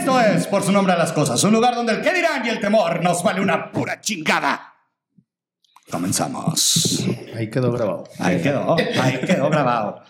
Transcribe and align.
Esto 0.00 0.18
es, 0.18 0.46
por 0.46 0.62
su 0.62 0.72
nombre 0.72 0.94
a 0.94 0.96
las 0.96 1.12
cosas, 1.12 1.44
un 1.44 1.52
lugar 1.52 1.74
donde 1.74 1.92
el 1.92 2.00
qué 2.00 2.14
dirán 2.14 2.42
y 2.46 2.48
el 2.48 2.58
temor 2.58 3.04
nos 3.04 3.22
vale 3.22 3.42
una 3.42 3.70
pura 3.70 4.00
chingada. 4.00 4.72
Comenzamos. 5.90 7.04
Ahí 7.36 7.50
quedó 7.50 7.70
grabado. 7.70 8.04
Ahí 8.18 8.40
quedó, 8.40 8.76
ahí 8.98 9.20
quedó 9.26 9.50
grabado. 9.50 10.00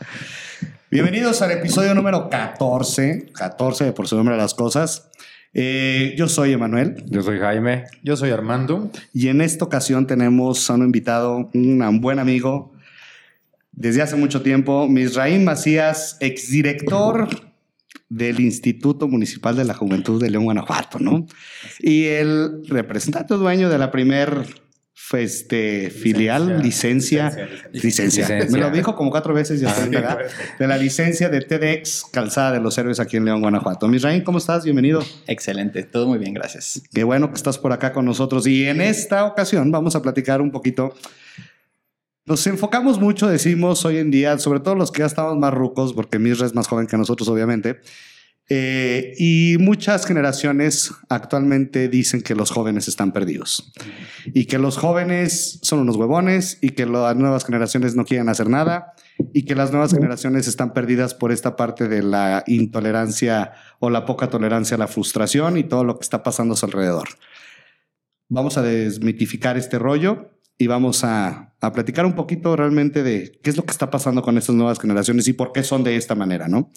Bienvenidos 0.92 1.43
al 1.43 1.50
episodio 1.50 1.93
número 1.93 2.30
14, 2.30 3.32
14 3.34 3.86
de 3.86 3.93
por 3.93 4.07
su 4.07 4.14
nombre 4.14 4.36
a 4.36 4.39
las 4.39 4.54
cosas. 4.54 5.11
Eh, 5.53 6.14
yo 6.16 6.29
soy 6.29 6.52
Emanuel 6.52 7.04
Yo 7.09 7.22
soy 7.22 7.41
Jaime. 7.41 7.86
Yo 8.04 8.16
soy 8.16 8.30
Armando. 8.30 8.93
y 9.12 9.27
en 9.27 9.41
esta 9.41 9.64
ocasión 9.64 10.07
tenemos 10.07 10.70
a 10.70 10.75
un 10.75 10.84
invitado, 10.84 11.50
un 11.52 12.00
buen 12.00 12.20
amigo, 12.20 12.72
desde 13.72 14.02
hace 14.02 14.14
mucho 14.14 14.43
tiempo, 14.43 14.86
Misraín 14.86 15.45
Macías, 15.45 16.16
exdirector 16.20 17.50
del 18.11 18.41
Instituto 18.41 19.09
Municipal 19.09 19.57
de 19.57 19.64
la 19.64 19.73
Juventud 19.73 20.21
de 20.21 20.31
León, 20.31 20.45
Guanajuato, 20.45 20.99
¿no? 20.99 21.27
Y 21.79 22.07
el 22.07 22.67
representante 22.69 23.35
dueño 23.35 23.71
de 23.71 23.79
la 23.79 23.91
primer 23.91 24.45
este, 25.13 25.91
filial, 25.91 26.63
licencia, 26.63 27.31
licencia. 27.73 28.25
Licencia. 28.25 28.46
Me 28.50 28.59
lo 28.59 28.71
dijo 28.71 28.95
como 28.95 29.11
cuatro 29.11 29.33
veces, 29.33 29.61
ya 29.61 29.71
estoy 29.71 29.91
cagado. 29.91 30.19
de 30.59 30.67
la 30.67 30.77
licencia 30.77 31.29
de 31.29 31.41
TEDx 31.41 32.05
Calzada 32.12 32.53
de 32.53 32.61
los 32.61 32.77
Héroes 32.78 33.00
aquí 33.00 33.17
en 33.17 33.25
León, 33.25 33.41
Guanajuato. 33.41 33.89
Misraín, 33.89 34.22
¿cómo 34.22 34.39
estás? 34.39 34.64
Bienvenido. 34.64 35.03
Excelente, 35.27 35.84
todo 35.84 36.06
muy 36.06 36.19
bien, 36.19 36.34
gracias. 36.34 36.83
Qué 36.92 37.05
bueno 37.05 37.31
que 37.31 37.36
estás 37.36 37.58
por 37.58 37.72
acá 37.72 37.92
con 37.92 38.05
nosotros. 38.05 38.47
Y 38.47 38.67
en 38.67 38.81
esta 38.81 39.25
ocasión 39.25 39.70
vamos 39.70 39.97
a 39.97 40.03
platicar 40.03 40.41
un 40.41 40.50
poquito. 40.50 40.95
Nos 42.30 42.47
enfocamos 42.47 43.00
mucho, 43.00 43.27
decimos 43.27 43.84
hoy 43.84 43.97
en 43.97 44.12
día, 44.12 44.38
sobre 44.38 44.61
todo 44.61 44.77
los 44.77 44.92
que 44.92 45.00
ya 45.00 45.06
estamos 45.06 45.36
más 45.36 45.52
rucos, 45.52 45.94
porque 45.94 46.20
Misra 46.20 46.47
es 46.47 46.55
más 46.55 46.69
joven 46.69 46.86
que 46.86 46.97
nosotros, 46.97 47.28
obviamente. 47.28 47.80
Eh, 48.48 49.14
y 49.19 49.56
muchas 49.58 50.06
generaciones 50.06 50.92
actualmente 51.08 51.88
dicen 51.88 52.22
que 52.22 52.36
los 52.36 52.52
jóvenes 52.52 52.86
están 52.86 53.10
perdidos 53.10 53.72
y 54.27 54.44
que 54.44 54.60
los 54.60 54.77
jóvenes 54.77 55.58
son 55.62 55.80
unos 55.80 55.96
huevones 55.96 56.58
y 56.60 56.70
que 56.70 56.86
las 56.86 57.16
nuevas 57.16 57.44
generaciones 57.44 57.96
no 57.96 58.05
quieren 58.05 58.28
hacer 58.28 58.48
nada 58.48 58.92
y 59.34 59.44
que 59.44 59.56
las 59.56 59.72
nuevas 59.72 59.92
generaciones 59.92 60.46
están 60.46 60.72
perdidas 60.72 61.14
por 61.14 61.33
esta 61.33 61.56
parte 61.56 61.88
de 61.88 62.05
la 62.05 62.44
intolerancia 62.46 63.55
o 63.80 63.90
la 63.90 64.06
poca 64.06 64.30
tolerancia 64.30 64.77
a 64.77 64.78
la 64.78 64.86
frustración 64.86 65.56
y 65.56 65.64
todo 65.64 65.83
lo 65.83 65.98
que 65.98 66.05
está 66.05 66.22
pasando 66.22 66.55
a 66.55 66.56
su 66.56 66.64
alrededor. 66.66 67.08
Vamos 68.28 68.56
a 68.56 68.62
desmitificar 68.62 69.56
este 69.56 69.80
rollo 69.80 70.30
y 70.61 70.66
vamos 70.66 71.05
a, 71.05 71.55
a 71.58 71.72
platicar 71.72 72.05
un 72.05 72.12
poquito 72.12 72.55
realmente 72.55 73.03
de 73.03 73.41
qué 73.42 73.48
es 73.48 73.56
lo 73.56 73.64
que 73.64 73.70
está 73.70 73.89
pasando 73.89 74.20
con 74.20 74.36
estas 74.36 74.55
nuevas 74.55 74.78
generaciones 74.78 75.27
y 75.27 75.33
por 75.33 75.52
qué 75.52 75.62
son 75.62 75.83
de 75.83 75.97
esta 75.97 76.14
manera, 76.14 76.48
¿no? 76.48 76.70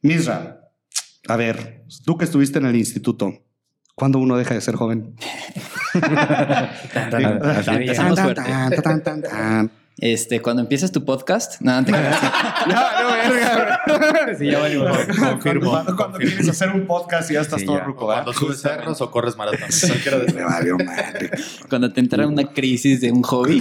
Misra, 0.00 0.60
a 1.26 1.36
ver, 1.36 1.84
tú 2.06 2.16
que 2.16 2.24
estuviste 2.24 2.60
en 2.60 2.66
el 2.66 2.76
instituto, 2.76 3.32
¿cuándo 3.96 4.20
uno 4.20 4.36
deja 4.36 4.54
de 4.54 4.60
ser 4.60 4.76
joven? 4.76 5.16
Este, 9.98 10.40
cuando 10.40 10.62
empiezas 10.62 10.92
tu 10.92 11.04
podcast, 11.04 11.60
nada, 11.60 11.84
te 11.84 11.92
creas. 11.92 12.18
Ya, 12.68 12.90
no, 13.02 13.98
verga. 13.98 14.38
Sí, 14.38 14.50
ya 14.50 14.58
valió. 14.60 14.86
Confirmo. 15.18 15.70
Cuando, 15.70 15.96
cuando 15.96 16.18
quieres 16.18 16.48
hacer 16.48 16.70
un 16.70 16.86
podcast 16.86 17.30
y 17.30 17.34
ya 17.34 17.40
estás 17.42 17.60
Sí, 17.60 17.66
todo 17.66 17.78
ya. 17.78 17.84
ruco, 17.84 18.06
¿verdad? 18.06 18.24
Cuando 18.24 18.40
subes 18.40 18.60
cerros 18.60 19.00
o 19.00 19.10
corres 19.10 19.36
maratón. 19.36 19.60
Cualquiera 19.68 20.18
de 20.20 20.32
Me 20.32 20.42
valió 20.44 20.76
madre. 20.78 21.30
cuando 21.68 21.92
te 21.92 22.00
entra 22.00 22.26
una 22.26 22.44
crisis 22.52 23.00
de 23.00 23.12
un 23.12 23.22
hobby, 23.22 23.60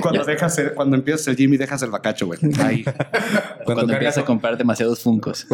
Cuando 0.00 0.24
dejas 0.24 0.58
el- 0.58 0.72
cuando 0.74 0.96
empiezas 0.96 1.26
el 1.28 1.36
gym 1.36 1.54
y 1.54 1.56
dejas 1.56 1.82
el 1.82 1.90
bacacho, 1.90 2.26
güey. 2.26 2.38
Ahí. 2.60 2.84
cuando, 3.64 3.82
cargas 3.82 3.90
empiezas 3.94 4.18
a 4.18 4.24
comprar 4.24 4.56
demasiados 4.56 5.00
funcos. 5.02 5.46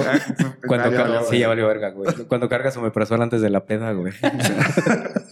Cuando 0.67 0.91
Ya, 0.91 0.97
cargas, 0.97 1.23
ya, 1.25 1.31
sí, 1.31 1.39
ya 1.39 1.49
valió 1.49 1.67
verga, 1.67 1.91
güey. 1.91 2.13
Cuando 2.29 2.49
cargas 2.49 2.77
omeprazol 2.77 3.21
antes 3.23 3.41
de 3.41 3.51
la 3.51 3.65
peda, 3.65 3.93
güey. 3.93 4.13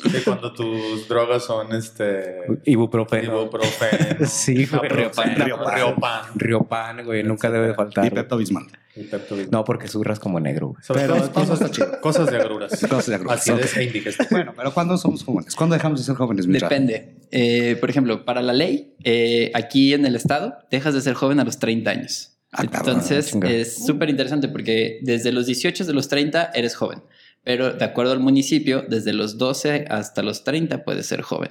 Y 0.05 0.23
cuando 0.23 0.53
tus 0.53 1.09
drogas 1.09 1.45
son 1.45 1.75
este. 1.75 2.37
Ibuprofeno. 2.65 3.41
Ibuprofeno. 3.41 4.27
Sí, 4.27 4.67
güey. 4.67 4.89
Riopan. 4.89 5.35
Riopan. 5.37 5.75
Riopan. 5.75 6.23
Riopan, 6.37 7.05
güey. 7.05 7.23
Nunca 7.25 7.51
debe 7.51 7.73
Y 7.73 7.75
faltar. 7.75 8.13
Pepto 8.13 8.37
Bismol. 8.37 8.67
No, 9.51 9.65
porque 9.65 9.89
surras 9.89 10.19
como 10.19 10.41
negro, 10.41 10.75
Pero 10.93 11.33
cosas, 11.33 11.71
cosas 12.01 12.31
de 12.31 12.37
agruras. 12.37 12.73
Cosas 12.89 13.07
de 13.07 13.15
agruras. 13.15 13.41
Acidez 13.41 13.77
e 13.77 13.85
indigestión. 13.85 14.29
Bueno, 14.31 14.55
pero 14.57 14.75
¿cuándo 14.75 14.97
somos 14.97 15.23
jóvenes? 15.23 15.55
¿Cuándo 15.55 15.75
dejamos 15.75 16.01
de 16.01 16.07
ser 16.07 16.17
jóvenes? 16.17 16.47
Depende. 16.47 17.17
Eh, 17.31 17.77
por 17.81 17.91
ejemplo, 17.91 18.25
para 18.25 18.43
la 18.43 18.53
ley, 18.53 18.95
eh, 19.05 19.51
aquí 19.55 19.93
en 19.93 20.05
el 20.07 20.17
estado, 20.17 20.55
dejas 20.71 20.95
de 20.95 21.01
ser 21.01 21.15
joven 21.15 21.39
a 21.41 21.45
los 21.45 21.59
30 21.59 21.91
años. 21.91 22.39
Ah, 22.51 22.65
cabrón, 22.65 22.95
Entonces, 22.95 23.31
chinga. 23.31 23.51
es 23.51 23.85
súper 23.85 24.09
interesante 24.09 24.49
porque 24.49 25.01
desde 25.03 25.33
los 25.33 25.47
18 25.47 25.85
de 25.85 25.93
los 25.93 26.09
30 26.09 26.51
eres 26.55 26.75
joven. 26.75 27.03
Pero 27.45 27.73
de 27.73 27.85
acuerdo 27.85 28.13
al 28.13 28.21
municipio, 28.21 28.85
desde 28.89 29.13
los 29.13 29.39
12 29.39 29.87
hasta 29.89 30.23
los 30.23 30.45
30 30.45 30.85
puedes 30.85 31.07
ser 31.07 31.23
joven. 31.23 31.51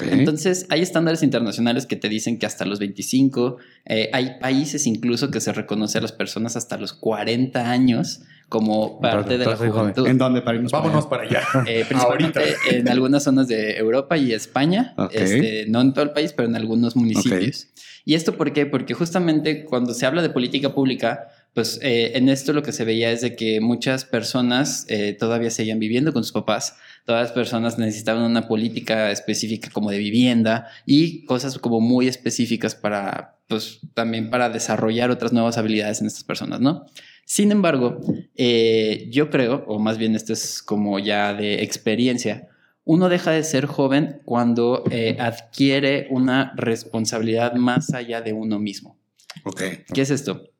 Entonces, 0.00 0.66
hay 0.70 0.82
estándares 0.82 1.22
internacionales 1.22 1.86
que 1.86 1.96
te 1.96 2.08
dicen 2.08 2.38
que 2.38 2.46
hasta 2.46 2.64
los 2.64 2.80
25, 2.80 3.58
eh, 3.84 4.10
hay 4.12 4.38
países 4.40 4.86
incluso 4.86 5.30
que 5.30 5.40
se 5.40 5.52
reconoce 5.52 5.98
a 5.98 6.00
las 6.00 6.12
personas 6.12 6.56
hasta 6.56 6.76
los 6.78 6.92
40 6.92 7.70
años 7.70 8.22
como 8.48 9.00
parte 9.00 9.38
de 9.38 9.44
la 9.44 9.52
Entonces, 9.52 9.72
juventud. 9.72 10.06
¿En 10.06 10.18
dónde 10.18 10.40
para 10.42 10.56
irnos 10.56 10.72
Vámonos 10.72 11.06
para 11.06 11.24
allá. 11.24 11.42
Eh, 11.66 11.84
principalmente 11.88 12.40
en 12.70 12.88
algunas 12.88 13.24
zonas 13.24 13.48
de 13.48 13.76
Europa 13.76 14.16
y 14.16 14.32
España, 14.32 14.94
este, 15.10 15.66
no 15.68 15.80
en 15.80 15.92
todo 15.92 16.04
el 16.04 16.10
país, 16.10 16.32
pero 16.32 16.48
en 16.48 16.56
algunos 16.56 16.96
municipios. 16.96 17.68
¿Y 18.04 18.14
esto 18.14 18.36
por 18.36 18.52
qué? 18.52 18.66
Porque 18.66 18.94
justamente 18.94 19.64
cuando 19.64 19.92
se 19.94 20.06
habla 20.06 20.22
de 20.22 20.30
política 20.30 20.74
pública, 20.74 21.28
pues 21.56 21.80
eh, 21.80 22.12
en 22.16 22.28
esto 22.28 22.52
lo 22.52 22.62
que 22.62 22.70
se 22.70 22.84
veía 22.84 23.10
es 23.10 23.22
de 23.22 23.34
que 23.34 23.62
muchas 23.62 24.04
personas 24.04 24.84
eh, 24.90 25.16
todavía 25.18 25.48
seguían 25.48 25.78
viviendo 25.78 26.12
con 26.12 26.22
sus 26.22 26.32
papás, 26.32 26.76
todas 27.06 27.22
las 27.22 27.32
personas 27.32 27.78
necesitaban 27.78 28.24
una 28.24 28.46
política 28.46 29.10
específica 29.10 29.70
como 29.72 29.90
de 29.90 29.96
vivienda 29.96 30.68
y 30.84 31.24
cosas 31.24 31.56
como 31.58 31.80
muy 31.80 32.08
específicas 32.08 32.74
para, 32.74 33.38
pues 33.48 33.80
también 33.94 34.28
para 34.28 34.50
desarrollar 34.50 35.10
otras 35.10 35.32
nuevas 35.32 35.56
habilidades 35.56 36.02
en 36.02 36.08
estas 36.08 36.24
personas, 36.24 36.60
¿no? 36.60 36.84
Sin 37.24 37.50
embargo, 37.50 38.02
eh, 38.34 39.08
yo 39.10 39.30
creo, 39.30 39.64
o 39.66 39.78
más 39.78 39.96
bien 39.96 40.14
esto 40.14 40.34
es 40.34 40.62
como 40.62 40.98
ya 40.98 41.32
de 41.32 41.62
experiencia, 41.62 42.50
uno 42.84 43.08
deja 43.08 43.30
de 43.30 43.42
ser 43.42 43.64
joven 43.64 44.20
cuando 44.26 44.84
eh, 44.90 45.16
adquiere 45.18 46.06
una 46.10 46.52
responsabilidad 46.54 47.54
más 47.54 47.94
allá 47.94 48.20
de 48.20 48.34
uno 48.34 48.58
mismo. 48.58 48.98
Ok. 49.44 49.62
¿Qué 49.94 50.02
es 50.02 50.10
esto? 50.10 50.50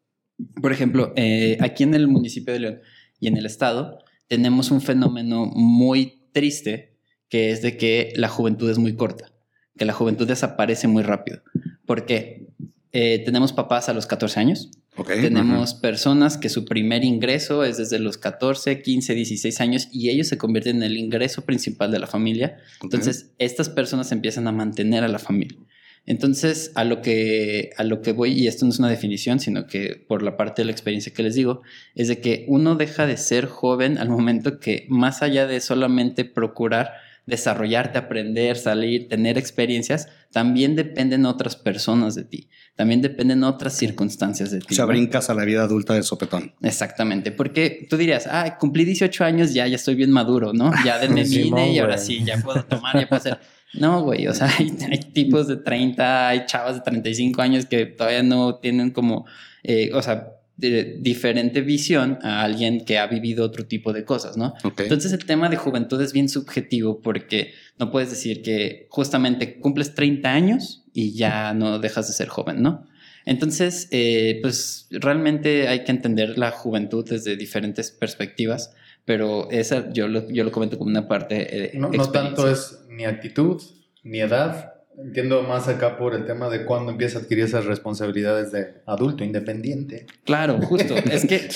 Por 0.61 0.73
ejemplo, 0.73 1.13
eh, 1.17 1.57
aquí 1.61 1.83
en 1.83 1.95
el 1.95 2.09
municipio 2.09 2.53
de 2.53 2.61
León 2.61 2.81
y 3.21 3.29
en 3.29 3.37
el 3.37 3.47
estado 3.47 3.99
tenemos 4.29 4.71
un 4.71 4.81
fenómeno 4.81 5.47
muy 5.47 6.29
triste 6.33 6.97
que 7.29 7.51
es 7.51 7.63
de 7.63 7.77
que 7.77 8.13
la 8.17 8.29
juventud 8.29 8.71
es 8.71 8.79
muy 8.79 8.95
corta, 8.95 9.33
que 9.77 9.85
la 9.85 9.93
juventud 9.93 10.27
desaparece 10.27 10.89
muy 10.89 11.03
rápido. 11.03 11.43
¿Por 11.87 12.07
qué? 12.07 12.49
Eh, 12.93 13.23
tenemos 13.25 13.53
papás 13.53 13.89
a 13.89 13.95
los 13.95 14.07
14 14.07 14.41
años, 14.41 14.71
tenemos 15.05 15.75
personas 15.75 16.39
que 16.39 16.49
su 16.49 16.65
primer 16.65 17.05
ingreso 17.05 17.65
es 17.65 17.77
desde 17.77 17.99
los 17.99 18.17
14, 18.17 18.81
15, 18.81 19.15
16 19.15 19.61
años 19.61 19.89
y 19.93 20.09
ellos 20.09 20.29
se 20.29 20.39
convierten 20.39 20.77
en 20.77 20.85
el 20.85 20.97
ingreso 20.97 21.45
principal 21.45 21.91
de 21.91 21.99
la 21.99 22.07
familia. 22.07 22.57
Entonces, 22.83 23.35
estas 23.39 23.69
personas 23.69 24.13
empiezan 24.13 24.47
a 24.49 24.53
mantener 24.53 25.05
a 25.05 25.09
la 25.09 25.19
familia. 25.19 25.59
Entonces, 26.07 26.71
a 26.77 26.85
lo 26.85 27.03
que 27.03 27.71
a 27.77 27.85
lo 27.85 28.01
que 28.01 28.13
voy 28.13 28.33
y 28.33 28.47
esto 28.47 28.65
no 28.65 28.71
es 28.71 28.79
una 28.79 28.89
definición, 28.89 29.41
sino 29.41 29.67
que 29.67 30.03
por 30.09 30.23
la 30.23 30.37
parte 30.37 30.63
de 30.63 30.67
la 30.67 30.73
experiencia 30.73 31.13
que 31.13 31.23
les 31.23 31.35
digo, 31.35 31.63
es 31.95 32.09
de 32.09 32.21
que 32.21 32.45
uno 32.49 32.77
deja 32.77 33.07
de 33.07 33.17
ser 33.17 33.47
joven 33.47 33.99
al 33.99 34.09
momento 34.09 34.61
que 34.61 34.87
más 34.89 35.23
allá 35.23 35.47
de 35.47 35.61
solamente 35.61 36.25
procurar 36.25 36.93
desarrollarte, 37.27 37.99
aprender, 37.99 38.57
salir, 38.57 39.09
tener 39.09 39.37
experiencias, 39.37 40.09
también 40.33 40.77
dependen 40.77 41.27
otras 41.27 41.57
personas 41.57 42.15
de 42.15 42.25
ti, 42.25 42.49
también 42.77 43.03
dependen 43.03 43.43
otras 43.43 43.77
circunstancias 43.77 44.53
de 44.53 44.61
ti. 44.61 44.67
O 44.71 44.75
sea, 44.75 44.85
brincas 44.85 45.29
a 45.29 45.35
la 45.35 45.45
vida 45.45 45.63
adulta 45.63 45.95
de 45.95 46.05
sopetón. 46.05 46.55
Exactamente, 46.63 47.33
porque 47.33 47.87
tú 47.91 47.97
dirías, 47.97 48.29
ah, 48.31 48.57
cumplí 48.59 48.85
18 48.85 49.25
años, 49.25 49.53
ya, 49.53 49.67
ya 49.67 49.77
estoy 49.77 49.97
bien 49.97 50.13
maduro, 50.13 50.53
¿no? 50.53 50.71
Ya 50.85 50.99
denme 50.99 51.23
mi 51.23 51.27
Simón, 51.27 51.61
INE 51.61 51.73
y 51.73 51.79
ahora 51.81 51.99
sí, 51.99 52.23
ya 52.25 52.39
puedo 52.39 52.65
tomar, 52.65 52.99
ya 52.99 53.09
puedo 53.09 53.21
hacer. 53.21 53.39
No, 53.75 54.03
güey, 54.03 54.27
o 54.29 54.35
sea, 54.35 54.49
hay, 54.59 54.77
hay 54.91 54.99
tipos 54.99 55.49
de 55.49 55.57
30, 55.57 56.29
hay 56.29 56.47
chavas 56.47 56.77
de 56.77 56.81
35 56.83 57.43
años 57.43 57.67
que 57.67 57.87
todavía 57.87 58.23
no 58.23 58.57
tienen 58.57 58.91
como, 58.91 59.27
eh, 59.63 59.91
o 59.93 60.01
sea, 60.03 60.33
de- 60.57 60.97
diferente 61.01 61.61
visión 61.61 62.19
a 62.23 62.43
alguien 62.43 62.85
que 62.87 62.99
ha 62.99 63.07
vivido 63.07 63.45
otro 63.45 63.67
tipo 63.67 63.93
de 63.93 64.05
cosas, 64.05 64.37
¿no? 64.39 64.55
Entonces 64.85 65.13
el 65.13 65.27
tema 65.27 65.49
de 65.51 65.57
juventud 65.57 66.01
es 66.01 66.13
bien 66.15 66.29
subjetivo 66.31 67.01
porque 67.03 67.53
no 67.79 67.91
puedes 67.91 68.09
decir 68.11 68.43
que 68.43 68.87
justamente 68.89 69.59
cumples 69.61 69.95
30 69.95 70.33
años 70.33 70.85
y 70.95 71.13
ya 71.13 71.53
no 71.53 71.79
dejas 71.79 72.07
de 72.09 72.15
ser 72.15 72.29
joven, 72.29 72.63
¿no? 72.63 72.87
Entonces, 73.27 73.89
eh, 73.91 74.39
pues 74.41 74.87
realmente 74.91 75.67
hay 75.69 75.83
que 75.85 75.91
entender 75.91 76.39
la 76.39 76.53
juventud 76.53 77.05
desde 77.07 77.37
diferentes 77.37 77.91
perspectivas, 77.91 78.73
pero 79.05 79.51
esa 79.51 79.93
yo 79.93 80.07
lo, 80.09 80.31
yo 80.31 80.45
lo 80.45 80.53
comento 80.53 80.79
como 80.79 80.91
una 80.91 81.09
parte 81.09 81.35
de 81.35 81.73
No, 81.75 81.91
no 81.91 82.11
tanto 82.13 82.49
es 82.49 82.79
ni 82.97 83.05
actitud, 83.05 83.63
ni 84.03 84.21
edad, 84.21 84.77
Entiendo 84.99 85.43
más 85.43 85.69
acá 85.69 85.99
por 85.99 86.15
el 86.15 86.25
tema 86.25 86.49
de 86.49 86.65
cuándo 86.65 86.91
empieza 86.91 87.19
a 87.19 87.23
adquirir 87.23 87.45
esas 87.45 87.67
responsabilidades 87.67 88.51
de 88.51 88.81
adulto 88.87 89.25
independiente. 89.25 90.07
Claro, 90.25 90.59
justo. 90.63 90.95
Es 91.13 91.27
que, 91.27 91.49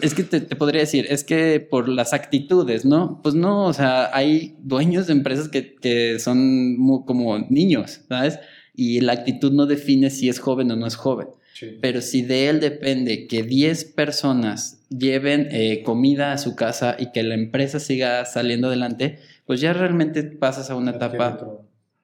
es 0.00 0.14
que 0.14 0.22
te, 0.22 0.40
te 0.40 0.56
podría 0.56 0.80
decir, 0.80 1.06
es 1.10 1.22
que 1.22 1.60
por 1.60 1.88
las 1.88 2.14
actitudes, 2.14 2.84
¿no? 2.84 3.20
Pues 3.22 3.34
no, 3.34 3.66
o 3.66 3.72
sea, 3.72 4.14
hay 4.16 4.56
dueños 4.62 5.06
de 5.06 5.12
empresas 5.12 5.48
que, 5.48 5.74
que 5.74 6.18
son 6.18 6.76
como 7.06 7.38
niños, 7.50 8.00
¿sabes? 8.08 8.38
Y 8.74 9.00
la 9.00 9.12
actitud 9.12 9.52
no 9.52 9.66
define 9.66 10.08
si 10.08 10.28
es 10.28 10.38
joven 10.38 10.70
o 10.70 10.76
no 10.76 10.86
es 10.86 10.96
joven. 10.96 11.28
Sí. 11.54 11.76
Pero 11.82 12.00
si 12.00 12.22
de 12.22 12.48
él 12.48 12.60
depende 12.60 13.26
que 13.26 13.42
10 13.42 13.84
personas 13.92 14.80
lleven 14.88 15.48
eh, 15.50 15.82
comida 15.82 16.32
a 16.32 16.38
su 16.38 16.56
casa 16.56 16.96
y 16.98 17.12
que 17.12 17.22
la 17.22 17.34
empresa 17.34 17.78
siga 17.78 18.24
saliendo 18.24 18.68
adelante, 18.68 19.18
pues 19.50 19.60
ya 19.60 19.72
realmente 19.72 20.22
pasas 20.22 20.70
a 20.70 20.76
una 20.76 20.92
etapa 20.92 21.40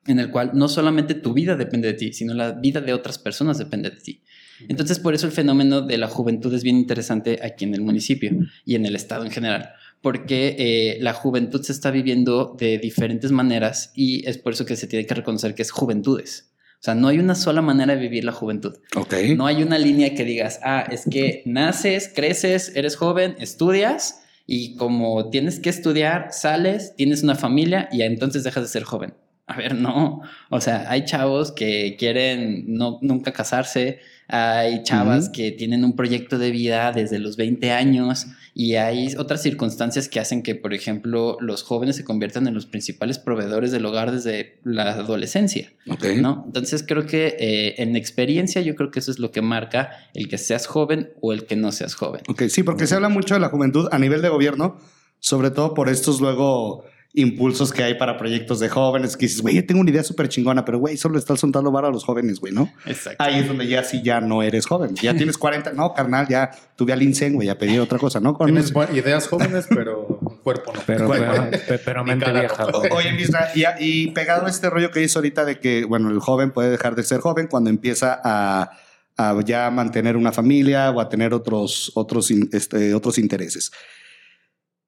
en 0.04 0.19
el 0.19 0.32
cual 0.32 0.50
no 0.54 0.66
solamente 0.66 1.14
tu 1.14 1.32
vida 1.32 1.54
depende 1.54 1.87
de 1.87 1.94
ti, 1.94 2.12
sino 2.12 2.34
la 2.34 2.50
vida 2.50 2.81
de 2.81 2.93
otras 2.93 3.20
personas 3.20 3.56
depende 3.56 3.88
de 3.88 3.98
ti. 3.98 4.20
Entonces, 4.69 4.98
por 4.98 5.14
eso 5.14 5.26
el 5.26 5.32
fenómeno 5.32 5.81
de 5.81 5.96
la 5.96 6.08
juventud 6.08 6.52
es 6.52 6.64
bien 6.64 6.75
interesante 6.75 7.38
aquí 7.40 7.64
en 7.64 7.75
el 7.75 7.82
municipio 7.82 8.32
y 8.64 8.75
en 8.75 8.84
el 8.84 8.96
estado 8.96 9.25
en 9.25 9.31
general, 9.31 9.70
porque 10.02 10.56
eh, 10.58 10.98
la 11.00 11.12
juventud 11.12 11.62
se 11.62 11.70
está 11.70 11.93
viviendo 11.93 12.56
de 12.58 12.78
diferentes 12.78 13.31
maneras 13.31 13.92
y 13.94 14.28
es 14.28 14.38
por 14.38 14.54
eso 14.54 14.66
que 14.66 14.75
se 14.75 14.88
tiene 14.88 15.06
que 15.06 15.14
reconocer 15.14 15.54
que 15.54 15.62
es 15.62 15.70
juventudes. 15.70 16.52
O 16.81 16.82
sea, 16.82 16.96
no 16.96 17.06
hay 17.06 17.20
una 17.20 17.37
sola 17.37 17.62
manera 17.62 17.94
de 17.94 18.00
vivir 18.00 18.25
la 18.25 18.32
juventud. 18.32 18.76
Ok. 18.96 19.14
No 19.37 19.46
hay 19.46 19.62
una 19.62 19.78
línea 19.78 20.16
que 20.16 20.25
digas, 20.25 20.58
ah, 20.64 20.84
es 20.90 21.04
que 21.08 21.44
naces, 21.46 22.10
creces, 22.12 22.72
eres 22.75 22.96
joven, 22.96 23.37
estudias 23.38 24.25
y 24.46 24.76
como 24.76 25.31
tienes 25.31 25.58
que 25.58 25.70
estudiar, 25.70 26.28
sales, 26.31 26.94
tienes 26.96 27.22
una 27.22 27.34
familia 27.34 27.88
y 27.90 28.02
entonces 28.02 28.44
dejas 28.44 28.62
de 28.64 28.69
ser 28.69 28.84
joven. 28.84 29.14
A 29.48 29.56
ver, 29.56 29.75
no. 29.75 30.22
O 30.50 30.60
sea, 30.60 30.90
hay 30.90 31.04
chavos 31.04 31.52
que 31.52 31.96
quieren 31.98 32.64
no, 32.66 32.98
nunca 33.02 33.32
casarse, 33.32 34.00
hay 34.28 34.82
chavas 34.82 35.28
que 35.28 35.52
tienen 35.52 35.84
un 35.84 35.94
proyecto 35.94 36.38
de 36.38 36.50
vida 36.50 36.93
desde 36.93 37.19
los 37.19 37.37
20 37.37 37.70
años 37.70 38.26
y 38.55 38.75
hay 38.75 39.14
otras 39.17 39.43
circunstancias 39.43 40.08
que 40.08 40.19
hacen 40.19 40.43
que, 40.43 40.55
por 40.55 40.75
ejemplo, 40.75 41.37
los 41.40 41.62
jóvenes 41.62 41.96
se 41.96 42.05
conviertan 42.05 42.46
en 42.46 42.55
los 42.55 42.67
principales 42.67 43.19
proveedores 43.19 43.70
del 43.70 43.84
hogar 43.84 44.11
desde 44.11 44.58
la 44.64 44.93
adolescencia. 44.93 45.73
Entonces 45.84 46.84
creo 46.87 47.06
que 47.06 47.37
eh, 47.38 47.75
en 47.82 47.94
experiencia 47.96 48.61
yo 48.62 48.75
creo 48.75 48.90
que 48.90 48.99
eso 48.99 49.11
es 49.11 49.19
lo 49.19 49.31
que 49.31 49.43
marca 49.43 49.90
el 50.14 50.28
que 50.28 50.38
seas 50.38 50.67
joven 50.67 51.11
o 51.20 51.32
el 51.32 51.46
que 51.46 51.55
no 51.55 51.70
seas 51.70 51.94
joven. 51.94 52.23
Ok, 52.28 52.44
sí, 52.49 52.62
porque 52.62 52.87
se 52.87 52.94
habla 52.94 53.08
mucho 53.08 53.34
de 53.34 53.40
la 53.40 53.49
juventud 53.49 53.88
a 53.93 53.99
nivel 53.99 54.23
de 54.23 54.28
gobierno, 54.28 54.78
sobre 55.20 55.50
todo 55.50 55.75
por 55.75 55.88
estos 55.88 56.20
luego 56.20 56.84
impulsos 57.14 57.72
que 57.72 57.82
hay 57.82 57.94
para 57.94 58.18
proyectos 58.18 58.60
de 58.60 58.68
jóvenes 58.68 59.16
que 59.16 59.24
dices, 59.26 59.40
güey, 59.40 59.54
yo 59.54 59.64
tengo 59.64 59.80
una 59.80 59.90
idea 59.90 60.02
súper 60.02 60.28
chingona, 60.28 60.64
pero 60.64 60.78
güey, 60.78 60.96
solo 60.98 61.18
estás 61.18 61.40
soltando 61.40 61.70
vara 61.72 61.88
a 61.88 61.90
los 61.90 62.04
jóvenes, 62.04 62.40
güey, 62.40 62.52
¿no? 62.52 62.70
Exacto. 62.84 63.22
Ahí 63.22 63.38
es 63.38 63.48
donde 63.48 63.66
ya 63.66 63.82
sí 63.84 64.02
ya 64.02 64.20
no 64.20 64.42
eres 64.42 64.66
joven. 64.66 64.94
Ya 64.96 65.14
tienes 65.16 65.38
40, 65.38 65.72
no, 65.72 65.94
carnal, 65.94 66.28
ya 66.28 66.50
tuve 66.76 66.92
al 66.92 67.02
INSEN, 67.02 67.34
güey, 67.34 67.46
ya 67.46 67.56
pedí 67.56 67.78
otra 67.78 67.98
cosa, 67.98 68.20
¿no? 68.20 68.34
Con 68.34 68.46
Tienes 68.46 68.72
ideas 68.92 69.28
jóvenes, 69.28 69.66
pero 69.68 70.18
cuerpo 70.42 70.72
no. 70.74 70.80
Pero, 70.86 71.08
pero, 71.08 71.50
pe- 71.50 71.78
pero 71.78 72.04
mente 72.04 72.30
vieja. 72.32 72.66
no. 72.70 72.78
Oye, 72.94 73.12
Misra, 73.12 73.48
y, 73.54 73.64
y 73.80 74.10
pegado 74.12 74.46
a 74.46 74.50
este 74.50 74.68
rollo 74.68 74.90
que 74.90 75.00
dice 75.00 75.18
ahorita 75.18 75.44
de 75.46 75.58
que, 75.58 75.84
bueno, 75.86 76.10
el 76.10 76.18
joven 76.20 76.50
puede 76.50 76.70
dejar 76.70 76.94
de 76.96 77.02
ser 77.02 77.20
joven 77.20 77.46
cuando 77.46 77.70
empieza 77.70 78.20
a, 78.22 78.70
a 79.16 79.40
ya 79.44 79.70
mantener 79.70 80.16
una 80.18 80.32
familia 80.32 80.90
o 80.90 81.00
a 81.00 81.08
tener 81.08 81.32
otros, 81.32 81.92
otros, 81.94 82.30
este, 82.30 82.92
otros 82.94 83.16
intereses. 83.18 83.72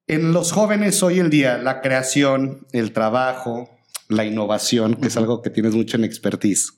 En 0.09 0.33
los 0.33 0.53
jóvenes 0.53 1.03
hoy 1.03 1.21
en 1.21 1.29
día, 1.29 1.59
la 1.59 1.83
creación, 1.83 2.67
el 2.73 2.93
trabajo, 2.93 3.69
la 4.09 4.25
innovación, 4.25 4.95
que 4.95 5.09
es 5.09 5.17
algo 5.19 5.43
que 5.43 5.51
tienes 5.51 5.75
mucho 5.75 5.99
en 5.99 6.05
expertise, 6.05 6.73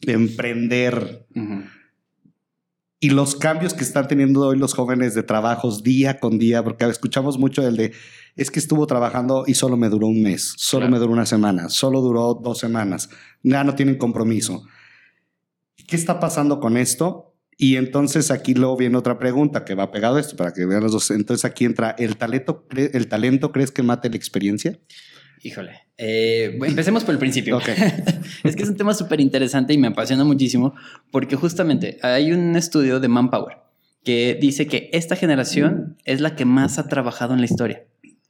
emprender 0.00 1.26
y 3.00 3.10
los 3.10 3.36
cambios 3.36 3.74
que 3.74 3.84
están 3.84 4.08
teniendo 4.08 4.40
hoy 4.46 4.56
los 4.56 4.72
jóvenes 4.72 5.14
de 5.14 5.22
trabajos 5.22 5.82
día 5.82 6.18
con 6.20 6.38
día, 6.38 6.64
porque 6.64 6.86
escuchamos 6.86 7.38
mucho 7.38 7.60
del 7.60 7.76
de, 7.76 7.92
es 8.34 8.50
que 8.50 8.60
estuvo 8.60 8.86
trabajando 8.86 9.44
y 9.46 9.52
solo 9.52 9.76
me 9.76 9.90
duró 9.90 10.06
un 10.06 10.22
mes, 10.22 10.54
solo 10.56 10.86
Claro. 10.86 10.92
me 10.92 10.98
duró 11.00 11.12
una 11.12 11.26
semana, 11.26 11.68
solo 11.68 12.00
duró 12.00 12.32
dos 12.42 12.58
semanas, 12.60 13.10
ya 13.42 13.62
no 13.62 13.74
tienen 13.74 13.98
compromiso. 13.98 14.64
¿Qué 15.86 15.96
está 15.96 16.18
pasando 16.18 16.60
con 16.60 16.78
esto? 16.78 17.23
Y 17.56 17.76
entonces 17.76 18.30
aquí 18.30 18.54
luego 18.54 18.76
viene 18.76 18.96
otra 18.96 19.18
pregunta 19.18 19.64
que 19.64 19.74
va 19.74 19.90
pegado 19.90 20.16
a 20.16 20.20
esto 20.20 20.36
para 20.36 20.52
que 20.52 20.66
vean 20.66 20.82
los 20.82 20.92
dos. 20.92 21.10
Entonces 21.10 21.44
aquí 21.44 21.64
entra, 21.64 21.94
¿el 21.98 22.16
talento, 22.16 22.66
el 22.74 23.06
talento 23.08 23.52
crees 23.52 23.70
que 23.70 23.82
mate 23.82 24.10
la 24.10 24.16
experiencia? 24.16 24.78
Híjole. 25.42 25.82
Eh, 25.98 26.58
empecemos 26.64 27.04
por 27.04 27.12
el 27.12 27.18
principio. 27.18 27.60
Es 28.44 28.56
que 28.56 28.62
es 28.62 28.68
un 28.68 28.76
tema 28.76 28.94
súper 28.94 29.20
interesante 29.20 29.72
y 29.72 29.78
me 29.78 29.88
apasiona 29.88 30.24
muchísimo 30.24 30.74
porque 31.10 31.36
justamente 31.36 31.98
hay 32.02 32.32
un 32.32 32.56
estudio 32.56 32.98
de 33.00 33.08
Manpower 33.08 33.58
que 34.04 34.36
dice 34.40 34.66
que 34.66 34.90
esta 34.92 35.16
generación 35.16 35.96
es 36.04 36.20
la 36.20 36.36
que 36.36 36.44
más 36.44 36.78
ha 36.78 36.88
trabajado 36.88 37.34
en 37.34 37.40
la 37.40 37.46
historia. 37.46 37.84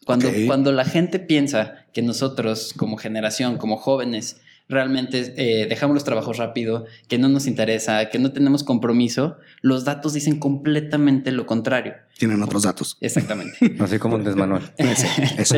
Cuando, 0.05 0.29
cuando 0.47 0.70
la 0.70 0.85
gente 0.85 1.19
piensa 1.19 1.87
que 1.93 2.03
nosotros 2.03 2.75
como 2.77 2.97
generación, 2.97 3.56
como 3.56 3.77
jóvenes, 3.77 4.41
realmente 4.69 5.35
eh, 5.37 5.67
dejamos 5.67 5.95
los 5.95 6.05
trabajos 6.05 6.39
rápido, 6.39 6.87
que 7.09 7.19
no 7.19 7.29
nos 7.29 7.47
interesa, 7.47 8.09
que 8.09 8.19
no 8.19 8.33
tenemos 8.33 8.65
compromiso, 8.65 9.37
los 9.61 9.85
datos 9.85 10.15
dicen 10.15 10.39
completamente 10.39 11.33
lo 11.33 11.47
contrario. 11.47 11.95
Tienen 12.19 12.43
otros 12.43 12.63
datos. 12.63 12.97
Exactamente. 13.01 13.57
Así 13.81 13.99
como 13.99 14.17
un 14.17 14.25
desmanual. 14.25 14.63
Eso, 14.79 15.57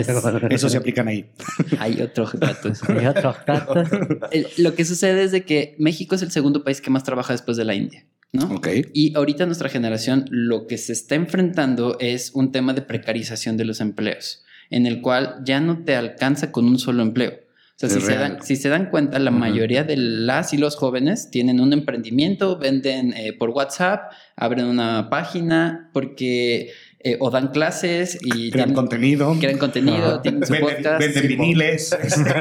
eso 0.51 0.69
se 0.69 0.77
aplican 0.77 1.07
ahí. 1.09 1.31
Hay 1.79 2.01
otros 2.03 2.39
datos. 2.39 2.81
El- 4.31 4.47
lo 4.59 4.75
que 4.75 4.85
sucede 4.85 5.23
es 5.25 5.33
de 5.33 5.45
que 5.45 5.77
México 5.79 6.15
es 6.15 6.23
el 6.23 6.31
segundo 6.31 6.65
país 6.65 6.81
que 6.81 6.91
más 6.91 7.05
trabaja 7.05 7.33
después 7.33 7.57
de 7.57 7.65
la 7.65 7.75
India, 7.75 8.05
¿no? 8.33 8.61
Y 8.93 9.15
ahorita 9.17 9.47
nuestra 9.47 9.69
generación 9.69 10.25
lo 10.31 10.67
que 10.67 10.79
se 10.79 10.93
está 10.93 11.15
enfrentando 11.15 11.97
es 12.01 12.31
un 12.35 12.53
tema 12.53 12.73
de 12.73 12.83
precarización 12.83 13.57
de 13.57 13.65
los 13.65 13.81
empleos, 13.81 14.45
en 14.71 14.87
el 14.87 15.01
cual 15.01 15.37
ya 15.45 15.61
no 15.61 15.85
te 15.85 15.95
alcanza 15.95 16.51
con 16.53 16.67
un 16.67 16.79
solo 16.79 17.03
empleo. 17.03 17.35
O 17.77 17.79
sea, 17.79 17.91
si 17.91 18.01
se, 18.01 18.17
dan, 18.17 18.43
si 18.43 18.57
se 18.57 18.71
dan 18.71 18.89
cuenta, 18.89 19.19
la 19.19 19.31
mayoría 19.31 19.85
de 19.85 19.99
las 19.99 20.55
y 20.55 20.57
los 20.57 20.77
jóvenes 20.77 21.31
tienen 21.31 21.61
un 21.61 21.75
emprendimiento, 21.75 22.59
venden 22.59 23.13
eh, 23.13 23.35
por 23.35 23.51
WhatsApp, 23.51 24.13
abren 24.35 24.65
una 24.65 25.11
página 25.11 25.91
porque 25.93 26.73
eh, 27.09 27.17
o 27.21 27.31
dan 27.31 27.49
clases 27.49 28.19
y 28.21 28.51
Crean 28.51 28.51
tienen- 28.71 28.75
contenido. 28.75 29.37
crean 29.39 29.59
contenido, 29.59 30.21
tienen 30.23 30.45
su 30.45 30.53
Venden, 30.53 30.77
podcast. 30.77 30.99
venden 31.01 31.23
Sí, 31.23 31.29
viniles. 31.29 31.93
este, 32.03 32.35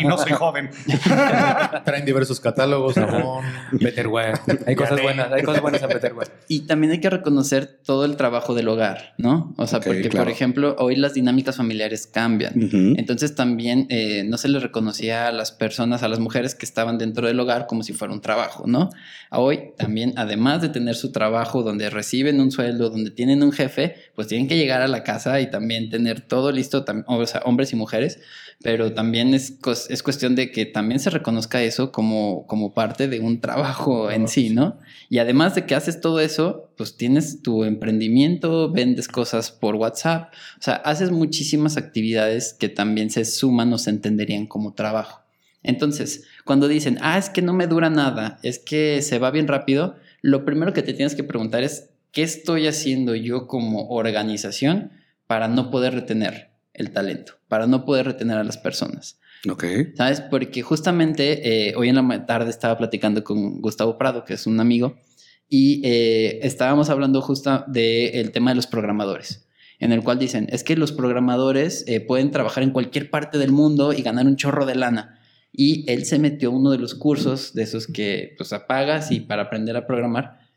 y 0.00 0.04
no 0.06 0.16
soy 0.16 0.32
joven. 0.32 0.70
Traen 1.84 2.04
diversos 2.04 2.40
catálogos, 2.40 2.94
jabón. 2.94 3.44
Betterware. 3.72 4.38
Hay 4.66 4.74
cosas 4.76 5.02
buenas, 5.02 5.30
hay 5.32 5.42
cosas 5.42 5.60
buenas 5.62 5.82
en 5.82 5.88
Betterware. 5.88 6.28
Y 6.48 6.60
también 6.60 6.92
hay 6.92 7.00
que 7.00 7.10
reconocer 7.10 7.66
todo 7.84 8.04
el 8.04 8.16
trabajo 8.16 8.54
del 8.54 8.68
hogar, 8.68 9.14
¿no? 9.18 9.54
O 9.58 9.66
sea, 9.66 9.80
porque, 9.80 10.08
claro. 10.08 10.24
por 10.24 10.32
ejemplo, 10.32 10.76
hoy 10.78 10.96
las 10.96 11.14
dinámicas 11.14 11.56
familiares 11.56 12.06
cambian. 12.06 12.52
Entonces 12.96 13.34
también 13.34 13.86
eh, 13.90 14.24
no 14.24 14.38
se 14.38 14.48
les 14.48 14.62
reconocía 14.62 15.28
a 15.28 15.32
las 15.32 15.52
personas, 15.52 16.02
a 16.02 16.08
las 16.08 16.18
mujeres 16.18 16.54
que 16.54 16.64
estaban 16.64 16.96
dentro 16.98 17.26
del 17.26 17.38
hogar 17.40 17.66
como 17.66 17.82
si 17.82 17.92
fuera 17.92 18.14
un 18.14 18.20
trabajo, 18.20 18.64
¿no? 18.66 18.90
Hoy 19.30 19.72
también, 19.76 20.14
además 20.16 20.62
de 20.62 20.70
tener 20.70 20.94
su 20.94 21.12
trabajo 21.12 21.62
donde 21.62 21.90
reciben 21.90 22.40
un 22.40 22.50
sueldo, 22.50 22.90
donde 22.90 23.10
tienen 23.10 23.42
un 23.42 23.52
jefe, 23.52 23.96
pues 24.14 24.28
tienen 24.28 24.48
que 24.48 24.56
llegar 24.56 24.82
a 24.82 24.88
la 24.88 25.02
casa 25.02 25.40
y 25.40 25.50
también 25.50 25.90
tener 25.90 26.20
todo 26.20 26.52
listo, 26.52 26.84
o 27.06 27.26
sea, 27.26 27.42
hombres 27.44 27.72
y 27.72 27.76
mujeres, 27.76 28.20
pero 28.62 28.92
también 28.92 29.34
es, 29.34 29.58
es 29.88 30.02
cuestión 30.02 30.34
de 30.34 30.50
que 30.50 30.66
también 30.66 30.98
se 30.98 31.10
reconozca 31.10 31.62
eso 31.62 31.92
como, 31.92 32.46
como 32.46 32.74
parte 32.74 33.06
de 33.06 33.20
un 33.20 33.40
trabajo 33.40 34.10
en 34.10 34.26
sí, 34.26 34.50
¿no? 34.50 34.78
Y 35.08 35.18
además 35.18 35.54
de 35.54 35.64
que 35.64 35.74
haces 35.74 36.00
todo 36.00 36.20
eso, 36.20 36.70
pues 36.76 36.96
tienes 36.96 37.42
tu 37.42 37.64
emprendimiento, 37.64 38.70
vendes 38.72 39.06
cosas 39.06 39.52
por 39.52 39.76
WhatsApp, 39.76 40.32
o 40.58 40.62
sea, 40.62 40.74
haces 40.74 41.10
muchísimas 41.10 41.76
actividades 41.76 42.52
que 42.52 42.68
también 42.68 43.10
se 43.10 43.24
suman 43.24 43.72
o 43.72 43.78
se 43.78 43.90
entenderían 43.90 44.46
como 44.46 44.74
trabajo. 44.74 45.22
Entonces, 45.62 46.24
cuando 46.44 46.68
dicen, 46.68 46.98
ah, 47.00 47.18
es 47.18 47.30
que 47.30 47.42
no 47.42 47.52
me 47.52 47.66
dura 47.66 47.90
nada, 47.90 48.38
es 48.42 48.58
que 48.58 49.02
se 49.02 49.18
va 49.18 49.30
bien 49.30 49.48
rápido, 49.48 49.96
lo 50.22 50.44
primero 50.44 50.72
que 50.72 50.82
te 50.82 50.94
tienes 50.94 51.14
que 51.14 51.24
preguntar 51.24 51.62
es, 51.62 51.90
¿qué 52.12 52.22
estoy 52.22 52.66
haciendo 52.66 53.14
yo 53.14 53.46
como 53.46 53.88
organización 53.88 54.92
para 55.26 55.48
no 55.48 55.70
poder 55.70 55.94
retener 55.94 56.50
el 56.74 56.92
talento, 56.92 57.34
para 57.48 57.66
no 57.66 57.84
poder 57.84 58.06
retener 58.06 58.38
a 58.38 58.44
las 58.44 58.58
personas? 58.58 59.20
Ok. 59.48 59.64
¿Sabes? 59.96 60.20
Porque 60.20 60.62
justamente 60.62 61.68
eh, 61.68 61.74
hoy 61.76 61.88
en 61.88 61.94
la 61.96 62.26
tarde 62.26 62.50
estaba 62.50 62.76
platicando 62.76 63.22
con 63.22 63.60
Gustavo 63.60 63.98
Prado, 63.98 64.24
que 64.24 64.34
es 64.34 64.46
un 64.46 64.58
amigo, 64.60 64.96
y 65.48 65.80
eh, 65.84 66.40
estábamos 66.42 66.90
hablando 66.90 67.22
justo 67.22 67.64
del 67.68 68.32
tema 68.32 68.50
de 68.50 68.56
los 68.56 68.66
programadores, 68.66 69.48
en 69.78 69.92
el 69.92 70.02
cual 70.02 70.18
dicen, 70.18 70.46
es 70.50 70.62
que 70.62 70.76
los 70.76 70.92
programadores 70.92 71.84
eh, 71.86 72.00
pueden 72.00 72.30
trabajar 72.30 72.62
en 72.62 72.70
cualquier 72.70 73.10
parte 73.10 73.38
del 73.38 73.52
mundo 73.52 73.92
y 73.92 74.02
ganar 74.02 74.26
un 74.26 74.36
chorro 74.36 74.66
de 74.66 74.74
lana. 74.74 75.20
Y 75.50 75.90
él 75.90 76.04
se 76.04 76.18
metió 76.18 76.50
a 76.50 76.52
uno 76.52 76.70
de 76.70 76.78
los 76.78 76.94
cursos 76.94 77.54
de 77.54 77.62
esos 77.62 77.86
que 77.86 78.34
pues 78.36 78.52
apagas 78.52 79.10
y 79.10 79.20
para 79.20 79.44
aprender 79.44 79.76
a 79.76 79.86
programar. 79.86 80.47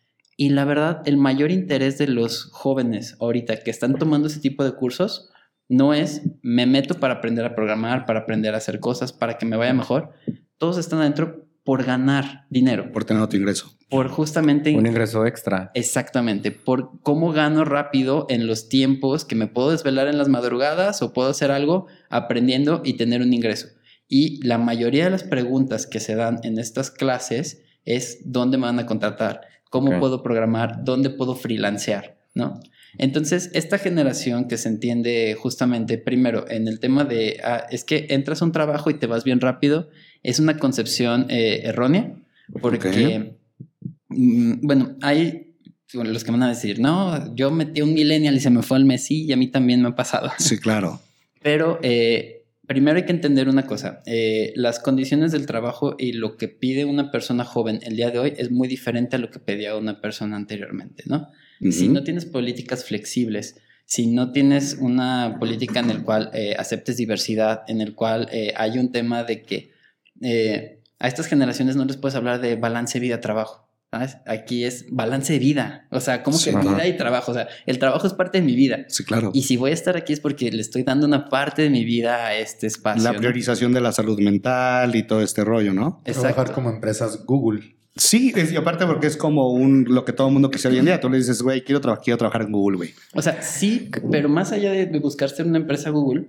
Y 0.41 0.49
la 0.49 0.65
verdad, 0.65 1.03
el 1.05 1.17
mayor 1.17 1.51
interés 1.51 1.99
de 1.99 2.07
los 2.07 2.45
jóvenes 2.45 3.15
ahorita 3.19 3.57
que 3.57 3.69
están 3.69 3.93
tomando 3.93 4.27
ese 4.27 4.39
tipo 4.39 4.63
de 4.63 4.71
cursos 4.71 5.29
no 5.69 5.93
es 5.93 6.23
me 6.41 6.65
meto 6.65 6.95
para 6.95 7.13
aprender 7.13 7.45
a 7.45 7.53
programar, 7.53 8.07
para 8.07 8.21
aprender 8.21 8.55
a 8.55 8.57
hacer 8.57 8.79
cosas, 8.79 9.13
para 9.13 9.37
que 9.37 9.45
me 9.45 9.55
vaya 9.55 9.75
mejor. 9.75 10.13
todos 10.57 10.79
están 10.79 10.97
adentro 10.97 11.45
por 11.63 11.83
ganar 11.83 12.47
dinero, 12.49 12.91
Por 12.91 13.05
tener 13.05 13.21
otro 13.21 13.37
ingreso. 13.37 13.77
por 13.87 14.07
justamente... 14.07 14.75
Un 14.75 14.87
ingreso 14.87 15.27
extra. 15.27 15.69
Exactamente, 15.75 16.49
por 16.49 16.99
cómo 17.03 17.31
gano 17.33 17.63
rápido 17.63 18.25
en 18.27 18.47
los 18.47 18.67
tiempos 18.67 19.25
que 19.25 19.35
me 19.35 19.45
puedo 19.45 19.69
desvelar 19.69 20.07
en 20.07 20.17
las 20.17 20.27
madrugadas 20.27 21.03
o 21.03 21.13
puedo 21.13 21.29
hacer 21.29 21.51
algo 21.51 21.85
aprendiendo 22.09 22.81
y 22.83 22.93
tener 22.93 23.21
un 23.21 23.31
ingreso. 23.31 23.67
Y 24.07 24.43
la 24.43 24.57
mayoría 24.57 25.03
de 25.03 25.11
las 25.11 25.23
preguntas 25.23 25.85
que 25.85 25.99
se 25.99 26.15
dan 26.15 26.39
en 26.41 26.57
estas 26.57 26.89
clases 26.89 27.61
es 27.85 28.21
dónde 28.25 28.57
me 28.57 28.65
van 28.65 28.79
a 28.79 28.87
contratar, 28.87 29.41
cómo 29.71 29.99
puedo 29.99 30.21
programar, 30.21 30.83
dónde 30.83 31.09
puedo 31.09 31.33
freelancear, 31.33 32.17
¿no? 32.35 32.59
Entonces, 32.97 33.49
esta 33.53 33.77
generación 33.77 34.49
que 34.49 34.57
se 34.57 34.67
entiende 34.67 35.33
justamente 35.39 35.97
primero 35.97 36.45
en 36.49 36.67
el 36.67 36.81
tema 36.81 37.05
de, 37.05 37.39
ah, 37.41 37.65
es 37.71 37.85
que 37.85 38.07
entras 38.09 38.41
a 38.41 38.45
un 38.45 38.51
trabajo 38.51 38.89
y 38.89 38.95
te 38.95 39.07
vas 39.07 39.23
bien 39.23 39.39
rápido, 39.39 39.89
es 40.23 40.39
una 40.39 40.57
concepción 40.57 41.27
eh, 41.29 41.61
errónea, 41.63 42.13
porque, 42.61 43.37
mm, 44.09 44.55
bueno, 44.61 44.97
hay 45.01 45.55
los 45.93 46.25
que 46.25 46.31
van 46.31 46.43
a 46.43 46.49
decir, 46.49 46.81
no, 46.81 47.33
yo 47.33 47.49
metí 47.49 47.81
un 47.81 47.93
millennial 47.93 48.35
y 48.35 48.41
se 48.41 48.49
me 48.49 48.63
fue 48.63 48.75
al 48.75 48.83
mes, 48.83 49.05
sí, 49.05 49.23
y 49.23 49.31
a 49.31 49.37
mí 49.37 49.47
también 49.47 49.81
me 49.81 49.87
ha 49.87 49.95
pasado. 49.95 50.29
Sí, 50.37 50.57
claro. 50.57 50.99
Pero 51.41 51.79
eh, 51.81 52.40
primero 52.71 52.95
hay 52.95 53.03
que 53.03 53.11
entender 53.11 53.49
una 53.49 53.67
cosa, 53.67 54.01
eh, 54.05 54.53
las 54.55 54.79
condiciones 54.79 55.33
del 55.33 55.45
trabajo 55.45 55.97
y 55.99 56.13
lo 56.13 56.37
que 56.37 56.47
pide 56.47 56.85
una 56.85 57.11
persona 57.11 57.43
joven 57.43 57.81
el 57.83 57.97
día 57.97 58.11
de 58.11 58.19
hoy 58.19 58.33
es 58.37 58.49
muy 58.49 58.69
diferente 58.69 59.17
a 59.17 59.19
lo 59.19 59.29
que 59.29 59.39
pedía 59.39 59.75
una 59.75 59.99
persona 59.99 60.37
anteriormente, 60.37 61.03
¿no? 61.05 61.27
Si 61.69 61.89
no 61.89 62.01
tienes 62.03 62.25
políticas 62.25 62.85
flexibles, 62.85 63.57
si 63.83 64.07
no 64.07 64.31
tienes 64.31 64.77
una 64.79 65.35
política 65.37 65.81
en 65.81 65.89
el 65.89 66.03
cual 66.03 66.31
eh, 66.33 66.55
aceptes 66.57 66.95
diversidad, 66.95 67.63
en 67.67 67.81
el 67.81 67.93
cual 67.93 68.29
eh, 68.31 68.53
hay 68.55 68.79
un 68.79 68.93
tema 68.93 69.25
de 69.25 69.41
que 69.43 69.73
a 70.97 71.07
estas 71.09 71.27
generaciones 71.27 71.75
no 71.75 71.83
les 71.83 71.97
puedes 71.97 72.15
hablar 72.15 72.39
de 72.39 72.55
balance 72.55 73.01
vida-trabajo. 73.01 73.67
¿Sabes? 73.91 74.17
Aquí 74.25 74.63
es 74.63 74.85
balance 74.89 75.33
de 75.33 75.39
vida. 75.39 75.85
O 75.91 75.99
sea, 75.99 76.23
¿cómo 76.23 76.37
que 76.37 76.43
Sí. 76.45 76.49
vida 76.51 76.71
Ajá. 76.71 76.87
y 76.87 76.95
trabajo? 76.95 77.31
O 77.31 77.35
sea, 77.35 77.47
el 77.65 77.77
trabajo 77.77 78.07
es 78.07 78.13
parte 78.13 78.39
de 78.39 78.45
mi 78.45 78.55
vida. 78.55 78.85
Sí, 78.87 79.03
claro. 79.03 79.31
Y 79.33 79.43
si 79.43 79.57
voy 79.57 79.71
a 79.71 79.73
estar 79.73 79.97
aquí 79.97 80.13
es 80.13 80.21
porque 80.21 80.49
le 80.49 80.61
estoy 80.61 80.83
dando 80.83 81.05
una 81.05 81.27
parte 81.27 81.61
de 81.63 81.69
mi 81.69 81.83
vida 81.83 82.27
a 82.27 82.35
este 82.35 82.67
espacio. 82.67 83.03
La 83.03 83.11
¿no? 83.11 83.19
priorización 83.19 83.73
de 83.73 83.81
la 83.81 83.91
salud 83.91 84.17
mental 84.19 84.95
y 84.95 85.03
todo 85.03 85.21
este 85.21 85.43
rollo, 85.43 85.73
¿no? 85.73 86.01
Trabajar 86.05 86.29
Exacto. 86.31 86.53
como 86.53 86.69
empresas 86.69 87.25
Google. 87.25 87.75
Sí, 87.97 88.31
es- 88.33 88.53
y 88.53 88.55
aparte 88.55 88.85
porque 88.85 89.07
es 89.07 89.17
como 89.17 89.51
un 89.51 89.83
lo 89.89 90.05
que 90.05 90.13
todo 90.13 90.27
el 90.27 90.33
mundo 90.33 90.49
quisiera 90.49 90.71
hoy 90.73 90.79
en 90.79 90.85
día. 90.85 91.01
Tú 91.01 91.09
le 91.09 91.17
dices, 91.17 91.41
güey, 91.41 91.61
quiero, 91.61 91.81
traba- 91.81 91.99
quiero 91.99 92.17
trabajar 92.17 92.43
en 92.43 92.53
Google, 92.53 92.77
güey. 92.77 92.91
O 93.13 93.21
sea, 93.21 93.41
sí, 93.41 93.91
pero 94.09 94.29
más 94.29 94.53
allá 94.53 94.71
de, 94.71 94.85
de 94.85 94.99
buscar 94.99 95.29
ser 95.29 95.45
una 95.45 95.57
empresa 95.57 95.89
Google, 95.89 96.27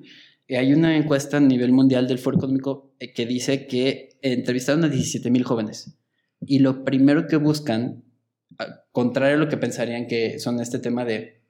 eh, 0.49 0.57
hay 0.59 0.73
una 0.73 0.97
encuesta 0.97 1.37
a 1.37 1.40
nivel 1.40 1.71
mundial 1.71 2.09
del 2.09 2.19
Foro 2.19 2.38
Económico 2.38 2.92
eh, 2.99 3.12
que 3.12 3.25
dice 3.26 3.69
que 3.69 4.19
entrevistaron 4.23 4.83
a 4.83 4.88
17 4.88 5.31
mil 5.31 5.45
jóvenes 5.45 5.97
y 6.46 6.58
lo 6.58 6.84
primero 6.84 7.26
que 7.26 7.37
buscan, 7.37 8.04
contrario 8.90 9.37
a 9.37 9.38
lo 9.38 9.49
que 9.49 9.56
pensarían 9.56 10.06
que 10.06 10.38
son 10.38 10.61
este 10.61 10.78
tema 10.78 11.04
de 11.04 11.42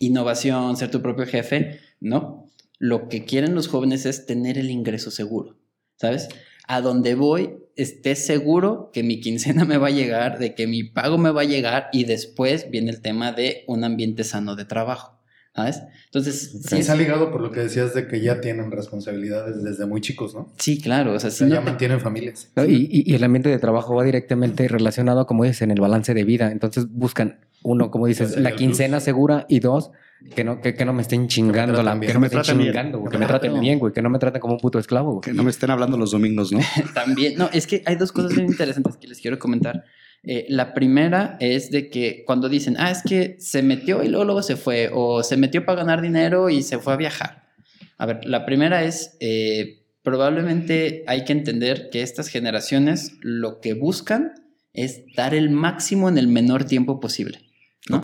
innovación, 0.00 0.76
ser 0.76 0.90
tu 0.90 1.02
propio 1.02 1.26
jefe, 1.26 1.80
no. 2.00 2.50
Lo 2.78 3.08
que 3.08 3.24
quieren 3.24 3.54
los 3.54 3.68
jóvenes 3.68 4.04
es 4.06 4.26
tener 4.26 4.58
el 4.58 4.70
ingreso 4.70 5.10
seguro, 5.10 5.56
¿sabes? 5.96 6.28
A 6.66 6.80
donde 6.80 7.14
voy, 7.14 7.56
esté 7.76 8.16
seguro 8.16 8.90
que 8.92 9.02
mi 9.02 9.20
quincena 9.20 9.64
me 9.66 9.78
va 9.78 9.88
a 9.88 9.92
llegar, 9.92 10.38
de 10.38 10.54
que 10.54 10.66
mi 10.66 10.84
pago 10.84 11.18
me 11.18 11.30
va 11.30 11.42
a 11.42 11.46
llegar 11.46 11.88
y 11.92 12.04
después 12.04 12.70
viene 12.70 12.90
el 12.90 13.00
tema 13.00 13.32
de 13.32 13.64
un 13.66 13.84
ambiente 13.84 14.24
sano 14.24 14.56
de 14.56 14.64
trabajo, 14.64 15.13
¿sabes? 15.54 15.82
Entonces, 16.06 16.50
sí, 16.52 16.58
Sí, 16.58 16.74
es- 16.76 16.80
está 16.80 16.94
ligado 16.96 17.30
por 17.30 17.40
lo 17.40 17.50
que 17.50 17.60
decías 17.60 17.94
de 17.94 18.06
que 18.08 18.20
ya 18.20 18.40
tienen 18.40 18.70
responsabilidades 18.70 19.62
desde 19.62 19.86
muy 19.86 20.00
chicos, 20.00 20.34
¿no? 20.34 20.52
sí, 20.58 20.80
claro, 20.80 21.12
o 21.14 21.20
sea, 21.20 21.28
O 21.28 21.30
si 21.30 21.38
sea, 21.38 21.46
no 21.48 21.54
ya 21.54 21.60
te- 21.60 21.66
mantienen 21.66 22.00
familias. 22.00 22.50
¿no? 22.56 22.64
Y, 22.64 22.88
y- 22.90 23.10
y 23.10 23.14
el 23.14 23.24
ambiente 23.24 23.48
de 23.48 23.58
trabajo 23.58 23.94
va 23.94 24.04
directamente 24.04 24.66
relacionado, 24.68 25.26
como 25.26 25.44
dices, 25.44 25.62
en 25.62 25.70
el 25.70 25.80
balance 25.80 26.14
de 26.14 26.24
vida. 26.24 26.50
Entonces 26.52 26.86
buscan, 26.90 27.38
uno, 27.62 27.90
como 27.90 28.06
dices, 28.06 28.36
la 28.38 28.54
quincena 28.56 29.00
segura 29.00 29.46
y 29.48 29.60
dos, 29.60 29.90
que 30.34 30.42
no, 30.42 30.60
que, 30.62 30.74
que 30.74 30.84
no 30.86 30.92
me 30.94 31.02
estén 31.02 31.28
chingando, 31.28 31.82
la, 31.82 31.98
que 32.00 32.14
no 32.14 32.20
me 32.20 32.26
estén 32.28 32.40
traten 32.42 32.58
bien. 32.58 32.72
chingando, 32.72 33.04
que 33.04 33.18
me 33.18 33.26
traten 33.26 33.60
bien, 33.60 33.78
güey, 33.78 33.92
que 33.92 34.00
no 34.02 34.08
me 34.10 34.18
traten 34.18 34.40
como 34.40 34.54
un 34.54 34.60
puto 34.60 34.78
esclavo. 34.78 35.10
güey. 35.12 35.20
Que 35.20 35.32
no 35.34 35.42
me 35.42 35.50
estén 35.50 35.70
hablando 35.70 35.96
los 35.98 36.12
domingos, 36.12 36.50
¿no? 36.52 36.60
También, 36.94 37.36
no, 37.36 37.50
es 37.52 37.66
que 37.66 37.82
hay 37.86 37.96
dos 37.96 38.10
cosas 38.12 38.34
bien 38.34 38.46
interesantes 38.48 38.96
que 38.96 39.06
les 39.06 39.20
quiero 39.20 39.38
comentar. 39.38 39.84
Eh, 40.26 40.46
la 40.48 40.72
primera 40.72 41.36
es 41.40 41.70
de 41.70 41.90
que 41.90 42.24
cuando 42.26 42.48
dicen, 42.48 42.76
ah, 42.78 42.90
es 42.90 43.02
que 43.02 43.36
se 43.38 43.62
metió 43.62 44.02
y 44.02 44.08
luego, 44.08 44.24
luego 44.24 44.42
se 44.42 44.56
fue, 44.56 44.90
o 44.92 45.22
se 45.22 45.36
metió 45.36 45.64
para 45.64 45.80
ganar 45.80 46.00
dinero 46.00 46.48
y 46.50 46.62
se 46.62 46.78
fue 46.78 46.94
a 46.94 46.96
viajar. 46.96 47.44
A 47.98 48.06
ver, 48.06 48.24
la 48.24 48.46
primera 48.46 48.84
es, 48.84 49.16
eh, 49.20 49.82
probablemente 50.02 51.04
hay 51.06 51.24
que 51.24 51.32
entender 51.32 51.90
que 51.90 52.02
estas 52.02 52.28
generaciones 52.28 53.12
lo 53.20 53.60
que 53.60 53.74
buscan 53.74 54.32
es 54.72 55.02
dar 55.14 55.34
el 55.34 55.50
máximo 55.50 56.08
en 56.08 56.18
el 56.18 56.26
menor 56.26 56.64
tiempo 56.64 57.00
posible. 57.00 57.40
¿no? 57.88 58.00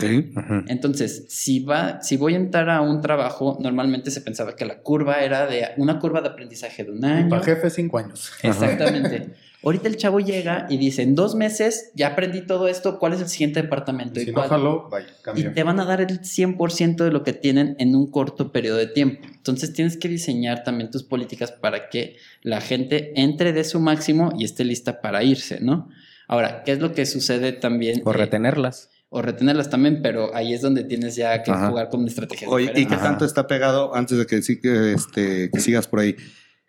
Entonces, 0.67 1.25
si, 1.29 1.63
va, 1.63 2.01
si 2.03 2.15
voy 2.15 2.35
a 2.35 2.37
entrar 2.37 2.69
a 2.69 2.81
un 2.81 3.01
trabajo, 3.01 3.57
normalmente 3.59 4.11
se 4.11 4.21
pensaba 4.21 4.55
que 4.55 4.63
la 4.63 4.79
curva 4.81 5.21
era 5.21 5.47
de 5.47 5.69
una 5.77 5.97
curva 5.97 6.21
de 6.21 6.29
aprendizaje 6.29 6.83
de 6.83 6.91
un 6.91 7.03
año. 7.03 7.29
Para 7.29 7.43
jefe, 7.43 7.69
cinco 7.71 7.97
años. 7.97 8.31
Exactamente. 8.43 9.31
Ahorita 9.63 9.87
el 9.87 9.95
chavo 9.97 10.19
llega 10.19 10.65
y 10.69 10.77
dice, 10.77 11.03
en 11.03 11.13
dos 11.13 11.35
meses 11.35 11.91
ya 11.93 12.07
aprendí 12.07 12.41
todo 12.45 12.67
esto, 12.67 12.97
¿cuál 12.97 13.13
es 13.13 13.21
el 13.21 13.27
siguiente 13.27 13.61
departamento? 13.61 14.19
Si 14.19 14.23
¿Y, 14.23 14.31
no 14.31 14.33
cuál?". 14.33 14.49
jaló, 14.49 14.89
vaya, 14.89 15.07
y 15.07 15.21
cambio. 15.23 15.53
te 15.53 15.63
van 15.63 15.79
a 15.79 15.85
dar 15.85 16.01
el 16.01 16.19
100% 16.21 17.03
de 17.03 17.11
lo 17.11 17.23
que 17.23 17.33
tienen 17.33 17.75
en 17.79 17.95
un 17.95 18.09
corto 18.09 18.51
periodo 18.51 18.77
de 18.77 18.87
tiempo. 18.87 19.27
Entonces 19.31 19.71
tienes 19.73 19.97
que 19.97 20.07
diseñar 20.07 20.63
también 20.63 20.89
tus 20.89 21.03
políticas 21.03 21.51
para 21.51 21.89
que 21.89 22.17
la 22.41 22.59
gente 22.59 23.13
entre 23.21 23.53
de 23.53 23.63
su 23.63 23.79
máximo 23.79 24.31
y 24.37 24.45
esté 24.45 24.63
lista 24.63 24.99
para 25.01 25.23
irse, 25.23 25.59
¿no? 25.61 25.89
Ahora, 26.27 26.63
¿qué 26.63 26.71
es 26.71 26.79
lo 26.79 26.93
que 26.93 27.05
sucede 27.05 27.51
también? 27.51 28.01
O 28.05 28.11
Eh, 28.11 28.17
retenerlas. 28.17 28.89
o 29.09 29.21
retenerlas 29.21 29.69
también, 29.69 30.01
pero 30.01 30.33
ahí 30.33 30.53
es 30.53 30.61
donde 30.61 30.85
tienes 30.85 31.15
ya 31.17 31.43
que 31.43 31.51
Ajá. 31.51 31.67
jugar 31.69 31.89
con 31.89 32.07
estrategias. 32.07 32.49
Oye, 32.49 32.71
¿y 32.75 32.85
qué. 32.87 32.93
Ajá. 32.95 33.03
tanto 33.03 33.25
está 33.25 33.45
pegado, 33.45 33.93
antes 33.93 34.17
de 34.17 34.25
que, 34.25 34.37
este, 34.37 35.51
que 35.51 35.59
sigas 35.59 35.87
por 35.87 35.99
ahí, 35.99 36.15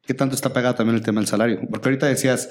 qué 0.05 0.13
tanto 0.13 0.35
está 0.35 0.53
pegado 0.53 0.75
también 0.75 0.97
el 0.97 1.03
tema 1.05 1.21
del 1.21 1.29
salario? 1.29 1.61
Porque 1.71 1.89
ahorita 1.89 2.07
decías, 2.09 2.51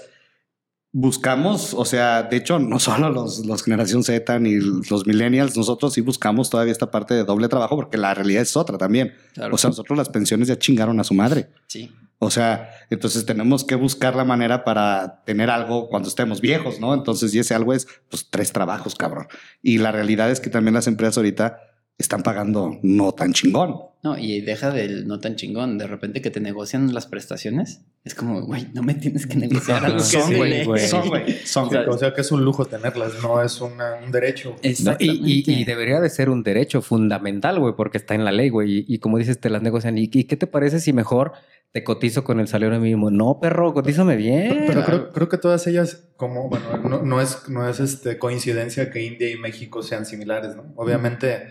buscamos, 0.94 1.74
o 1.74 1.86
sea, 1.86 2.24
de 2.24 2.38
hecho, 2.38 2.60
no 2.60 2.80
solo 2.80 3.10
los, 3.10 3.46
los 3.46 3.64
generación 3.64 4.04
Z 4.04 4.40
ni 4.40 4.56
los 4.56 5.08
millennials, 5.08 5.56
nosotros 5.56 5.94
sí 5.94 6.02
buscamos 6.02 6.50
todavía 6.50 6.72
esta 6.72 6.92
parte 6.92 7.14
de 7.14 7.24
doble 7.24 7.48
trabajo 7.48 7.76
porque 7.76 7.98
la 7.98 8.14
realidad 8.14 8.42
es 8.42 8.58
otra 8.58 8.78
también. 8.78 9.14
Claro. 9.34 9.56
O 9.56 9.58
sea, 9.58 9.70
nosotros 9.70 9.98
las 9.98 10.10
pensiones 10.10 10.48
ya 10.48 10.60
chingaron 10.60 11.00
a 11.00 11.04
su 11.04 11.14
madre. 11.14 11.50
sí. 11.68 11.92
O 12.24 12.30
sea, 12.30 12.70
entonces 12.92 13.26
tenemos 13.26 13.64
que 13.64 13.74
buscar 13.74 14.16
la 14.16 14.24
manera 14.24 14.64
para 14.64 15.24
tener 15.26 15.50
algo 15.50 15.90
cuando 15.90 16.08
estemos 16.08 16.40
viejos, 16.40 16.80
¿no? 16.80 16.94
Entonces, 16.94 17.34
y 17.34 17.40
ese 17.40 17.56
algo 17.56 17.74
es, 17.74 17.88
pues, 18.12 18.28
tres 18.30 18.54
trabajos, 18.54 18.94
cabrón. 18.94 19.26
Y 19.64 19.80
la 19.80 19.92
realidad 19.92 20.30
es 20.30 20.40
que 20.40 20.52
también 20.52 20.76
las 20.76 20.86
empresas 20.86 21.18
ahorita 21.18 21.58
están 21.98 22.22
pagando 22.22 22.78
no 22.84 23.12
tan 23.14 23.34
chingón. 23.34 23.91
No, 24.04 24.18
y 24.18 24.42
deja 24.42 24.72
del 24.72 25.06
no 25.08 25.20
tan 25.20 25.36
chingón. 25.36 25.78
De 25.78 25.86
repente 25.86 26.22
que 26.24 26.32
te 26.32 26.40
negocian 26.40 26.92
las 26.94 27.06
prestaciones. 27.06 27.82
Es 28.04 28.16
como, 28.16 28.42
güey, 28.42 28.68
no 28.74 28.82
me 28.82 28.96
tienes 28.96 29.28
que 29.28 29.36
negociar 29.38 29.86
algo 29.86 29.98
que 30.00 30.04
Son, 30.04 30.36
güey. 30.36 30.66
Son, 30.88 31.08
güey, 31.08 31.38
son. 31.46 31.68
O 31.68 31.70
sea, 31.70 31.82
O 31.88 31.98
sea 32.00 32.14
que 32.16 32.22
es 32.22 32.32
un 32.32 32.44
lujo 32.44 32.66
tenerlas, 32.66 33.22
no 33.22 33.44
es 33.44 33.62
una- 33.62 33.96
un 34.04 34.12
derecho. 34.12 34.50
No, 34.50 34.56
y, 34.64 34.68
Exactamente. 34.70 35.06
y- 35.28 35.44
y 35.48 35.64
debería 35.66 36.00
de 36.00 36.10
ser 36.10 36.32
un 36.32 36.42
derecho 36.42 36.82
fundamental, 36.82 37.60
güey, 37.60 37.76
porque 37.78 38.00
está 38.00 38.16
en 38.16 38.26
la 38.26 38.32
ley, 38.32 38.50
güey. 38.50 38.80
Y, 38.80 38.86
y 38.88 38.98
como 38.98 39.20
dices, 39.20 39.40
te 39.40 39.52
las 39.52 39.62
negocian. 39.62 39.98
¿Y, 40.00 40.10
y 40.12 40.24
qué 40.24 40.36
te 40.36 40.48
parece 40.48 40.80
si 40.80 40.94
mejor 40.94 41.34
te 41.72 41.84
cotizo 41.84 42.24
con 42.24 42.40
el 42.40 42.48
salario 42.48 42.80
mínimo? 42.80 43.12
No, 43.12 43.40
perro, 43.40 43.72
cotízame 43.74 44.16
bien. 44.16 44.64
Pero 44.66 44.84
creo, 44.84 45.10
creo 45.12 45.30
que 45.30 45.38
todas 45.38 45.68
ellas, 45.68 46.10
como, 46.18 46.50
bueno, 46.50 46.66
no, 46.90 47.04
no 47.04 47.22
es, 47.22 47.48
no 47.50 47.70
es 47.70 47.80
este, 47.80 48.18
coincidencia 48.18 48.90
que 48.90 49.04
India 49.06 49.30
y 49.30 49.38
México 49.38 49.84
sean 49.84 50.08
similares, 50.08 50.56
¿no? 50.56 50.74
Obviamente, 50.76 51.44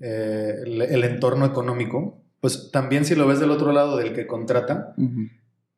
eh, 0.00 0.62
el, 0.64 0.82
el 0.82 1.04
entorno 1.04 1.46
económico, 1.46 2.20
pues 2.40 2.70
también 2.70 3.04
si 3.04 3.14
lo 3.14 3.26
ves 3.26 3.40
del 3.40 3.50
otro 3.50 3.72
lado 3.72 3.96
del 3.96 4.12
que 4.12 4.26
contrata, 4.26 4.94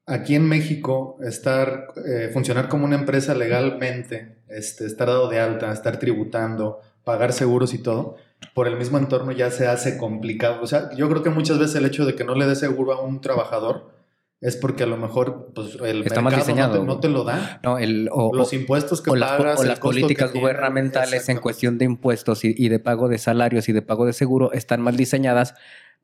aquí 0.07 0.35
en 0.35 0.49
México, 0.49 1.19
estar, 1.23 1.89
eh, 2.07 2.31
funcionar 2.33 2.69
como 2.69 2.85
una 2.85 2.97
empresa 2.97 3.35
legalmente, 3.35 4.39
este, 4.49 4.87
estar 4.87 5.09
dado 5.09 5.29
de 5.29 5.41
alta, 5.41 5.73
estar 5.73 5.99
tributando, 5.99 6.81
pagar 7.05 7.33
seguros 7.33 7.75
y 7.75 7.79
todo, 7.79 8.17
por 8.55 8.69
el 8.69 8.77
mismo 8.77 8.99
entorno 8.99 9.33
ya 9.33 9.51
se 9.51 9.67
hace 9.67 9.97
complicado. 9.97 10.61
O 10.63 10.67
sea, 10.67 10.91
yo 10.95 11.09
creo 11.09 11.23
que 11.23 11.31
muchas 11.31 11.59
veces 11.59 11.77
el 11.77 11.87
hecho 11.87 12.05
de 12.05 12.15
que 12.15 12.25
no 12.25 12.35
le 12.35 12.47
dé 12.47 12.57
seguro 12.57 12.93
a 12.93 13.01
un 13.01 13.21
trabajador 13.21 13.91
es 14.41 14.57
porque 14.57 14.83
a 14.83 14.87
lo 14.87 14.97
mejor 14.97 15.51
pues, 15.55 15.77
el 15.83 16.03
Está 16.03 16.21
mal 16.21 16.33
mercado 16.33 16.47
diseñado, 16.47 16.75
no, 16.75 16.81
te, 16.81 16.87
no 16.87 16.93
güey. 16.95 17.01
te 17.01 17.09
lo 17.09 17.25
da. 17.25 17.61
No, 17.65 17.79
el, 17.79 18.09
o, 18.13 18.35
Los 18.35 18.53
o- 18.53 18.57
impuestos 18.57 19.01
que 19.01 19.11
o 19.11 19.17
las, 19.17 19.33
pagas, 19.33 19.61
o 19.61 19.65
las 19.65 19.79
costo 19.79 19.95
que 19.97 20.01
políticas 20.03 20.33
tiene, 20.33 20.43
gubernamentales 20.47 21.09
en 21.11 21.17
exactamente. 21.17 21.43
cuestión 21.43 21.79
de 21.79 21.85
impuestos 21.87 22.45
y, 22.45 22.55
y 22.57 22.69
de 22.69 22.79
pago 22.79 23.09
de 23.09 23.19
salarios 23.19 23.69
y 23.69 23.73
de 23.73 23.83
pago 23.83 24.05
de 24.07 24.13
seguro 24.13 24.53
están 24.53 24.81
mal 24.83 24.97
diseñadas 24.97 25.55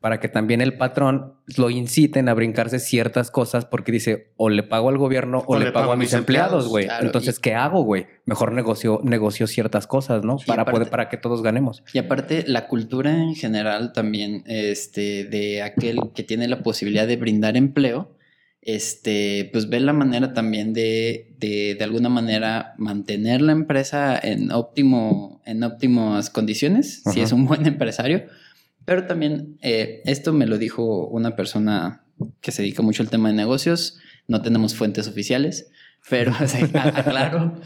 para 0.00 0.18
que 0.18 0.28
también 0.28 0.60
el 0.60 0.76
patrón 0.78 1.34
lo 1.56 1.70
inciten 1.70 2.28
a 2.28 2.34
brincarse 2.34 2.80
ciertas 2.80 3.30
cosas 3.30 3.66
porque 3.66 3.92
dice 3.92 4.32
o 4.36 4.48
le 4.48 4.64
pago 4.64 4.88
al 4.88 4.98
gobierno 4.98 5.44
o, 5.46 5.56
le, 5.56 5.70
pago, 5.70 5.92
a 5.92 5.96
mis 5.96 6.12
empleados, 6.12 6.66
güey. 6.66 6.86
claro, 6.86 7.06
Entonces, 7.06 7.38
y- 7.38 7.40
¿qué 7.40 7.54
hago, 7.54 7.84
güey? 7.84 8.06
Mejor 8.24 8.50
negocio, 8.50 8.98
negocio 9.04 9.46
ciertas 9.46 9.86
cosas, 9.86 10.24
¿no? 10.24 10.38
Para 10.44 10.62
aparte- 10.62 10.72
poder, 10.72 10.90
para 10.90 11.08
que 11.08 11.18
todos 11.18 11.40
ganemos. 11.42 11.84
Y 11.92 11.98
aparte, 11.98 12.42
la 12.48 12.66
cultura 12.66 13.12
en 13.12 13.36
general 13.36 13.92
también, 13.92 14.42
este, 14.46 15.22
de 15.24 15.62
aquel 15.62 16.00
que 16.14 16.24
tiene 16.24 16.48
la 16.48 16.64
posibilidad 16.64 17.06
de 17.06 17.16
brindar 17.16 17.56
empleo, 17.56 18.10
este, 18.62 19.50
pues 19.52 19.68
ve 19.68 19.80
la 19.80 19.92
manera 19.92 20.32
también 20.32 20.72
de, 20.72 21.34
de, 21.38 21.74
de 21.74 21.84
alguna 21.84 22.08
manera 22.08 22.74
mantener 22.78 23.42
la 23.42 23.52
empresa 23.52 24.18
en 24.22 24.52
óptimo, 24.52 25.42
en 25.44 25.64
óptimas 25.64 26.30
condiciones, 26.30 27.02
si 27.02 27.10
Ajá. 27.10 27.22
es 27.22 27.32
un 27.32 27.46
buen 27.46 27.66
empresario. 27.66 28.24
Pero 28.84 29.06
también 29.06 29.58
eh, 29.62 30.00
esto 30.04 30.32
me 30.32 30.46
lo 30.46 30.58
dijo 30.58 31.06
una 31.08 31.34
persona 31.34 32.04
que 32.40 32.52
se 32.52 32.62
dedica 32.62 32.82
mucho 32.82 33.02
al 33.02 33.10
tema 33.10 33.28
de 33.28 33.34
negocios. 33.34 33.98
No 34.28 34.42
tenemos 34.42 34.76
fuentes 34.76 35.08
oficiales, 35.08 35.68
pero 36.08 36.32
o 36.40 36.46
sea, 36.46 36.64
aclaro. 36.94 37.60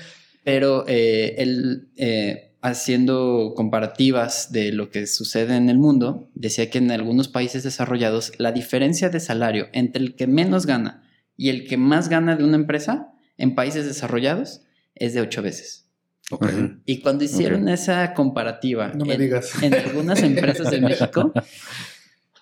Pero 0.45 0.85
eh, 0.89 1.35
él, 1.39 1.89
eh, 1.97 2.46
haciendo 2.69 3.53
comparativas 3.57 4.51
de 4.53 4.73
lo 4.73 4.91
que 4.91 5.07
sucede 5.07 5.57
en 5.57 5.69
el 5.69 5.79
mundo, 5.79 6.29
decía 6.35 6.69
que 6.71 6.79
en 6.79 6.91
algunos 6.91 7.29
países 7.29 7.63
desarrollados 7.63 8.33
la 8.39 8.53
diferencia 8.53 9.09
de 9.09 9.21
salario 9.21 9.69
entre 9.73 10.03
el 10.03 10.15
que 10.17 10.27
menos 10.27 10.67
gana 10.67 11.03
y 11.37 11.51
el 11.51 11.67
que 11.67 11.77
más 11.77 12.09
gana 12.09 12.37
de 12.37 12.45
una 12.45 12.57
empresa 12.57 13.13
en 13.39 13.55
países 13.55 13.87
desarrollados 13.87 14.63
es 14.95 15.15
de 15.15 15.21
ocho 15.21 15.43
veces. 15.43 15.85
Y 16.87 17.01
cuando 17.03 17.23
hicieron 17.23 17.69
esa 17.69 18.13
comparativa 18.13 18.89
No 18.95 19.05
me 19.05 19.15
en, 19.15 19.21
digas. 19.21 19.63
en 19.63 19.75
algunas 19.75 20.23
empresas 20.25 20.71
de 20.73 20.81
México, 20.89 21.33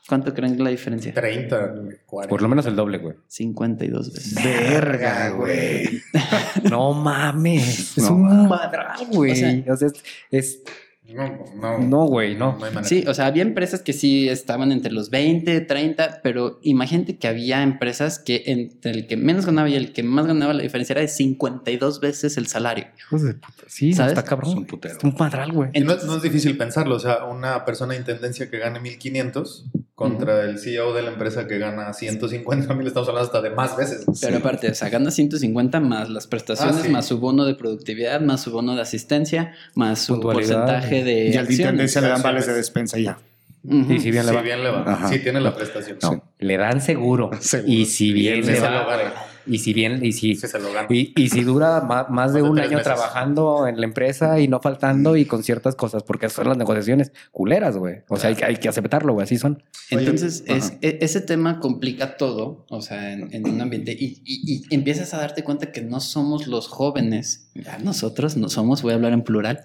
¿cuánto 0.08 0.32
creen 0.34 0.56
que 0.56 0.62
la 0.62 0.70
diferencia? 0.70 1.12
30, 1.14 1.75
40. 2.06 2.28
Por 2.30 2.42
lo 2.42 2.49
menos 2.49 2.66
el 2.66 2.76
doble, 2.76 2.99
güey. 2.99 3.14
52 3.28 4.12
veces. 4.12 4.34
Verga, 4.34 5.30
güey. 5.30 6.02
No 6.70 6.92
mames. 6.94 7.96
Es 7.99 8.04
No. 8.04 8.14
un 8.14 8.49
madral, 8.49 9.06
güey. 9.11 9.32
O 9.32 9.34
sea- 9.37 9.73
O 9.73 9.76
sea, 9.76 9.88
es, 9.88 9.94
es- 10.30 10.62
No, 11.06 11.44
no. 11.61 11.78
No, 11.80 12.06
güey, 12.06 12.34
no. 12.34 12.52
hay 12.54 12.61
manera. 12.73 12.84
Sí, 12.84 13.04
o 13.06 13.12
sea, 13.12 13.26
había 13.26 13.42
empresas 13.42 13.82
que 13.82 13.92
sí 13.92 14.26
estaban 14.30 14.73
entre 14.73 14.90
los 14.90 15.11
20, 15.11 15.61
30, 15.61 16.20
pero 16.23 16.58
imagínate 16.62 17.18
que 17.18 17.28
había 17.28 17.62
empresas 17.62 18.18
que 18.18 18.42
entre 18.46 18.92
el 18.92 19.06
que 19.06 19.18
menos 19.18 19.44
ganaba 19.44 19.68
y 19.68 19.75
el 19.75 19.92
que 19.92 20.02
más 20.02 20.26
ganaba 20.26 20.54
la 20.54 20.62
diferencia 20.62 20.94
era 20.94 21.02
de 21.02 21.08
52 21.08 22.00
veces 22.00 22.38
el 22.38 22.46
salario. 22.46 22.87
hijos 22.99 23.23
de 23.23 23.34
puta. 23.34 23.64
Sí, 23.66 23.90
no, 23.90 23.96
¿Sabes? 23.96 24.12
está 24.12 24.25
cabrón. 24.25 24.50
Es 24.52 24.56
un 24.56 24.64
putero. 24.66 24.96
Es 24.96 25.04
un 25.04 25.14
madral, 25.18 25.52
güey. 25.52 25.70
Y 25.75 25.80
no, 25.80 25.94
no 25.94 26.16
es 26.16 26.23
difícil 26.23 26.56
pensarlo. 26.56 26.96
O 26.96 27.00
sea, 27.00 27.25
una 27.26 27.66
persona 27.66 27.92
de 27.92 27.99
intendencia 28.00 28.49
que 28.50 28.58
gane 28.58 28.80
1500 28.80 29.66
contra 29.94 30.42
el 30.44 30.58
CEO 30.58 30.92
de 30.92 31.02
la 31.02 31.10
empresa 31.12 31.46
que 31.46 31.58
gana 31.58 31.92
150 31.92 32.74
mil, 32.74 32.86
estamos 32.86 33.08
hablando 33.08 33.26
hasta 33.26 33.40
de 33.40 33.50
más 33.50 33.76
veces. 33.76 34.04
Pero 34.20 34.38
aparte, 34.38 34.68
o 34.70 34.74
sea, 34.74 34.88
gana 34.88 35.10
150 35.10 35.78
más 35.80 36.08
las 36.10 36.26
prestaciones, 36.26 36.76
Ah, 36.76 36.82
sí. 36.84 36.88
más 36.90 37.06
su 37.06 37.18
bono 37.18 37.44
de 37.44 37.54
productividad, 37.54 38.20
más 38.20 38.42
su 38.42 38.50
bono 38.50 38.74
de 38.74 38.82
asistencia, 38.82 39.52
más 39.74 40.00
su 40.00 40.20
porcentaje 40.20 41.04
de 41.04 41.28
Y 41.28 41.36
al 41.36 41.50
intendencia 41.50 42.00
le 42.00 42.08
dan 42.08 42.22
vales 42.22 42.46
de 42.46 42.54
despensa 42.54 42.98
y 42.98 43.04
ya. 43.04 43.18
Sí, 43.66 43.98
sí, 43.98 44.10
bien 44.10 44.26
le 44.26 44.30
si 44.30 44.34
va. 44.36 44.42
bien 44.42 44.62
le 44.62 44.70
va. 44.70 44.82
Ajá. 44.86 45.08
Sí 45.08 45.20
tiene 45.20 45.40
la 45.40 45.54
prestación. 45.54 45.96
No, 46.02 46.22
le 46.38 46.56
dan 46.58 46.80
seguro. 46.82 47.30
Seguro. 47.40 47.72
Y 47.72 47.86
si 47.86 48.12
bien 48.12 48.44
le 48.44 48.56
lo 48.60 48.62
va. 48.62 48.98
Y 49.46 49.58
si 49.58 49.72
bien, 49.74 50.04
y 50.04 50.12
si, 50.12 50.34
se 50.36 50.58
lo 50.58 50.68
y, 50.88 51.12
y 51.16 51.28
si 51.28 51.42
dura 51.42 51.80
más, 51.82 52.06
de 52.08 52.12
Más 52.14 52.32
de 52.32 52.42
un 52.42 52.58
año 52.58 52.70
meses. 52.78 52.84
trabajando 52.84 53.66
en 53.66 53.78
la 53.78 53.84
empresa 53.86 54.40
y 54.40 54.48
no 54.48 54.60
faltando 54.60 55.16
y 55.16 55.24
con 55.26 55.42
ciertas 55.42 55.74
cosas, 55.74 56.02
porque 56.02 56.28
son 56.30 56.48
las 56.48 56.56
negociaciones 56.56 57.12
culeras, 57.30 57.76
güey. 57.76 57.96
O 58.08 58.16
sea, 58.16 58.30
hay, 58.30 58.36
que- 58.36 58.44
hay 58.44 58.56
que 58.56 58.68
aceptarlo, 58.68 59.12
güey. 59.12 59.24
Así 59.24 59.36
son. 59.38 59.62
Entonces, 59.90 60.44
Oye, 60.48 60.56
es, 60.58 60.72
e- 60.80 60.98
ese 61.02 61.20
tema 61.20 61.60
complica 61.60 62.16
todo, 62.16 62.64
o 62.70 62.80
sea, 62.80 63.12
en, 63.12 63.34
en 63.34 63.46
un 63.48 63.60
ambiente, 63.60 63.92
y, 63.92 64.22
y- 64.24 64.64
y 64.70 64.74
empiezas 64.74 65.12
a 65.14 65.18
darte 65.18 65.44
cuenta 65.44 65.72
que 65.72 65.82
no 65.82 66.00
somos 66.00 66.46
los 66.46 66.68
jóvenes, 66.68 67.50
ya 67.54 67.78
nosotros 67.78 68.36
no 68.36 68.48
somos, 68.48 68.82
voy 68.82 68.92
a 68.92 68.94
hablar 68.96 69.12
en 69.12 69.22
plural, 69.22 69.60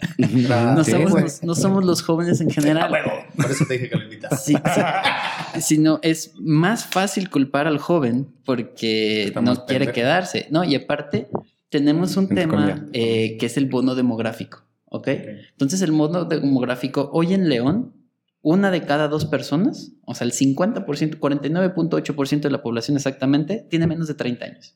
Ah, 0.51 0.73
no, 0.77 0.83
sí, 0.83 0.91
somos, 0.91 1.11
los- 1.21 1.43
no 1.43 1.55
somos 1.55 1.85
los 1.85 2.01
jóvenes 2.03 2.41
en 2.41 2.49
general, 2.49 2.91
Por 3.35 3.49
eso 3.51 3.65
te 3.65 3.75
dije 3.75 3.89
que 3.89 3.95
lo 3.95 4.03
invitas. 4.03 4.43
Sí, 4.43 4.53
sí. 4.55 5.61
sino 5.61 5.99
es 6.03 6.33
más 6.39 6.85
fácil 6.85 7.29
culpar 7.29 7.67
al 7.67 7.77
joven 7.79 8.27
porque 8.45 9.25
Está 9.25 9.41
no 9.41 9.51
más 9.51 9.59
quiere 9.69 9.91
quedarse, 9.93 10.47
¿no? 10.51 10.63
Y 10.63 10.75
aparte, 10.75 11.27
tenemos 11.69 12.17
un 12.17 12.27
tema 12.29 12.87
eh, 12.93 13.37
que 13.37 13.45
es 13.45 13.57
el 13.57 13.67
bono 13.67 13.95
demográfico, 13.95 14.63
¿ok? 14.85 15.07
Entonces, 15.51 15.81
el 15.81 15.91
bono 15.91 16.25
demográfico, 16.25 17.09
hoy 17.13 17.33
en 17.33 17.47
León, 17.49 17.93
una 18.41 18.71
de 18.71 18.83
cada 18.83 19.07
dos 19.07 19.25
personas, 19.25 19.91
o 20.05 20.15
sea, 20.15 20.25
el 20.25 20.31
50%, 20.33 21.19
49.8% 21.19 22.41
de 22.41 22.49
la 22.49 22.61
población 22.61 22.97
exactamente, 22.97 23.65
tiene 23.69 23.87
menos 23.87 24.07
de 24.07 24.13
30 24.15 24.45
años, 24.45 24.75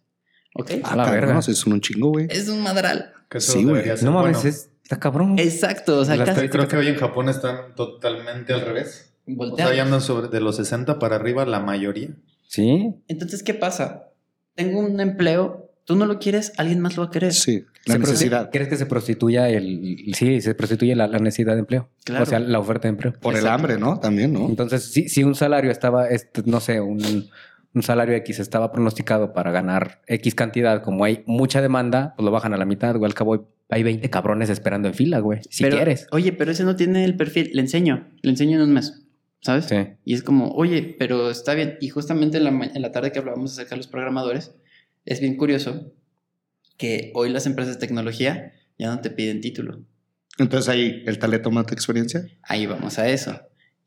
¿ok? 0.56 0.72
A 0.84 0.96
la 0.96 1.10
verga. 1.10 1.42
son 1.42 1.74
un 1.74 1.82
chingo, 1.82 2.10
güey. 2.10 2.28
Es 2.30 2.50
un 2.50 2.62
madral. 2.62 3.14
Que 3.30 3.38
eso 3.40 3.54
Sí, 3.54 3.64
güey. 3.64 3.84
No 4.04 4.12
mames, 4.12 4.38
bueno. 4.38 4.50
es- 4.50 4.70
está 4.84 5.00
cabrón. 5.00 5.40
Exacto, 5.40 6.00
o 6.00 6.06
sea, 6.06 6.16
Las 6.16 6.30
casi 6.30 6.50
Creo 6.50 6.68
que 6.68 6.78
hoy 6.78 6.88
en 6.90 6.96
Japón 6.96 7.30
están 7.30 7.74
totalmente 7.76 8.54
al 8.54 8.62
revés. 8.62 9.14
O 9.26 9.26
sea, 9.26 9.36
volteado. 9.38 9.74
ya 9.74 9.84
andan 9.84 10.02
sobre 10.02 10.28
de 10.28 10.42
los 10.42 10.58
60 10.58 11.00
para 11.00 11.16
arriba 11.16 11.46
la 11.46 11.62
mayoría. 11.62 12.10
Sí. 12.48 12.94
Entonces, 13.08 13.42
¿qué 13.42 13.54
pasa? 13.54 14.10
Tengo 14.56 14.80
un 14.80 15.00
empleo, 15.00 15.72
tú 15.86 15.96
no 15.96 16.06
lo 16.06 16.20
quieres, 16.20 16.54
alguien 16.58 16.80
más 16.80 16.96
lo 16.96 17.04
va 17.04 17.10
a 17.10 17.12
querer. 17.12 17.34
Sí, 17.34 17.66
la 17.86 17.94
Se 17.94 18.00
necesidad. 18.00 18.50
¿Crees 18.52 18.70
que 18.70 18.78
se 18.78 18.86
prostituya 18.86 19.50
el... 19.50 20.14
Sí, 20.16 20.42
se 20.42 20.56
prostituye 20.56 20.96
la, 20.96 21.08
la 21.08 21.20
necesidad 21.20 21.54
de 21.54 21.60
empleo? 21.60 21.90
Claro. 22.04 22.24
O 22.24 22.26
sea, 22.26 22.40
la 22.40 22.60
oferta 22.60 22.84
de 22.84 22.90
empleo. 22.90 23.14
Por 23.14 23.36
el 23.36 23.48
hambre, 23.48 23.78
¿no? 23.78 24.00
También, 24.00 24.34
¿no? 24.34 24.48
Entonces, 24.48 24.92
si, 24.92 25.10
si 25.10 25.24
un 25.24 25.36
salario 25.36 25.72
estaba, 25.72 26.08
este, 26.08 26.44
no 26.46 26.60
sé, 26.60 26.80
un, 26.82 27.30
un 27.74 27.84
salario 27.84 28.16
X 28.18 28.40
estaba 28.40 28.72
pronosticado 28.72 29.34
para 29.34 29.52
ganar 29.52 30.02
X 30.08 30.36
cantidad, 30.36 30.84
como 30.84 31.04
hay 31.06 31.24
mucha 31.26 31.62
demanda, 31.62 32.14
pues 32.16 32.26
lo 32.26 32.32
bajan 32.32 32.54
a 32.54 32.58
la 32.58 32.66
mitad, 32.66 32.96
güey. 32.96 33.10
Al 33.10 33.16
cabo 33.16 33.50
hay 33.70 33.84
20 33.84 34.10
cabrones 34.10 34.50
esperando 34.50 34.88
en 34.88 34.94
fila, 34.94 35.20
güey. 35.20 35.42
Si 35.50 35.64
Pero, 35.64 35.78
quieres. 35.78 36.08
Oye, 36.12 36.32
pero 36.34 36.52
ese 36.52 36.64
no 36.64 36.76
tiene 36.76 37.04
el 37.04 37.16
perfil. 37.16 37.50
Le 37.54 37.62
enseño. 37.62 38.08
Le 38.22 38.30
enseño 38.30 38.58
en 38.58 38.64
un 38.64 38.74
mes. 38.74 39.03
¿Sabes? 39.44 39.66
Sí. 39.66 39.76
Y 40.06 40.14
es 40.14 40.24
como, 40.24 40.52
oye, 40.54 40.96
pero 40.98 41.30
está 41.30 41.54
bien. 41.54 41.78
Y 41.82 41.90
justamente 41.90 42.38
en 42.38 42.46
la, 42.46 42.50
en 42.50 42.82
la 42.82 42.92
tarde 42.92 43.12
que 43.12 43.20
hablábamos 43.20 43.52
acerca 43.52 43.72
de 43.72 43.78
los 43.78 43.88
programadores, 43.88 44.56
es 45.06 45.20
bien 45.20 45.36
curioso 45.36 45.92
que 46.78 47.12
hoy 47.14 47.30
las 47.30 47.46
empresas 47.46 47.76
de 47.76 47.80
tecnología 47.80 48.54
ya 48.80 48.88
no 48.96 49.02
te 49.02 49.10
piden 49.10 49.42
título. 49.42 49.82
Entonces 50.40 50.70
ahí 50.70 51.04
el 51.06 51.20
talento 51.20 51.52
mata 51.52 51.74
experiencia. 51.74 52.26
Ahí 52.42 52.66
vamos 52.66 52.98
a 53.00 53.08
eso. 53.10 53.40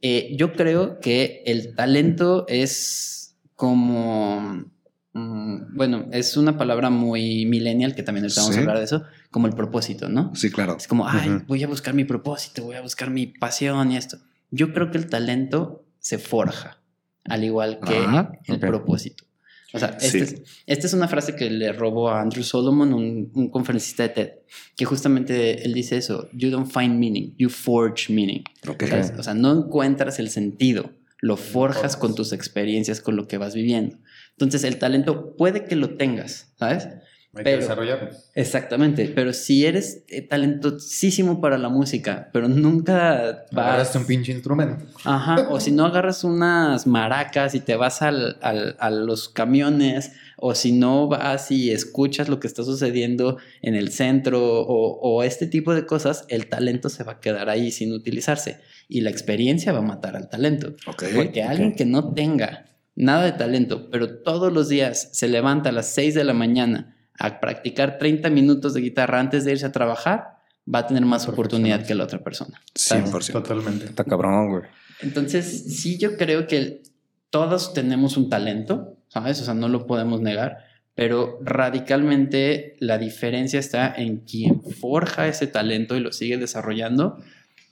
Eh, 0.02 0.34
yo 0.36 0.52
creo 0.52 1.00
que 1.00 1.42
el 1.46 1.74
talento 1.74 2.44
es 2.48 3.34
como, 3.54 4.66
mm, 5.14 5.74
bueno, 5.74 6.06
es 6.12 6.36
una 6.36 6.58
palabra 6.58 6.90
muy 6.90 7.46
millennial, 7.46 7.94
que 7.94 8.02
también 8.02 8.26
vamos 8.36 8.52
Sí. 8.52 8.58
a 8.58 8.60
hablar 8.60 8.78
de 8.78 8.84
eso, 8.84 9.04
como 9.30 9.46
el 9.46 9.54
propósito, 9.54 10.08
¿no? 10.10 10.34
Sí, 10.34 10.50
claro. 10.50 10.76
Es 10.78 10.86
como, 10.86 11.08
ay, 11.08 11.30
Ujú. 11.30 11.44
voy 11.48 11.64
a 11.64 11.66
buscar 11.66 11.94
mi 11.94 12.04
propósito, 12.04 12.62
voy 12.64 12.76
a 12.76 12.82
buscar 12.82 13.08
mi 13.10 13.26
pasión 13.26 13.90
y 13.90 13.96
esto. 13.96 14.18
Yo 14.56 14.72
creo 14.72 14.90
que 14.90 14.98
el 14.98 15.06
talento 15.08 15.84
se 15.98 16.18
forja, 16.18 16.80
al 17.24 17.44
igual 17.44 17.80
que 17.86 18.04
Ajá, 18.04 18.32
el 18.46 18.56
ok. 18.56 18.60
propósito. 18.66 19.24
O 19.72 19.78
sea, 19.78 19.98
Sí. 20.00 20.18
este 20.18 20.22
es- 20.22 20.42
esta 20.66 20.86
es 20.86 20.94
una 20.94 21.08
frase 21.08 21.34
que 21.34 21.50
le 21.50 21.72
robó 21.72 22.08
a 22.08 22.20
Andrew 22.22 22.42
Solomon, 22.44 22.94
un, 22.94 23.30
un 23.34 23.50
conferencista 23.50 24.04
de 24.04 24.08
TED, 24.10 24.30
que 24.76 24.84
justamente 24.84 25.64
él 25.64 25.74
dice 25.74 25.96
eso, 25.96 26.28
you 26.32 26.50
don't 26.50 26.70
find 26.70 26.98
meaning, 26.98 27.34
you 27.36 27.48
forge 27.50 28.12
meaning. 28.12 28.42
Ok. 28.68 28.84
¿Sabes? 28.86 29.12
O 29.18 29.22
sea, 29.22 29.34
no 29.34 29.52
encuentras 29.52 30.18
el 30.18 30.30
sentido, 30.30 30.92
lo 31.20 31.36
forjas. 31.36 31.96
con 31.96 32.14
tus 32.14 32.32
experiencias, 32.32 33.00
con 33.00 33.16
lo 33.16 33.26
que 33.26 33.38
vas 33.38 33.54
viviendo. 33.54 33.96
Entonces, 34.32 34.64
el 34.64 34.78
talento 34.78 35.34
puede 35.36 35.64
que 35.64 35.74
lo 35.76 35.96
tengas, 35.96 36.52
¿sabes? 36.58 36.88
Hay 37.36 37.44
Pero- 37.44 37.58
que 37.58 37.62
desarrollarlo. 37.62 38.10
Exactamente, 38.34 39.12
pero 39.14 39.32
si 39.32 39.66
eres 39.66 40.02
eh, 40.08 40.22
talentosísimo 40.22 41.40
para 41.40 41.58
la 41.58 41.68
música, 41.68 42.30
pero 42.32 42.48
nunca 42.48 43.44
vas... 43.52 43.66
Agarraste 43.66 43.98
un 43.98 44.06
pinche 44.06 44.32
instrumento. 44.32 44.84
Ajá, 45.04 45.48
o 45.50 45.60
si 45.60 45.70
no 45.70 45.84
agarras 45.86 46.24
unas 46.24 46.86
maracas 46.86 47.54
y 47.54 47.60
te 47.60 47.76
vas 47.76 48.02
al, 48.02 48.38
al- 48.42 48.76
a 48.78 48.90
los 48.90 49.28
camiones, 49.28 50.12
o 50.38 50.54
si 50.54 50.72
no 50.72 51.08
vas 51.08 51.50
y 51.50 51.70
escuchas 51.70 52.28
lo 52.28 52.40
que 52.40 52.46
está 52.46 52.62
sucediendo 52.62 53.38
en 53.62 53.74
el 53.74 53.90
centro, 53.90 54.62
o, 54.62 54.98
o 55.00 55.22
este 55.22 55.46
tipo 55.46 55.74
de 55.74 55.86
cosas, 55.86 56.24
el 56.28 56.48
talento 56.48 56.88
se 56.88 57.04
va 57.04 57.12
a 57.12 57.20
quedar 57.20 57.48
ahí 57.48 57.70
sin 57.70 57.92
utilizarse. 57.92 58.58
Y 58.88 59.00
la 59.00 59.10
experiencia 59.10 59.72
va 59.72 59.78
a 59.78 59.82
matar 59.82 60.16
al 60.16 60.28
talento. 60.28 60.74
Ok. 60.86 61.04
Porque 61.14 61.42
alguien 61.42 61.74
que 61.74 61.86
no 61.86 62.12
tenga 62.12 62.66
nada 62.94 63.24
de 63.24 63.32
talento, 63.32 63.90
pero 63.90 64.18
todos 64.22 64.52
los 64.52 64.68
días 64.68 65.10
se 65.12 65.28
levanta 65.28 65.68
a 65.70 65.72
las 65.72 65.86
6 65.92 66.14
de 66.14 66.24
la 66.24 66.32
mañana 66.34 66.95
a 67.18 67.40
practicar 67.40 67.98
30 67.98 68.30
minutos 68.30 68.74
de 68.74 68.80
guitarra 68.80 69.20
antes 69.20 69.44
de 69.44 69.52
irse 69.52 69.66
a 69.66 69.72
trabajar, 69.72 70.36
va 70.72 70.80
a 70.80 70.86
tener 70.86 71.04
más 71.04 71.28
oportunidad 71.28 71.86
que 71.86 71.94
la 71.94 72.04
otra 72.04 72.18
persona. 72.20 72.60
100%. 72.74 73.32
Totalmente. 73.32 73.86
Está 73.86 74.04
cabrón, 74.04 74.50
güey. 74.50 74.62
Entonces, 75.00 75.76
sí, 75.76 75.98
yo 75.98 76.16
creo 76.16 76.46
que 76.46 76.82
todos 77.30 77.74
tenemos 77.74 78.16
un 78.16 78.30
talento, 78.30 78.96
¿sabes? 79.08 79.40
O 79.40 79.44
sea, 79.44 79.54
no 79.54 79.68
lo 79.68 79.86
podemos 79.86 80.20
negar, 80.20 80.64
pero 80.94 81.38
radicalmente 81.42 82.76
la 82.80 82.98
diferencia 82.98 83.60
está 83.60 83.94
en 83.94 84.18
quien 84.18 84.62
forja 84.62 85.28
ese 85.28 85.46
talento 85.46 85.96
y 85.96 86.00
lo 86.00 86.12
sigue 86.12 86.38
desarrollando, 86.38 87.22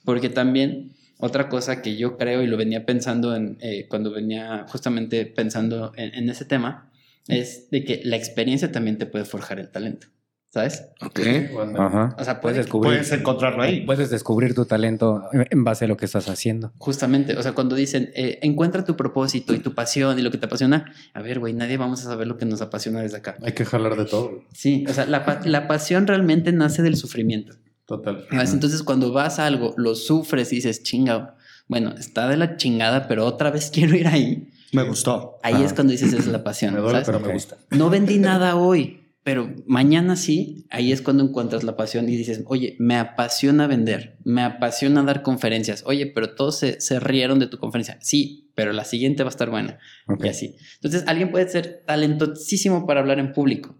porque 0.03 0.29
también 0.29 0.93
otra 1.17 1.49
cosa 1.49 1.81
que 1.81 1.95
yo 1.95 2.17
creo 2.17 2.43
y 2.43 2.47
lo 2.47 2.57
venía 2.57 2.85
pensando 2.85 3.35
en, 3.35 3.57
eh, 3.61 3.87
cuando 3.89 4.11
venía 4.11 4.65
justamente 4.67 5.25
pensando 5.25 5.93
en, 5.95 6.13
en 6.13 6.29
ese 6.29 6.45
tema, 6.45 6.84
es 7.27 7.69
de 7.71 7.83
que 7.83 8.01
la 8.03 8.15
experiencia 8.15 8.71
también 8.71 8.97
te 8.97 9.05
puede 9.05 9.25
forjar 9.25 9.59
el 9.59 9.69
talento. 9.69 10.07
¿sabes? 10.49 10.85
Ok. 11.01 11.19
Bueno, 11.51 11.81
Ajá. 11.81 12.15
O 12.17 12.23
sea, 12.23 12.39
puedes 12.39 12.57
descubrir. 12.59 12.93
Puedes 12.93 13.11
encontrarlo 13.11 13.61
ahí. 13.61 13.85
Puedes 13.85 14.09
descubrir 14.09 14.55
tu 14.55 14.63
talento 14.65 15.23
en 15.33 15.65
base 15.65 15.83
a 15.83 15.87
lo 15.89 15.97
que 15.97 16.05
estás 16.05 16.29
haciendo. 16.29 16.71
Justamente, 16.77 17.35
o 17.37 17.43
sea, 17.43 17.51
cuando 17.51 17.75
dicen, 17.75 18.09
eh, 18.15 18.39
encuentra 18.41 18.85
tu 18.85 18.95
propósito 18.95 19.53
y 19.53 19.59
tu 19.59 19.73
pasión 19.75 20.17
y 20.17 20.21
lo 20.21 20.31
que 20.31 20.37
te 20.37 20.45
apasiona, 20.45 20.93
a 21.13 21.21
ver, 21.21 21.39
güey, 21.39 21.51
nadie 21.51 21.75
vamos 21.75 21.99
a 21.99 22.03
saber 22.05 22.27
lo 22.27 22.37
que 22.37 22.45
nos 22.45 22.61
apasiona 22.61 23.01
desde 23.01 23.17
acá. 23.17 23.35
hay 23.41 23.51
que 23.51 23.65
jalar 23.65 23.97
de 23.97 24.05
todo. 24.05 24.45
Sí, 24.53 24.85
o 24.87 24.93
sea, 24.93 25.05
la, 25.05 25.25
pa- 25.25 25.41
la 25.43 25.67
pasión 25.67 26.07
realmente 26.07 26.53
nace 26.53 26.81
del 26.83 26.95
sufrimiento. 26.95 27.57
Total. 27.85 28.25
¿sabes? 28.31 28.53
Entonces, 28.53 28.81
cuando 28.81 29.11
vas 29.11 29.39
a 29.39 29.47
algo, 29.47 29.73
lo 29.75 29.93
sufres 29.93 30.53
y 30.53 30.55
dices, 30.55 30.83
chinga, 30.83 31.35
bueno, 31.67 31.95
está 31.99 32.29
de 32.29 32.37
la 32.37 32.55
chingada, 32.55 33.09
pero 33.09 33.25
otra 33.25 33.51
vez 33.51 33.69
quiero 33.73 33.93
ir 33.97 34.07
ahí. 34.07 34.47
Me 34.75 34.83
gustó. 34.83 35.37
Ahí 35.43 35.63
es 35.63 35.73
cuando 35.73 35.91
dices, 35.91 36.13
es 36.13 36.27
la 36.27 36.43
pasión. 36.43 36.73
Me 36.73 36.79
duele, 36.79 36.93
¿sabes? 37.03 37.05
pero 37.07 37.17
Ok. 37.19 37.27
me 37.27 37.33
gusta. 37.33 37.57
No 37.71 37.89
vendí 37.89 38.17
nada 38.19 38.55
hoy, 38.55 39.01
pero 39.23 39.51
mañana 39.65 40.15
sí, 40.15 40.65
ahí 40.69 40.91
es 40.91 41.01
cuando 41.01 41.23
encuentras 41.23 41.63
la 41.63 41.75
pasión 41.75 42.07
y 42.09 42.15
dices, 42.15 42.43
oye, 42.45 42.75
me 42.79 42.95
apasiona 42.97 43.65
vender, 43.67 44.17
me 44.23 44.43
apasiona 44.43 45.01
dar 45.03 45.23
conferencias, 45.23 45.83
oye, 45.87 46.05
pero 46.07 46.35
todos 46.35 46.59
se, 46.59 46.79
se 46.79 46.99
rieron 46.99 47.39
de 47.39 47.47
tu 47.47 47.57
conferencia, 47.57 47.97
sí, 48.01 48.51
pero 48.53 48.71
la 48.71 48.85
siguiente 48.85 49.23
va 49.23 49.29
a 49.29 49.31
estar 49.31 49.49
buena 49.49 49.79
y 50.23 50.27
así. 50.27 50.55
Entonces, 50.75 51.03
alguien 51.07 51.31
puede 51.31 51.49
ser 51.49 51.83
talentosísimo 51.87 52.85
para 52.85 52.99
hablar 52.99 53.17
en 53.19 53.33
público, 53.33 53.75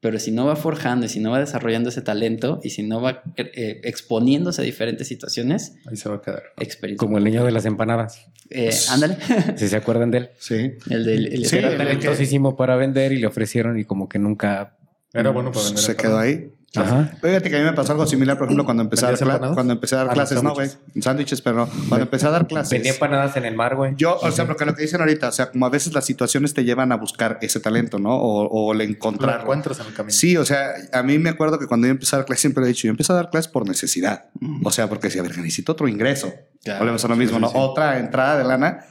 pero 0.00 0.18
si 0.20 0.30
no 0.30 0.46
va 0.46 0.54
forjando 0.56 1.06
y 1.06 1.08
si 1.08 1.18
no 1.20 1.30
va 1.32 1.40
desarrollando 1.40 1.88
ese 1.88 2.02
talento 2.02 2.60
y 2.62 2.70
si 2.70 2.82
no 2.84 3.00
va 3.00 3.22
eh, 3.36 3.80
exponiéndose 3.84 4.62
a 4.62 4.64
diferentes 4.64 5.08
situaciones, 5.08 5.74
Ahí 5.86 5.96
se 5.96 6.08
va 6.08 6.16
a 6.16 6.22
quedar. 6.22 6.42
experiencia. 6.60 7.04
Como 7.04 7.18
el 7.18 7.24
niño 7.24 7.44
de 7.44 7.50
las 7.52 7.64
empanadas. 7.66 8.26
Eh, 8.50 8.70
ándale, 8.90 9.16
Si 9.56 9.66
se 9.68 9.76
acuerdan 9.76 10.10
de 10.10 10.18
él. 10.18 10.28
Sí. 10.38 10.72
el 10.90 11.04
del... 11.04 11.26
el- 11.26 11.46
Sí, 11.46 11.56
que- 11.58 11.62
talentosísimo 11.76 12.56
para 12.56 12.76
vender 12.76 13.12
y 13.12 13.18
le 13.18 13.26
ofrecieron 13.26 13.78
y 13.78 13.84
como 13.84 14.08
que 14.08 14.18
nunca. 14.18 14.77
Era 15.12 15.30
bueno 15.30 15.50
para 15.52 15.64
vender. 15.64 15.82
Se 15.82 15.96
quedó 15.96 16.18
ahí. 16.18 16.52
Ajá. 16.76 17.12
Fíjate 17.22 17.48
que 17.48 17.56
a 17.56 17.60
mí 17.60 17.64
me 17.64 17.72
pasó 17.72 17.92
algo 17.92 18.06
similar, 18.06 18.36
por 18.36 18.44
ejemplo, 18.46 18.66
cuando 18.66 18.82
empecé 18.82 19.06
a 19.06 19.12
dar, 19.12 19.54
cuando 19.54 19.72
empecé 19.72 19.94
a 19.94 19.98
dar 20.00 20.08
Ah, 20.10 20.12
clases, 20.12 20.42
no, 20.42 20.52
güey, 20.52 20.68
sándwiches. 21.00 21.40
pero 21.40 21.56
no. 21.56 21.66
Cuando 21.88 22.04
empecé 22.04 22.26
a 22.26 22.30
dar 22.30 22.46
clases. 22.46 22.70
Vendía 22.70 22.92
empanadas 22.92 23.34
en 23.38 23.46
el 23.46 23.54
mar, 23.56 23.74
güey. 23.74 23.94
Yo, 23.96 24.18
o 24.20 24.30
sea, 24.30 24.46
porque 24.46 24.66
lo 24.66 24.74
que 24.74 24.82
dicen 24.82 25.00
ahorita, 25.00 25.28
o 25.28 25.32
sea, 25.32 25.50
como 25.50 25.64
a 25.64 25.70
veces 25.70 25.94
las 25.94 26.04
situaciones 26.04 26.52
te 26.52 26.64
llevan 26.64 26.92
a 26.92 26.96
buscar 26.96 27.38
ese 27.40 27.58
talento, 27.58 27.98
¿no? 27.98 28.14
O, 28.14 28.66
o 28.68 28.74
le 28.74 28.84
Lo 28.84 28.90
encontrar. 28.90 29.40
encuentras 29.40 29.80
en 29.80 29.86
el 29.86 29.94
camino. 29.94 30.12
Sí, 30.12 30.36
o 30.36 30.44
sea, 30.44 30.72
a 30.92 31.02
mí 31.02 31.18
me 31.18 31.30
acuerdo 31.30 31.58
que 31.58 31.66
cuando 31.66 31.86
yo 31.86 31.92
empecé 31.92 32.14
a 32.16 32.18
dar 32.18 32.26
clases, 32.26 32.42
siempre 32.42 32.60
lo 32.60 32.66
he 32.66 32.68
dicho, 32.68 32.86
yo 32.86 32.90
empecé 32.90 33.12
a 33.14 33.16
dar 33.16 33.30
clases 33.30 33.50
por 33.50 33.66
necesidad. 33.66 34.26
O 34.62 34.70
sea, 34.70 34.90
porque 34.90 35.06
decía, 35.06 35.22
a 35.22 35.24
ver, 35.24 35.38
necesito 35.38 35.72
otro 35.72 35.88
ingreso. 35.88 36.34
Volvemos 36.78 37.02
a 37.02 37.08
lo 37.08 37.16
mismo, 37.16 37.38
¿no? 37.38 37.50
Otra 37.54 37.98
entrada 37.98 38.36
de 38.36 38.44
lana. 38.44 38.84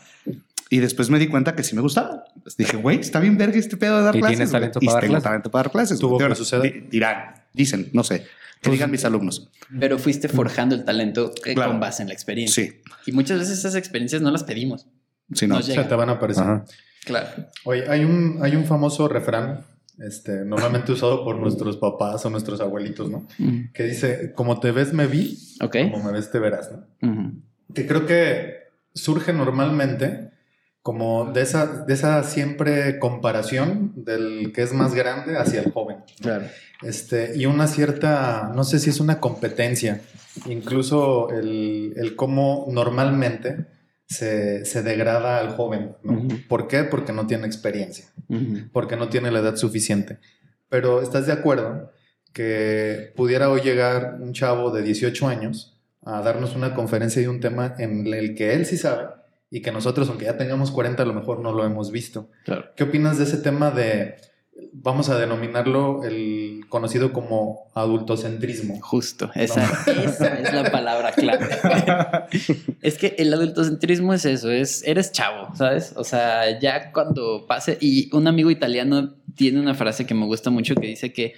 Y 0.69 0.79
después 0.79 1.09
me 1.09 1.17
di 1.19 1.27
cuenta 1.27 1.55
que 1.55 1.63
sí 1.63 1.75
me 1.75 1.81
gustaba. 1.81 2.25
Pues 2.43 2.57
dije, 2.57 2.77
güey, 2.77 2.99
está 2.99 3.19
bien 3.19 3.37
verga 3.37 3.57
este 3.57 3.77
pedo 3.77 3.97
de 3.97 4.03
dar 4.03 4.15
Y 4.15 4.19
clases. 4.19 4.37
tienes 4.37 4.51
talento 4.51 4.79
Y 4.81 4.85
para 4.85 4.93
dar 4.95 5.01
tengo 5.01 5.11
clases. 5.13 5.23
talento 5.23 5.51
para 5.51 5.63
dar 5.63 5.71
clases. 5.71 5.99
Tuvo 5.99 6.17
que 6.17 6.35
suceder. 6.35 6.73
Di- 6.73 6.79
Dirán, 6.89 7.35
dicen, 7.53 7.89
no 7.93 8.03
sé. 8.03 8.25
Que 8.61 8.71
digan 8.71 8.89
mis 8.91 9.05
alumnos. 9.05 9.49
Pero 9.79 9.99
fuiste 9.99 10.27
forjando 10.29 10.73
el 10.75 10.83
talento 10.83 11.31
eh, 11.45 11.53
Claro. 11.53 11.71
con 11.71 11.79
base 11.79 12.01
en 12.01 12.07
la 12.09 12.13
experiencia. 12.15 12.63
Sí, 12.65 12.81
Y 13.05 13.11
muchas 13.11 13.37
veces 13.39 13.59
esas 13.59 13.75
experiencias 13.75 14.21
no 14.21 14.31
las 14.31 14.43
pedimos. 14.43 14.87
sí, 15.33 15.45
no. 15.47 15.57
O 15.57 15.61
sea, 15.61 15.87
te 15.87 15.95
van 15.95 16.09
a 16.09 16.13
aparecer. 16.13 16.43
Ajá. 16.43 16.65
Claro. 17.05 17.27
Oye, 17.63 17.89
hay 17.89 18.03
un, 18.03 18.39
hay 18.41 18.55
un 18.55 18.65
famoso 18.65 19.07
refrán, 19.07 19.61
este, 19.99 20.43
normalmente 20.43 20.91
usado 20.91 21.23
por 21.23 21.37
nuestros 21.37 21.77
papás 21.77 22.25
o 22.25 22.29
nuestros 22.29 22.59
abuelitos, 22.59 23.09
¿no? 23.09 23.27
Que 23.73 23.83
dice, 23.83 24.33
como 24.33 24.59
te 24.59 24.71
ves, 24.71 24.91
me 24.91 25.07
vi, 25.07 25.37
Ok. 25.61 25.77
como 25.91 26.03
me 26.03 26.11
ves, 26.11 26.29
te 26.31 26.39
verás, 26.39 26.69
¿no? 26.71 27.31
Que 27.73 27.85
creo 27.87 28.05
que 28.07 28.55
surge 28.93 29.31
normalmente 29.33 30.31
como 30.87 31.33
de 31.33 31.41
esa, 31.41 31.83
de 31.83 31.93
esa 31.93 32.23
siempre 32.23 32.97
comparación 32.97 33.91
del 33.97 34.53
que 34.53 34.61
es 34.61 34.71
más 34.71 34.93
grande 34.93 35.37
hacia 35.37 35.59
el 35.59 35.73
joven. 35.73 35.97
Claro. 36.21 36.45
Este, 36.81 37.33
y 37.35 37.45
una 37.45 37.67
cierta, 37.67 38.53
no 38.55 38.63
sé 38.63 38.79
si 38.79 38.89
es 38.89 39.01
una 39.01 39.19
competencia, 39.19 39.99
incluso 40.45 41.29
el, 41.31 41.93
el 41.97 42.15
cómo 42.15 42.67
normalmente 42.69 43.65
se, 44.05 44.63
se 44.63 44.81
degrada 44.81 45.39
al 45.39 45.49
joven. 45.49 45.97
¿Por 46.47 46.69
qué? 46.69 46.85
Porque 46.85 47.11
no 47.11 47.27
tiene 47.27 47.47
experiencia, 47.47 48.05
porque 48.71 48.95
no 48.95 49.09
tiene 49.09 49.29
la 49.29 49.39
edad 49.39 49.57
suficiente. 49.57 50.19
Pero 50.69 51.01
¿estás 51.01 51.27
de 51.27 51.33
acuerdo 51.33 51.91
que 52.31 53.11
pudiera 53.17 53.49
hoy 53.49 53.59
llegar 53.59 54.19
un 54.21 54.31
chavo 54.31 54.71
de 54.71 54.83
18 54.83 55.27
años 55.27 55.77
a 56.05 56.21
darnos 56.21 56.55
una 56.55 56.73
conferencia 56.73 57.21
de 57.21 57.27
un 57.27 57.41
tema 57.41 57.75
en 57.77 58.07
el 58.07 58.35
que 58.35 58.53
él 58.53 58.65
sí 58.65 58.77
sabe 58.77 59.17
y 59.49 59.61
que 59.61 59.71
nosotros, 59.71 60.09
aunque 60.09 60.25
ya 60.25 60.37
tengamos 60.37 60.71
40, 60.71 61.03
a 61.03 61.05
lo 61.05 61.13
mejor 61.13 61.39
no 61.39 61.53
lo 61.53 61.65
hemos 61.65 61.91
visto? 61.91 62.29
Claro. 62.43 62.65
¿Qué 62.75 62.83
opinas 62.83 63.17
de 63.17 63.23
ese 63.23 63.37
tema 63.37 63.71
de, 63.71 64.15
vamos 64.73 65.09
a 65.09 65.17
denominarlo 65.17 66.03
el 66.03 66.65
conocido 66.67 67.13
como 67.13 67.69
adultocentrismo? 67.73 68.79
Justo. 68.81 69.31
Esa, 69.35 69.63
esa 69.87 70.39
es 70.39 70.53
la 70.53 70.69
palabra 70.69 71.11
clave. 71.13 71.47
es 72.81 72.97
que 72.97 73.15
el 73.17 73.33
adultocentrismo 73.33 74.13
es 74.13 74.25
eso, 74.25 74.51
es 74.51 74.85
eres 74.85 75.11
chavo, 75.11 75.55
¿sabes? 75.55 75.93
O 75.95 76.03
sea, 76.03 76.59
ya 76.59 76.91
cuando 76.91 77.45
pase, 77.47 77.77
y 77.79 78.13
un 78.13 78.27
amigo 78.27 78.51
italiano 78.51 79.15
tiene 79.35 79.59
una 79.59 79.75
frase 79.75 80.05
que 80.05 80.13
me 80.13 80.25
gusta 80.25 80.49
mucho 80.49 80.75
que 80.75 80.87
dice 80.87 81.13
que 81.13 81.35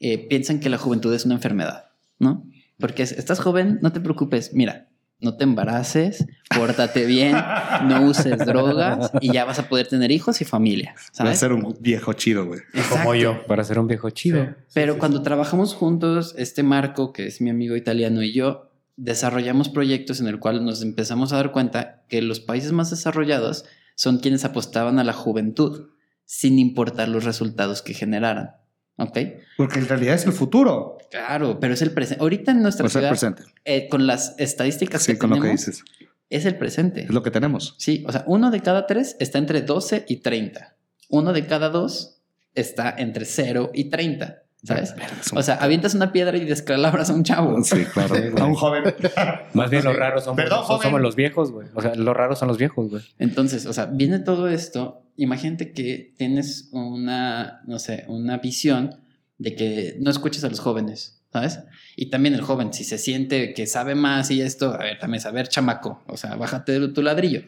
eh, 0.00 0.18
piensan 0.18 0.58
que 0.58 0.68
la 0.68 0.78
juventud 0.78 1.14
es 1.14 1.24
una 1.24 1.34
enfermedad, 1.34 1.90
¿no? 2.18 2.44
Porque 2.78 3.04
es, 3.04 3.12
estás 3.12 3.38
joven, 3.38 3.78
no 3.82 3.92
te 3.92 4.00
preocupes, 4.00 4.52
mira, 4.52 4.88
no 5.22 5.36
te 5.36 5.44
embaraces, 5.44 6.26
pórtate 6.54 7.06
bien, 7.06 7.36
no 7.84 8.02
uses 8.02 8.38
drogas 8.46 9.10
y 9.20 9.32
ya 9.32 9.44
vas 9.44 9.58
a 9.58 9.68
poder 9.68 9.86
tener 9.88 10.10
hijos 10.10 10.40
y 10.40 10.44
familia, 10.44 10.94
Va 10.96 11.00
a 11.00 11.12
¿sabes? 11.12 11.38
ser 11.38 11.52
un 11.52 11.76
viejo 11.80 12.12
chido, 12.12 12.46
güey. 12.46 12.60
Como 12.90 13.14
yo. 13.14 13.44
Para 13.46 13.64
ser 13.64 13.78
un 13.78 13.86
viejo 13.86 14.10
chido. 14.10 14.44
Sí. 14.44 14.50
Pero 14.74 14.94
sí, 14.94 14.98
cuando 14.98 15.18
sí. 15.18 15.24
trabajamos 15.24 15.74
juntos, 15.74 16.34
este 16.36 16.62
Marco, 16.62 17.12
que 17.12 17.26
es 17.26 17.40
mi 17.40 17.50
amigo 17.50 17.76
italiano, 17.76 18.22
y 18.22 18.32
yo, 18.32 18.70
desarrollamos 18.96 19.68
proyectos 19.68 20.20
en 20.20 20.26
el 20.26 20.38
cual 20.38 20.64
nos 20.64 20.82
empezamos 20.82 21.32
a 21.32 21.36
dar 21.36 21.52
cuenta 21.52 22.02
que 22.08 22.22
los 22.22 22.40
países 22.40 22.72
más 22.72 22.90
desarrollados 22.90 23.64
son 23.94 24.18
quienes 24.18 24.44
apostaban 24.44 24.98
a 24.98 25.04
la 25.04 25.12
juventud, 25.12 25.90
sin 26.24 26.58
importar 26.58 27.08
los 27.08 27.24
resultados 27.24 27.82
que 27.82 27.94
generaran. 27.94 28.52
¿Ok? 28.96 29.18
Porque 29.56 29.78
en 29.78 29.88
realidad 29.88 30.14
es 30.14 30.26
el 30.26 30.32
futuro. 30.32 30.98
Claro, 31.10 31.58
pero 31.60 31.74
es 31.74 31.82
el 31.82 31.92
presente. 31.92 32.22
Ahorita 32.22 32.52
en 32.52 32.62
nuestra 32.62 32.86
O 32.86 32.88
sea, 32.88 33.00
el 33.10 33.16
ciudad, 33.16 33.34
presente. 33.34 33.54
eh, 33.64 33.88
con 33.88 34.06
las 34.06 34.34
estadísticas 34.38 35.02
Sí, 35.02 35.12
que 35.12 35.18
con 35.18 35.30
lo 35.30 35.40
que 35.40 35.48
dices. 35.48 35.82
es 36.30 36.44
el 36.46 36.56
presente. 36.56 37.04
Es 37.04 37.10
lo 37.10 37.22
que 37.22 37.30
tenemos. 37.30 37.74
Sí, 37.78 38.04
o 38.06 38.12
sea, 38.12 38.24
uno 38.26 38.50
de 38.50 38.60
cada 38.60 38.86
tres 38.86 39.16
está 39.18 39.38
entre 39.38 39.62
12 39.62 40.04
y 40.08 40.16
30. 40.16 40.76
Uno 41.08 41.32
de 41.32 41.46
cada 41.46 41.68
dos 41.70 42.20
está 42.54 42.94
entre 42.96 43.24
0 43.24 43.70
y 43.74 43.84
30. 43.90 44.41
¿Sabes? 44.64 44.94
O 45.34 45.42
sea, 45.42 45.56
avientas 45.56 45.94
una 45.96 46.12
piedra 46.12 46.36
y 46.36 46.44
descalabras 46.44 47.10
a 47.10 47.14
un 47.14 47.24
chavo. 47.24 47.56
Sí, 47.64 47.84
claro. 47.92 48.14
a 48.38 48.44
un 48.44 48.54
joven. 48.54 48.84
Más 49.54 49.70
bien 49.70 49.84
los 49.84 49.96
raros 49.96 50.22
somos, 50.24 50.36
Perdón, 50.36 50.64
somos 50.66 50.84
joven. 50.84 51.02
los 51.02 51.16
viejos, 51.16 51.50
güey. 51.50 51.66
O 51.74 51.82
sea, 51.82 51.94
los 51.96 52.16
raros 52.16 52.38
son 52.38 52.46
los 52.48 52.58
viejos, 52.58 52.88
güey. 52.90 53.02
Entonces, 53.18 53.66
o 53.66 53.72
sea, 53.72 53.86
viene 53.86 54.20
todo 54.20 54.48
esto. 54.48 55.02
Imagínate 55.16 55.72
que 55.72 56.14
tienes 56.16 56.68
una, 56.72 57.60
no 57.66 57.78
sé, 57.78 58.04
una 58.08 58.38
visión 58.38 58.96
de 59.38 59.56
que 59.56 59.96
no 60.00 60.10
escuches 60.10 60.44
a 60.44 60.48
los 60.48 60.60
jóvenes, 60.60 61.22
¿sabes? 61.32 61.58
Y 61.96 62.10
también 62.10 62.34
el 62.34 62.42
joven, 62.42 62.72
si 62.72 62.84
se 62.84 62.98
siente 62.98 63.54
que 63.54 63.66
sabe 63.66 63.94
más 63.96 64.30
y 64.30 64.40
esto, 64.42 64.72
a 64.72 64.78
ver, 64.78 64.98
también 65.00 65.20
saber, 65.20 65.48
chamaco, 65.48 66.02
o 66.06 66.16
sea, 66.16 66.36
bájate 66.36 66.78
de 66.78 66.88
tu 66.88 67.02
ladrillo. 67.02 67.42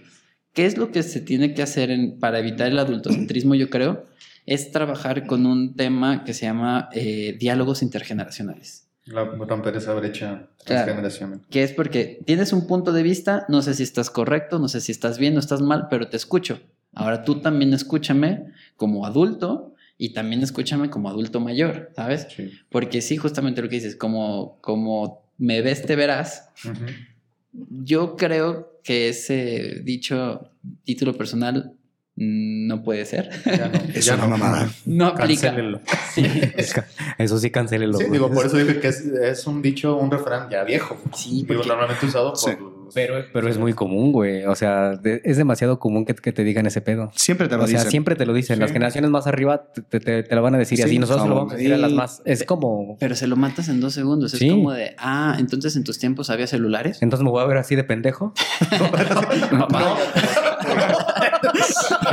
¿Qué 0.52 0.66
es 0.66 0.76
lo 0.76 0.90
que 0.90 1.02
se 1.04 1.20
tiene 1.20 1.54
que 1.54 1.62
hacer 1.62 1.90
en- 1.90 2.18
para 2.18 2.38
evitar 2.40 2.66
el 2.68 2.78
adultocentrismo, 2.78 3.54
yo 3.54 3.70
creo? 3.70 4.06
Es 4.46 4.70
trabajar 4.72 5.26
con 5.26 5.46
un 5.46 5.74
tema 5.74 6.24
que 6.24 6.34
se 6.34 6.46
llama 6.46 6.88
eh, 6.92 7.36
diálogos 7.38 7.82
intergeneracionales. 7.82 8.88
La- 9.06 9.24
romper 9.24 9.76
esa 9.76 9.92
brecha 9.94 10.48
transgeneracional. 10.64 11.40
Que 11.50 11.62
es 11.62 11.72
porque 11.72 12.20
tienes 12.24 12.52
un 12.52 12.66
punto 12.66 12.92
de 12.92 13.02
vista, 13.02 13.44
no 13.48 13.60
sé 13.62 13.74
si 13.74 13.82
estás 13.82 14.08
correcto, 14.10 14.58
no 14.58 14.68
sé 14.68 14.80
si 14.80 14.92
estás 14.92 15.18
bien 15.18 15.36
o 15.36 15.40
estás 15.40 15.60
mal, 15.60 15.88
pero 15.90 16.08
te 16.08 16.16
escucho. 16.16 16.60
Ahora 16.94 17.22
tú 17.24 17.40
también 17.40 17.72
escúchame 17.74 18.46
como 18.76 19.04
adulto 19.04 19.74
y 19.98 20.12
también 20.14 20.42
escúchame 20.42 20.88
como 20.90 21.08
adulto 21.10 21.38
mayor, 21.40 21.90
¿sabes? 21.94 22.26
Sí. 22.34 22.50
Porque 22.70 23.02
sí, 23.02 23.16
justamente 23.16 23.60
lo 23.62 23.68
que 23.68 23.76
dices, 23.76 23.94
como, 23.96 24.58
como 24.62 25.22
me 25.38 25.60
ves, 25.60 25.82
te 25.82 25.96
verás. 25.96 26.48
Ujú. 26.64 26.84
Yo 27.52 28.16
creo 28.16 28.80
que 28.82 29.08
ese 29.08 29.80
dicho 29.84 30.50
título 30.84 31.14
personal 31.16 31.74
no 32.16 32.82
puede 32.82 33.04
ser. 33.06 33.30
Ya 33.44 33.68
no. 33.68 33.78
Es 33.94 34.04
ya 34.06 34.14
una 34.14 34.24
no. 34.24 34.30
mamada. 34.30 34.68
No 34.86 35.06
aplica. 35.06 35.48
Cancélenlo. 35.48 35.80
Sí. 36.12 36.24
Eso 37.18 37.38
sí, 37.38 37.50
cancélelo. 37.50 37.98
Sí, 37.98 38.04
digo, 38.10 38.30
por 38.30 38.46
eso 38.46 38.56
dije 38.56 38.78
que 38.80 38.88
es, 38.88 39.00
es 39.04 39.46
un 39.46 39.62
dicho, 39.62 39.96
un 39.96 40.10
refrán 40.10 40.48
ya 40.50 40.64
viejo. 40.64 40.96
Sí, 41.14 41.44
Digo, 41.46 41.46
porque- 41.58 41.68
normalmente 41.68 42.06
usado 42.06 42.30
por... 42.32 42.38
Sí. 42.38 42.50
Pero, 42.92 43.14
pero 43.32 43.48
es 43.48 43.58
muy 43.58 43.72
común, 43.72 44.12
güey. 44.12 44.44
O 44.44 44.54
sea, 44.54 44.94
de- 44.94 45.20
es 45.24 45.36
demasiado 45.36 45.80
común 45.80 46.04
que, 46.04 46.14
que 46.14 46.32
te 46.32 46.44
digan 46.44 46.66
ese 46.66 46.80
pedo. 46.80 47.10
Siempre 47.16 47.48
te 47.48 47.56
lo 47.56 47.64
O 47.64 47.66
sea, 47.66 47.78
dicen. 47.78 47.90
siempre 47.90 48.14
te 48.14 48.24
lo 48.26 48.32
dicen. 48.34 48.56
Sí. 48.56 48.60
Las 48.60 48.70
generaciones 48.70 49.10
más 49.10 49.26
arriba 49.26 49.64
te, 49.72 49.98
te- 49.98 50.22
te 50.22 50.34
lo 50.36 50.42
van 50.42 50.54
a 50.54 50.58
decir 50.58 50.78
Sí, 50.78 50.84
así. 50.84 50.98
Nosotros 51.00 51.26
lo 51.26 51.34
vamos 51.34 51.54
a 51.54 51.56
decir 51.56 51.72
a 51.72 51.78
las 51.78 51.90
más. 51.90 52.22
Es 52.24 52.44
como. 52.44 52.96
Pero 53.00 53.16
se 53.16 53.26
lo 53.26 53.34
matas 53.36 53.68
en 53.68 53.80
dos 53.80 53.94
segundos. 53.94 54.32
Sí. 54.32 54.46
Es 54.46 54.52
como 54.52 54.70
de, 54.72 54.94
ah, 54.98 55.34
entonces 55.40 55.74
en 55.76 55.82
tus 55.82 55.98
tiempos 55.98 56.30
había 56.30 56.46
celulares. 56.46 56.98
Entonces 57.02 57.24
me 57.24 57.30
voy 57.30 57.42
a 57.42 57.46
ver 57.46 57.56
así 57.56 57.74
de 57.74 57.82
pendejo. 57.84 58.32
Papá, 59.58 59.96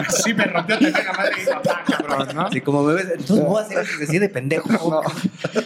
sí, 0.09 0.33
me 0.33 0.45
rompió 0.45 0.79
la 0.79 1.13
madre 1.13 1.31
mi 1.37 1.45
papá, 1.45 1.83
cabrón, 1.85 2.27
¿no? 2.35 2.41
Así 2.41 2.61
como 2.61 2.83
me 2.83 2.93
ves, 2.93 3.07
entonces 3.11 3.45
voy 3.45 3.61
a 3.61 3.65
hacer 3.65 3.79
así 3.79 4.19
de 4.19 4.29
pendejo. 4.29 4.69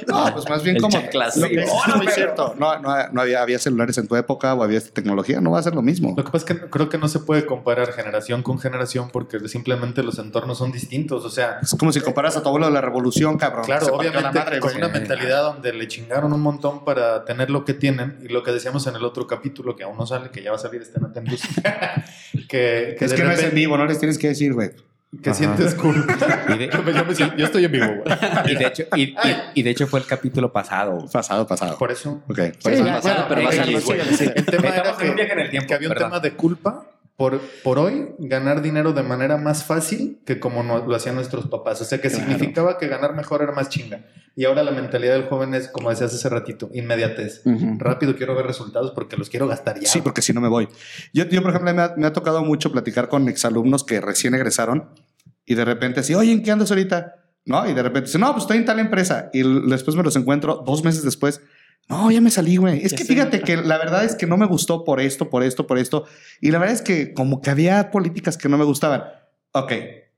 No, 0.08 0.26
no, 0.26 0.34
pues 0.34 0.50
más 0.50 0.64
bien 0.64 0.78
El 0.78 0.82
como. 0.82 0.98
Lo 0.98 1.48
que 1.48 1.62
es 1.62 1.96
muy 1.96 2.08
cierto. 2.08 2.56
No, 2.58 2.80
no, 2.80 2.96
no 3.12 3.22
había, 3.22 3.42
había 3.42 3.60
celulares 3.60 3.98
en 3.98 4.08
tu 4.08 4.16
época 4.16 4.54
o 4.54 4.64
había 4.64 4.78
esta 4.78 4.92
tecnología, 4.92 5.42
no 5.42 5.52
va 5.52 5.60
a 5.60 5.64
ser 5.64 5.76
lo 5.76 5.82
mismo. 5.82 6.14
Lo 6.16 6.24
que 6.24 6.32
pasa 6.32 6.38
es 6.38 6.46
que 6.46 6.70
creo 6.70 6.90
que 6.90 6.98
no 6.98 7.08
se 7.08 7.20
puede 7.20 7.46
comparar 7.46 7.92
generación 7.92 8.42
con 8.44 8.60
generación 8.60 9.10
porque 9.12 9.48
simplemente 9.48 10.04
los 10.04 10.18
entornos 10.20 10.58
son 10.58 10.72
distintos. 10.72 11.26
O 11.26 11.30
sea, 11.30 11.60
Es 11.62 11.76
como 11.78 11.92
si 11.92 12.02
comparas 12.02 12.38
a 12.38 12.42
tu 12.44 12.48
abuelo 12.50 12.68
de 12.68 12.72
la 12.74 12.82
revolución, 12.82 13.38
cabrón. 13.38 13.66
claro, 13.66 13.88
obviamente 13.96 14.32
madre, 14.40 14.60
con 14.60 14.76
una 14.76 14.88
mentalidad 14.88 15.44
donde 15.44 15.74
le 15.74 15.88
chingaron 15.88 16.32
un 16.34 16.42
montón 16.42 16.86
para 16.86 17.26
tener 17.26 17.50
lo 17.50 17.66
que 17.66 17.74
tienen 17.74 18.18
y 18.24 18.28
lo 18.30 18.44
que 18.44 18.52
decíamos 18.52 18.88
en 18.88 18.96
el 18.96 19.04
otro 19.04 19.28
capítulo 19.28 19.76
que 19.76 19.84
aún 19.84 19.98
no 19.98 20.06
sale, 20.06 20.30
que 20.30 20.42
ya 20.42 20.52
va 20.52 20.58
a 20.58 20.60
salir, 20.60 20.82
estén 20.82 21.04
atentos. 21.06 21.42
que, 22.50 22.96
que 22.98 23.06
Es 23.06 23.12
de 23.12 23.18
que 23.18 23.24
no 23.24 23.32
es 23.32 23.54
en 23.56 23.62
vivo, 23.62 23.78
no 23.78 23.86
les 23.86 24.00
tienes 24.00 24.18
que 24.18 24.28
decir, 24.30 24.54
güey. 24.54 24.72
que 25.24 25.30
Ajá. 25.30 25.38
sientes 25.40 25.76
cool. 25.76 26.06
Y 26.54 26.58
de, 26.58 26.70
yo, 26.70 26.84
me- 26.84 26.94
yo 26.94 27.06
me 27.06 27.14
yo 27.38 27.46
estoy 27.46 27.66
en 27.66 27.72
vivo, 27.72 27.86
güey. 27.88 28.18
y 28.52 28.56
de 28.56 28.68
hecho, 28.68 28.84
y, 28.96 29.02
y- 29.04 29.16
y 29.56 29.64
de 29.64 29.70
hecho 29.70 29.88
fue 29.88 30.00
el 30.02 30.06
capítulo 30.06 30.52
pasado. 30.52 31.06
Pasado, 31.12 31.48
pasado. 31.48 31.78
Por 31.78 31.92
eso. 31.92 32.22
Ok. 32.28 32.36
Por 32.38 32.44
Sí, 32.44 32.70
eso 32.74 32.86
ya, 32.86 32.96
pasado, 32.96 33.16
bueno, 33.16 33.26
pero 33.30 33.44
va 33.44 33.50
a 33.50 33.54
salir, 33.54 33.82
síguele, 33.82 34.04
güey. 34.04 34.32
El 34.36 34.46
tema 34.46 34.68
era 34.70 34.98
que, 34.98 35.12
viaje 35.14 35.32
en 35.34 35.40
el 35.40 35.50
tiempo, 35.50 35.68
que 35.70 35.74
había 35.74 35.88
un 35.88 35.94
perdón. 35.94 36.10
tema 36.12 36.20
de 36.20 36.32
culpa 36.34 36.86
por, 37.18 37.40
por 37.64 37.80
hoy 37.80 38.10
ganar 38.20 38.62
dinero 38.62 38.92
de 38.92 39.02
manera 39.04 39.38
más 39.38 39.64
fácil 39.64 40.20
que 40.26 40.40
como 40.40 40.64
no- 40.64 40.86
lo 40.86 40.96
hacían 40.96 41.16
nuestros 41.16 41.48
papás. 41.48 41.80
O 41.82 41.86
sea, 41.86 42.02
que 42.02 42.10
Claro. 42.10 42.26
significaba 42.26 42.78
que 42.78 42.88
ganar 42.88 43.16
mejor 43.16 43.42
era 43.42 43.54
más 43.54 43.70
chinga. 43.70 44.06
Y 44.36 44.44
ahora 44.44 44.64
la 44.64 44.72
mentalidad 44.72 45.14
del 45.14 45.26
joven 45.30 45.54
es, 45.54 45.70
como 45.70 45.90
decías 45.90 46.14
hace 46.14 46.28
ratito, 46.28 46.70
inmediatez. 46.74 47.42
Ujú. 47.46 47.78
Rápido 47.80 48.18
quiero 48.18 48.36
ver 48.36 48.46
resultados 48.46 48.92
porque 48.92 49.16
los 49.16 49.30
quiero 49.30 49.48
gastar 49.48 49.80
ya. 49.80 49.88
Sí, 49.88 50.02
porque 50.02 50.22
si 50.22 50.34
no 50.34 50.42
me 50.42 50.50
voy. 50.50 50.68
Yo, 51.14 51.24
yo 51.26 51.42
por 51.42 51.52
ejemplo, 51.52 51.74
me 51.74 51.82
ha, 51.82 51.94
me 51.96 52.06
ha 52.08 52.12
tocado 52.12 52.44
mucho 52.44 52.70
platicar 52.72 53.08
con 53.08 53.30
exalumnos 53.30 53.86
que 53.86 54.02
recién 54.02 54.36
egresaron 54.36 54.90
y 55.46 55.56
de 55.56 55.64
repente 55.64 56.02
así, 56.02 56.16
oye, 56.16 56.34
¿en 56.34 56.44
qué 56.44 56.52
andas 56.52 56.70
ahorita? 56.70 57.16
No, 57.46 57.70
y 57.70 57.74
de 57.74 57.82
repente 57.84 58.08
dice, 58.08 58.20
no, 58.20 58.32
pues 58.34 58.44
estoy 58.44 58.58
en 58.58 58.66
tal 58.66 58.80
empresa. 58.80 59.30
Y 59.32 59.44
después 59.70 59.96
me 59.96 60.04
los 60.04 60.16
encuentro 60.18 60.64
dos 60.66 60.84
meses 60.84 61.04
después. 61.04 61.40
No, 61.88 62.10
ya 62.10 62.20
me 62.20 62.32
salí, 62.32 62.58
güey. 62.58 62.84
Es 62.84 62.92
Ya 62.92 62.98
que 62.98 63.06
fíjate 63.06 63.42
que 63.42 63.58
la 63.58 63.78
verdad 63.78 64.04
es 64.04 64.16
que 64.16 64.26
no 64.26 64.38
me 64.38 64.48
gustó 64.48 64.84
por 64.84 65.00
esto, 65.00 65.30
por 65.30 65.44
esto, 65.44 65.68
por 65.68 65.78
esto. 65.78 66.06
Y 66.42 66.52
la 66.52 66.58
verdad 66.58 66.76
es 66.76 66.82
que 66.82 67.14
como 67.14 67.42
que 67.42 67.52
había 67.52 67.92
políticas 67.92 68.38
que 68.38 68.50
no 68.50 68.58
me 68.58 68.66
gustaban. 68.66 69.04
Ok, 69.52 69.72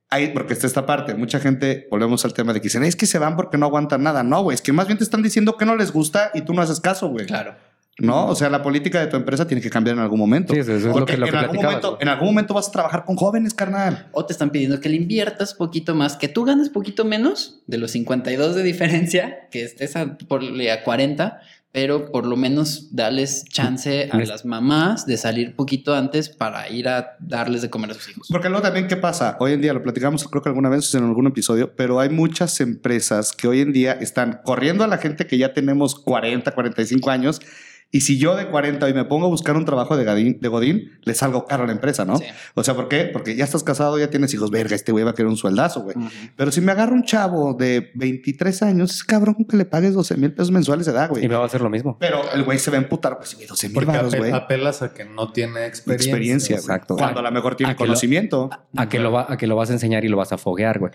ahí, 0.10 0.30
porque 0.30 0.54
está 0.54 0.66
esta 0.66 0.86
parte. 0.86 1.14
Mucha 1.14 1.40
gente, 1.40 1.88
volvemos 1.92 2.24
al 2.26 2.34
tema 2.34 2.54
de 2.54 2.62
que 2.62 2.66
dicen, 2.66 2.84
es 2.84 2.96
que 2.96 3.06
se 3.06 3.20
van 3.20 3.36
porque 3.36 3.58
no 3.58 3.66
aguantan 3.66 4.04
nada. 4.04 4.24
No, 4.24 4.44
güey, 4.44 4.56
es 4.56 4.62
que 4.62 4.72
más 4.72 4.88
bien 4.88 4.98
te 4.98 5.04
están 5.04 5.22
diciendo 5.22 5.58
que 5.58 5.66
no 5.66 5.76
les 5.76 5.92
gusta 5.92 6.32
y 6.34 6.42
tú 6.42 6.54
no 6.54 6.62
haces 6.62 6.80
caso, 6.80 7.10
güey. 7.10 7.26
Claro. 7.26 7.56
No, 8.00 8.28
o 8.28 8.36
sea, 8.36 8.50
la 8.50 8.62
política 8.62 9.00
de 9.00 9.08
tu 9.08 9.16
empresa 9.16 9.48
tiene 9.48 9.60
que 9.62 9.72
cambiar 9.72 9.96
en 9.96 10.04
algún 10.04 10.20
momento. 10.20 10.54
Sí, 10.54 10.60
eso 10.60 10.76
es 10.76 10.84
lo 10.84 10.92
Porque 10.92 11.14
que, 11.14 11.18
lo 11.18 11.26
en, 11.26 11.32
que 11.32 11.38
algún 11.38 11.56
momento, 11.58 11.98
en 12.00 12.08
algún 12.08 12.28
momento 12.28 12.54
vas 12.54 12.68
a 12.68 12.72
trabajar 12.72 13.06
con 13.06 13.16
jóvenes, 13.16 13.56
carnal. 13.56 14.08
O 14.12 14.24
te 14.24 14.34
están 14.34 14.52
pidiendo 14.52 14.80
que 14.80 14.88
le 14.88 14.98
inviertas 14.98 15.56
poquito 15.56 15.96
más, 15.96 16.16
que 16.16 16.28
tú 16.28 16.46
ganes 16.46 16.70
poquito 16.70 17.06
menos 17.06 17.64
de 17.66 17.80
los 17.80 17.92
52 17.92 18.54
de 18.54 18.62
diferencia, 18.62 19.48
que 19.50 19.64
estés 19.64 19.96
a, 19.96 20.16
por, 20.16 20.44
a 20.44 20.84
40, 20.84 21.42
pero 21.72 22.12
por 22.12 22.26
lo 22.26 22.36
menos 22.38 22.96
darles 22.96 23.46
chance 23.46 24.10
a 24.12 24.18
las 24.18 24.46
mamás 24.46 25.06
de 25.06 25.18
salir 25.18 25.56
poquito 25.56 25.94
antes 25.94 26.30
para 26.30 26.70
ir 26.70 26.88
a 26.88 27.18
darles 27.20 27.62
de 27.62 27.70
comer 27.70 27.92
a 27.92 27.94
sus 27.94 28.10
hijos. 28.10 28.28
Porque 28.32 28.50
luego 28.50 28.64
también, 28.64 28.88
¿qué 28.88 28.96
pasa? 28.96 29.38
Hoy 29.40 29.54
en 29.54 29.62
día, 29.62 29.74
lo 29.74 29.84
platicamos 29.84 30.24
creo 30.28 30.42
que 30.42 30.50
alguna 30.50 30.70
vez 30.70 30.94
en 30.96 31.04
algún 31.04 31.28
episodio, 31.28 31.76
pero 31.76 32.00
hay 32.00 32.10
muchas 32.10 32.60
empresas 32.62 33.32
que 33.34 33.48
hoy 33.48 33.62
en 33.62 33.74
día 33.74 33.94
están 33.94 34.42
corriendo 34.44 34.84
a 34.84 34.88
la 34.88 34.98
gente 34.98 35.28
que 35.28 35.38
ya 35.38 35.54
tenemos 35.54 35.96
40, 35.96 36.52
45 36.52 37.10
años. 37.10 37.42
Y 37.90 38.02
si 38.02 38.18
yo 38.18 38.36
de 38.36 38.48
40 38.48 38.86
hoy 38.86 38.94
me 38.94 39.06
pongo 39.06 39.28
a 39.28 39.30
buscar 39.30 39.56
un 39.56 39.64
trabajo 39.64 39.96
de 39.96 40.04
Godín, 40.04 40.40
de 40.42 40.50
Godín 40.50 40.92
le 41.04 41.14
salgo 41.14 41.46
caro 41.46 41.64
a 41.64 41.68
la 41.68 41.72
empresa, 41.72 42.04
¿no? 42.04 42.18
Sí. 42.18 42.26
O 42.54 42.62
sea, 42.64 42.76
¿por 42.76 42.90
qué? 42.90 43.06
Porque 43.06 43.36
ya 43.38 43.46
estás 43.46 43.64
casado, 43.64 43.98
ya 43.98 44.10
tienes 44.10 44.34
hijos, 44.34 44.52
verga, 44.52 44.76
este 44.76 44.92
güey 44.92 45.06
va 45.06 45.12
a 45.12 45.14
querer 45.14 45.30
un 45.30 45.38
sueldazo, 45.38 45.82
güey. 45.84 45.96
Pero 46.36 46.52
si 46.52 46.60
me 46.60 46.74
agarro 46.74 46.94
un 46.94 47.04
chavo 47.06 47.54
de 47.54 47.92
23 47.96 48.62
años, 48.64 48.92
es 48.94 49.04
cabrón 49.06 49.46
que 49.50 49.56
le 49.56 49.64
pagues 49.64 49.94
12 49.94 50.18
mil 50.18 50.34
pesos 50.34 50.52
mensuales 50.52 50.86
de 50.86 50.92
edad, 50.92 51.10
güey. 51.10 51.24
Y 51.24 51.30
me 51.30 51.36
va 51.36 51.44
a 51.44 51.46
hacer 51.46 51.62
lo 51.62 51.70
mismo. 51.70 51.98
Pero 51.98 52.22
el 52.34 52.44
güey 52.44 52.60
se 52.60 52.72
va 52.72 52.78
a 52.78 52.82
emputar, 52.82 53.18
pues, 53.18 53.30
sí, 53.30 53.46
12 53.46 53.68
mil 53.70 53.76
Porque 53.76 53.92
baros, 53.92 54.14
güey. 54.16 54.32
apelas 54.34 54.82
a 54.82 54.94
que 54.94 55.06
no 55.06 55.32
tiene 55.32 55.66
experiencia. 55.66 56.10
Experiencia, 56.12 56.56
exacto. 56.58 56.98
Cuando 56.98 57.22
a 57.22 57.24
lo 57.24 57.32
mejor 57.32 57.56
tiene 57.56 57.72
a 57.72 57.76
que 57.78 57.84
lo- 57.84 57.88
conocimiento. 57.88 58.50
A 58.76 58.90
que, 58.90 59.00
lo 59.00 59.14
va, 59.14 59.28
a 59.30 59.38
que 59.38 59.48
lo 59.48 59.56
vas 59.56 59.70
a 59.70 59.74
enseñar 59.74 60.04
y 60.04 60.10
lo 60.10 60.18
vas 60.18 60.34
a 60.34 60.38
foguear, 60.38 60.80
güey. 60.80 60.92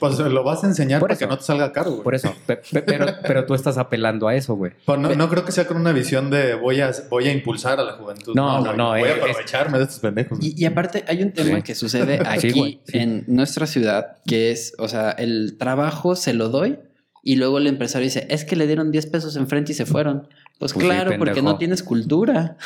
Pues 0.00 0.18
lo 0.18 0.42
vas 0.44 0.64
a 0.64 0.66
enseñar 0.66 0.98
Por 1.00 1.10
para 1.10 1.18
que 1.18 1.24
eso. 1.24 1.30
no 1.30 1.36
te 1.38 1.44
salga 1.44 1.72
caro, 1.72 1.90
güey. 1.90 2.02
Por 2.02 2.14
eso. 2.14 2.34
Pe- 2.46 2.56
pe- 2.56 2.82
pero, 2.82 3.06
pero 3.22 3.44
tú 3.44 3.54
estás 3.54 3.76
apelando 3.76 4.28
a 4.28 4.34
eso, 4.34 4.54
güey. 4.54 4.72
Pues 4.86 4.98
no, 4.98 5.14
no 5.14 5.28
creo 5.28 5.44
que 5.44 5.52
sea 5.52 5.66
con 5.66 5.76
una 5.76 5.92
visión 5.92 6.21
de 6.30 6.54
voy 6.54 6.80
a, 6.80 6.90
voy 7.10 7.28
a 7.28 7.32
impulsar 7.32 7.78
a 7.80 7.84
la 7.84 7.92
juventud. 7.92 8.34
No, 8.34 8.60
no, 8.60 8.72
no, 8.74 8.88
Voy 8.90 9.08
a 9.08 9.14
aprovecharme 9.14 9.78
de 9.78 9.84
estos 9.84 10.00
pendejos. 10.00 10.38
Y, 10.42 10.54
y 10.60 10.64
aparte 10.66 11.04
hay 11.08 11.22
un 11.22 11.32
tema 11.32 11.56
Sí. 11.56 11.62
que 11.62 11.74
sucede 11.74 12.20
aquí 12.26 12.50
Sí, 12.50 12.58
güey, 12.58 12.80
sí. 12.86 12.98
en 12.98 13.24
nuestra 13.28 13.66
ciudad, 13.66 14.18
que 14.26 14.50
es, 14.50 14.74
o 14.78 14.88
sea, 14.88 15.10
el 15.12 15.56
trabajo 15.58 16.16
se 16.16 16.32
lo 16.34 16.48
doy 16.48 16.78
y 17.24 17.36
luego 17.36 17.58
el 17.58 17.66
empresario 17.66 18.04
dice, 18.06 18.26
es 18.30 18.44
que 18.44 18.56
le 18.56 18.66
dieron 18.66 18.90
10 18.90 19.06
pesos 19.06 19.36
enfrente 19.36 19.72
y 19.72 19.74
se 19.74 19.86
fueron. 19.86 20.28
Pues, 20.58 20.72
Pues 20.72 20.84
sí, 20.84 20.90
claro, 20.90 21.12
porque 21.18 21.42
no 21.42 21.56
tienes 21.58 21.82
cultura, 21.82 22.56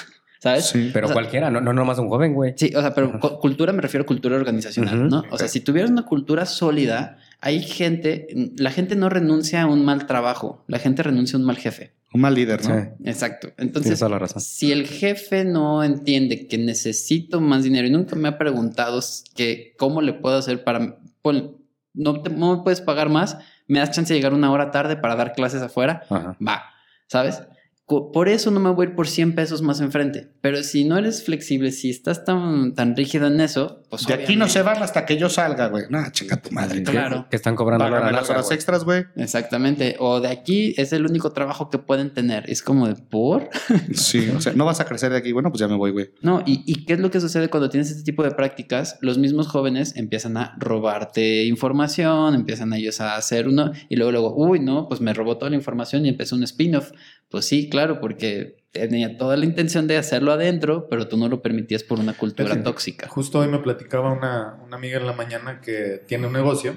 ¿sabes? 0.50 0.66
Sí. 0.66 0.90
Pero 0.92 1.06
O 1.06 1.08
sea, 1.08 1.14
cualquiera, 1.14 1.50
no, 1.50 1.60
no 1.60 1.72
nomás 1.72 1.98
un 1.98 2.08
joven, 2.08 2.34
güey. 2.34 2.54
Sí, 2.56 2.72
o 2.76 2.80
sea, 2.80 2.94
pero 2.94 3.18
cu- 3.20 3.38
cultura 3.38 3.72
me 3.72 3.82
refiero 3.82 4.04
a 4.04 4.06
cultura 4.06 4.36
organizacional, 4.36 5.08
¿no? 5.08 5.22
O 5.30 5.38
sea, 5.38 5.48
si 5.48 5.60
tuvieras 5.60 5.90
una 5.90 6.04
cultura 6.04 6.46
sólida, 6.46 7.18
hay 7.40 7.60
gente, 7.62 8.28
la 8.56 8.70
gente 8.70 8.96
no 8.96 9.08
renuncia 9.08 9.62
a 9.62 9.66
un 9.66 9.84
mal 9.84 10.06
trabajo, 10.06 10.64
la 10.68 10.78
gente 10.78 11.02
renuncia 11.02 11.36
a 11.36 11.40
un 11.40 11.46
mal 11.46 11.56
jefe. 11.56 11.92
Un 12.14 12.20
mal 12.22 12.34
líder, 12.34 12.64
¿no? 12.66 12.74
Sí, 12.74 12.88
Exacto. 13.04 13.48
Entonces, 13.58 13.98
toda 13.98 14.08
la 14.10 14.18
razón. 14.20 14.40
si 14.40 14.72
el 14.72 14.86
jefe 14.86 15.44
no 15.44 15.82
entiende 15.84 16.46
que 16.46 16.56
necesito 16.56 17.40
más 17.40 17.64
dinero 17.64 17.86
y 17.88 17.90
nunca 17.90 18.16
me 18.16 18.28
ha 18.28 18.38
preguntado 18.38 19.00
que 19.34 19.74
cómo 19.76 20.00
le 20.00 20.14
puedo 20.14 20.38
hacer 20.38 20.64
para, 20.64 20.98
pon- 21.20 21.56
no, 21.92 22.22
te- 22.22 22.30
no 22.30 22.56
me 22.56 22.62
puedes 22.62 22.80
pagar 22.80 23.08
más, 23.10 23.36
me 23.68 23.80
das 23.80 23.90
chance 23.90 24.12
de 24.14 24.18
llegar 24.18 24.32
una 24.32 24.50
hora 24.50 24.70
tarde 24.70 24.96
para 24.96 25.16
dar 25.16 25.32
clases 25.32 25.60
afuera, 25.60 26.04
Ajá. 26.08 26.36
va, 26.46 26.62
¿sabes? 27.08 27.42
Por 27.86 28.28
eso 28.28 28.50
no 28.50 28.58
me 28.58 28.70
voy 28.70 28.86
a 28.86 28.88
ir 28.88 28.96
por 28.96 29.06
100 29.06 29.36
pesos 29.36 29.62
más 29.62 29.80
enfrente. 29.80 30.32
Pero 30.40 30.62
si 30.64 30.84
no 30.84 30.98
eres 30.98 31.22
flexible, 31.24 31.70
si 31.70 31.90
estás 31.90 32.24
tan, 32.24 32.74
tan 32.74 32.96
rígido 32.96 33.28
en 33.28 33.40
eso, 33.40 33.84
pues 33.88 34.06
De 34.06 34.14
aquí 34.14 34.34
no 34.34 34.48
se 34.48 34.62
van 34.62 34.82
hasta 34.82 35.06
que 35.06 35.16
yo 35.16 35.28
salga, 35.28 35.68
güey. 35.68 35.84
No, 35.88 36.02
chinga 36.10 36.36
tu 36.42 36.50
madre. 36.50 36.82
Claro. 36.82 37.28
Que 37.30 37.36
están 37.36 37.54
cobrando 37.54 37.84
Págame 37.84 38.10
las 38.10 38.28
horas 38.28 38.46
güey. 38.46 38.56
extras, 38.56 38.84
güey. 38.84 39.04
Exactamente. 39.14 39.94
O 40.00 40.20
de 40.20 40.28
aquí 40.28 40.74
es 40.76 40.92
el 40.92 41.06
único 41.06 41.30
trabajo 41.32 41.70
que 41.70 41.78
pueden 41.78 42.12
tener. 42.12 42.50
Es 42.50 42.60
como 42.62 42.88
de 42.88 42.96
por. 42.96 43.50
Sí, 43.94 44.28
o 44.36 44.40
sea, 44.40 44.52
no 44.52 44.64
vas 44.64 44.80
a 44.80 44.84
crecer 44.84 45.12
de 45.12 45.18
aquí. 45.18 45.30
Bueno, 45.30 45.50
pues 45.50 45.60
ya 45.60 45.68
me 45.68 45.76
voy, 45.76 45.92
güey. 45.92 46.10
No, 46.22 46.42
y, 46.44 46.64
y 46.66 46.86
qué 46.86 46.94
es 46.94 46.98
lo 47.00 47.10
que 47.12 47.20
sucede 47.20 47.48
cuando 47.48 47.70
tienes 47.70 47.90
este 47.90 48.02
tipo 48.02 48.24
de 48.24 48.32
prácticas? 48.32 48.98
Los 49.00 49.16
mismos 49.18 49.46
jóvenes 49.46 49.94
empiezan 49.96 50.36
a 50.36 50.56
robarte 50.58 51.44
información, 51.44 52.34
empiezan 52.34 52.72
ellos 52.72 53.00
a 53.00 53.16
hacer 53.16 53.46
uno, 53.48 53.72
y 53.88 53.96
luego, 53.96 54.10
luego, 54.12 54.34
uy, 54.36 54.58
no, 54.60 54.88
pues 54.88 55.00
me 55.00 55.14
robó 55.14 55.38
toda 55.38 55.50
la 55.50 55.56
información 55.56 56.04
y 56.04 56.08
empezó 56.08 56.34
un 56.36 56.42
spin-off. 56.42 56.90
Pues 57.28 57.44
sí, 57.44 57.68
claro, 57.68 57.75
porque 58.00 58.56
tenía 58.72 59.16
toda 59.16 59.36
la 59.36 59.44
intención 59.44 59.86
de 59.86 59.96
hacerlo 59.96 60.32
adentro, 60.32 60.86
pero 60.88 61.08
tú 61.08 61.16
no 61.16 61.28
lo 61.28 61.42
permitías 61.42 61.82
por 61.82 61.98
una 61.98 62.12
cultura 62.14 62.48
Fíjate, 62.48 62.64
tóxica. 62.64 63.08
Justo 63.08 63.38
hoy 63.38 63.48
me 63.48 63.58
platicaba 63.58 64.12
una, 64.12 64.58
una 64.64 64.76
amiga 64.76 64.98
en 64.98 65.06
la 65.06 65.12
mañana 65.12 65.60
que 65.60 66.02
tiene 66.06 66.26
un 66.26 66.32
negocio 66.32 66.74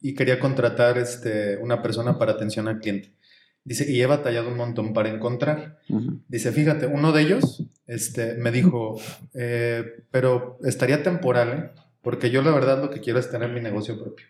y 0.00 0.14
quería 0.14 0.38
contratar 0.38 0.98
este, 0.98 1.56
una 1.58 1.82
persona 1.82 2.18
para 2.18 2.32
atención 2.32 2.68
al 2.68 2.80
cliente. 2.80 3.12
Dice, 3.64 3.90
y 3.90 4.00
he 4.00 4.06
batallado 4.06 4.48
un 4.48 4.56
montón 4.56 4.92
para 4.94 5.10
encontrar. 5.10 5.78
Ujú. 5.88 6.22
Dice, 6.28 6.52
fíjate, 6.52 6.86
uno 6.86 7.12
de 7.12 7.22
ellos 7.22 7.64
este, 7.86 8.34
me 8.34 8.50
dijo, 8.50 8.98
eh, 9.34 10.04
pero 10.10 10.58
estaría 10.64 11.02
temporal, 11.02 11.52
¿eh? 11.52 11.80
porque 12.02 12.30
yo 12.30 12.42
la 12.42 12.50
verdad 12.52 12.82
lo 12.82 12.90
que 12.90 13.00
quiero 13.00 13.18
es 13.18 13.30
tener 13.30 13.50
mi 13.50 13.60
negocio 13.60 13.98
propio. 13.98 14.26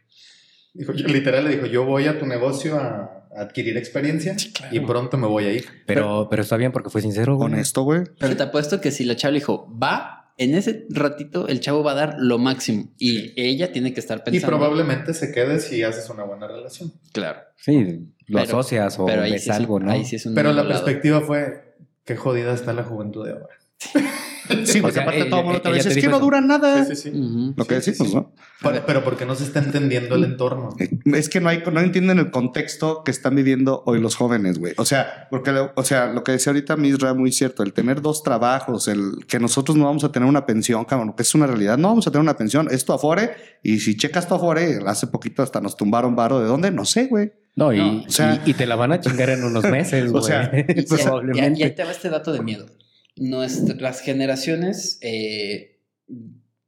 Dijo, 0.75 0.93
yo, 0.93 1.07
literal 1.09 1.45
le 1.45 1.51
dijo, 1.51 1.67
yo 1.67 1.85
voy 1.85 2.07
a 2.07 2.19
tu 2.19 2.27
negocio 2.27 2.77
a 2.77 3.18
adquirir 3.41 3.77
experiencia 3.77 4.37
y 4.71 4.81
pronto 4.81 5.17
me 5.17 5.27
voy 5.27 5.45
a 5.45 5.53
ir. 5.53 5.65
Pero, 5.87 6.29
pero 6.31 6.43
está 6.43 6.57
bien 6.57 6.73
porque 6.73 6.91
fue 6.91 7.01
sincero, 7.03 7.37
güey. 7.37 7.53
Honesto, 7.53 7.83
güey. 7.83 8.03
Pero 8.19 8.37
te 8.37 8.43
apuesto 8.43 8.81
que 8.81 8.91
si 8.91 9.05
la 9.05 9.17
chava 9.17 9.33
le 9.33 9.39
dijo, 9.39 9.69
va, 9.83 10.33
en 10.39 10.55
ese 10.55 10.87
ratito 10.91 11.49
el 11.49 11.61
chavo 11.61 11.83
va 11.83 11.93
a 11.93 11.95
dar 11.95 12.17
lo 12.19 12.39
máximo 12.39 12.93
y 12.99 13.33
ella 13.41 13.73
tiene 13.73 13.93
que 13.93 14.01
estar 14.01 14.19
Y 14.19 14.23
pensando. 14.31 14.57
probablemente 14.57 15.15
se 15.15 15.33
quede 15.33 15.59
si 15.61 15.83
haces 15.83 16.09
una 16.11 16.25
buena 16.25 16.47
relación. 16.47 16.93
Claro. 17.13 17.41
Sí, 17.57 18.07
lo 18.27 18.39
Pero- 18.39 18.59
asocias 18.59 18.99
o 18.99 19.07
Pero 19.07 19.23
ahí 19.23 19.33
ves 19.33 19.45
sí, 19.45 19.51
es, 19.51 19.57
algo, 19.57 19.81
¿no? 19.81 19.91
ahí 19.91 20.05
sí 20.05 20.17
es 20.17 20.27
un 20.27 20.35
Pero 20.35 20.53
la 20.53 20.67
perspectiva 20.67 21.21
fue, 21.23 21.75
qué 22.05 22.17
jodida 22.17 22.53
está 22.55 22.73
la 22.73 22.85
juventud 22.85 23.25
de 23.27 23.33
ahora. 23.33 23.49
Sí, 24.65 24.79
O 24.79 24.83
porque 24.83 24.95
sea, 24.95 25.03
aparte 25.03 25.21
ella- 25.21 25.31
todo 25.31 25.41
el 25.41 25.47
mundo 25.47 25.61
te 25.63 25.73
dice, 25.73 25.89
es 25.91 25.95
que 25.97 26.09
no 26.09 26.17
eso". 26.17 26.25
dura 26.25 26.41
nada. 26.41 26.85
Sí, 26.85 26.97
sí. 26.97 27.13
Lo 27.57 27.65
que 27.67 27.75
decimos, 27.77 28.09
sí. 28.09 28.15
¿no? 28.15 28.33
Pero, 28.63 28.83
pero 28.87 29.05
porque 29.05 29.25
no 29.27 29.35
se 29.35 29.45
está 29.45 29.61
entendiendo 29.61 30.15
el 30.17 30.25
entorno. 30.25 30.71
Eh, 30.79 30.89
Es 31.15 31.29
que 31.29 31.41
no 31.41 31.49
hay, 31.49 31.63
no 31.73 31.81
entienden 31.81 32.19
el 32.19 32.31
contexto 32.31 33.03
que 33.05 33.11
están 33.11 33.35
viviendo 33.37 33.83
hoy 33.87 34.01
los 34.01 34.17
jóvenes, 34.17 34.59
güey. 34.59 34.75
O 34.79 34.85
sea, 34.85 35.29
porque, 35.31 35.53
lo- 35.53 35.73
o 35.77 35.85
sea, 35.85 36.07
lo 36.13 36.25
que 36.25 36.33
decía 36.33 36.51
ahorita 36.53 36.77
Misra, 36.77 37.15
muy 37.15 37.31
cierto, 37.33 37.63
el 37.63 37.73
tener 37.73 38.01
dos 38.03 38.23
trabajos, 38.23 38.89
el 38.89 39.25
que 39.29 39.39
nosotros 39.39 39.77
no 39.77 39.85
vamos 39.85 40.05
a 40.05 40.13
tener 40.13 40.29
una 40.29 40.45
pensión, 40.47 40.85
cabrón, 40.85 41.13
que 41.15 41.23
es 41.23 41.35
una 41.35 41.47
realidad, 41.47 41.79
no 41.79 41.89
vamos 41.89 42.07
a 42.07 42.11
tener 42.11 42.23
una 42.23 42.37
pensión, 42.37 42.69
esto 42.71 42.93
afore, 42.93 43.31
y 43.63 43.79
si 43.81 43.97
checas 43.97 44.27
tu 44.29 44.35
afore, 44.35 44.79
hace 44.87 45.07
poquito 45.07 45.43
hasta 45.43 45.61
nos 45.61 45.77
tumbaron 45.77 46.17
varo, 46.17 46.41
¿de 46.41 46.47
dónde? 46.47 46.71
No 46.71 46.85
sé, 46.85 47.07
güey. 47.07 47.33
No, 47.55 47.73
y, 47.73 47.79
No, 47.79 48.05
o 48.07 48.11
sea- 48.11 48.41
y, 48.45 48.51
y 48.51 48.55
te 48.55 48.67
la 48.67 48.77
van 48.77 48.93
a 48.93 49.01
chingar 49.01 49.31
en 49.31 49.43
unos 49.45 49.65
meses, 49.65 50.05
O 50.09 50.13
güey. 50.13 50.25
sea, 50.25 50.51
Y- 50.53 50.73
y- 50.73 50.81
y 50.81 50.85
Probablemente. 50.85 51.65
ahí 51.65 51.75
te 51.75 51.85
va 51.85 51.91
este 51.91 52.09
dato 52.09 52.33
de 52.33 52.41
miedo. 52.41 52.67
Nuestras 53.21 54.01
generaciones, 54.01 54.99
eh, 55.03 55.81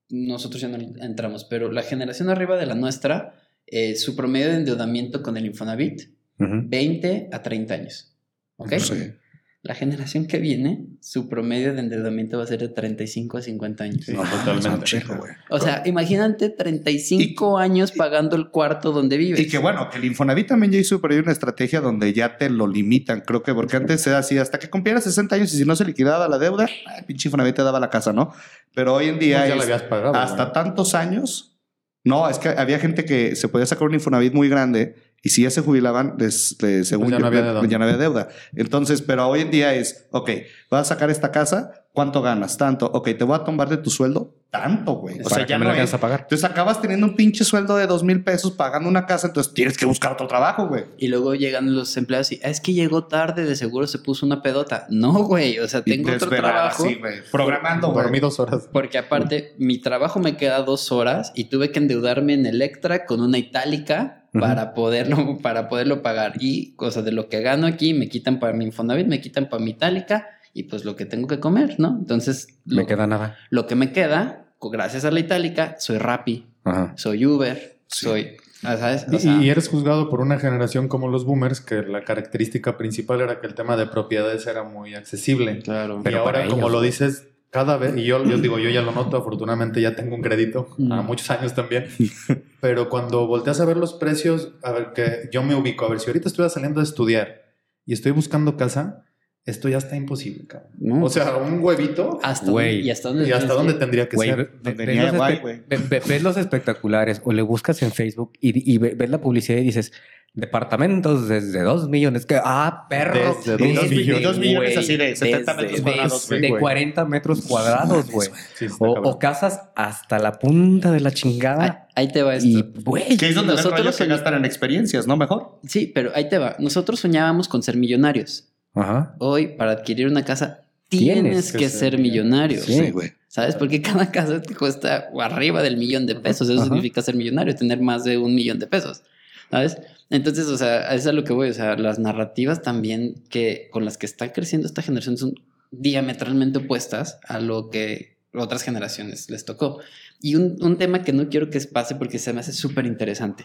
nosotros 0.08 0.60
ya 0.60 0.68
no 0.68 0.78
entramos, 1.00 1.44
pero 1.44 1.70
la 1.70 1.82
generación 1.82 2.28
arriba 2.28 2.56
de 2.56 2.66
la 2.66 2.74
nuestra, 2.74 3.34
eh, 3.66 3.96
su 3.96 4.16
promedio 4.16 4.48
de 4.48 4.56
endeudamiento 4.56 5.22
con 5.22 5.36
el 5.36 5.46
Infonavit, 5.46 6.10
20 6.38 7.28
a 7.32 7.42
30 7.42 7.74
años. 7.74 8.16
¿Ok? 8.56 8.72
Sí. 8.78 9.12
La 9.62 9.74
generación 9.74 10.26
que 10.26 10.38
viene, 10.38 10.86
su 11.02 11.28
promedio 11.28 11.74
de 11.74 11.80
endeudamiento 11.80 12.38
va 12.38 12.44
a 12.44 12.46
ser 12.46 12.60
de 12.60 12.68
35 12.68 13.36
a 13.36 13.42
50 13.42 13.84
años. 13.84 14.04
Sí, 14.06 14.12
No, 14.14 14.22
totalmente. 14.22 15.04
güey. 15.06 15.32
O 15.50 15.60
sea, 15.60 15.82
imagínate 15.84 16.48
35 16.48 17.58
años 17.58 17.92
pagando 17.92 18.36
el 18.36 18.48
cuarto 18.48 18.90
donde 18.90 19.18
vives. 19.18 19.38
Y 19.38 19.48
que 19.48 19.58
bueno, 19.58 19.90
que 19.90 19.98
el 19.98 20.06
Infonavit 20.06 20.46
también 20.48 20.72
ya 20.72 20.78
hizo 20.78 20.98
por 21.00 21.12
ahí 21.12 21.18
una 21.18 21.32
estrategia 21.32 21.82
donde 21.82 22.12
ya 22.14 22.38
te 22.38 22.48
lo 22.48 22.66
limitan. 22.66 23.20
Creo 23.20 23.42
que 23.42 23.52
porque 23.54 23.76
antes 23.76 24.06
era 24.06 24.18
así, 24.18 24.38
hasta 24.38 24.58
que 24.58 24.70
cumplieras 24.70 25.04
60 25.04 25.36
años 25.36 25.52
y 25.52 25.58
si 25.58 25.66
no 25.66 25.76
se 25.76 25.84
liquidaba 25.84 26.26
la 26.26 26.38
deuda, 26.38 26.66
pinche 27.06 27.28
Infonavit 27.28 27.56
te 27.56 27.62
daba 27.62 27.78
la 27.80 27.90
casa, 27.90 28.14
¿no? 28.14 28.32
Pero 28.74 28.94
hoy 28.94 29.08
en 29.08 29.18
día 29.18 29.40
Pues 29.40 29.48
ya 29.48 29.54
es 29.54 29.58
la 29.58 29.64
habías 29.64 29.82
pagado. 29.82 30.14
hasta 30.14 30.52
tantos 30.52 30.94
años. 30.94 31.58
No, 32.02 32.30
es 32.30 32.38
que 32.38 32.48
había 32.48 32.78
gente 32.78 33.04
que 33.04 33.36
se 33.36 33.48
podía 33.48 33.66
sacar 33.66 33.86
un 33.86 33.92
Infonavit 33.92 34.32
muy 34.32 34.48
grande 34.48 34.94
y 35.22 35.28
si 35.30 35.42
ya 35.42 35.50
se 35.50 35.60
jubilaban, 35.60 36.14
les, 36.18 36.56
les- 36.62 36.88
según 36.88 37.06
Pues 37.06 37.12
ya 37.12 37.18
yo, 37.18 37.20
no 37.22 37.26
había 37.26 37.60
ya- 37.62 37.68
ya 37.68 37.78
no 37.78 37.84
había 37.84 37.96
deuda. 37.98 38.28
Entonces, 38.54 39.02
pero 39.02 39.28
hoy 39.28 39.40
en 39.40 39.50
día 39.50 39.74
es, 39.74 40.06
ok, 40.10 40.30
vas 40.70 40.82
a 40.90 40.94
sacar 40.94 41.10
esta 41.10 41.30
casa, 41.30 41.84
¿cuánto 41.92 42.22
ganas? 42.22 42.56
Tanto. 42.56 42.86
Ok, 42.86 43.10
te 43.18 43.24
voy 43.24 43.36
a 43.36 43.44
tomar 43.44 43.68
de 43.68 43.76
tu 43.76 43.90
sueldo, 43.90 44.34
tanto, 44.50 44.94
güey. 44.94 45.20
O 45.22 45.28
sea, 45.28 45.46
ya 45.46 45.58
me 45.58 45.64
no 45.66 45.72
la 45.72 45.82
es, 45.82 45.92
a 45.94 45.98
pagar. 46.00 46.20
entonces 46.22 46.48
acabas 46.48 46.80
teniendo 46.80 47.06
un 47.06 47.14
pinche 47.16 47.44
sueldo 47.44 47.76
de 47.76 47.86
dos 47.86 48.02
mil 48.02 48.24
pesos 48.24 48.52
pagando 48.52 48.88
una 48.88 49.04
casa, 49.06 49.26
entonces 49.28 49.52
tienes 49.52 49.76
que 49.76 49.84
buscar 49.86 50.12
otro 50.12 50.26
trabajo, 50.26 50.66
güey. 50.68 50.86
Y 50.98 51.08
luego 51.08 51.34
llegan 51.34 51.74
los 51.74 51.96
empleados 51.98 52.32
y 52.32 52.40
"Ah, 52.42 52.48
es 52.48 52.60
que 52.60 52.72
llegó 52.72 53.06
tarde, 53.06 53.44
de 53.44 53.54
seguro 53.56 53.86
se 53.86 53.98
puso 53.98 54.24
una 54.26 54.40
pedota. 54.42 54.86
No, 54.88 55.12
güey, 55.24 55.58
o 55.58 55.68
sea, 55.68 55.82
tengo 55.82 56.10
otro 56.12 56.30
trabajo. 56.30 56.82
sí, 56.84 56.94
güey. 56.94 57.16
Programando, 57.30 57.88
güey. 57.92 58.04
Dormí 58.04 58.20
dos 58.20 58.40
horas. 58.40 58.68
Porque 58.72 58.96
aparte, 58.98 59.54
mi 59.58 59.78
trabajo 59.78 60.18
me 60.18 60.36
queda 60.36 60.62
dos 60.62 60.90
horas 60.92 61.30
y 61.34 61.44
tuve 61.44 61.70
que 61.70 61.78
endeudarme 61.78 62.32
en 62.34 62.46
Electra 62.46 63.04
con 63.04 63.20
una 63.20 63.36
itálica 63.38 64.19
Para, 64.32 64.74
poderlo, 64.74 65.38
para 65.42 65.68
poderlo 65.68 66.02
pagar. 66.02 66.34
Y, 66.40 66.74
sea, 66.90 67.02
de 67.02 67.12
lo 67.12 67.28
que 67.28 67.40
gano 67.40 67.66
aquí, 67.66 67.94
me 67.94 68.08
quitan 68.08 68.38
para 68.38 68.52
mi 68.52 68.64
Infonavit, 68.64 69.06
me 69.06 69.20
quitan 69.20 69.48
para 69.48 69.62
mi 69.62 69.70
itálica 69.72 70.28
y 70.54 70.64
pues 70.64 70.84
lo 70.84 70.96
que 70.96 71.06
tengo 71.06 71.26
que 71.28 71.40
comer, 71.40 71.76
¿no? 71.78 71.96
Entonces, 71.98 72.48
Me 72.64 72.76
lo, 72.82 72.86
queda 72.86 73.06
nada. 73.06 73.36
lo 73.50 73.66
que 73.66 73.74
me 73.74 73.92
queda, 73.92 74.46
gracias 74.60 75.04
a 75.04 75.10
la 75.10 75.20
itálica, 75.20 75.76
soy 75.78 75.98
Rappi, 75.98 76.46
Ajá. 76.64 76.92
soy 76.96 77.24
Uber, 77.26 77.78
Sí. 77.86 78.04
soy... 78.06 78.36
ah, 78.62 78.76
¿Sabes? 78.76 79.06
O 79.10 79.14
Y- 79.14 79.18
sea, 79.18 79.42
y 79.42 79.48
eres 79.50 79.68
juzgado 79.68 80.08
por 80.10 80.20
una 80.20 80.38
generación 80.38 80.86
como 80.88 81.08
los 81.08 81.24
boomers, 81.24 81.60
que 81.60 81.82
la 81.82 82.04
característica 82.04 82.76
principal 82.76 83.20
era 83.20 83.40
que 83.40 83.46
el 83.48 83.54
tema 83.54 83.76
de 83.76 83.86
propiedades 83.86 84.46
era 84.46 84.62
muy 84.64 84.94
accesible. 84.94 85.58
claro. 85.60 86.00
Pero 86.04 86.16
y 86.16 86.20
ahora, 86.20 86.46
como 86.46 86.68
lo 86.68 86.80
dices, 86.80 87.26
cada 87.50 87.76
vez, 87.76 87.96
y 87.96 88.04
yo, 88.04 88.24
yo 88.24 88.38
digo, 88.38 88.58
yo 88.58 88.70
ya 88.70 88.80
lo 88.82 88.92
noto, 88.92 89.16
afortunadamente 89.16 89.80
ya 89.80 89.96
tengo 89.96 90.14
un 90.14 90.22
crédito, 90.22 90.68
Mm. 90.78 90.92
a 90.92 91.02
muchos 91.02 91.30
años 91.30 91.54
también, 91.54 91.86
pero 92.60 92.88
cuando 92.88 93.26
volteas 93.26 93.60
a 93.60 93.64
ver 93.64 93.76
los 93.76 93.94
precios, 93.94 94.52
a 94.62 94.72
ver, 94.72 94.92
que 94.94 95.28
yo 95.32 95.42
me 95.42 95.54
ubico, 95.54 95.84
a 95.84 95.88
ver, 95.90 96.00
si 96.00 96.06
ahorita 96.08 96.28
estuviera 96.28 96.48
saliendo 96.50 96.80
a 96.80 96.84
estudiar 96.84 97.42
y 97.86 97.92
estoy 97.92 98.12
buscando 98.12 98.56
casa, 98.56 99.04
esto 99.46 99.68
ya 99.68 99.78
está 99.78 99.96
imposible, 99.96 100.46
cabrón. 100.46 100.70
No. 100.78 101.04
O 101.04 101.08
sea, 101.10 101.36
un 101.38 101.60
huevito, 101.60 102.20
¿Hasta 102.22 102.50
Güey. 102.50 102.74
dónde, 102.76 102.86
¿Y 102.86 102.90
hasta 102.90 103.08
dónde? 103.08 103.28
¿y 103.28 103.32
hasta 103.32 103.52
dónde 103.54 103.72
tendría 103.74 104.08
que 104.08 104.14
Güey, 104.16 104.28
ser? 104.28 104.36
ve- 104.36 104.44
ve- 104.44 104.58
Donde 104.62 104.86
ves, 104.86 105.02
los 105.04 105.16
guay, 105.16 105.34
espe- 105.36 105.40
güey. 105.40 105.60
ve- 105.66 106.02
ves 106.06 106.22
los 106.22 106.36
espectaculares 106.36 107.20
o 107.24 107.32
le 107.32 107.42
buscas 107.42 107.82
en 107.82 107.90
Facebook 107.90 108.32
y, 108.40 108.70
y 108.74 108.78
ve- 108.78 108.94
ves 108.94 109.08
la 109.10 109.20
publicidad 109.20 109.58
y 109.58 109.62
dices 109.62 109.92
departamentos 110.34 111.28
desde 111.28 111.62
2 111.62 111.88
millones. 111.88 112.26
Que, 112.26 112.40
ah, 112.42 112.86
perro. 112.88 113.36
Desde 113.44 113.58
millones, 113.64 114.22
dos 114.22 114.38
millones 114.38 114.70
güey, 114.74 114.76
así 114.84 114.96
de 114.96 115.16
70 115.16 115.54
desde- 115.54 115.82
metros 115.82 115.82
cuadrados, 115.82 116.28
de, 116.28 116.36
güey, 116.36 116.40
de 116.42 116.48
güey. 116.50 116.60
40 116.60 117.04
metros 117.04 117.40
cuadrados, 117.42 118.10
güey. 118.10 118.28
Sí, 118.54 118.66
O, 118.78 119.18
casas 119.18 119.60
hasta 119.74 120.18
la 120.18 120.38
punta 120.38 120.90
de 120.92 121.00
la 121.00 121.10
chingada. 121.10 121.88
ahí 121.94 122.08
te 122.12 122.22
va 122.22 122.36
esto. 122.36 122.48
Y, 122.48 122.64
güey, 122.84 123.16
Que 123.16 123.28
es 123.28 123.34
donde 123.34 123.54
Nosotros 123.54 123.96
soñamos- 123.96 124.08
gastan 124.08 124.34
en 124.34 124.44
experiencias, 124.44 125.06
¿no? 125.06 125.16
Mejor. 125.16 125.58
Sí, 125.66 125.90
pero 125.94 126.10
ahí 126.14 126.28
te 126.28 126.38
va. 126.38 126.56
Nosotros 126.58 127.00
soñábamos 127.00 127.48
con 127.48 127.62
ser 127.62 127.76
millonarios. 127.76 128.44
Ajá. 128.74 129.14
Hoy, 129.18 129.48
para 129.48 129.72
adquirir 129.72 130.06
una 130.06 130.24
casa, 130.24 130.60
tienes, 130.88 131.22
Tienes 131.22 131.52
que, 131.52 131.58
que 131.58 131.68
ser 131.68 131.90
ser 131.92 131.98
millonario. 131.98 132.62
Sí. 132.62 132.90
güey. 132.90 133.12
¿Sabes? 133.26 133.54
Porque 133.54 133.80
cada 133.80 134.10
casa 134.10 134.42
te 134.42 134.54
cuesta 134.56 135.08
arriba 135.20 135.62
del 135.62 135.76
millón 135.76 136.06
de 136.06 136.16
pesos. 136.16 136.48
Eso 136.48 136.58
Ajá. 136.58 136.64
significa 136.64 137.00
ser 137.02 137.14
millonario, 137.14 137.54
tener 137.54 137.80
más 137.80 138.02
de 138.04 138.18
un 138.18 138.34
millón 138.34 138.58
de 138.58 138.66
pesos. 138.66 139.02
¿Sabes? 139.50 139.76
Entonces, 140.10 140.46
o 140.48 140.58
sea, 140.58 140.88
eso 140.88 140.96
es 140.96 141.06
a 141.06 141.12
lo 141.12 141.24
que 141.24 141.32
voy. 141.32 141.48
O 141.50 141.54
sea, 141.54 141.76
las 141.76 141.98
narrativas 141.98 142.62
también 142.62 143.22
que 143.30 143.68
con 143.70 143.84
las 143.84 143.96
que 143.96 144.06
está 144.06 144.32
creciendo 144.32 144.66
esta 144.66 144.82
generación 144.82 145.16
son 145.16 145.34
diametralmente 145.70 146.58
opuestas 146.58 147.18
a 147.26 147.40
lo 147.40 147.70
que 147.70 148.18
otras 148.34 148.62
generaciones 148.62 149.30
les 149.30 149.44
tocó. 149.44 149.80
Y 150.20 150.34
un, 150.34 150.56
un 150.62 150.76
tema 150.76 151.02
que 151.02 151.12
no 151.12 151.28
quiero 151.28 151.48
que 151.50 151.60
pase 151.60 151.94
porque 151.94 152.18
se 152.18 152.32
me 152.32 152.40
hace 152.40 152.52
súper 152.52 152.86
interesante. 152.86 153.44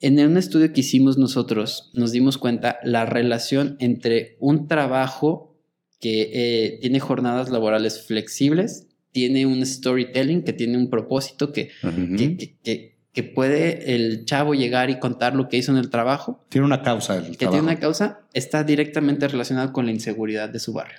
En 0.00 0.18
un 0.20 0.36
estudio 0.38 0.72
que 0.72 0.80
hicimos 0.80 1.18
nosotros, 1.18 1.90
nos 1.92 2.12
dimos 2.12 2.38
cuenta 2.38 2.78
la 2.84 3.04
relación 3.04 3.76
entre 3.80 4.36
un 4.40 4.66
trabajo 4.66 5.54
que 6.00 6.30
eh, 6.32 6.78
tiene 6.80 7.00
jornadas 7.00 7.50
laborales 7.50 8.06
flexibles, 8.06 8.86
tiene 9.12 9.44
un 9.44 9.66
storytelling, 9.66 10.42
que 10.44 10.52
tiene 10.54 10.78
un 10.78 10.88
propósito, 10.88 11.52
que, 11.52 11.70
que, 12.16 12.36
que- 12.38 12.56
que- 12.62 12.89
que 13.12 13.22
puede 13.22 13.94
el 13.94 14.24
chavo 14.24 14.54
llegar 14.54 14.90
y 14.90 14.98
contar 14.98 15.34
lo 15.34 15.48
que 15.48 15.56
hizo 15.56 15.72
en 15.72 15.78
el 15.78 15.90
trabajo, 15.90 16.44
Tiene 16.48 16.66
una 16.66 16.82
causa 16.82 17.16
el 17.16 17.32
que 17.32 17.38
trabajo. 17.38 17.58
tiene 17.58 17.72
una 17.72 17.80
causa, 17.80 18.20
está 18.32 18.62
directamente 18.64 19.26
relacionado 19.26 19.72
con 19.72 19.86
la 19.86 19.92
inseguridad 19.92 20.48
de 20.48 20.60
su 20.60 20.72
barrio. 20.72 20.98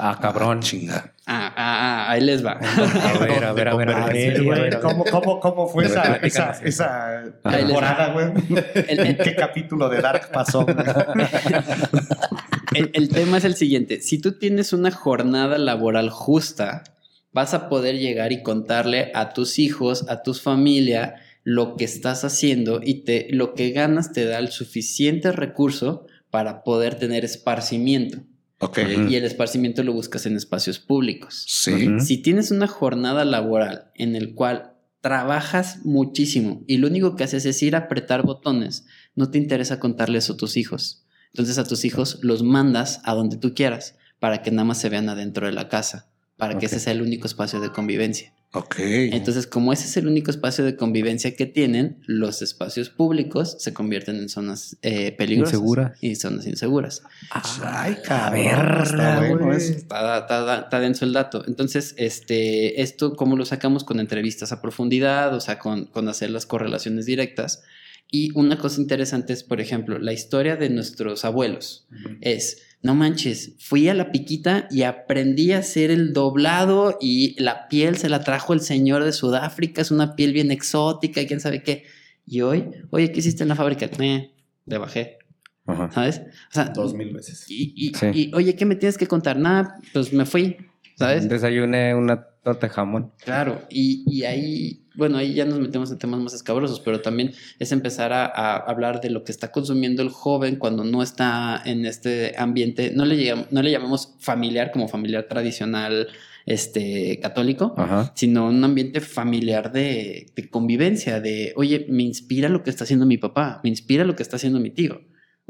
Ah, 0.00 0.16
cabrón. 0.20 0.58
Ah, 0.58 0.62
chinga. 0.62 1.12
Ah, 1.26 1.52
ah, 1.56 2.06
ah, 2.06 2.10
ahí 2.12 2.20
les 2.20 2.46
va. 2.46 2.52
A 2.62 3.18
ver, 3.18 3.44
a 3.44 3.52
ver, 3.52 3.68
a 3.68 3.74
ver. 3.74 3.90
A 3.90 4.04
a 4.04 4.06
ver, 4.06 4.44
güey, 4.44 4.58
a 4.58 4.62
ver, 4.62 4.74
a 4.74 4.78
ver. 4.78 4.80
¿cómo, 4.80 5.04
cómo, 5.04 5.40
cómo 5.40 5.68
fue 5.68 5.86
A 5.86 6.12
ver, 6.12 6.24
esa, 6.24 6.52
esa, 6.52 6.64
esa 6.64 7.24
temporada, 7.42 8.12
güey? 8.12 8.26
¿En 8.74 9.16
qué 9.16 9.34
capítulo 9.34 9.88
de 9.88 10.00
Dark 10.00 10.30
pasó? 10.30 10.64
el, 12.74 12.90
el 12.94 13.08
tema 13.08 13.38
es 13.38 13.44
el 13.44 13.56
siguiente. 13.56 14.00
Si 14.00 14.20
tú 14.20 14.38
tienes 14.38 14.72
una 14.72 14.92
jornada 14.92 15.58
laboral 15.58 16.10
justa, 16.10 16.84
vas 17.32 17.54
a 17.54 17.68
poder 17.68 17.98
llegar 17.98 18.32
y 18.32 18.42
contarle 18.42 19.10
a 19.14 19.32
tus 19.32 19.58
hijos, 19.58 20.06
a 20.08 20.22
tu 20.22 20.34
familia, 20.34 21.16
lo 21.44 21.76
que 21.76 21.84
estás 21.84 22.24
haciendo 22.24 22.80
y 22.82 23.04
te, 23.04 23.28
lo 23.30 23.54
que 23.54 23.70
ganas 23.70 24.12
te 24.12 24.24
da 24.24 24.38
el 24.38 24.48
suficiente 24.48 25.32
recurso 25.32 26.06
para 26.30 26.62
poder 26.62 26.96
tener 26.96 27.24
esparcimiento. 27.24 28.18
ok. 28.58 28.78
Ujú. 28.78 29.08
Y 29.08 29.16
el 29.16 29.24
esparcimiento 29.24 29.82
lo 29.82 29.92
buscas 29.92 30.26
en 30.26 30.36
espacios 30.36 30.78
públicos. 30.78 31.44
Sí. 31.48 32.00
Si 32.00 32.18
tienes 32.18 32.50
una 32.50 32.66
jornada 32.66 33.24
laboral 33.24 33.90
en 33.94 34.14
el 34.14 34.34
cual 34.34 34.74
trabajas 35.00 35.84
muchísimo 35.84 36.64
y 36.66 36.78
lo 36.78 36.88
único 36.88 37.16
que 37.16 37.24
haces 37.24 37.46
es 37.46 37.62
ir 37.62 37.76
a 37.76 37.80
apretar 37.80 38.24
botones, 38.24 38.86
no 39.14 39.30
te 39.30 39.38
interesa 39.38 39.80
contarle 39.80 40.18
eso 40.18 40.34
a 40.34 40.36
tus 40.36 40.56
hijos. 40.56 41.06
Entonces 41.32 41.58
a 41.58 41.64
tus 41.64 41.84
hijos 41.84 42.18
los 42.22 42.42
mandas 42.42 43.00
a 43.04 43.14
donde 43.14 43.36
tú 43.36 43.54
quieras 43.54 43.96
para 44.18 44.42
que 44.42 44.50
nada 44.50 44.64
más 44.64 44.78
se 44.78 44.88
vean 44.88 45.08
adentro 45.08 45.46
de 45.46 45.52
la 45.52 45.68
casa, 45.68 46.10
para 46.38 46.58
que 46.58 46.66
ese 46.66 46.80
sea 46.80 46.92
el 46.94 47.02
único 47.02 47.26
espacio 47.26 47.60
de 47.60 47.70
convivencia. 47.70 48.32
Ok. 48.54 48.76
Entonces, 48.78 49.46
como 49.46 49.74
ese 49.74 49.84
es 49.84 49.96
el 49.98 50.06
único 50.06 50.30
espacio 50.30 50.64
de 50.64 50.74
convivencia 50.76 51.36
que 51.36 51.44
tienen, 51.44 51.98
los 52.06 52.40
espacios 52.40 52.88
públicos 52.88 53.56
se 53.58 53.74
convierten 53.74 54.16
en 54.16 54.30
zonas 54.30 54.78
eh, 54.80 55.12
peligrosas 55.12 55.54
Inseguras. 55.54 55.98
y 56.00 56.14
zonas 56.14 56.46
inseguras. 56.46 57.02
Ay, 57.30 57.96
cabrón. 58.04 58.44
verga, 58.44 58.82
está 58.84 59.20
bueno 59.28 59.52
está- 59.52 60.60
está 60.64 60.80
denso 60.80 61.04
el 61.04 61.12
dato. 61.12 61.44
Entonces, 61.46 61.94
este, 61.98 62.80
esto, 62.80 63.16
¿cómo 63.16 63.36
lo 63.36 63.44
sacamos? 63.44 63.84
Con 63.84 64.00
entrevistas 64.00 64.50
a 64.52 64.62
profundidad, 64.62 65.34
o 65.34 65.40
sea, 65.40 65.58
con, 65.58 65.84
con 65.84 66.08
hacer 66.08 66.30
las 66.30 66.46
correlaciones 66.46 67.04
directas. 67.04 67.62
Y 68.10 68.30
una 68.34 68.56
cosa 68.56 68.80
interesante 68.80 69.34
es, 69.34 69.42
por 69.42 69.60
ejemplo, 69.60 69.98
la 69.98 70.14
historia 70.14 70.56
de 70.56 70.70
nuestros 70.70 71.26
abuelos. 71.26 71.86
Es, 72.22 72.62
no 72.82 72.94
manches, 72.94 73.54
fui 73.58 73.88
a 73.88 73.94
la 73.94 74.12
piquita 74.12 74.68
y 74.70 74.82
aprendí 74.82 75.52
a 75.52 75.58
hacer 75.58 75.90
el 75.90 76.12
doblado 76.12 76.96
y 77.00 77.34
la 77.42 77.68
piel 77.68 77.96
se 77.96 78.08
la 78.08 78.22
trajo 78.22 78.52
el 78.52 78.60
señor 78.60 79.04
de 79.04 79.12
Sudáfrica, 79.12 79.82
es 79.82 79.90
una 79.90 80.14
piel 80.14 80.32
bien 80.32 80.50
exótica 80.50 81.20
y 81.20 81.26
quién 81.26 81.40
sabe 81.40 81.62
qué. 81.62 81.84
Y 82.26 82.42
hoy, 82.42 82.66
oye, 82.90 83.10
¿qué 83.10 83.18
hiciste 83.20 83.42
en 83.42 83.48
la 83.48 83.56
fábrica? 83.56 83.86
Eh, 83.98 84.30
le 84.66 84.78
bajé, 84.78 85.18
Ajá. 85.66 85.90
¿sabes? 85.92 86.20
O 86.50 86.54
sea, 86.54 86.64
Dos 86.66 86.94
mil 86.94 87.12
veces. 87.12 87.46
y, 87.48 87.72
y- 87.76 87.94
Sí. 87.94 88.06
y, 88.14 88.34
oye, 88.34 88.54
¿qué 88.54 88.64
me 88.64 88.76
tienes 88.76 88.96
que 88.98 89.06
contar? 89.06 89.38
Nada, 89.38 89.76
pues 89.92 90.12
me 90.12 90.24
fui, 90.24 90.56
¿sabes? 90.96 91.28
Desayuné 91.28 91.94
una 91.94 92.22
torta 92.44 92.66
de 92.68 92.72
jamón. 92.72 93.12
Claro, 93.24 93.62
y, 93.70 94.04
y 94.06 94.22
ahí, 94.24 94.84
bueno, 94.98 95.16
ahí 95.16 95.32
ya 95.32 95.46
nos 95.46 95.58
metemos 95.60 95.90
en 95.90 95.98
temas 95.98 96.20
más 96.20 96.34
escabrosos, 96.34 96.80
pero 96.80 97.00
también 97.00 97.32
es 97.58 97.72
empezar 97.72 98.12
a, 98.12 98.26
a 98.26 98.56
hablar 98.56 99.00
de 99.00 99.08
lo 99.08 99.24
que 99.24 99.32
está 99.32 99.50
consumiendo 99.50 100.02
el 100.02 100.10
joven 100.10 100.56
cuando 100.56 100.84
no 100.84 101.02
está 101.02 101.62
en 101.64 101.86
este 101.86 102.34
ambiente, 102.36 102.92
no 102.94 103.04
le, 103.06 103.16
llam- 103.16 103.46
no 103.50 103.62
le 103.62 103.70
llamamos 103.70 104.14
familiar 104.18 104.70
como 104.72 104.88
familiar 104.88 105.24
tradicional 105.28 106.08
este, 106.46 107.18
católico, 107.20 107.74
Ajá. 107.76 108.12
sino 108.14 108.48
un 108.48 108.64
ambiente 108.64 109.00
familiar 109.00 109.70
de, 109.70 110.26
de 110.34 110.48
convivencia, 110.48 111.20
de, 111.20 111.52
oye, 111.56 111.86
me 111.88 112.02
inspira 112.02 112.48
lo 112.48 112.62
que 112.62 112.70
está 112.70 112.84
haciendo 112.84 113.06
mi 113.06 113.18
papá, 113.18 113.60
me 113.62 113.70
inspira 113.70 114.04
lo 114.04 114.16
que 114.16 114.22
está 114.22 114.36
haciendo 114.36 114.58
mi 114.60 114.70
tío. 114.70 115.00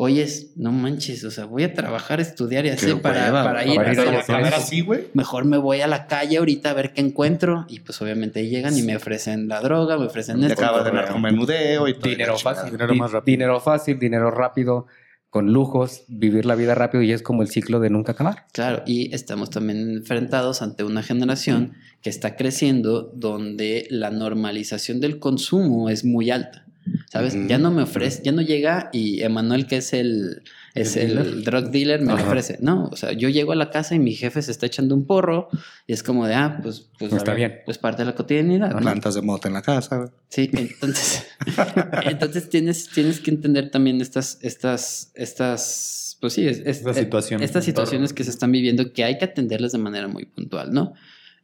Oyes, 0.01 0.53
no 0.55 0.71
manches, 0.71 1.25
o 1.25 1.31
sea, 1.33 1.45
voy 1.47 1.65
a 1.65 1.75
trabajar, 1.75 2.21
estudiar 2.21 2.65
y 2.65 2.69
hacer 2.69 2.95
Qué 2.95 3.01
para, 3.01 3.25
hueva, 3.27 3.43
para 3.43 3.67
ir 3.67 3.75
para 3.75 3.93
ir 3.93 3.99
a 3.99 4.05
a 4.37 4.57
así, 4.57 4.81
güey. 4.83 5.07
Mejor 5.13 5.45
me 5.45 5.59
voy 5.59 5.81
a 5.81 5.89
la 5.89 6.07
calle 6.07 6.39
ahorita 6.39 6.71
a 6.71 6.73
ver 6.75 6.93
qué 6.93 7.01
encuentro. 7.01 7.67
Y 7.69 7.81
pues 7.81 8.01
obviamente 8.01 8.39
ahí 8.39 8.49
llegan 8.49 8.79
y 8.79 8.83
me 8.83 8.95
ofrecen 8.95 9.49
la 9.49 9.61
droga, 9.61 9.99
me 9.99 10.07
ofrecen 10.07 10.39
Te 10.41 10.47
esto. 10.47 10.63
acabas 10.63 10.85
de 10.85 10.91
correo. 10.91 11.05
narcomenudeo 11.07 11.89
y 11.89 11.95
todo. 11.95 12.11
Dinero 12.11 12.39
fácil. 12.39 12.71
Dinero 12.71 12.93
Di- 12.93 12.99
más 13.01 13.11
rápido. 13.11 13.33
Dinero 13.33 13.61
fácil, 13.61 13.99
dinero 13.99 14.31
rápido, 14.31 14.87
con 15.31 15.53
lujos, 15.53 16.05
vivir 16.07 16.47
la 16.47 16.55
vida 16.55 16.77
rápido 16.77 17.03
y 17.03 17.11
es 17.11 17.21
como 17.23 17.43
el 17.43 17.49
ciclo 17.49 17.81
de 17.81 17.91
nunca 17.91 18.13
acabar. 18.13 18.47
Claro, 18.53 18.85
y 18.87 19.13
estamos 19.13 19.51
también 19.51 19.91
enfrentados 19.97 20.63
ante 20.63 20.85
una 20.85 21.03
generación 21.03 21.73
que 22.03 22.11
está 22.11 22.37
creciendo 22.37 23.11
donde 23.17 23.89
la 23.91 24.11
normalización 24.13 25.01
del 25.01 25.19
consumo 25.19 25.91
es 25.91 26.05
muy 26.05 26.31
alta. 26.31 26.67
¿Sabes? 27.11 27.37
Ya 27.49 27.59
no 27.59 27.71
me 27.71 27.83
ofrece, 27.83 28.23
ya 28.25 28.33
no 28.33 28.43
llega 28.43 28.91
y 28.93 29.23
Emanuel, 29.23 29.67
que 29.67 29.79
es 29.79 29.93
el, 29.93 30.43
es 30.75 30.97
¿El 30.97 31.17
el, 31.19 31.45
drug 31.45 31.71
dealer, 31.71 32.01
me 32.03 32.13
lo 32.15 32.23
ofrece. 32.23 32.59
No, 32.61 32.85
o 32.93 32.97
sea, 32.97 33.13
yo 33.13 33.29
llego 33.29 33.53
a 33.53 33.57
la 33.57 33.71
casa 33.71 33.95
y 33.95 33.99
mi 33.99 34.13
jefe 34.13 34.43
se 34.43 34.51
está 34.51 34.67
echando 34.67 34.95
un 34.95 35.07
porro 35.07 35.49
y 35.87 35.93
es 35.93 36.03
como 36.03 36.27
de, 36.27 36.35
ah, 36.35 36.61
pues, 36.63 36.89
pues 36.99 37.13
Está 37.13 37.33
ver, 37.33 37.37
bien. 37.37 37.55
Pues 37.65 37.79
parte 37.79 38.03
de 38.03 38.07
la 38.07 38.15
cotidianidad. 38.15 38.71
¿no? 38.73 38.81
Plantas 38.81 39.15
de 39.15 39.23
mota 39.23 39.49
en 39.49 39.55
la 39.55 39.63
casa. 39.63 40.13
Sí, 40.29 40.51
entonces, 40.53 41.25
entonces 42.05 42.49
tienes, 42.49 42.89
tienes 42.91 43.21
que 43.21 43.31
entender 43.31 43.71
también 43.71 44.01
estas, 44.01 44.39
estas, 44.43 45.11
estas, 45.15 46.17
pues 46.21 46.33
sí, 46.35 46.47
es- 46.47 46.59
es- 46.59 46.79
Esta 46.79 46.95
situación. 46.95 47.43
estas 47.43 47.65
situaciones 47.65 48.13
que 48.13 48.25
se 48.25 48.31
están 48.31 48.53
viviendo 48.53 48.93
que 48.93 49.05
hay 49.05 49.19
que 49.19 49.25
atenderlas 49.25 49.73
de 49.73 49.79
manera 49.79 50.09
muy 50.09 50.25
puntual, 50.27 50.73
¿no? 50.73 50.95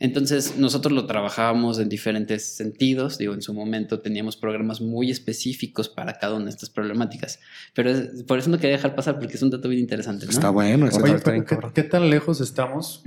Entonces, 0.01 0.57
nosotros 0.59 0.93
lo 0.93 1.07
trabajábamos 1.07 1.79
en 1.79 1.89
diferentes 1.89 2.45
sentidos. 2.45 3.17
Digo, 3.19 3.33
en 3.35 3.43
su 3.43 3.55
momento 3.55 4.01
teníamos 4.01 4.37
programas 4.37 4.81
muy 4.81 5.11
específicos 5.11 5.89
para 5.89 6.19
cada 6.19 6.35
una 6.35 6.47
de 6.47 6.51
estas 6.51 6.71
problemáticas. 6.71 7.39
Pero 7.75 7.91
es- 7.91 8.23
por 8.25 8.39
eso 8.39 8.51
no 8.51 8.59
quería 8.59 8.77
dejar 8.77 8.95
pasar 8.95 9.19
porque 9.19 9.35
es 9.35 9.43
un 9.43 9.51
dato 9.51 9.69
bien 9.69 9.81
interesante, 9.81 10.27
¿no? 10.27 10.33
Está 10.33 10.51
bueno. 10.51 10.87
ese 10.89 10.97
Oye, 10.99 11.07
dato. 11.13 11.17
está 11.19 11.31
bien, 11.33 11.45
pero 11.49 11.73
¿qué, 11.73 11.83
qué 11.83 11.89
tan 11.89 12.11
lejos 12.11 12.41
estamos? 12.41 13.03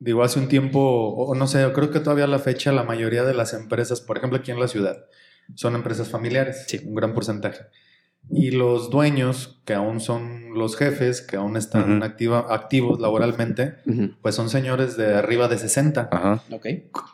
Digo, 0.00 0.22
hace 0.22 0.38
un 0.40 0.48
tiempo, 0.48 0.80
o 0.80 1.34
no 1.34 1.46
sé, 1.46 1.60
yo 1.62 1.72
creo 1.72 1.90
que 1.90 2.00
todavía 2.00 2.24
a 2.24 2.28
la 2.28 2.38
fecha 2.40 2.72
la 2.72 2.82
mayoría 2.82 3.22
de 3.24 3.32
las 3.32 3.54
empresas, 3.54 4.00
por 4.00 4.18
ejemplo 4.18 4.38
aquí 4.40 4.50
en 4.50 4.60
la 4.60 4.68
ciudad, 4.68 5.04
son 5.54 5.74
empresas 5.76 6.08
familiares, 6.08 6.64
Sí. 6.66 6.80
un 6.84 6.94
gran 6.94 7.14
porcentaje. 7.14 7.60
Y 8.30 8.50
los 8.52 8.90
dueños, 8.90 9.60
que 9.64 9.74
aún 9.74 10.00
son 10.00 10.54
los 10.54 10.76
jefes, 10.76 11.20
que 11.20 11.36
aún 11.36 11.56
están 11.56 12.02
activa- 12.02 12.46
activos 12.50 12.98
laboralmente, 13.00 13.74
pues 14.22 14.34
son 14.34 14.48
señores 14.50 14.96
de 14.96 15.14
arriba 15.14 15.48
de 15.48 15.58
60. 15.58 16.08
Ajá. 16.10 16.42
Ok. 16.50 16.66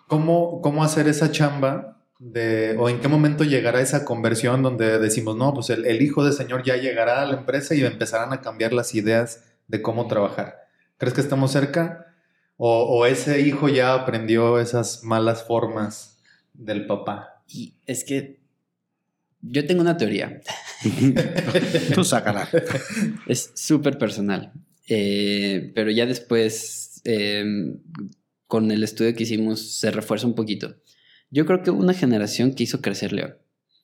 ¿Cómo, 0.06 0.60
¿Cómo 0.62 0.84
hacer 0.84 1.08
esa 1.08 1.30
chamba? 1.30 1.96
De, 2.18 2.76
¿O 2.78 2.88
en 2.90 3.00
qué 3.00 3.08
momento 3.08 3.44
llegará 3.44 3.80
esa 3.80 4.04
conversión 4.04 4.62
donde 4.62 4.98
decimos, 4.98 5.36
no, 5.36 5.54
pues 5.54 5.70
el, 5.70 5.86
el 5.86 6.02
hijo 6.02 6.22
de 6.22 6.32
señor 6.32 6.62
ya 6.64 6.76
llegará 6.76 7.22
a 7.22 7.26
la 7.26 7.38
empresa 7.38 7.74
y 7.74 7.82
empezarán 7.84 8.32
a 8.34 8.42
cambiar 8.42 8.72
las 8.74 8.94
ideas 8.94 9.42
de 9.68 9.80
cómo 9.80 10.06
trabajar? 10.06 10.56
¿Crees 10.98 11.14
que 11.14 11.22
estamos 11.22 11.50
cerca? 11.50 12.14
¿O, 12.58 12.82
o 12.84 13.06
ese 13.06 13.40
hijo 13.40 13.68
ya 13.70 13.94
aprendió 13.94 14.58
esas 14.60 15.02
malas 15.02 15.44
formas 15.44 16.18
del 16.52 16.86
papá? 16.86 17.42
Y 17.48 17.74
es 17.86 18.04
que 18.04 18.39
yo 19.42 19.66
tengo 19.66 19.80
una 19.80 19.96
teoría. 19.96 20.40
Tú 21.94 22.04
sácala. 22.04 22.48
Es 23.26 23.52
súper 23.54 23.98
personal. 23.98 24.52
Eh, 24.88 25.72
pero 25.74 25.90
ya 25.90 26.06
después, 26.06 27.00
eh, 27.04 27.44
con 28.46 28.70
el 28.70 28.82
estudio 28.82 29.14
que 29.14 29.22
hicimos, 29.22 29.60
se 29.78 29.90
refuerza 29.90 30.26
un 30.26 30.34
poquito. 30.34 30.76
Yo 31.30 31.46
creo 31.46 31.62
que 31.62 31.70
hubo 31.70 31.80
una 31.80 31.94
generación 31.94 32.54
que 32.54 32.64
hizo 32.64 32.80
crecer 32.80 33.12
León. 33.12 33.36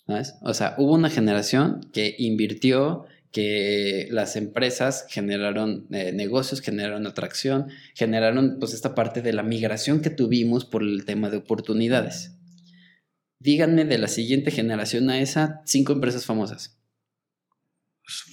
¿Sabes? 0.06 0.34
O 0.42 0.54
sea, 0.54 0.74
hubo 0.78 0.94
una 0.94 1.10
generación 1.10 1.80
que 1.92 2.14
invirtió, 2.18 3.06
que 3.32 4.06
las 4.10 4.36
empresas 4.36 5.04
generaron 5.08 5.86
eh, 5.90 6.12
negocios, 6.12 6.60
generaron 6.60 7.06
atracción, 7.06 7.66
generaron 7.94 8.58
pues 8.60 8.72
esta 8.72 8.94
parte 8.94 9.20
de 9.20 9.32
la 9.32 9.42
migración 9.42 10.00
que 10.00 10.10
tuvimos 10.10 10.64
por 10.64 10.82
el 10.82 11.04
tema 11.04 11.28
de 11.28 11.38
oportunidades. 11.38 12.35
Díganme 13.46 13.84
de 13.84 13.96
la 13.96 14.08
siguiente 14.08 14.50
generación 14.50 15.08
a 15.08 15.20
esa, 15.20 15.62
cinco 15.66 15.92
empresas 15.92 16.26
famosas. 16.26 16.76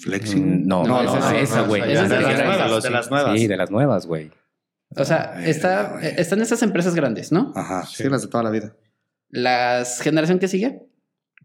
Flexing. 0.01 0.63
Mm, 0.63 0.67
No, 0.67 0.87
No, 0.87 1.03
esa 1.03 1.19
no, 1.19 1.37
es 1.37 1.49
esa, 1.51 1.61
no, 1.61 1.67
güey. 1.67 1.81
de 1.83 1.93
las 1.93 2.09
nuevas, 2.09 2.83
de 2.83 2.89
las 2.89 3.11
nuevas. 3.11 3.39
Sí, 3.39 3.45
de 3.47 3.57
las 3.57 3.69
nuevas, 3.69 4.05
güey. 4.07 4.31
O 4.95 5.05
sea, 5.05 5.33
Ay, 5.35 5.51
está, 5.51 5.99
están 6.01 6.41
estas 6.41 6.63
empresas 6.63 6.95
grandes, 6.95 7.31
¿no? 7.31 7.53
Ajá, 7.55 7.85
sí. 7.85 8.01
Sí. 8.03 8.09
las 8.09 8.23
de 8.23 8.27
toda 8.27 8.43
la 8.43 8.49
vida. 8.49 8.75
La 9.29 9.83
generación 10.01 10.39
que 10.39 10.47
sigue, 10.47 10.81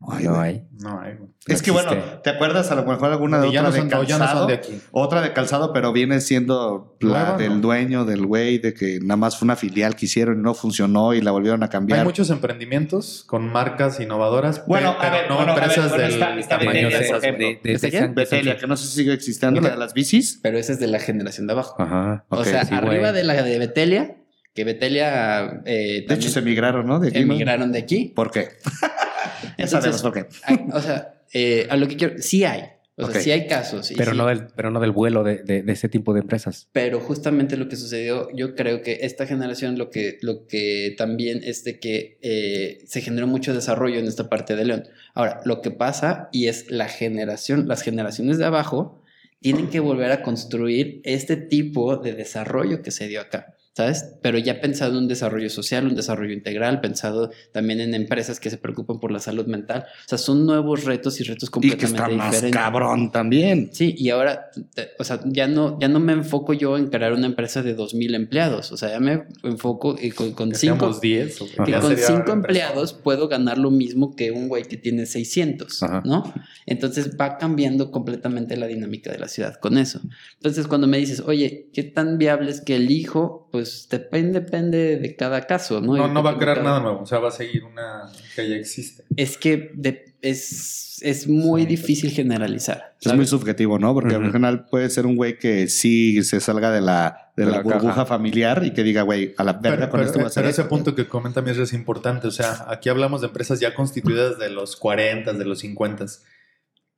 Ay, 0.07 0.24
No 0.24 0.40
hay. 0.40 0.64
No, 0.78 1.01
ay, 1.01 1.14
güey. 1.18 1.30
Es 1.49 1.61
que 1.62 1.70
bueno. 1.70 1.90
¿te 2.22 2.30
acuerdas 2.30 2.70
a 2.70 2.74
lo 2.76 2.84
mejor 2.84 3.11
alguna 3.11 3.40
de 3.40 3.49
otra 3.49 3.62
no, 3.62 3.72
son, 3.72 3.88
de 3.88 3.96
o 3.96 4.03
ya 4.05 4.14
no 4.16 4.24
calzado? 4.24 4.38
son 4.40 4.49
de 4.49 4.55
aquí. 4.55 4.80
Otra 4.92 5.22
de 5.22 5.32
calzado, 5.32 5.72
pero 5.72 5.92
viene 5.92 6.20
siendo 6.20 6.96
la 7.01 7.36
del 7.36 7.55
¿no? 7.55 7.61
dueño, 7.61 8.05
del 8.05 8.24
güey, 8.26 8.59
de 8.59 8.74
que 8.74 9.01
nada 9.01 9.16
más 9.16 9.36
fue 9.38 9.46
una 9.46 9.57
filial 9.57 9.96
que 9.96 10.07
hicieron 10.07 10.38
y 10.38 10.42
no 10.42 10.55
funcionó 10.55 11.14
y 11.14 11.20
la 11.20 11.30
volvieron 11.32 11.62
a 11.64 11.68
cambiar. 11.68 11.99
Hay 12.01 12.05
muchos 12.05 12.30
emprendimientos 12.30 13.24
con 13.26 13.51
marcas 13.51 13.99
innovadoras, 13.99 14.64
Bueno, 14.66 14.92
pe- 15.01 15.07
a 15.07 15.11
pero 15.11 15.12
ver, 15.22 15.28
no 15.30 15.36
bueno, 15.36 15.53
a 15.53 15.55
ver, 15.57 15.64
empresas 15.64 15.88
bueno, 15.90 16.05
del 16.05 16.12
está- 16.14 16.38
está 16.38 16.59
tamaño 16.59 16.70
Betelia, 16.88 16.99
de 16.99 18.09
Betelia, 18.14 18.57
que 18.59 18.66
no 18.66 18.76
sé 18.76 18.86
si 18.86 18.96
sigue 18.99 19.12
existiendo, 19.14 19.61
la 19.61 19.70
de 19.70 19.76
las 19.78 19.94
bicis. 19.94 20.38
pero 20.42 20.59
esa 20.59 20.72
es 20.74 20.80
de 20.80 20.86
la 20.86 21.01
generación 21.01 21.46
de 21.46 21.55
abajo. 21.55 21.74
Ajá. 21.82 22.24
o 22.28 22.44
sea, 22.44 22.64
sí, 22.64 22.74
arriba 22.74 22.99
güey. 23.11 23.12
de 23.14 23.24
la 23.24 23.42
de 23.42 23.59
Betelia, 23.59 24.16
que 24.55 24.64
Betelia 24.64 25.62
eh, 25.64 26.05
De 26.09 26.14
hecho, 26.14 26.28
se 26.28 26.42
migraron, 26.42 26.86
¿no? 26.86 26.99
De 27.01 27.09
aquí, 27.09 27.18
¿no? 27.24 27.32
emigraron 27.34 27.72
de 27.72 27.78
aquí. 27.80 28.12
¿Por 28.14 28.30
qué? 28.30 28.49
ya 29.43 29.64
Entonces, 29.64 29.70
sabemos 29.70 30.03
por 30.03 30.12
qué. 30.14 30.26
hay- 30.45 30.59
o 30.72 30.80
sea, 30.80 31.22
eh, 31.32 31.66
a 31.70 31.76
lo 31.76 31.86
que 31.89 31.97
quiero, 31.97 32.14
sí 32.20 32.45
hay. 32.45 32.64
O 33.01 33.09
sea, 33.12 33.20
sí 33.20 33.30
hay 33.30 33.47
casos. 33.47 33.93
y 33.93 33.95
Pero, 33.95 34.11
sí- 34.11 34.18
no 34.18 34.26
del, 34.26 34.49
pero 34.57 34.72
no 34.72 34.80
del 34.80 34.91
vuelo 34.91 35.22
de, 35.22 35.45
de, 35.45 35.62
de 35.62 35.72
ese 35.72 35.89
tipo 35.89 36.14
de 36.14 36.20
empresas. 36.20 36.68
Pero 36.72 36.99
justamente 36.99 37.57
lo 37.57 37.68
que 37.68 37.76
sucedió, 37.76 38.28
yo 38.34 38.57
creo 38.57 38.82
que 38.82 38.99
esta 39.03 39.24
generación 39.24 39.78
lo 39.78 39.89
que, 39.91 40.18
lo 40.20 40.49
que 40.49 40.97
también 40.99 41.41
es 41.45 41.62
de 41.62 41.78
que 41.78 42.18
eh, 42.22 42.78
se 42.89 43.01
generó 43.01 43.28
mucho 43.28 43.55
desarrollo 43.55 44.01
en 44.01 44.07
esta 44.07 44.28
parte 44.28 44.57
de 44.57 44.64
León. 44.64 44.89
Ahora, 45.14 45.41
lo 45.45 45.61
que 45.62 45.70
pasa 45.70 46.28
y 46.32 46.49
es 46.49 46.72
la 46.72 46.89
generación, 46.89 47.68
las 47.68 47.82
generaciones 47.82 48.36
de 48.39 48.47
abajo 48.47 49.01
tienen 49.41 49.68
que 49.68 49.78
volver 49.78 50.11
a 50.11 50.22
construir 50.24 51.01
este 51.05 51.36
tipo 51.36 51.99
de 51.99 52.14
desarrollo 52.14 52.82
que 52.82 52.91
se 52.91 53.07
dio 53.07 53.20
acá. 53.20 53.55
¿Sabes? 53.79 54.07
Pero 54.22 54.39
ya 54.39 54.61
pensado 54.61 54.91
en 54.91 54.99
un 55.05 55.07
desarrollo 55.07 55.49
social, 55.51 55.87
un 55.87 55.95
desarrollo 55.95 56.33
integral, 56.33 56.81
pensado 56.81 57.31
también 57.53 57.79
en 57.81 57.95
empresas 57.95 58.41
que 58.41 58.51
se 58.51 58.57
preocupan 58.57 58.99
por 58.99 59.12
la 59.12 59.20
salud 59.20 59.47
mental. 59.47 59.85
O 60.05 60.09
sea, 60.09 60.18
son 60.18 60.45
nuevos 60.47 60.83
retos 60.83 61.20
y 61.20 61.22
retos 61.22 61.45
Y 61.45 61.47
que 61.47 61.53
completamente 61.76 61.87
está 61.87 62.09
más 62.09 62.33
diferentes. 62.33 62.61
cabrón 62.61 63.12
también. 63.12 63.70
Sí, 63.72 63.95
y 63.97 64.11
ahora, 64.11 64.51
te- 64.74 64.89
o 64.99 65.05
sea, 65.05 65.20
ya 65.26 65.47
no, 65.47 65.79
ya 65.79 65.87
no 65.87 66.01
me 66.01 66.12
enfoco 66.12 66.55
yo 66.55 66.76
en 66.76 66.89
crear 66.89 67.12
una 67.12 67.26
empresa 67.26 67.62
de 67.62 67.76
2.000 67.76 68.16
empleados. 68.16 68.72
O 68.72 68.76
sea, 68.76 68.89
ya 68.91 68.99
me 68.99 69.26
enfoco 69.45 69.95
y 69.97 70.11
con, 70.11 70.33
con 70.33 70.51
Que 70.51 70.57
cinco, 70.57 70.79
seamos 70.81 71.01
10. 71.01 71.41
o 71.43 71.47
que 71.47 71.57
con 71.57 71.83
sería 71.89 72.07
cinco 72.09 72.33
empleados 72.33 72.93
puedo 72.95 73.29
ganar 73.29 73.59
lo 73.59 73.70
mismo 73.70 74.16
que 74.16 74.33
un 74.33 74.49
güey 74.49 74.64
que 74.64 74.76
tiene 74.76 75.07
600, 75.07 75.85
Ajá. 75.85 76.03
¿no? 76.05 76.35
Entonces 76.66 77.12
va 77.16 77.39
cambiando 77.39 77.93
completamente 77.93 78.57
la 78.57 78.66
dinámica 78.66 79.12
de 79.12 79.18
la 79.20 79.29
ciudad 79.29 79.55
con 79.61 79.79
eso. 79.79 80.01
Entonces, 80.35 80.66
cuando 80.66 80.89
me 80.89 80.99
dices, 80.99 81.20
oye, 81.24 81.68
¿qué 81.72 81.85
tan 81.85 82.18
viable 82.18 82.51
es 82.51 82.61
que 82.61 82.74
el 82.74 82.91
hijo? 82.91 83.49
Pues 83.53 83.68
depende, 83.91 84.41
depende 84.41 84.97
de 84.99 85.16
cada 85.16 85.47
caso, 85.47 85.81
¿no? 85.81 85.97
No, 85.97 86.09
no 86.09 86.23
va 86.23 86.31
a 86.33 86.39
crear 86.39 86.57
cada- 86.59 86.69
nada 86.69 86.81
nuevo. 86.81 87.01
O 87.03 87.07
sea, 87.07 87.19
va 87.19 87.29
a 87.29 87.33
seguir 87.33 87.64
una 87.64 88.03
que 88.37 88.49
ya 88.49 88.57
existe. 88.57 89.05
Es 89.16 89.37
que 89.39 89.71
de- 89.75 90.16
es, 90.21 91.01
es 91.03 91.29
muy 91.29 91.62
Sí. 91.62 91.66
difícil 91.69 92.11
generalizar. 92.11 92.97
Es 93.01 93.14
muy 93.14 93.27
subjetivo, 93.27 93.79
¿no? 93.79 93.95
Porque 93.95 94.16
Ujú. 94.16 94.25
al 94.27 94.33
final 94.33 94.66
puede 94.69 94.91
ser 94.91 95.07
un 95.07 95.14
güey 95.16 95.39
que 95.39 95.69
sí 95.69 96.23
se 96.25 96.41
salga 96.41 96.73
de 96.73 96.81
la, 96.81 97.31
de 97.37 97.45
De 97.45 97.51
la, 97.53 97.59
la 97.59 97.62
burbuja 97.62 97.87
caja. 97.95 98.07
familiar 98.07 98.64
y 98.64 98.73
que 98.73 98.83
diga, 98.83 99.03
güey, 99.03 99.33
a 99.39 99.45
la 99.45 99.53
verga 99.55 99.89
con 99.91 99.99
pero- 100.01 100.07
esto 100.07 100.19
voy 100.19 100.25
a 100.25 100.27
hacer 100.29 100.43
pero 100.43 100.51
ese 100.51 100.64
punto 100.64 100.95
que 100.97 101.07
comenta 101.07 101.41
Mir 101.41 101.61
es 101.61 101.73
importante. 101.73 102.27
O 102.27 102.33
sea, 102.33 102.66
aquí 102.69 102.89
hablamos 102.89 103.21
de 103.21 103.29
empresas 103.29 103.61
ya 103.61 103.75
constituidas 103.75 104.39
de 104.41 104.51
los 104.51 104.75
40, 104.77 105.33
de 105.33 105.45
los 105.45 105.61
50. 105.61 106.07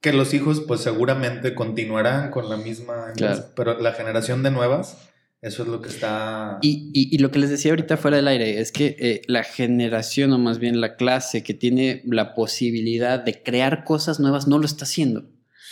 Que 0.01 0.15
los 0.15 0.33
hijos, 0.33 0.63
pues 0.67 0.81
seguramente 0.81 1.55
continuarán 1.55 2.31
con 2.31 2.49
la 2.49 2.57
misma 2.57 3.09
empresa. 3.09 3.35
Claro. 3.35 3.45
Pero 3.55 3.79
la 3.83 3.93
generación 3.93 4.43
de 4.43 4.51
nuevas, 4.51 4.97
eso 5.43 5.63
es 5.63 5.69
lo 5.69 5.81
que 5.81 5.89
está. 5.89 6.59
Y, 6.63 6.91
y- 6.93 7.15
y 7.15 7.19
lo 7.19 7.31
que 7.31 7.39
les 7.39 7.51
decía 7.51 7.73
ahorita 7.73 7.97
fuera 7.97 8.17
del 8.19 8.29
aire 8.29 8.61
es 8.61 8.73
que 8.73 8.97
eh, 8.99 9.23
la 9.27 9.43
generación 9.43 10.33
o 10.33 10.39
más 10.39 10.59
bien 10.59 10.81
la 10.81 10.97
clase 10.97 11.43
que 11.43 11.55
tiene 11.55 12.03
la 12.07 12.35
posibilidad 12.35 13.19
de 13.21 13.43
crear 13.43 13.85
cosas 13.85 14.21
nuevas 14.21 14.47
no 14.49 14.59
lo 14.59 14.67
está 14.67 14.85
haciendo, 14.85 15.25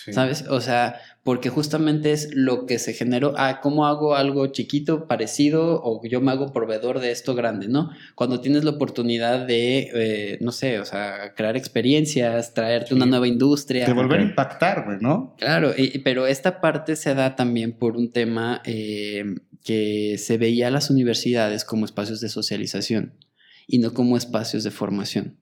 Sí. 0.05 0.13
¿sabes? 0.15 0.45
O 0.49 0.61
sea, 0.63 0.97
porque 1.25 1.51
justamente 1.51 2.13
es 2.13 2.31
lo 2.33 2.65
que 2.65 2.79
se 2.79 2.95
generó, 2.95 3.35
ah, 3.37 3.61
¿cómo 3.61 3.87
hago 3.87 4.15
algo 4.15 4.47
chiquito, 4.47 5.07
parecido 5.07 5.83
o 5.85 6.01
yo 6.07 6.23
me 6.23 6.31
hago 6.31 6.53
proveedor 6.55 7.01
de 7.01 7.11
esto 7.11 7.35
grande, 7.35 7.69
¿no? 7.69 7.91
Cuando 8.15 8.41
tienes 8.41 8.65
la 8.65 8.71
oportunidad 8.71 9.47
de, 9.47 9.91
eh, 9.95 10.39
no 10.41 10.53
sé, 10.53 10.79
o 10.81 10.87
sea, 10.87 11.35
crear 11.37 11.59
experiencias, 11.59 12.55
traerte 12.55 12.95
una 12.95 13.05
nueva 13.05 13.29
industria. 13.29 13.85
De 13.85 13.93
volver 13.93 14.21
a 14.21 14.23
impactar, 14.23 14.85
güey, 14.87 14.99
¿no? 15.03 15.35
Claro, 15.37 15.73
y- 15.77 15.99
pero 15.99 16.27
esta 16.27 16.63
parte 16.63 16.97
se 16.97 17.13
da 17.15 17.37
también 17.37 17.73
por 17.73 17.99
un 17.99 18.11
tema 18.11 18.63
eh, 18.65 19.25
que 19.65 20.17
se 20.19 20.39
veía 20.39 20.69
a 20.69 20.71
las 20.71 20.91
universidades 20.91 21.65
como 21.65 21.85
espacios 21.85 22.21
de 22.21 22.29
socialización 22.29 23.15
y 23.67 23.79
no 23.79 23.93
como 23.95 24.17
espacios 24.17 24.65
de 24.65 24.71
formación. 24.71 25.37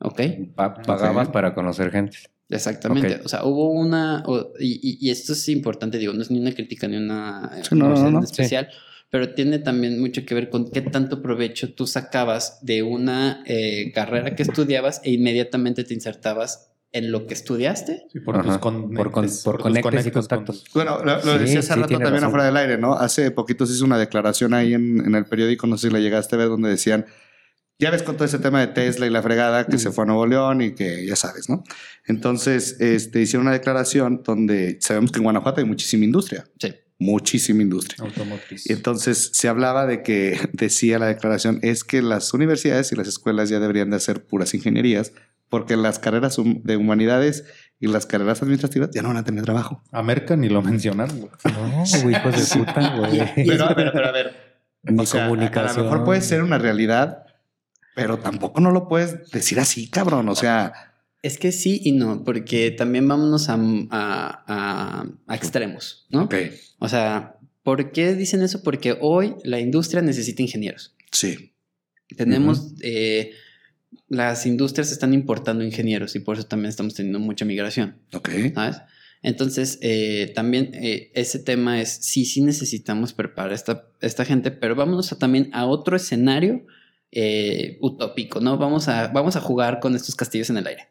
¿Ok? 0.00 0.20
Pa- 0.54 0.74
pagabas 0.82 1.28
para 1.28 1.54
conocer 1.54 1.90
gente. 1.90 2.16
Exactamente. 2.48 3.20
O 3.24 3.28
sea, 3.28 3.44
hubo 3.44 3.70
una. 3.70 4.22
o- 4.26 4.52
y, 4.58 4.80
y- 4.82 4.98
y 5.06 5.10
esto 5.10 5.32
es 5.34 5.48
importante, 5.48 5.98
digo, 5.98 6.12
no 6.14 6.22
es 6.22 6.30
ni 6.30 6.38
una 6.38 6.52
crítica 6.52 6.88
ni 6.88 6.96
una 6.96 7.50
eh, 7.56 7.62
Sí, 7.68 7.74
no, 7.74 7.88
no, 7.90 8.10
no. 8.10 8.22
especial, 8.22 8.68
pero 9.10 9.34
tiene 9.34 9.58
también 9.58 10.00
mucho 10.00 10.24
que 10.24 10.34
ver 10.34 10.48
con 10.50 10.70
qué 10.70 10.80
tanto 10.80 11.20
provecho 11.20 11.74
tú 11.74 11.86
sacabas 11.86 12.58
de 12.64 12.82
una 12.82 13.42
eh, 13.46 13.90
carrera 13.92 14.34
que 14.34 14.44
estudiabas 14.44 15.00
e 15.04 15.10
inmediatamente 15.12 15.84
te 15.84 15.94
insertabas 15.94 16.67
en 16.92 17.12
lo 17.12 17.26
que 17.26 17.34
estudiaste. 17.34 18.06
Sí, 18.12 18.20
por 18.20 18.42
tus 18.42 18.58
con- 18.58 18.90
Por 18.94 19.10
con- 19.10 19.28
por 19.44 19.58
conectes 19.60 20.06
y 20.06 20.10
con 20.10 20.22
contactos. 20.22 20.64
Bueno, 20.74 20.98
lo, 21.04 21.16
lo 21.16 21.20
Sí, 21.34 21.38
decía 21.38 21.58
hace 21.60 21.74
sí, 21.74 21.80
rato 21.80 21.88
también 21.88 22.12
razón. 22.14 22.28
afuera 22.28 22.44
del 22.46 22.56
aire, 22.56 22.78
¿no? 22.78 22.94
Hace 22.94 23.30
poquito 23.30 23.66
se 23.66 23.74
hizo 23.74 23.84
una 23.84 23.98
declaración 23.98 24.54
ahí 24.54 24.72
en, 24.74 25.04
en 25.04 25.14
el 25.14 25.26
periódico, 25.26 25.66
no 25.66 25.76
sé 25.76 25.88
si 25.88 25.92
la 25.92 26.00
llegaste 26.00 26.36
a 26.36 26.38
ver, 26.38 26.48
donde 26.48 26.70
decían, 26.70 27.04
ya 27.78 27.90
ves 27.90 28.02
con 28.02 28.16
todo 28.16 28.24
ese 28.24 28.38
tema 28.38 28.60
de 28.60 28.68
Tesla 28.68 29.06
y 29.06 29.10
la 29.10 29.22
fregada 29.22 29.66
que 29.66 29.76
Mm. 29.76 29.80
se 29.80 29.90
fue 29.92 30.04
a 30.04 30.06
Nuevo 30.06 30.26
León 30.26 30.62
y 30.62 30.74
que 30.74 31.04
ya 31.06 31.14
sabes, 31.14 31.48
¿no? 31.48 31.62
Entonces, 32.06 32.80
este, 32.80 33.20
hicieron 33.20 33.46
una 33.46 33.52
declaración 33.52 34.22
donde 34.24 34.78
sabemos 34.80 35.12
que 35.12 35.18
en 35.18 35.24
Guanajuato 35.24 35.60
hay 35.60 35.66
muchísima 35.66 36.04
industria, 36.04 36.46
Sí. 36.58 36.74
muchísima 36.98 37.62
industria. 37.62 38.04
automotriz. 38.04 38.68
Y 38.68 38.72
entonces 38.72 39.30
se 39.34 39.46
hablaba 39.48 39.86
de 39.86 40.02
que, 40.02 40.38
decía 40.52 40.98
la 40.98 41.06
declaración, 41.06 41.60
es 41.62 41.84
que 41.84 42.02
las 42.02 42.32
universidades 42.34 42.90
y 42.92 42.96
las 42.96 43.06
escuelas 43.08 43.48
ya 43.50 43.60
deberían 43.60 43.90
de 43.90 43.96
hacer 43.96 44.24
puras 44.24 44.54
ingenierías 44.54 45.12
porque 45.48 45.76
las 45.76 45.98
carreras 45.98 46.36
de 46.44 46.76
humanidades 46.76 47.44
y 47.80 47.86
las 47.86 48.06
carreras 48.06 48.42
administrativas 48.42 48.90
ya 48.92 49.02
no 49.02 49.08
van 49.08 49.16
a 49.18 49.24
tener 49.24 49.44
trabajo. 49.44 49.82
América 49.92 50.36
ni 50.36 50.48
lo 50.48 50.62
mencionaron. 50.62 51.18
güey. 51.20 51.30
No, 51.44 51.84
güey, 52.02 52.16
hijos 52.16 52.36
de 52.54 52.58
puta, 52.58 52.96
güey. 52.96 53.22
Pero 53.46 53.64
a 53.64 53.74
ver, 53.74 53.90
pero 53.92 54.06
a 54.08 54.12
ver. 54.12 54.32
Ni 54.82 55.02
O 55.02 55.06
sea, 55.06 55.24
a- 55.24 55.28
comunicación. 55.28 55.70
A 55.70 55.78
lo 55.78 55.84
mejor 55.90 56.04
puede 56.04 56.20
ser 56.20 56.42
una 56.42 56.58
realidad, 56.58 57.24
pero 57.94 58.18
tampoco 58.18 58.60
no 58.60 58.70
lo 58.70 58.88
puedes 58.88 59.30
decir 59.30 59.58
así, 59.60 59.88
cabrón. 59.88 60.28
O 60.28 60.34
sea, 60.36 60.72
Es 61.22 61.36
que 61.38 61.50
sí 61.52 61.80
y 61.84 61.92
no, 61.92 62.22
porque 62.24 62.70
también 62.70 63.06
vámonos 63.08 63.48
a, 63.48 63.54
a- 63.54 64.44
a- 64.46 65.06
a 65.26 65.34
extremos, 65.34 66.06
¿no? 66.10 66.24
ok, 66.24 66.34
O 66.78 66.88
sea, 66.88 67.36
¿por 67.64 67.90
qué 67.92 68.14
dicen 68.14 68.42
eso? 68.42 68.62
Porque 68.62 68.96
hoy 69.00 69.34
la 69.44 69.58
industria 69.60 70.00
necesita 70.02 70.42
ingenieros. 70.42 70.94
sí, 71.10 71.52
Tenemos, 72.16 72.72
eh, 72.82 73.32
las 74.08 74.46
industrias 74.46 74.90
están 74.92 75.12
importando 75.14 75.64
ingenieros 75.64 76.16
y 76.16 76.20
por 76.20 76.36
eso 76.38 76.46
también 76.46 76.70
estamos 76.70 76.94
teniendo 76.94 77.18
mucha 77.18 77.44
migración, 77.44 77.98
ok. 78.12 78.30
¿sabes? 78.54 78.78
Entonces, 79.22 79.78
eh, 79.82 80.32
también 80.34 80.70
eh, 80.74 81.10
ese 81.14 81.40
tema 81.40 81.80
es, 81.80 81.88
sí, 81.90 82.24
sí 82.24 82.40
necesitamos 82.40 83.12
preparar 83.12 83.52
esta, 83.52 83.88
esta 84.00 84.24
gente, 84.24 84.50
pero 84.50 84.76
vámonos 84.76 85.10
a, 85.12 85.18
también 85.18 85.50
a 85.52 85.66
otro 85.66 85.96
escenario 85.96 86.64
eh, 87.10 87.78
utópico, 87.80 88.40
¿no? 88.40 88.58
Vamos 88.58 88.86
a, 88.88 89.08
vamos 89.08 89.34
a 89.36 89.40
jugar 89.40 89.80
con 89.80 89.96
estos 89.96 90.14
castillos 90.14 90.50
en 90.50 90.58
el 90.58 90.66
aire. 90.68 90.88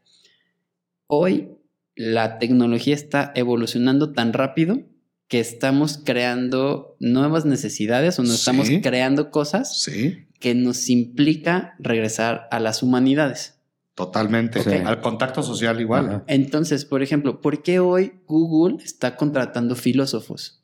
Hoy 1.08 1.50
la 1.96 2.38
tecnología 2.38 2.94
está 2.96 3.32
evolucionando 3.36 4.12
tan 4.14 4.34
rápido 4.34 4.82
que 5.28 5.40
estamos 5.40 6.00
creando 6.04 6.96
nuevas 7.00 7.46
necesidades 7.46 8.20
o 8.20 8.24
nos 8.24 8.32
Sí. 8.32 8.38
estamos 8.40 8.70
creando 8.84 9.32
cosas 9.32 9.82
Sí, 9.82 10.27
que 10.40 10.56
nos 10.56 10.90
implica 10.90 11.76
regresar 11.80 12.48
a 12.52 12.60
las 12.60 12.84
humanidades. 12.84 13.56
totalmente. 13.96 14.62
Sí. 14.62 14.70
Al 14.70 15.02
contacto 15.02 15.42
social 15.42 15.82
igual. 15.82 16.06
Ajá. 16.08 16.24
Entonces, 16.28 16.86
por 16.86 17.02
ejemplo, 17.02 17.42
¿por 17.42 17.64
qué 17.64 17.80
hoy 17.80 18.22
Google 18.28 18.84
está 18.84 19.16
contratando 19.16 19.76
filósofos? 19.76 20.64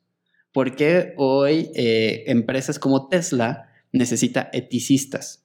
¿Por 0.52 0.76
qué 0.76 1.16
hoy 1.18 1.72
eh, 1.74 2.26
empresas 2.28 2.78
como 2.78 3.08
Tesla 3.08 3.72
necesita 3.92 4.50
eticistas? 4.54 5.44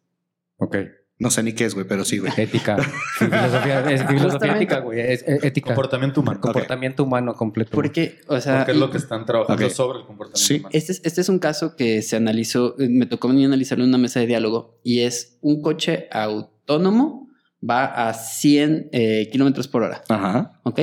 Ok. 0.59 0.77
No 1.21 1.31
sé 1.31 1.43
ni 1.43 1.53
qué 1.53 1.65
es, 1.65 1.75
güey, 1.75 1.85
pero 1.87 2.05
sí, 2.05 2.19
güey. 2.19 2.33
Ética. 2.37 2.77
Filosofía, 3.19 3.91
es 3.91 4.07
filosofía 4.07 4.55
ética, 4.57 4.79
güey. 4.79 5.01
Es 5.01 5.25
ética. 5.27 5.67
Comportamiento 5.75 6.21
humano. 6.21 6.41
Comportamiento 6.41 7.03
humano 7.05 7.35
completo. 7.35 7.71
Porque, 7.73 8.21
o 8.29 8.41
sea, 8.41 8.59
Porque 8.59 8.71
es 8.73 8.77
y- 8.77 8.81
lo 8.81 8.91
que 8.91 8.99
están 8.99 9.27
trabajando 9.27 9.67
Ok. 9.67 9.73
sobre 9.73 9.99
el 9.99 10.07
comportamiento 10.07 10.39
Sí. 10.47 10.55
humano. 10.61 10.69
este, 10.73 10.93
es, 10.93 11.01
este 11.05 11.21
es 11.21 11.29
un 11.29 11.41
caso 11.41 11.75
que 11.75 12.03
se 12.03 12.15
analizó, 12.17 12.79
eh, 12.79 12.89
me 12.89 13.07
tocó 13.07 13.29
a 13.29 13.33
mí 13.33 13.45
analizarlo 13.45 13.83
en 13.83 13.89
una 13.91 13.99
mesa 13.99 14.21
de 14.21 14.27
diálogo, 14.27 14.79
y 14.85 15.01
es 15.01 15.39
un 15.41 15.61
coche 15.61 16.07
autónomo 16.13 17.29
va 17.69 18.09
a 18.09 18.15
100 18.15 18.89
eh, 18.93 19.29
kilómetros 19.33 19.67
por 19.67 19.83
hora. 19.83 20.05
Ajá. 20.09 20.61
¿ok? 20.63 20.81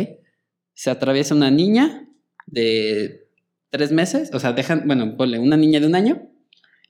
Se 0.74 0.90
atraviesa 0.90 1.34
una 1.34 1.50
niña 1.50 2.10
de 2.46 3.30
tres 3.70 3.94
meses, 3.94 4.32
o 4.34 4.40
sea, 4.42 4.52
dejan, 4.52 4.84
bueno, 4.86 5.16
ponle 5.16 5.40
una 5.40 5.56
niña 5.56 5.80
de 5.80 5.88
un 5.88 5.96
año 5.96 6.30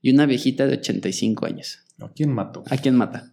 y 0.02 0.12
una 0.12 0.26
viejita 0.26 0.66
de 0.66 0.78
85 0.78 1.46
años. 1.46 1.80
¿A 2.02 2.10
quién 2.10 2.32
mató? 2.34 2.64
¿A 2.70 2.78
quién 2.78 2.96
mata? 2.96 3.32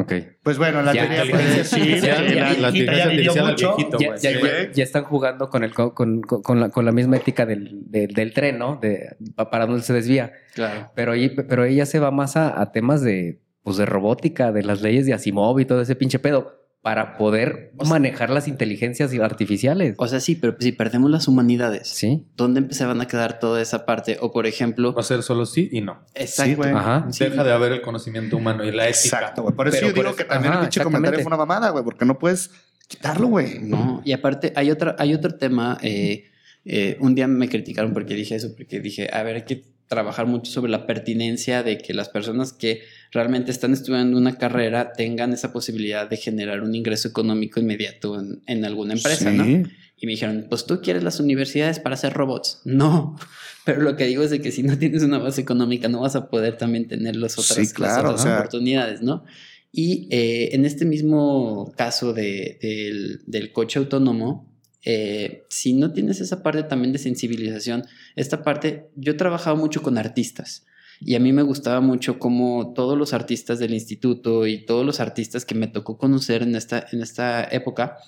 Ok. 0.00 0.12
Pues 0.44 0.58
bueno, 0.58 0.80
la 0.82 0.92
Ya, 0.94 1.02
teoría 1.02 1.24
ya, 1.24 1.30
puede 1.32 1.56
decir 1.56 1.84
ya, 2.00 2.00
que 2.00 2.00
ya, 2.00 2.20
la 2.22 2.52
ya, 2.54 2.60
la 2.60 2.70
viejita 2.70 2.78
inteligencia 2.78 2.96
ya 3.04 3.08
vivió 3.08 3.30
artificial 3.32 3.44
al 3.46 3.50
mucho. 3.52 3.76
viejito, 3.76 3.98
Ya, 3.98 4.06
güey. 4.08 4.20
ya- 4.20 4.30
Sí, 4.30 4.34
ya- 4.34 4.40
güey. 4.40 4.72
ya 4.72 4.84
están 4.84 5.04
jugando 5.04 5.48
con, 5.50 5.64
el, 5.64 5.74
con, 5.74 5.90
con- 5.90 6.20
con 6.22 6.60
la, 6.60 6.68
con 6.70 6.84
la 6.84 6.92
misma 6.92 7.16
ética 7.16 7.44
del, 7.46 7.70
del, 7.90 8.14
del 8.14 8.32
tren, 8.32 8.58
¿no? 8.58 8.78
De, 8.80 9.16
pa- 9.34 9.50
para 9.50 9.66
dónde 9.66 9.82
se 9.82 9.92
desvía. 9.92 10.32
Claro. 10.54 10.92
Pero, 10.94 11.12
ahí- 11.12 11.30
pero 11.30 11.64
ella 11.64 11.84
se 11.84 11.98
va 11.98 12.10
más 12.12 12.36
a, 12.36 12.60
a 12.60 12.70
temas 12.70 13.02
de, 13.02 13.40
pues, 13.64 13.76
de 13.76 13.86
robótica, 13.86 14.52
de 14.52 14.62
las 14.62 14.82
leyes 14.82 15.04
de 15.04 15.14
Asimov 15.14 15.58
y 15.58 15.64
todo 15.64 15.80
ese 15.82 15.96
pinche 15.96 16.18
pedo, 16.20 16.57
para 16.80 17.16
poder 17.18 17.72
O 17.76 17.84
sea- 17.84 17.90
manejar 17.90 18.30
las 18.30 18.46
inteligencias 18.48 19.12
artificiales. 19.20 19.94
O 19.98 20.06
sea, 20.06 20.20
sí, 20.20 20.36
pero 20.36 20.56
si 20.60 20.72
perdemos 20.72 21.10
las 21.10 21.26
humanidades, 21.28 21.88
Sí. 21.88 22.26
¿dónde 22.36 22.72
se 22.72 22.86
van 22.86 23.00
a 23.00 23.06
quedar 23.08 23.40
toda 23.40 23.60
esa 23.60 23.84
parte? 23.84 24.16
O 24.20 24.30
por 24.32 24.46
ejemplo, 24.46 24.94
Va 24.94 25.00
a 25.00 25.04
ser 25.04 25.22
solo 25.22 25.44
sí 25.44 25.68
y 25.72 25.80
no. 25.80 25.98
exacto. 26.14 26.50
Sí, 26.50 26.54
güey. 26.56 26.70
Ajá. 26.70 27.06
Sí. 27.10 27.24
Deja 27.24 27.42
de 27.44 27.52
haber 27.52 27.72
el 27.72 27.82
conocimiento 27.82 28.36
humano 28.36 28.64
y 28.64 28.70
la 28.70 28.84
ética. 28.88 29.16
Exacto, 29.18 29.42
güey. 29.42 29.54
Por 29.54 29.68
eso 29.68 29.76
Pero 29.76 29.88
yo 29.88 29.94
por 29.94 30.04
digo 30.04 30.08
eso- 30.10 30.16
que 30.16 30.24
también 30.24 30.52
ajá, 30.52 30.60
el 30.62 30.66
pinche 30.68 30.82
comentario 30.84 31.18
fue 31.20 31.26
una 31.26 31.36
mamada, 31.36 31.70
güey, 31.70 31.84
porque 31.84 32.04
no 32.04 32.18
puedes 32.18 32.50
quitarlo, 32.86 33.26
güey. 33.26 33.58
No, 33.60 34.00
y 34.04 34.12
aparte 34.12 34.52
hay 34.56 34.70
otra, 34.70 34.94
hay 34.98 35.14
otro 35.14 35.34
tema. 35.36 35.78
eh, 35.82 36.24
eh, 36.64 36.96
un 37.00 37.14
día 37.14 37.26
me 37.26 37.48
criticaron 37.48 37.92
porque 37.92 38.14
dije 38.14 38.34
eso, 38.34 38.54
porque 38.56 38.80
dije, 38.80 39.08
a 39.12 39.22
ver, 39.22 39.36
hay 39.36 39.42
que 39.42 39.64
trabajar 39.88 40.26
mucho 40.26 40.50
sobre 40.52 40.70
la 40.70 40.86
pertinencia 40.86 41.62
de 41.62 41.78
que 41.78 41.94
las 41.94 42.08
personas 42.08 42.52
que 42.52 42.82
realmente 43.10 43.50
están 43.50 43.72
estudiando 43.72 44.16
una 44.18 44.36
carrera 44.36 44.92
tengan 44.92 45.32
esa 45.32 45.52
posibilidad 45.52 46.08
de 46.08 46.16
generar 46.18 46.62
un 46.62 46.74
ingreso 46.74 47.08
económico 47.08 47.58
inmediato 47.58 48.20
en, 48.20 48.42
en 48.46 48.64
alguna 48.64 48.94
empresa, 48.94 49.30
Sí. 49.30 49.36
¿no? 49.36 49.68
Y 50.00 50.06
me 50.06 50.12
dijeron, 50.12 50.46
pues 50.48 50.64
tú 50.64 50.80
quieres 50.80 51.02
las 51.02 51.18
universidades 51.18 51.80
para 51.80 51.94
hacer 51.94 52.12
robots. 52.12 52.60
No, 52.64 53.16
pero 53.64 53.82
lo 53.82 53.96
que 53.96 54.04
digo 54.06 54.22
es 54.22 54.30
de 54.30 54.40
que 54.40 54.52
si 54.52 54.62
no 54.62 54.78
tienes 54.78 55.02
una 55.02 55.18
base 55.18 55.40
económica 55.40 55.88
no 55.88 56.00
vas 56.00 56.14
a 56.16 56.28
poder 56.30 56.56
también 56.56 56.86
tener 56.86 57.16
las 57.16 57.32
otras, 57.38 57.54
Sí, 57.56 57.62
las 57.62 57.72
claro, 57.72 58.08
otras 58.10 58.20
o 58.20 58.24
sea- 58.24 58.36
oportunidades, 58.38 59.02
¿no? 59.02 59.24
Y 59.72 60.06
eh, 60.10 60.50
en 60.52 60.64
este 60.64 60.84
mismo 60.86 61.72
caso 61.76 62.12
de- 62.14 62.58
del, 62.62 63.20
del 63.26 63.52
coche 63.52 63.78
autónomo, 63.78 64.47
eh, 64.84 65.44
si 65.48 65.74
no 65.74 65.92
tienes 65.92 66.20
esa 66.20 66.42
parte 66.42 66.62
también 66.62 66.92
de 66.92 66.98
sensibilización, 66.98 67.84
esta 68.16 68.42
parte, 68.42 68.88
yo 68.94 69.12
he 69.12 69.16
trabajado 69.16 69.56
mucho 69.56 69.82
con 69.82 69.98
artistas 69.98 70.66
y 71.00 71.14
a 71.14 71.20
mí 71.20 71.32
me 71.32 71.42
gustaba 71.42 71.80
mucho 71.80 72.18
cómo 72.18 72.72
todos 72.74 72.98
los 72.98 73.12
artistas 73.12 73.58
del 73.58 73.74
instituto 73.74 74.46
y 74.46 74.64
todos 74.64 74.84
los 74.84 75.00
artistas 75.00 75.44
que 75.44 75.54
me 75.54 75.68
tocó 75.68 75.98
conocer 75.98 76.42
en 76.42 76.56
esta, 76.56 76.86
en 76.92 77.02
esta 77.02 77.44
época, 77.44 77.98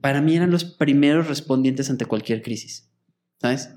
para 0.00 0.20
mí 0.20 0.36
eran 0.36 0.50
los 0.50 0.64
primeros 0.64 1.28
respondientes 1.28 1.90
ante 1.90 2.06
cualquier 2.06 2.42
crisis, 2.42 2.88
¿sabes? 3.40 3.70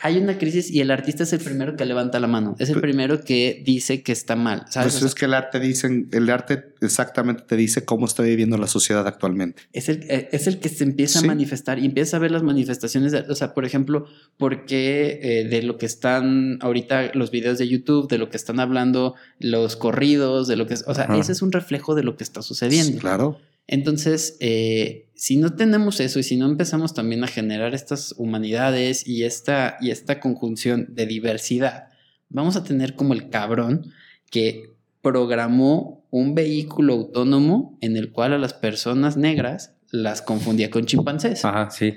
Hay 0.00 0.18
una 0.18 0.38
crisis 0.38 0.70
y 0.70 0.80
el 0.80 0.90
artista 0.92 1.24
es 1.24 1.32
el 1.32 1.40
primero 1.40 1.74
que 1.74 1.84
levanta 1.84 2.20
la 2.20 2.28
mano, 2.28 2.54
es 2.60 2.68
el 2.70 2.80
primero 2.80 3.24
que 3.24 3.62
dice 3.64 4.02
que 4.04 4.12
está 4.12 4.36
mal, 4.36 4.64
¿sabes? 4.70 4.92
Pues 4.92 5.04
es 5.06 5.14
que 5.16 5.24
el 5.24 5.34
arte 5.34 5.58
dicen, 5.58 6.08
el 6.12 6.30
arte 6.30 6.66
exactamente 6.80 7.42
te 7.48 7.56
dice 7.56 7.84
cómo 7.84 8.06
está 8.06 8.22
viviendo 8.22 8.56
la 8.58 8.68
sociedad 8.68 9.06
actualmente. 9.08 9.62
es 9.72 9.88
el, 9.88 10.04
eh, 10.08 10.28
es 10.30 10.46
el 10.46 10.60
que 10.60 10.68
se 10.68 10.84
empieza 10.84 11.18
Sí. 11.18 11.24
a 11.24 11.28
manifestar 11.28 11.80
y 11.80 11.86
empieza 11.86 12.16
a 12.18 12.20
ver 12.20 12.30
las 12.30 12.44
manifestaciones, 12.44 13.10
de- 13.10 13.24
o 13.28 13.34
sea, 13.34 13.54
por 13.54 13.64
ejemplo, 13.64 14.06
porque 14.36 15.18
eh, 15.22 15.48
de 15.48 15.62
lo 15.62 15.78
que 15.78 15.86
están 15.86 16.58
ahorita 16.60 17.10
los 17.14 17.30
videos 17.32 17.58
de 17.58 17.66
YouTube, 17.66 18.08
de 18.08 18.18
lo 18.18 18.30
que 18.30 18.36
están 18.36 18.60
hablando 18.60 19.14
los 19.40 19.74
corridos, 19.76 20.46
de 20.46 20.56
lo 20.56 20.66
que 20.66 20.74
es, 20.74 20.84
o 20.86 20.94
sea, 20.94 21.04
Ajá. 21.04 21.18
ese 21.18 21.32
es 21.32 21.42
un 21.42 21.50
reflejo 21.50 21.94
de 21.96 22.04
lo 22.04 22.16
que 22.16 22.24
está 22.24 22.42
sucediendo. 22.42 22.98
Claro. 23.00 23.40
Entonces, 23.68 24.36
eh, 24.40 25.06
si 25.14 25.36
no 25.36 25.54
tenemos 25.54 26.00
eso 26.00 26.18
y 26.18 26.22
si 26.24 26.36
no 26.36 26.46
empezamos 26.46 26.94
también 26.94 27.22
a 27.22 27.28
generar 27.28 27.74
estas 27.74 28.14
humanidades 28.16 29.06
y 29.06 29.24
esta, 29.24 29.76
y 29.80 29.90
esta 29.90 30.18
conjunción 30.20 30.86
de 30.90 31.06
diversidad, 31.06 31.88
vamos 32.30 32.56
a 32.56 32.64
tener 32.64 32.94
como 32.94 33.12
el 33.14 33.28
cabrón 33.30 33.92
que 34.30 34.72
programó 35.02 36.06
un 36.10 36.34
vehículo 36.34 36.94
autónomo 36.94 37.78
en 37.80 37.96
el 37.96 38.10
cual 38.10 38.32
a 38.32 38.38
las 38.38 38.54
personas 38.54 39.16
negras 39.16 39.74
las 39.90 40.20
confundía 40.22 40.70
con 40.70 40.84
chimpancés. 40.86 41.44
Ajá, 41.44 41.70
sí. 41.70 41.94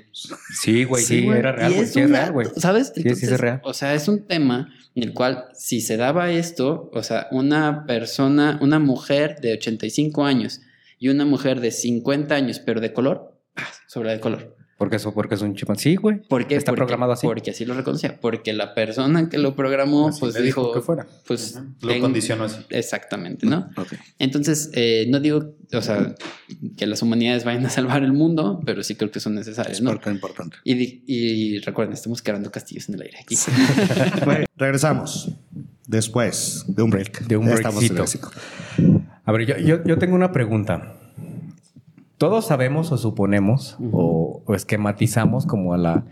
Sí, 0.62 0.84
güey, 0.84 1.02
sí, 1.04 1.24
güey. 1.24 1.38
era 1.38 1.52
real, 1.52 1.74
güey. 1.74 1.86
Sí, 1.86 2.00
es 2.00 2.06
una- 2.06 2.18
real, 2.20 2.32
güey. 2.32 2.46
¿Sabes? 2.56 2.92
Sí, 2.94 3.02
sí, 3.02 3.26
es 3.26 3.38
real. 3.40 3.60
O 3.64 3.74
sea, 3.74 3.94
es 3.94 4.08
un 4.08 4.26
tema 4.26 4.72
en 4.94 5.02
el 5.02 5.12
cual 5.12 5.44
si 5.54 5.80
se 5.80 5.96
daba 5.96 6.30
esto, 6.30 6.90
o 6.92 7.02
sea, 7.02 7.28
una 7.30 7.84
persona, 7.86 8.58
una 8.62 8.78
mujer 8.78 9.40
de 9.40 9.52
85 9.54 10.24
años 10.24 10.60
y 11.02 11.08
una 11.08 11.24
mujer 11.24 11.60
de 11.60 11.72
50 11.72 12.32
años, 12.32 12.60
pero 12.60 12.80
de 12.80 12.92
color, 12.92 13.36
¡pah! 13.54 13.66
sobre 13.88 14.12
de 14.12 14.20
color. 14.20 14.56
Porque 14.78 14.96
eso, 14.96 15.12
porque 15.14 15.34
es 15.36 15.42
un 15.42 15.54
chip. 15.54 15.68
Sí, 15.76 15.94
güey. 15.96 16.22
¿Por 16.28 16.46
qué? 16.48 16.56
Está 16.56 16.70
Porque- 16.72 16.80
programado 16.80 17.12
así. 17.12 17.24
Porque 17.26 17.50
así 17.52 17.64
lo 17.64 17.74
reconocía. 17.74 18.18
Porque 18.20 18.52
la 18.52 18.74
persona 18.74 19.28
que 19.28 19.38
lo 19.38 19.54
programó, 19.54 20.08
Así 20.08 20.18
pues 20.20 20.34
dijo 20.34 20.44
dijo, 20.44 20.72
que 20.72 20.80
fuera. 20.80 21.06
pues 21.26 21.56
Lo 21.82 22.00
condicionó 22.00 22.44
así. 22.44 22.58
Exactamente, 22.70 23.46
¿no? 23.46 23.68
Ok. 23.76 23.94
Entonces, 24.18 24.70
eh, 24.74 25.06
no 25.08 25.18
digo, 25.20 25.54
o 25.72 25.80
sea, 25.82 26.14
que 26.76 26.86
las 26.86 27.00
humanidades 27.02 27.44
vayan 27.44 27.64
a 27.66 27.70
salvar 27.70 28.02
el 28.02 28.12
mundo, 28.12 28.60
pero 28.66 28.82
sí 28.82 28.94
creo 28.96 29.10
que 29.12 29.20
son 29.20 29.34
necesarias, 29.36 29.78
Es 29.78 29.82
¿no? 29.82 29.92
importante. 29.92 30.56
Y, 30.64 31.02
y 31.06 31.58
recuerden, 31.60 31.94
estamos 31.94 32.20
creando 32.22 32.50
castillos 32.50 32.88
en 32.88 32.96
el 32.96 33.02
aire 33.02 33.18
aquí. 33.20 33.36
Bueno, 34.24 34.46
regresamos 34.56 35.28
después 35.92 36.64
de 36.66 36.82
un 36.82 36.90
break. 36.90 37.22
De 37.28 37.36
un. 37.36 37.44
México. 38.02 38.30
A 39.24 39.30
ver, 39.30 39.46
yo, 39.46 39.56
yo, 39.58 39.84
yo 39.84 39.98
tengo 39.98 40.16
una 40.16 40.32
pregunta. 40.32 40.94
Todos 42.18 42.46
sabemos 42.46 42.90
o 42.92 42.98
suponemos 42.98 43.76
o, 43.92 44.42
o 44.44 44.54
esquematizamos 44.54 45.44
como 45.46 45.74
a 45.74 45.78
la, 45.78 46.04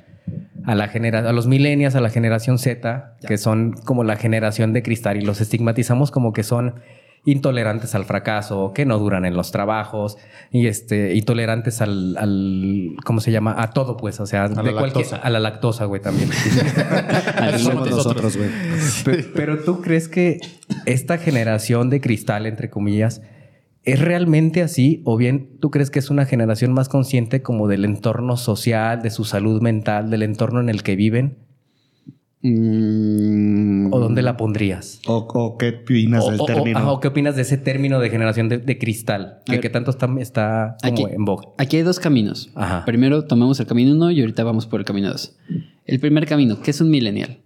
a 0.65 0.75
la 0.75 0.89
genera- 0.89 1.29
a 1.29 1.33
los 1.33 1.47
millennials, 1.47 1.95
a 1.95 2.01
la 2.01 2.11
generación 2.11 2.59
Z, 2.59 3.17
que 3.27 3.39
son 3.39 3.73
como 3.85 4.05
la 4.05 4.17
generación 4.17 4.73
de 4.73 4.83
cristal 4.83 5.17
y 5.17 5.23
los 5.23 5.41
estigmatizamos 5.41 6.11
como 6.11 6.33
que 6.33 6.43
son 6.43 6.75
intolerantes 7.25 7.95
al 7.95 8.05
fracaso, 8.07 8.73
que 8.75 8.87
no 8.87 8.99
duran 8.99 9.25
en 9.27 9.35
los 9.35 9.53
trabajos 9.53 10.17
y 10.51 10.67
este 10.67 11.15
intolerantes 11.15 11.81
al, 11.83 12.17
al 12.17 12.97
¿cómo 13.05 13.21
se 13.21 13.31
llama? 13.31 13.55
A 13.61 13.71
todo 13.73 13.97
pues, 13.97 14.21
o 14.21 14.27
sea, 14.27 14.49
la 14.49 14.63
de 14.63 14.73
cualquier 14.73 15.05
lactosa. 15.05 15.17
a 15.17 15.31
la 15.31 15.39
lactosa, 15.41 15.85
güey, 15.85 16.01
también. 16.01 16.31
Somos 17.59 17.91
nosotros, 17.91 18.37
güey. 18.37 18.49
Pe- 19.05 19.25
Pero 19.35 19.59
tú 19.61 19.81
crees 19.83 20.09
que 20.09 20.39
esta 20.87 21.19
generación 21.19 21.91
de 21.91 22.01
cristal, 22.01 22.47
entre 22.47 22.71
comillas, 22.71 23.23
¿es 23.83 24.01
realmente 24.01 24.63
así? 24.63 25.03
¿O 25.05 25.17
bien 25.17 25.59
tú 25.61 25.71
crees 25.71 25.91
que 25.91 25.99
es 25.99 26.11
una 26.11 26.25
generación 26.27 26.73
más 26.73 26.89
consciente 26.89 27.43
como 27.43 27.69
del 27.69 27.85
entorno 27.85 28.37
social, 28.37 29.03
de 29.03 29.11
su 29.11 29.25
salud 29.25 29.61
mental, 29.63 30.11
del 30.11 30.23
entorno 30.23 30.61
en 30.61 30.69
el 30.69 30.83
que 30.83 30.97
viven? 30.97 31.39
Mm, 32.43 33.93
¿O 33.93 33.99
dónde 33.99 34.23
la 34.23 34.37
pondrías? 34.37 35.01
O, 35.07 35.17
o 35.29 35.59
qué 35.59 35.81
opinas 35.83 36.25
O, 36.25 36.31
del 36.31 36.41
o- 36.41 36.45
o- 36.45 36.47
término? 36.47 36.79
ajá, 36.79 36.93
¿o 36.93 37.01
qué 37.01 37.09
opinas 37.09 37.37
de 37.37 37.43
ese 37.43 37.59
término 37.59 38.01
de 38.01 38.11
generación 38.11 38.49
de, 38.49 38.59
de 38.59 38.79
cristal? 38.79 39.41
Que, 39.47 39.69
tanto 39.69 39.91
está, 39.91 40.09
está 40.19 40.77
como 40.83 41.07
Aquí- 41.07 41.15
en 41.15 41.25
boga. 41.25 41.49
Aquí 41.59 41.77
hay 41.77 41.83
dos 41.83 42.01
caminos. 42.01 42.51
Ajá. 42.55 42.85
Primero 42.85 43.25
tomamos 43.25 43.61
el 43.61 43.67
camino 43.67 43.93
uno 43.93 44.11
y 44.11 44.21
ahorita 44.21 44.43
vamos 44.45 44.67
por 44.67 44.81
el 44.81 44.87
camino 44.87 45.11
dos. 45.11 45.37
El 45.87 46.01
primer 46.01 46.27
camino, 46.27 46.61
¿qué 46.63 46.71
es 46.71 46.81
un 46.81 46.91
millennial? 46.91 47.39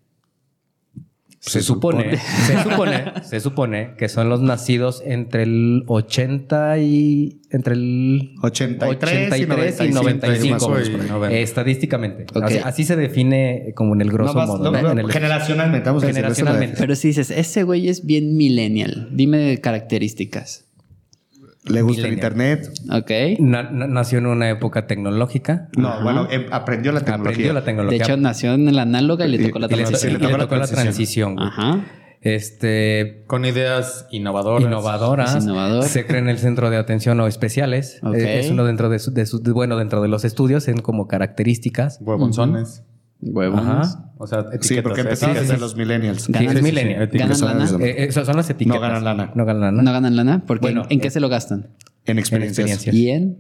Se, 1.47 1.61
supone, 1.62 2.16
se 2.47 2.62
supone, 2.62 3.05
se 3.22 3.40
supone 3.40 3.90
que 3.99 4.09
son 4.09 4.28
los 4.30 4.40
nacidos 4.40 5.03
entre 5.05 5.42
el 5.42 5.84
80 5.86 6.78
y 6.78 7.40
entre 7.51 7.74
el 7.74 8.30
83 8.40 9.38
y 9.40 9.42
83 9.45 9.80
y 9.90 9.92
95, 9.92 9.95
95, 9.95 10.55
más 10.55 10.62
o 10.64 10.68
menos 10.70 10.88
por 10.88 10.99
ahí. 11.01 11.07
y 11.07 11.11
90. 11.11 11.36
eh, 11.36 11.42
estadísticamente. 11.42 12.26
Así, 12.42 12.59
así 12.64 12.84
se 12.84 12.97
define 12.97 13.72
como 13.74 13.95
en 13.95 14.01
el 14.01 14.11
grosso 14.11 14.32
No, 14.34 14.47
modo. 14.47 14.64
no, 14.64 14.70
¿no? 14.70 14.82
no, 14.82 14.90
En 14.92 14.99
el- 15.01 15.12
generacionalmente. 15.12 15.86
Vamos 15.88 16.05
Generacionalmente. 16.05 16.76
Pero 16.78 16.97
si 16.97 17.09
dices, 17.09 17.30
ese 17.30 17.62
güey 17.62 17.88
es 17.88 18.07
bien 18.07 18.36
millennial, 18.36 19.09
dime 19.12 19.61
características. 19.61 20.64
Le 21.67 21.81
gusta 21.83 22.07
el 22.07 22.12
internet. 22.15 22.71
Ok. 22.91 23.11
Na- 23.41 23.62
na- 23.71 23.87
nació 23.87 24.19
en 24.19 24.27
una 24.27 24.51
época 24.51 24.87
tecnológica. 24.87 25.69
No, 25.77 25.89
Ajá. 25.89 26.03
bueno, 26.05 26.29
em- 26.31 26.47
aprendió 26.51 26.93
la 26.93 27.01
tecnología. 27.01 27.31
Aprendió 27.31 27.53
la 27.55 27.61
De 27.61 27.67
tecnología. 27.67 28.05
hecho, 28.05 28.17
nació 28.19 28.53
en 28.55 28.75
la 28.77 28.83
análoga 28.83 29.27
y 29.27 29.31
le 29.31 29.39
tocó 29.47 29.59
la 29.59 29.67
y 29.67 29.71
le, 29.71 29.85
tocó 30.19 30.57
la 30.57 30.67
transición. 30.67 31.37
transición. 31.37 31.39
Ajá. 31.41 31.85
Este, 32.21 33.23
Con 33.27 33.45
ideas 33.45 34.07
innovadoras. 34.11 34.62
innovadoras. 34.67 35.35
Es 35.37 35.45
innovador. 35.45 35.85
Se 35.85 36.07
cree 36.07 36.21
en 36.21 36.29
el 36.29 36.39
centro 36.39 36.71
de 36.71 36.77
atención 36.79 37.21
o 37.21 37.27
especiales. 37.27 38.01
Ok. 38.03 38.15
Eh, 38.15 38.41
Es 38.41 38.51
uno 38.51 38.65
dentro 38.65 38.89
de, 38.89 38.99
su- 38.99 39.12
de 39.12 39.27
su- 39.27 39.43
de- 39.43 39.53
bueno, 39.53 39.77
dentro 39.77 40.01
de 40.03 40.09
los 40.09 40.25
estudios 40.25 40.67
en 40.69 40.79
como 40.79 41.07
características. 41.07 41.99
Huevonzones. 42.01 42.83
Huevos. 43.33 43.61
Ajá. 43.61 44.12
O 44.18 44.27
sea, 44.27 44.41
etiquetas. 44.41 44.66
Sí, 44.66 44.81
porque 44.83 45.01
etiquetas. 45.03 45.35
desde 45.41 45.59
los 45.59 45.77
millennials. 45.77 46.22
Sí, 46.22 46.33
Ganan- 46.33 46.62
sí, 46.62 46.70
¿Ganan 46.70 47.03
Etiquetas. 47.03 47.41
lana? 47.41 47.68
Eh, 47.81 48.05
esas 48.09 48.27
son 48.27 48.37
las 48.37 48.49
etiquetas. 48.51 48.77
No 48.77 48.81
ganan 48.81 49.05
lana. 49.05 49.33
No 49.35 49.45
ganan 49.45 49.61
lana. 49.62 49.83
¿No 49.83 49.93
ganan 49.93 50.16
lana? 50.16 50.43
Porque 50.47 50.61
Bueno, 50.62 50.83
¿en, 50.85 50.93
en 50.93 51.01
qué 51.01 51.09
eh, 51.09 51.11
se 51.11 51.20
lo 51.20 51.29
gastan? 51.29 51.68
En 52.07 52.12
En 52.12 52.18
experiencias. 52.18 52.68
experiencias. 52.68 52.95
Y 52.95 53.11
en, 53.11 53.39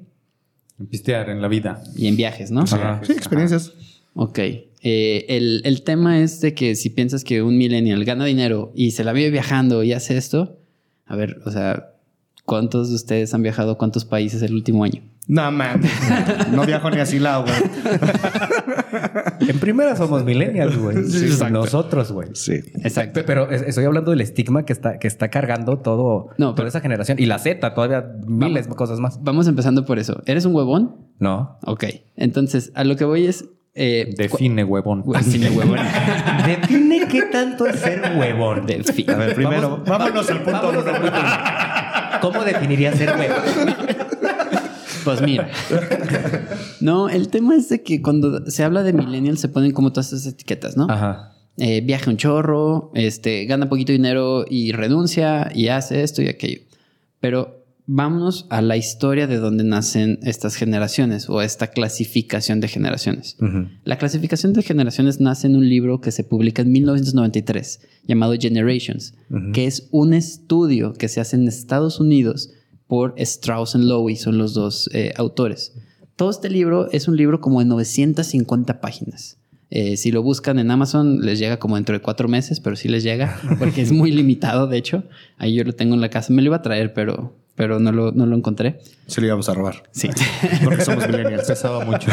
En 0.80 0.86
Pistear 0.86 1.28
en 1.30 1.40
la 1.42 1.48
vida. 1.48 1.82
y 1.96 2.06
en 2.08 2.16
viajes, 2.16 2.50
¿no? 2.50 2.62
Ajá. 2.62 3.00
Sí, 3.04 3.12
experiencias. 3.12 3.72
Ok. 4.14 4.38
Eh, 4.86 5.26
el, 5.28 5.62
el 5.64 5.82
tema 5.82 6.20
es 6.20 6.40
de 6.40 6.54
que 6.54 6.74
si 6.76 6.90
piensas 6.90 7.24
que 7.24 7.42
un 7.42 7.56
millennial 7.56 8.04
gana 8.04 8.24
dinero 8.24 8.72
y 8.74 8.90
se 8.92 9.02
la 9.04 9.12
vive 9.12 9.30
viajando 9.30 9.82
y 9.82 9.92
hace 9.92 10.16
esto, 10.16 10.58
a 11.06 11.16
ver, 11.16 11.38
o 11.46 11.50
sea, 11.50 11.90
¿cuántos 12.44 12.90
de 12.90 12.96
ustedes 12.96 13.32
han 13.34 13.42
viajado 13.42 13.72
a 13.72 13.78
cuántos 13.78 14.04
países 14.04 14.42
el 14.42 14.52
último 14.54 14.84
año? 14.84 15.02
No, 15.26 15.50
man. 15.50 15.80
No 16.52 16.66
viajo 16.66 16.90
ni 16.90 17.00
a 17.00 17.06
Silao, 17.06 17.42
güey. 17.44 17.54
En 19.48 19.58
primera 19.58 19.96
somos 19.96 20.24
millennials, 20.24 20.76
güey. 20.76 21.04
Sí. 21.04 21.26
Nosotros, 21.50 22.12
güey. 22.12 22.28
Sí. 22.34 22.60
Exacto. 22.82 23.14
Pe- 23.20 23.24
Pero 23.24 23.50
es- 23.50 23.62
estoy 23.62 23.84
hablando 23.84 24.10
del 24.10 24.20
estigma 24.20 24.64
que 24.64 24.72
está, 24.72 24.98
que 24.98 25.08
está 25.08 25.28
cargando 25.30 25.78
todo, 25.80 26.28
No, 26.38 26.46
toda 26.48 26.56
pero- 26.56 26.68
esa 26.68 26.80
generación. 26.80 27.18
Y 27.18 27.26
la 27.26 27.38
Z, 27.38 27.74
todavía 27.74 28.04
miles 28.26 28.68
de 28.68 28.74
cosas 28.74 29.00
más. 29.00 29.22
Vamos 29.22 29.46
empezando 29.48 29.84
por 29.84 29.98
eso. 29.98 30.22
¿Eres 30.26 30.44
un 30.44 30.54
huevón? 30.54 30.96
No. 31.18 31.58
Ok. 31.66 31.84
Entonces, 32.16 32.70
a 32.74 32.84
lo 32.84 32.96
que 32.96 33.04
voy 33.04 33.26
es... 33.26 33.44
Eh, 33.74 34.14
Define 34.16 34.62
huevón. 34.64 35.02
Define 35.06 35.50
huevón. 35.50 35.78
Define 36.46 37.08
qué 37.08 37.22
tanto 37.22 37.66
es 37.66 37.80
ser 37.80 38.00
huevón. 38.16 38.66
Define. 38.66 39.12
A 39.12 39.16
ver, 39.16 39.34
primero, 39.34 39.82
vámonos 39.86 40.30
al 40.30 40.42
punto 40.42 40.52
Vámonos 40.62 40.82
uno. 40.84 40.94
al 40.94 41.00
punto. 41.00 41.18
¿Cómo 42.20 42.44
definirías 42.44 42.96
ser 42.96 43.10
huevón? 43.18 43.36
Pues 45.04 45.20
mira. 45.22 45.50
No, 46.80 47.08
el 47.08 47.28
tema 47.28 47.56
es 47.56 47.68
de 47.68 47.82
que 47.82 48.02
cuando 48.02 48.50
se 48.50 48.62
habla 48.64 48.82
de 48.82 48.92
millennials 48.92 49.40
se 49.40 49.48
ponen 49.48 49.72
como 49.72 49.90
todas 49.92 50.12
esas 50.12 50.32
etiquetas, 50.32 50.76
¿no? 50.76 50.86
Ajá. 50.88 51.32
Eh, 51.56 51.80
viaja 51.82 52.10
un 52.10 52.16
chorro, 52.16 52.90
este, 52.94 53.44
gana 53.44 53.68
poquito 53.68 53.92
dinero 53.92 54.44
y 54.48 54.72
renuncia 54.72 55.50
y 55.54 55.68
hace 55.68 56.02
esto 56.02 56.20
y 56.20 56.28
aquello. 56.28 56.62
Pero 57.20 57.64
vámonos 57.86 58.46
a 58.50 58.62
la 58.62 58.76
historia 58.76 59.26
de 59.26 59.36
donde 59.36 59.62
nacen 59.62 60.18
estas 60.22 60.56
generaciones 60.56 61.28
o 61.28 61.42
esta 61.42 61.68
clasificación 61.68 62.60
de 62.60 62.68
generaciones. 62.68 63.36
La 63.84 63.98
clasificación 63.98 64.52
de 64.52 64.62
generaciones 64.62 65.20
nace 65.20 65.46
en 65.46 65.56
un 65.56 65.68
libro 65.68 66.00
que 66.00 66.10
se 66.10 66.24
publica 66.24 66.62
en 66.62 66.72
1993 66.72 67.80
llamado 68.06 68.34
Generations, 68.38 69.14
que 69.52 69.66
es 69.66 69.88
un 69.90 70.14
estudio 70.14 70.94
que 70.94 71.08
se 71.08 71.20
hace 71.20 71.36
en 71.36 71.46
Estados 71.46 72.00
Unidos 72.00 72.50
por 72.94 73.12
Strauss 73.16 73.74
y 73.74 73.78
Lowy, 73.78 74.14
son 74.14 74.38
los 74.38 74.54
dos 74.54 74.88
eh, 74.92 75.12
autores. 75.16 75.72
Todo 76.14 76.30
este 76.30 76.48
libro 76.48 76.88
es 76.92 77.08
un 77.08 77.16
libro 77.16 77.40
como 77.40 77.58
de 77.58 77.64
950 77.64 78.80
páginas. 78.80 79.36
Eh, 79.68 79.96
si 79.96 80.12
lo 80.12 80.22
buscan 80.22 80.60
en 80.60 80.70
Amazon, 80.70 81.22
les 81.22 81.40
llega 81.40 81.56
como 81.56 81.74
dentro 81.74 81.92
de 81.92 82.00
cuatro 82.00 82.28
meses, 82.28 82.60
pero 82.60 82.76
sí 82.76 82.86
les 82.88 83.02
llega, 83.02 83.40
porque 83.58 83.82
es 83.82 83.90
muy 83.90 84.12
limitado, 84.12 84.68
de 84.68 84.76
hecho. 84.76 85.02
Ahí 85.38 85.56
yo 85.56 85.64
lo 85.64 85.72
tengo 85.72 85.94
en 85.94 86.00
la 86.00 86.08
casa. 86.08 86.32
Me 86.32 86.40
lo 86.40 86.46
iba 86.46 86.56
a 86.58 86.62
traer, 86.62 86.94
pero, 86.94 87.34
pero 87.56 87.80
no, 87.80 87.90
lo, 87.90 88.12
no 88.12 88.26
lo 88.26 88.36
encontré. 88.36 88.78
Se 89.08 89.20
lo 89.20 89.26
íbamos 89.26 89.48
a 89.48 89.54
robar. 89.54 89.82
Sí. 89.90 90.08
Porque 90.62 90.84
somos 90.84 91.08
millennials. 91.08 91.48
Pesaba 91.48 91.84
mucho. 91.84 92.12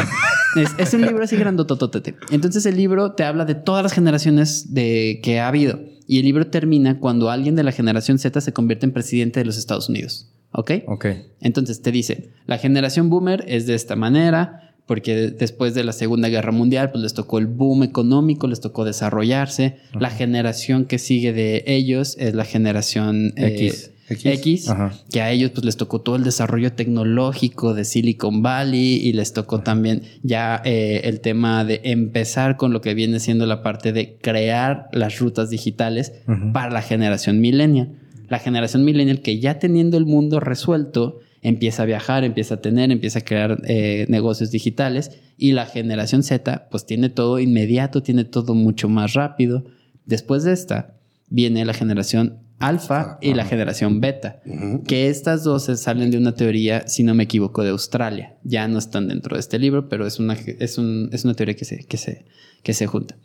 Es, 0.56 0.74
es 0.78 0.94
un 0.94 1.02
libro 1.02 1.22
así 1.22 1.36
grandotototete. 1.36 2.16
Entonces 2.32 2.66
el 2.66 2.76
libro 2.76 3.12
te 3.12 3.22
habla 3.22 3.44
de 3.44 3.54
todas 3.54 3.84
las 3.84 3.92
generaciones 3.92 4.74
de 4.74 5.20
que 5.22 5.38
ha 5.38 5.46
habido. 5.46 5.78
Y 6.08 6.18
el 6.18 6.24
libro 6.24 6.48
termina 6.48 6.98
cuando 6.98 7.30
alguien 7.30 7.54
de 7.54 7.62
la 7.62 7.70
generación 7.70 8.18
Z 8.18 8.40
se 8.40 8.52
convierte 8.52 8.84
en 8.84 8.92
presidente 8.92 9.38
de 9.38 9.46
los 9.46 9.56
Estados 9.56 9.88
Unidos. 9.88 10.32
¿Ok? 10.52 10.70
Ok. 10.86 11.06
Entonces 11.40 11.82
te 11.82 11.90
dice, 11.90 12.30
la 12.46 12.58
generación 12.58 13.10
boomer 13.10 13.44
es 13.48 13.66
de 13.66 13.74
esta 13.74 13.96
manera, 13.96 14.74
porque 14.86 15.30
después 15.30 15.74
de 15.74 15.84
la 15.84 15.92
Segunda 15.92 16.28
Guerra 16.28 16.52
Mundial, 16.52 16.90
pues 16.90 17.02
les 17.02 17.14
tocó 17.14 17.38
el 17.38 17.46
boom 17.46 17.82
económico, 17.82 18.46
les 18.46 18.60
tocó 18.60 18.84
desarrollarse. 18.84 19.78
La 19.98 20.10
generación 20.10 20.84
que 20.84 20.98
sigue 20.98 21.32
de 21.32 21.64
ellos 21.66 22.16
es 22.18 22.34
la 22.34 22.44
generación 22.44 23.32
eh, 23.36 23.54
X. 23.54 23.90
X, 24.08 24.26
X. 24.26 24.74
Que 25.10 25.22
a 25.22 25.30
ellos 25.30 25.52
pues 25.52 25.64
les 25.64 25.76
tocó 25.76 26.00
todo 26.00 26.16
el 26.16 26.24
desarrollo 26.24 26.72
tecnológico 26.72 27.72
de 27.72 27.84
Silicon 27.84 28.42
Valley 28.42 28.96
y 28.96 29.12
les 29.12 29.32
tocó 29.32 29.60
también 29.60 30.02
ya 30.22 30.60
eh, 30.64 31.02
el 31.04 31.20
tema 31.20 31.64
de 31.64 31.80
empezar 31.84 32.56
con 32.56 32.72
lo 32.72 32.80
que 32.80 32.92
viene 32.94 33.20
siendo 33.20 33.46
la 33.46 33.62
parte 33.62 33.92
de 33.92 34.18
crear 34.20 34.88
las 34.92 35.18
rutas 35.18 35.48
digitales 35.48 36.12
para 36.52 36.70
la 36.70 36.82
generación 36.82 37.40
millennial. 37.40 38.01
La 38.32 38.38
generación 38.38 38.84
millennial 38.84 39.20
que 39.20 39.38
ya 39.40 39.58
teniendo 39.58 39.98
el 39.98 40.06
mundo 40.06 40.40
resuelto 40.40 41.18
empieza 41.42 41.82
a 41.82 41.86
viajar, 41.86 42.24
empieza 42.24 42.54
a 42.54 42.60
tener, 42.60 42.90
empieza 42.90 43.18
a 43.18 43.24
crear 43.24 43.60
eh, 43.66 44.06
negocios 44.08 44.50
digitales 44.50 45.10
y 45.36 45.52
la 45.52 45.66
generación 45.66 46.22
Z 46.22 46.68
pues 46.70 46.86
tiene 46.86 47.08
todo 47.10 47.38
inmediato, 47.40 48.02
tiene 48.02 48.24
todo 48.24 48.54
mucho 48.54 48.88
más 48.88 49.12
rápido. 49.12 49.64
Después 50.06 50.44
de 50.44 50.52
esta 50.52 50.94
viene 51.28 51.64
la 51.64 51.74
generación 51.74 52.38
alfa 52.58 53.18
y 53.20 53.34
la 53.34 53.44
generación 53.44 54.00
beta, 54.00 54.40
que 54.86 55.08
estas 55.08 55.42
dos 55.42 55.64
salen 55.64 56.10
de 56.12 56.16
una 56.18 56.32
teoría, 56.36 56.86
si 56.86 57.02
no 57.02 57.12
me 57.14 57.24
equivoco, 57.24 57.62
de 57.64 57.70
Australia. 57.70 58.36
Ya 58.44 58.68
no 58.68 58.78
están 58.78 59.08
dentro 59.08 59.34
de 59.36 59.40
este 59.40 59.58
libro, 59.58 59.88
pero 59.88 60.06
es 60.06 60.20
una, 60.20 60.34
es 60.34 60.78
un- 60.78 61.10
es 61.12 61.24
una 61.24 61.34
teoría 61.34 61.56
que 61.56 61.64
se, 61.64 61.84
que, 61.84 61.96
se, 61.96 62.24
que 62.62 62.72
se 62.72 62.86
junta. 62.86 63.16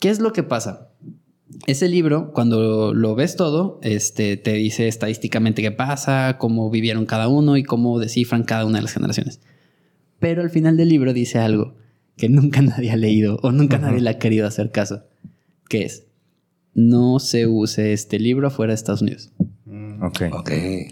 ¿Qué 0.00 0.08
es 0.08 0.18
lo 0.18 0.32
que 0.32 0.42
pasa? 0.42 0.88
Ese 1.66 1.88
libro, 1.88 2.32
cuando 2.32 2.94
lo 2.94 3.14
ves 3.14 3.36
todo, 3.36 3.78
este, 3.82 4.36
te 4.36 4.54
dice 4.54 4.88
estadísticamente 4.88 5.62
qué 5.62 5.70
pasa, 5.70 6.36
cómo 6.38 6.70
vivieron 6.70 7.06
cada 7.06 7.28
uno 7.28 7.56
y 7.56 7.62
cómo 7.62 7.98
descifran 7.98 8.44
cada 8.44 8.64
una 8.64 8.78
de 8.78 8.82
las 8.82 8.92
generaciones. 8.92 9.40
Pero 10.18 10.42
al 10.42 10.50
final 10.50 10.76
del 10.76 10.88
libro 10.88 11.12
dice 11.12 11.38
algo 11.38 11.74
que 12.16 12.28
nunca 12.28 12.62
nadie 12.62 12.90
ha 12.90 12.96
leído 12.96 13.38
o 13.42 13.52
nunca 13.52 13.78
nadie 13.78 14.00
le 14.00 14.10
ha 14.10 14.18
querido 14.18 14.46
hacer 14.46 14.70
caso, 14.70 15.04
que 15.68 15.84
es, 15.84 16.06
no 16.74 17.20
se 17.20 17.46
use 17.46 17.92
este 17.92 18.18
libro 18.18 18.50
fuera 18.50 18.72
de 18.72 18.76
Estados 18.76 19.02
Unidos. 19.02 19.32
Ok. 20.00 20.22
Ok. 20.32 20.50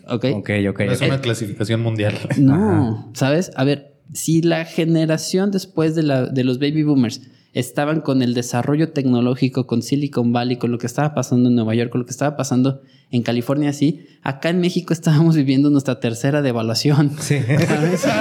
¿Ok? 0.09 0.24
Ok, 0.34 0.50
ok. 0.70 0.80
No 0.80 0.92
es 0.92 1.00
una 1.00 1.20
clasificación 1.20 1.80
mundial. 1.82 2.14
No, 2.38 3.11
¿sabes? 3.14 3.50
A 3.57 3.64
ver, 3.64 3.94
si 4.12 4.42
la 4.42 4.64
generación 4.64 5.50
después 5.50 5.94
de, 5.94 6.03
la, 6.03 6.26
de 6.26 6.44
los 6.44 6.59
baby 6.59 6.82
boomers 6.82 7.22
estaban 7.53 8.00
con 8.00 8.22
el 8.22 8.34
desarrollo 8.34 8.92
tecnológico, 8.92 9.66
con 9.66 9.82
Silicon 9.82 10.32
Valley, 10.32 10.57
con 10.57 10.70
lo 10.70 10.78
que 10.78 10.86
estaba 10.86 11.14
pasando 11.14 11.48
en 11.48 11.55
Nueva 11.55 11.74
York, 11.74 11.90
con 11.90 12.00
lo 12.00 12.07
que 12.07 12.12
estaba 12.12 12.36
pasando 12.36 12.80
en 13.11 13.22
California, 13.22 13.72
sí, 13.74 14.07
acá 14.22 14.48
en 14.48 14.61
México 14.61 14.94
estábamos 14.94 15.36
viviendo 15.36 15.68
nuestra 15.68 16.00
tercera 16.00 16.42
devaluación. 16.42 17.12
Sí. 17.20 17.38
¿sabes? 17.40 18.07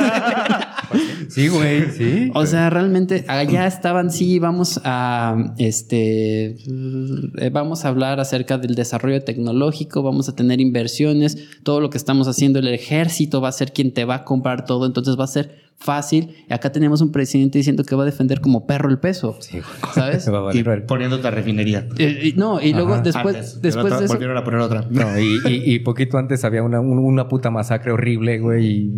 Sí, 1.30 1.48
güey, 1.48 1.90
sí. 1.92 2.30
O 2.34 2.46
sea, 2.46 2.70
realmente 2.70 3.24
allá 3.30 3.66
estaban, 3.66 4.12
sí, 4.12 4.40
vamos 4.40 4.82
a, 4.84 5.54
este, 5.58 6.58
eh, 6.58 7.50
vamos 7.54 7.86
a 7.86 7.88
hablar 7.88 8.20
acerca 8.20 8.58
del 8.58 8.76
desarrollo 8.76 9.24
tecnológico, 9.24 10.04
vamos 10.04 10.28
a 10.28 10.36
tener 10.36 10.60
inversiones, 10.60 11.38
todo 11.64 11.80
lo 11.80 11.90
que 11.90 11.98
estamos 11.98 12.28
haciendo, 12.28 12.60
el 12.60 12.68
ejército 12.68 13.40
va 13.40 13.48
a 13.48 13.54
ser 13.54 13.72
quien 13.72 13.94
te 13.94 14.04
va 14.04 14.16
a 14.16 14.24
comprar 14.26 14.66
todo, 14.66 14.86
entonces 14.86 15.18
va 15.18 15.24
a 15.24 15.28
ser 15.28 15.71
fácil. 15.82 16.36
Y 16.50 16.54
acá 16.54 16.72
tenemos 16.72 17.02
un 17.02 17.12
presidente 17.12 17.58
diciendo 17.58 17.84
que 17.84 17.96
va 17.96 18.04
a 18.04 18.06
defender 18.06 18.40
como 18.40 18.66
perro 18.68 18.90
el 18.90 19.00
peso, 19.00 19.36
Sí, 19.40 19.58
güey. 19.60 19.94
¿sabes? 19.94 20.26
Me 20.28 20.34
va 20.34 20.40
a 20.40 20.42
valer 20.42 20.84
Y 20.84 20.88
poniendo 20.88 21.16
otra 21.18 21.32
refinería. 21.32 21.88
Eh, 21.98 22.32
y 22.34 22.34
no, 22.40 22.62
y 22.62 22.74
luego 22.74 22.94
Ajá. 22.94 23.02
después, 23.02 23.36
Antes. 23.36 23.62
después 23.62 23.86
Otra- 23.88 24.00
de 24.00 24.06
eso, 24.06 24.14
Volvieron 24.14 24.38
a 24.38 24.44
poner 24.44 24.60
otra. 24.62 24.88
No, 24.92 25.20
y, 25.20 25.40
y- 25.48 25.74
y 25.74 25.80
poquito 25.80 26.18
antes 26.18 26.44
había 26.46 26.64
una, 26.64 26.80
un- 26.80 27.00
una 27.00 27.28
puta 27.28 27.50
masacre 27.52 27.92
horrible, 27.92 28.40
güey, 28.40 28.66
y 28.68 28.92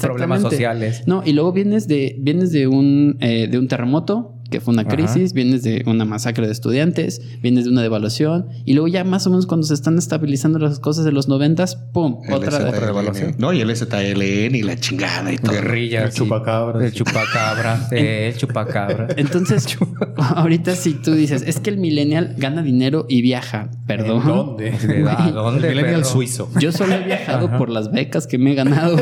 problemas 0.00 0.42
sociales. 0.42 1.04
No, 1.06 1.22
y 1.24 1.32
luego 1.32 1.52
vienes 1.52 1.86
de, 1.88 2.16
vienes 2.20 2.50
de 2.52 2.66
un, 2.66 3.16
eh, 3.20 3.48
de 3.50 3.58
un 3.58 3.68
terremoto, 3.68 4.37
que 4.50 4.60
fue 4.60 4.72
una 4.72 4.82
Ajá. 4.82 4.90
crisis, 4.90 5.32
vienes 5.32 5.62
de 5.62 5.82
una 5.86 6.04
masacre 6.04 6.46
de 6.46 6.52
estudiantes, 6.52 7.20
vienes 7.42 7.64
de 7.64 7.70
una 7.70 7.82
devaluación, 7.82 8.48
y 8.64 8.72
luego 8.74 8.88
ya 8.88 9.04
más 9.04 9.26
o 9.26 9.30
menos 9.30 9.46
cuando 9.46 9.66
se 9.66 9.74
están 9.74 9.98
estabilizando 9.98 10.58
las 10.58 10.80
cosas 10.80 11.04
de 11.04 11.12
los 11.12 11.28
noventas, 11.28 11.76
¡pum! 11.76 12.20
El 12.26 12.34
Otra, 12.34 12.56
otra 12.68 12.86
devaluación. 12.86 13.34
No, 13.38 13.52
y 13.52 13.60
el 13.60 13.74
STLN 13.74 14.54
y 14.54 14.62
la 14.62 14.76
chingada 14.76 15.32
y 15.32 15.36
todo. 15.38 15.52
Guerrillas. 15.52 16.04
El 16.04 16.12
chupacabras. 16.12 16.82
El 16.82 16.92
chupacabra. 16.92 17.88
el 17.90 18.36
chupacabra. 18.36 19.08
Entonces, 19.16 19.66
ahorita 20.16 20.74
si 20.76 20.94
tú 20.94 21.12
dices, 21.12 21.42
es 21.46 21.60
que 21.60 21.70
el 21.70 21.78
millennial 21.78 22.34
gana 22.38 22.62
dinero 22.62 23.06
y 23.08 23.22
viaja, 23.22 23.70
perdón. 23.86 24.22
¿En 24.22 24.28
¿Dónde? 24.28 24.70
¿A 25.08 25.30
dónde, 25.30 25.68
El 25.68 25.74
millennial 25.74 26.00
perro? 26.02 26.12
suizo. 26.12 26.50
Yo 26.58 26.72
solo 26.72 26.94
he 26.94 27.04
viajado 27.04 27.56
por 27.58 27.68
las 27.70 27.90
becas 27.92 28.26
que 28.26 28.38
me 28.38 28.52
he 28.52 28.54
ganado. 28.54 28.96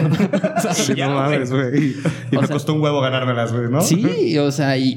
Sí, 0.73 0.95
no 0.99 1.11
mames, 1.11 1.51
güey. 1.53 1.95
Y 2.33 2.37
O 2.37 2.41
me 2.41 2.47
sea- 2.47 2.55
costó 2.55 2.75
un 2.75 2.81
huevo 2.81 3.01
ganármelas, 3.01 3.53
güey, 3.53 3.71
¿no? 3.71 3.81
Sí, 3.81 4.37
o 4.39 4.51
sea, 4.51 4.77
y, 4.79 4.97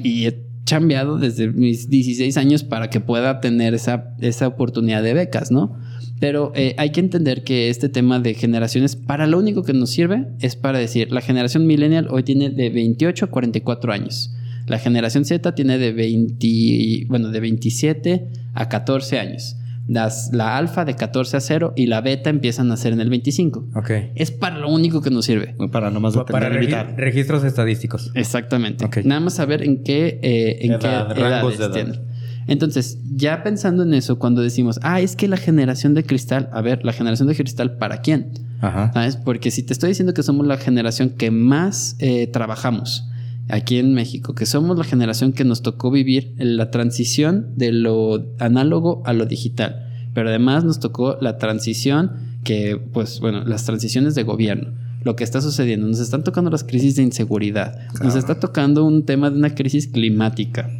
chambeado 0.70 1.18
desde 1.18 1.48
mis 1.48 1.90
16 1.90 2.36
años 2.36 2.62
para 2.62 2.90
que 2.90 3.00
pueda 3.00 3.40
tener 3.40 3.74
esa, 3.74 4.14
esa 4.20 4.46
oportunidad 4.46 5.02
de 5.02 5.14
becas, 5.14 5.50
¿no? 5.50 5.76
Pero 6.20 6.52
eh, 6.54 6.76
hay 6.78 6.90
que 6.90 7.00
entender 7.00 7.42
que 7.42 7.70
este 7.70 7.88
tema 7.88 8.20
de 8.20 8.34
generaciones, 8.34 8.94
para 8.94 9.26
lo 9.26 9.40
único 9.40 9.64
que 9.64 9.72
nos 9.72 9.90
sirve 9.90 10.28
es 10.38 10.54
para 10.54 10.78
decir, 10.78 11.10
la 11.10 11.22
generación 11.22 11.66
millennial 11.66 12.06
hoy 12.08 12.22
tiene 12.22 12.50
de 12.50 12.70
28 12.70 13.24
a 13.24 13.28
44 13.28 13.92
años. 13.92 14.30
La 14.68 14.78
generación 14.78 15.24
Z 15.24 15.56
tiene 15.56 15.76
de 15.76 15.92
20, 15.92 17.06
bueno, 17.08 17.30
de 17.30 17.40
27 17.40 18.28
a 18.54 18.68
14 18.68 19.18
años. 19.18 19.56
Las, 19.88 20.30
la 20.32 20.56
alfa 20.56 20.84
de 20.84 20.94
14 20.94 21.36
a 21.36 21.40
0 21.40 21.72
y 21.76 21.86
la 21.86 22.00
beta 22.00 22.30
empiezan 22.30 22.70
a 22.70 22.76
ser 22.76 22.92
en 22.92 23.00
el 23.00 23.10
25. 23.10 23.70
Ok. 23.74 23.90
Es 24.14 24.30
para 24.30 24.56
lo 24.58 24.68
único 24.68 25.00
que 25.02 25.10
nos 25.10 25.24
sirve. 25.24 25.56
Para 25.72 25.90
nomás 25.90 26.14
Pa- 26.14 26.24
Para 26.26 26.48
para 26.48 26.60
regi- 26.62 26.96
registros 26.96 27.42
estadísticos. 27.44 28.10
Exactamente. 28.14 28.84
Ok. 28.84 28.98
Nada 29.04 29.20
más 29.20 29.34
saber 29.34 29.62
en 29.62 29.82
qué, 29.82 30.20
eh, 30.22 30.58
en 30.62 30.72
Edad, 30.74 31.12
qué 31.14 31.20
rangos 31.20 31.54
edades 31.54 31.58
de 31.58 31.64
edad. 31.64 31.72
tienen. 31.72 32.10
Entonces, 32.46 32.98
ya 33.14 33.42
pensando 33.42 33.82
en 33.82 33.94
eso, 33.94 34.18
cuando 34.18 34.42
decimos, 34.42 34.80
ah, 34.82 35.00
es 35.00 35.14
que 35.16 35.28
la 35.28 35.36
generación 35.36 35.94
de 35.94 36.04
cristal, 36.04 36.48
a 36.52 36.60
ver, 36.62 36.84
la 36.84 36.92
generación 36.92 37.28
de 37.28 37.34
cristal, 37.36 37.76
¿para 37.76 38.00
quién? 38.00 38.32
Ajá. 38.60 38.92
¿Sabes? 38.92 39.16
Porque 39.16 39.50
si 39.50 39.62
te 39.62 39.72
estoy 39.72 39.88
diciendo 39.90 40.14
que 40.14 40.22
somos 40.22 40.46
la 40.46 40.56
generación 40.56 41.10
que 41.10 41.30
más 41.30 41.96
eh, 42.00 42.26
trabajamos 42.28 43.06
aquí 43.52 43.78
en 43.78 43.94
México, 43.94 44.34
que 44.34 44.46
somos 44.46 44.76
la 44.76 44.84
generación 44.84 45.32
que 45.32 45.44
nos 45.44 45.62
tocó 45.62 45.90
vivir 45.90 46.34
la 46.38 46.70
transición 46.70 47.52
de 47.56 47.72
lo 47.72 48.34
análogo 48.38 49.02
a 49.04 49.12
lo 49.12 49.26
digital, 49.26 49.86
pero 50.14 50.28
además 50.28 50.64
nos 50.64 50.80
tocó 50.80 51.16
la 51.20 51.38
transición 51.38 52.12
que, 52.44 52.80
pues 52.92 53.20
bueno, 53.20 53.44
las 53.44 53.64
transiciones 53.64 54.14
de 54.14 54.22
gobierno. 54.22 54.72
Lo 55.02 55.16
que 55.16 55.24
está 55.24 55.40
sucediendo, 55.40 55.86
nos 55.86 56.00
están 56.00 56.24
tocando 56.24 56.50
las 56.50 56.64
crisis 56.64 56.96
de 56.96 57.02
inseguridad, 57.02 57.78
nos 58.02 58.16
está 58.16 58.38
tocando 58.38 58.84
un 58.84 59.06
tema 59.06 59.30
de 59.30 59.36
una 59.38 59.54
crisis 59.54 59.86
climática, 59.86 60.70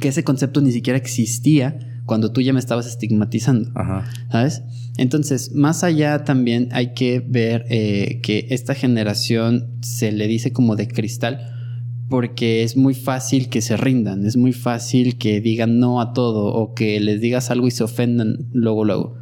que 0.00 0.08
ese 0.08 0.24
concepto 0.24 0.60
ni 0.60 0.72
siquiera 0.72 0.98
existía 0.98 1.78
cuando 2.04 2.32
tú 2.32 2.40
ya 2.40 2.52
me 2.52 2.60
estabas 2.60 2.86
estigmatizando. 2.86 3.70
Ajá. 3.74 4.04
¿Sabes? 4.30 4.62
Entonces, 4.98 5.52
más 5.52 5.84
allá 5.84 6.24
también 6.24 6.68
hay 6.72 6.92
que 6.92 7.20
ver 7.26 7.64
eh, 7.68 8.20
que 8.22 8.46
esta 8.50 8.74
generación 8.74 9.70
se 9.80 10.12
le 10.12 10.26
dice 10.28 10.52
como 10.52 10.76
de 10.76 10.86
cristal 10.86 11.55
porque 12.08 12.62
es 12.62 12.76
muy 12.76 12.94
fácil 12.94 13.48
que 13.48 13.60
se 13.60 13.76
rindan, 13.76 14.24
es 14.24 14.36
muy 14.36 14.52
fácil 14.52 15.18
que 15.18 15.40
digan 15.40 15.80
no 15.80 16.00
a 16.00 16.12
todo 16.12 16.52
o 16.54 16.74
que 16.74 17.00
les 17.00 17.20
digas 17.20 17.50
algo 17.50 17.66
y 17.66 17.72
se 17.72 17.84
ofendan 17.84 18.48
luego, 18.52 18.84
luego. 18.84 19.14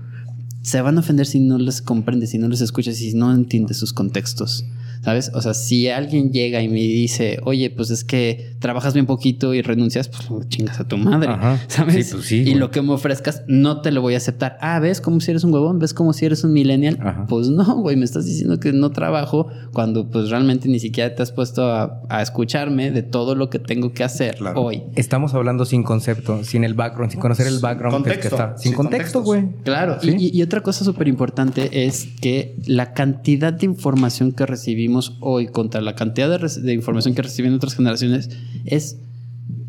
Se 0.62 0.80
van 0.80 0.97
a 0.97 1.01
ofender 1.01 1.26
si 1.26 1.41
no 1.41 1.59
les 1.59 1.82
comprendes, 1.82 2.30
si 2.30 2.39
no 2.39 2.49
les 2.49 2.61
escuchas, 2.61 2.97
si 2.97 3.14
no 3.14 3.32
entiendes 3.35 3.78
sus 3.78 3.93
contextos. 3.93 4.64
¿Sabes? 5.05 5.30
O 5.34 5.42
sea, 5.42 5.52
si 5.52 5.88
alguien 5.90 6.32
llega 6.32 6.62
y 6.62 6.68
me 6.68 6.76
dice, 6.80 7.38
oye, 7.44 7.68
pues 7.68 7.90
es 7.90 8.05
que 8.05 8.57
trabajas 8.59 8.94
bien 8.94 9.05
poquito 9.05 9.52
y 9.52 9.61
renuncias, 9.61 10.09
pues 10.09 10.48
chingas 10.48 10.80
a 10.80 10.88
tu 10.88 10.96
madre. 10.96 11.28
Ajá. 11.30 11.61
¿Sabes? 11.68 12.07
Sí, 12.09 12.12
pues 12.14 12.24
sí, 12.26 12.36
y 12.38 12.42
güey. 12.44 12.55
lo 12.55 12.70
que 12.70 12.80
me 12.80 12.92
ofrezcas 12.92 13.42
no 13.46 13.82
te 13.82 13.90
lo 13.92 14.00
voy 14.00 14.14
a 14.14 14.16
aceptar. 14.16 14.57
Ah, 14.62 14.80
¿ves 14.80 15.02
como 15.02 15.20
si 15.20 15.30
eres 15.30 15.44
un 15.44 15.52
huevón? 15.52 15.78
¿Ves 15.78 15.92
como 15.92 16.14
si 16.14 16.24
eres 16.24 16.42
un 16.42 16.55
millennial? 16.55 16.98
Ajá. 17.02 17.26
Pues 17.28 17.48
no, 17.48 17.76
güey, 17.82 17.96
me 17.96 18.07
estás 18.07 18.24
diciendo 18.24 18.59
que 18.59 18.72
no 18.72 18.92
trabajo 18.92 19.48
cuando 19.74 20.09
pues 20.09 20.30
realmente 20.30 20.68
ni 20.70 20.78
siquiera 20.78 21.14
te 21.14 21.22
has 21.22 21.32
puesto 21.32 21.70
a, 21.70 22.00
a 22.09 22.22
escucharme 22.22 22.90
de 22.90 23.02
todo 23.02 23.34
lo 23.34 23.50
que 23.50 23.59
tengo 23.59 23.92
que 23.92 24.05
hacer 24.05 24.36
Claro. 24.36 24.62
hoy. 24.62 24.84
Estamos 24.96 25.34
hablando 25.34 25.66
sin 25.66 25.82
concepto, 25.82 26.42
sin 26.44 26.64
el 26.64 26.72
background, 26.72 27.11
sin 27.12 27.20
conocer 27.20 27.46
el 27.46 27.59
background 27.59 28.07
del 28.07 28.14
que 28.16 28.28
contexto, 28.30 28.36
está. 28.36 28.57
Sin 28.57 28.70
sin 28.70 28.76
contexto, 28.76 29.22
güey. 29.22 29.44
Claro, 29.64 29.98
Sí. 30.00 30.16
y, 30.18 30.38
y 30.38 30.42
otra 30.42 30.62
cosa 30.62 30.82
súper 30.82 31.09
importante 31.09 31.84
es 31.86 32.07
que 32.22 32.57
la 32.66 32.94
cantidad 32.94 33.52
de 33.52 33.66
información 33.66 34.32
que 34.32 34.46
recibimos 34.46 34.93
hoy 35.20 35.49
contra 35.49 35.80
la 35.80 35.95
cantidad 35.95 36.40
de, 36.40 36.72
información 36.72 37.14
que 37.14 37.22
reciben 37.22 37.55
otras 37.55 37.74
generaciones 37.74 38.30
es, 38.64 38.99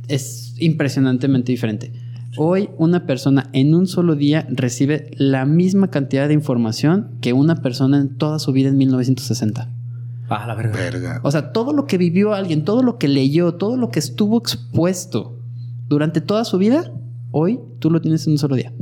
es 0.07 0.55
impresionantemente 0.59 1.51
diferente. 1.51 1.91
Hoy 2.37 2.69
una 2.77 3.05
persona 3.05 3.49
en 3.53 3.73
un 3.73 3.87
solo 3.87 4.15
día 4.15 4.45
recibe 4.49 5.11
la 5.17 5.45
misma 5.45 5.89
cantidad 5.89 6.27
de 6.27 6.33
información 6.33 7.17
que 7.21 7.33
una 7.33 7.57
persona 7.57 7.99
en 7.99 8.17
toda 8.17 8.39
su 8.39 8.51
vida 8.51 8.69
en 8.69 8.77
1960. 8.77 9.69
Ah, 10.29 10.45
la 10.47 10.55
verga. 10.55 10.75
Verga. 10.75 11.21
O 11.23 11.31
sea, 11.31 11.51
todo 11.51 11.71
lo 11.71 11.85
que 11.85 11.97
vivió 11.97 12.33
alguien, 12.33 12.65
todo 12.65 12.81
lo 12.83 12.97
que 12.97 13.07
leyó, 13.07 13.55
todo 13.55 13.77
lo 13.77 13.89
que 13.89 13.99
estuvo 13.99 14.37
expuesto 14.37 15.39
durante 15.87 16.19
toda 16.19 16.45
su 16.45 16.57
vida, 16.57 16.91
hoy 17.31 17.59
tú 17.79 17.91
lo 17.91 18.01
tienes 18.01 18.25
en 18.27 18.33
un 18.33 18.37
solo 18.37 18.55
día. 18.55 18.73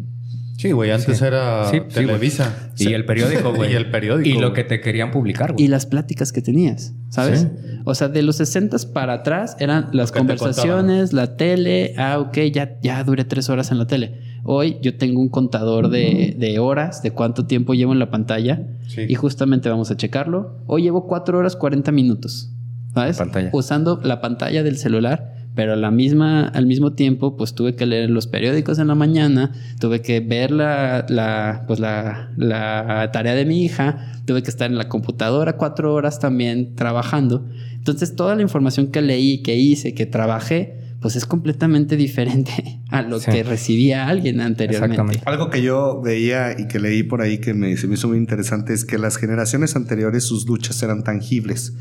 Sí, 0.63 0.71
güey, 0.71 0.91
antes 0.91 1.17
Sí. 1.17 1.25
era 1.25 1.69
Sí. 1.69 1.81
Televisa. 1.93 2.71
Y 2.77 2.93
el 2.93 3.03
periódico, 3.05 3.53
güey. 3.55 3.73
Y 3.73 3.75
el 3.75 3.91
periódico. 3.91 4.29
Y 4.29 4.39
lo 4.41 4.53
que 4.53 4.63
te 4.63 4.79
querían 4.79 5.11
publicar, 5.11 5.51
güey. 5.51 5.65
y 5.65 5.67
las 5.67 5.85
pláticas 5.85 6.31
que 6.31 6.41
tenías, 6.41 6.93
¿sabes? 7.09 7.41
Sí. 7.41 7.47
O 7.83 7.93
sea, 7.95 8.07
de 8.07 8.21
los 8.21 8.37
60 8.37 8.77
para 8.93 9.11
atrás 9.13 9.57
eran 9.59 9.89
las 9.91 10.13
conversaciones, 10.13 11.11
la 11.11 11.35
tele, 11.35 11.93
ah, 11.97 12.17
ok, 12.19 12.37
ya, 12.53 12.77
ya 12.81 13.03
duré 13.03 13.25
tres 13.25 13.49
horas 13.49 13.71
en 13.71 13.77
la 13.77 13.87
tele. 13.87 14.21
Hoy 14.45 14.77
yo 14.81 14.95
tengo 14.97 15.19
un 15.19 15.27
contador 15.29 15.89
de, 15.89 16.35
de 16.39 16.59
horas, 16.59 17.01
de 17.03 17.11
cuánto 17.11 17.45
tiempo 17.45 17.73
llevo 17.73 17.91
en 17.91 17.99
la 17.99 18.09
pantalla, 18.09 18.61
Sí. 18.87 19.01
y 19.07 19.15
justamente 19.15 19.67
vamos 19.69 19.91
a 19.91 19.97
checarlo. 19.97 20.63
Hoy 20.67 20.83
llevo 20.83 21.07
cuatro 21.07 21.37
horas 21.39 21.57
40 21.57 21.91
minutos, 21.91 22.51
¿sabes? 22.93 23.17
Pantalla. 23.17 23.49
Usando 23.51 23.99
la 24.01 24.21
pantalla 24.21 24.63
del 24.63 24.77
celular. 24.77 25.42
Pero 25.55 25.75
la 25.75 25.91
misma, 25.91 26.47
al 26.47 26.65
mismo 26.65 26.93
tiempo, 26.93 27.37
pues 27.37 27.53
tuve 27.53 27.75
que 27.75 27.85
leer 27.85 28.09
los 28.09 28.27
periódicos 28.27 28.79
en 28.79 28.87
la 28.87 28.95
mañana, 28.95 29.51
tuve 29.79 30.01
que 30.01 30.19
ver 30.19 30.51
la, 30.51 31.05
la, 31.09 31.65
pues 31.67 31.79
la, 31.79 32.31
la 32.37 33.09
tarea 33.13 33.35
de 33.35 33.45
mi 33.45 33.63
hija, 33.63 34.21
tuve 34.25 34.41
que 34.41 34.49
estar 34.49 34.69
en 34.69 34.77
la 34.77 34.89
computadora 34.89 35.57
cuatro 35.57 35.93
horas 35.93 36.19
también 36.19 36.75
trabajando. 36.75 37.45
Entonces, 37.73 38.15
toda 38.15 38.35
la 38.35 38.41
información 38.41 38.87
que 38.87 39.01
leí, 39.01 39.43
que 39.43 39.55
hice, 39.55 39.93
que 39.93 40.05
trabajé, 40.05 40.82
pues 41.03 41.15
es 41.17 41.25
completamente 41.27 41.95
diferente 41.97 42.81
a 42.89 43.01
lo 43.03 43.19
Sí. 43.19 43.29
que 43.29 43.43
recibía 43.43 44.07
alguien 44.07 44.39
anteriormente. 44.41 44.93
Exactamente. 44.95 45.21
Algo 45.29 45.49
que 45.51 45.61
yo 45.61 46.01
veía 46.01 46.59
y 46.59 46.67
que 46.67 46.79
leí 46.79 47.03
por 47.03 47.21
ahí 47.21 47.37
que 47.39 47.53
me, 47.53 47.77
se 47.77 47.87
me 47.87 47.93
hizo 47.95 48.07
muy 48.07 48.17
interesante 48.17 48.73
es 48.73 48.85
que 48.85 48.97
las 48.97 49.17
generaciones 49.17 49.75
anteriores 49.75 50.23
sus 50.23 50.47
luchas 50.47 50.81
eran 50.81 51.03
tangibles 51.03 51.73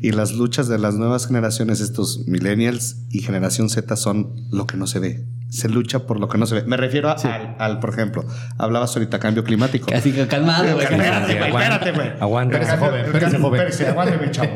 y 0.00 0.12
las 0.12 0.32
luchas 0.32 0.68
de 0.68 0.78
las 0.78 0.94
nuevas 0.94 1.26
generaciones, 1.26 1.80
estos 1.80 2.26
millennials 2.28 3.02
y 3.10 3.18
generación 3.18 3.68
Z 3.68 3.94
son 3.96 4.32
lo 4.50 4.66
que 4.66 4.76
no 4.76 4.86
se 4.86 5.00
ve. 5.00 5.26
Se 5.50 5.68
lucha 5.68 6.00
por 6.00 6.20
lo 6.20 6.28
que 6.28 6.36
no 6.38 6.46
se 6.46 6.56
ve. 6.56 6.62
Me 6.64 6.76
refiero 6.76 7.08
a- 7.08 7.12
al, 7.14 7.56
al, 7.58 7.80
por 7.80 7.90
ejemplo, 7.90 8.24
hablabas 8.58 8.94
ahorita 8.96 9.18
cambio 9.18 9.44
climático. 9.44 9.90
Así 9.94 10.12
que 10.12 10.26
calmado, 10.26 10.74
güey. 10.74 10.84
Espérate, 10.84 11.34
güey, 11.38 11.48
espérate, 11.50 11.92
güey. 11.92 12.08
Aguanta. 12.20 12.58
Espérate, 12.58 12.84
joven, 12.86 13.04
espérese, 13.06 13.38
joven. 13.38 13.60
Espérese, 13.60 13.88
aguánteme, 13.88 14.30
chavo. 14.30 14.50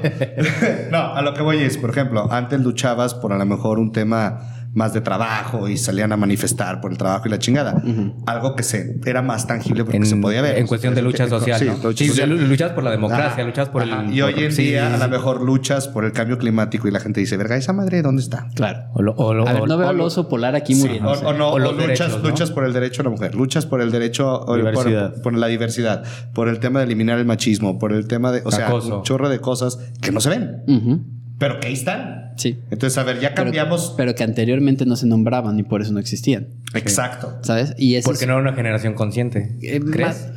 no, 0.91 1.15
a 1.15 1.23
lo 1.23 1.35
que 1.35 1.43
voy 1.43 1.63
es, 1.63 1.79
por 1.79 1.91
ejemplo, 1.91 2.31
antes 2.33 2.61
luchabas 2.61 3.15
por 3.15 3.33
a 3.33 3.39
lo 3.39 3.47
mejor 3.47 3.79
un 3.79 3.93
tema 3.93 4.62
más 4.75 4.95
de 4.95 5.03
trabajo 5.03 5.69
y 5.69 5.77
salían 5.77 6.13
a 6.13 6.17
manifestar 6.17 6.81
por 6.81 6.93
el 6.93 6.97
trabajo 6.99 7.25
y 7.27 7.31
la 7.31 7.39
chingada. 7.39 7.83
Algo 8.27 8.57
que 8.57 8.63
se 8.63 8.99
era 9.05 9.21
más 9.21 9.47
tangible 9.47 9.85
porque 9.85 9.99
En, 9.99 10.07
se 10.07 10.17
podía 10.17 10.41
ver. 10.41 10.57
en 10.59 10.67
cuestión 10.67 10.95
de 10.95 11.03
lucha 11.03 11.29
social, 11.29 11.59
sí, 11.59 11.67
¿no? 11.67 11.75
lucha 11.77 11.99
Sí, 12.05 12.09
social. 12.09 12.31
lu- 12.31 12.39
luchas 12.47 12.73
por 12.73 12.83
la 12.83 12.91
democracia, 12.91 13.27
Ajá, 13.29 13.43
luchas 13.45 13.69
por 13.69 13.83
ajá. 13.83 14.03
el... 14.05 14.15
Y 14.15 14.23
hoy 14.23 14.33
por- 14.33 14.43
en 14.45 14.53
sí, 14.53 14.63
día 14.69 14.89
sí, 14.89 14.95
a 14.95 15.07
lo 15.07 15.09
mejor 15.11 15.43
luchas 15.43 15.89
por 15.89 16.05
el 16.07 16.13
cambio 16.13 16.39
climático 16.39 16.89
y 16.89 16.91
la 16.91 17.01
gente 17.01 17.21
dice, 17.21 17.37
verga, 17.37 17.57
esa 17.57 17.73
madre, 17.75 18.01
¿dónde 18.03 18.23
está? 18.23 18.49
Claro. 18.55 18.85
O 18.95 19.03
lo- 19.03 19.13
o 19.17 19.35
lo- 19.35 19.47
A 19.47 19.53
ver, 19.53 19.69
no 19.69 19.75
o- 19.75 19.79
veo 19.79 19.87
o 19.89 19.91
al 19.91 20.01
oso 20.01 20.29
polar 20.29 20.55
aquí 20.57 20.73
O, 20.73 20.77
muriendo. 20.79 21.11
o 21.13 21.33
no, 21.35 21.49
O 21.51 21.53
o 21.55 21.59
los 21.59 21.73
luchas, 21.73 21.87
derechos, 21.87 22.23
¿no? 22.23 22.29
luchas 22.31 22.51
por 22.51 22.65
el 22.65 22.73
derecho 22.73 23.03
de 23.03 23.05
la 23.05 23.11
mujer, 23.11 23.35
luchas 23.35 23.67
por 23.67 23.81
el 23.83 23.91
derecho, 23.91 24.33
o- 24.41 24.47
por-. 24.47 25.21
Por, 25.23 25.35
la 25.37 25.47
diversidad, 25.49 26.03
por 26.33 26.49
el 26.49 26.59
tema 26.61 26.79
de 26.81 26.87
eliminar 26.87 27.19
el 27.19 27.27
machismo, 27.27 27.79
por 27.79 27.93
el 27.93 28.09
tema 28.09 28.33
de, 28.33 28.41
o 28.45 28.51
sea, 28.51 28.69
Acoso. 28.69 28.99
un 28.99 29.03
chorro 29.03 29.29
de 29.29 29.39
cosas 29.41 29.79
que 30.01 30.13
no 30.13 30.21
se 30.21 30.31
ven, 30.31 31.05
pero 31.39 31.61
que 31.61 31.67
ahí 31.69 31.75
están. 31.75 32.22
Sí. 32.37 32.59
Entonces, 32.71 32.97
a 32.99 33.05
ver, 33.05 33.21
ya 33.21 33.35
cambiamos. 33.35 33.95
Pero, 33.97 34.15
que 34.15 34.25
anteriormente 34.25 34.87
no 34.87 34.97
se 34.97 35.07
nombraban 35.07 35.59
y 35.59 35.63
por 35.63 35.83
eso 35.83 35.93
no 35.93 36.01
existían. 36.01 36.49
Exacto. 36.75 37.39
¿Sabes? 37.43 37.75
Y 37.79 37.95
eso 37.97 38.07
Porque 38.07 38.25
es- 38.25 38.29
no 38.29 38.35
era 38.35 38.43
una 38.43 38.55
generación 38.55 38.95
consciente. 38.95 39.57
eh, 39.63 39.81
¿Crees? 39.81 40.09
más- 40.09 40.29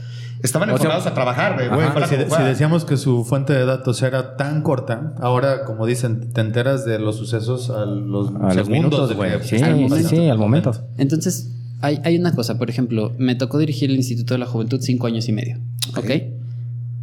Estaban 0.43 0.69
O 0.69 0.73
sea, 0.77 0.83
enfocados 0.85 1.07
a 1.07 1.13
trabajar, 1.15 1.55
güey. 1.55 2.09
Si, 2.29 2.43
decíamos 2.43 2.85
que 2.85 2.97
su 2.97 3.23
fuente 3.23 3.53
de 3.53 3.65
datos 3.65 4.01
era 4.03 4.35
tan 4.35 4.61
corta, 4.61 5.15
ahora, 5.19 5.63
como 5.65 5.87
dicen, 5.87 6.31
te 6.33 6.41
enteras 6.41 6.85
de 6.85 6.99
los 6.99 7.15
sucesos 7.17 7.71
a 7.71 7.85
los, 7.85 8.29
A 8.35 8.53
los 8.53 8.67
segundos 8.67 9.15
güey. 9.15 9.31
Sí, 9.41 9.57
sí, 9.57 10.03
sí, 10.07 10.29
al 10.29 10.37
momento. 10.37 10.71
Entonces, 10.97 11.49
hay, 11.81 11.99
hay 12.03 12.17
una 12.17 12.35
cosa, 12.35 12.59
por 12.59 12.69
ejemplo, 12.69 13.13
me 13.17 13.33
tocó 13.35 13.57
dirigir 13.57 13.89
el 13.89 13.95
Instituto 13.95 14.35
de 14.35 14.39
la 14.39 14.45
Juventud 14.45 14.79
cinco 14.81 15.07
años 15.07 15.27
y 15.29 15.31
medio. 15.31 15.57
¿Ok? 15.97 16.11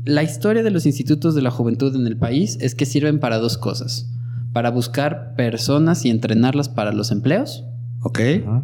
La 0.04 0.22
historia 0.22 0.62
de 0.62 0.70
los 0.70 0.84
institutos 0.86 1.34
de 1.34 1.42
la 1.42 1.50
juventud 1.50 1.94
en 1.96 2.06
el 2.06 2.16
país 2.16 2.58
es 2.60 2.74
que 2.74 2.86
sirven 2.86 3.18
para 3.20 3.38
dos 3.38 3.56
cosas. 3.58 4.06
Para 4.52 4.70
buscar 4.70 5.34
personas 5.36 6.04
y 6.04 6.10
entrenarlas 6.10 6.68
para 6.68 6.92
los 6.92 7.10
empleos. 7.10 7.64
Ok. 8.00 8.20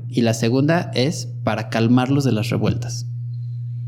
Y 0.09 0.23
la 0.23 0.35
segunda 0.35 0.91
es 0.95 1.29
para 1.45 1.71
calmarlos 1.71 2.25
de 2.25 2.33
las 2.33 2.51
revueltas. 2.51 3.07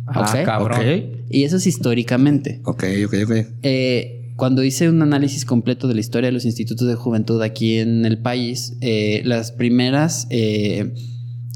Ah, 0.06 0.42
cabrón. 0.44 0.80
Ok. 0.80 1.20
Y 1.30 1.44
eso 1.44 1.56
es 1.56 1.66
históricamente. 1.66 2.60
Ok, 2.64 2.84
ok, 3.06 3.14
ok. 3.24 3.32
Eh, 3.62 4.32
cuando 4.36 4.64
hice 4.64 4.88
un 4.88 5.02
análisis 5.02 5.44
completo 5.44 5.86
de 5.86 5.94
la 5.94 6.00
historia 6.00 6.28
de 6.28 6.32
los 6.32 6.44
institutos 6.44 6.88
de 6.88 6.94
juventud 6.94 7.42
aquí 7.42 7.78
en 7.78 8.04
el 8.04 8.18
país, 8.18 8.76
eh, 8.80 9.22
las 9.24 9.52
primeras 9.52 10.26
eh, 10.30 10.94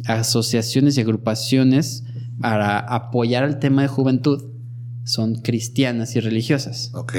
asociaciones 0.07 0.97
y 0.97 1.01
agrupaciones 1.01 2.05
para 2.41 2.79
apoyar 2.79 3.45
el 3.45 3.59
tema 3.59 3.83
de 3.83 3.89
juventud 3.89 4.45
son 5.05 5.37
cristianas 5.37 6.15
y 6.17 6.21
religiosas. 6.21 6.91
Ok. 6.95 7.15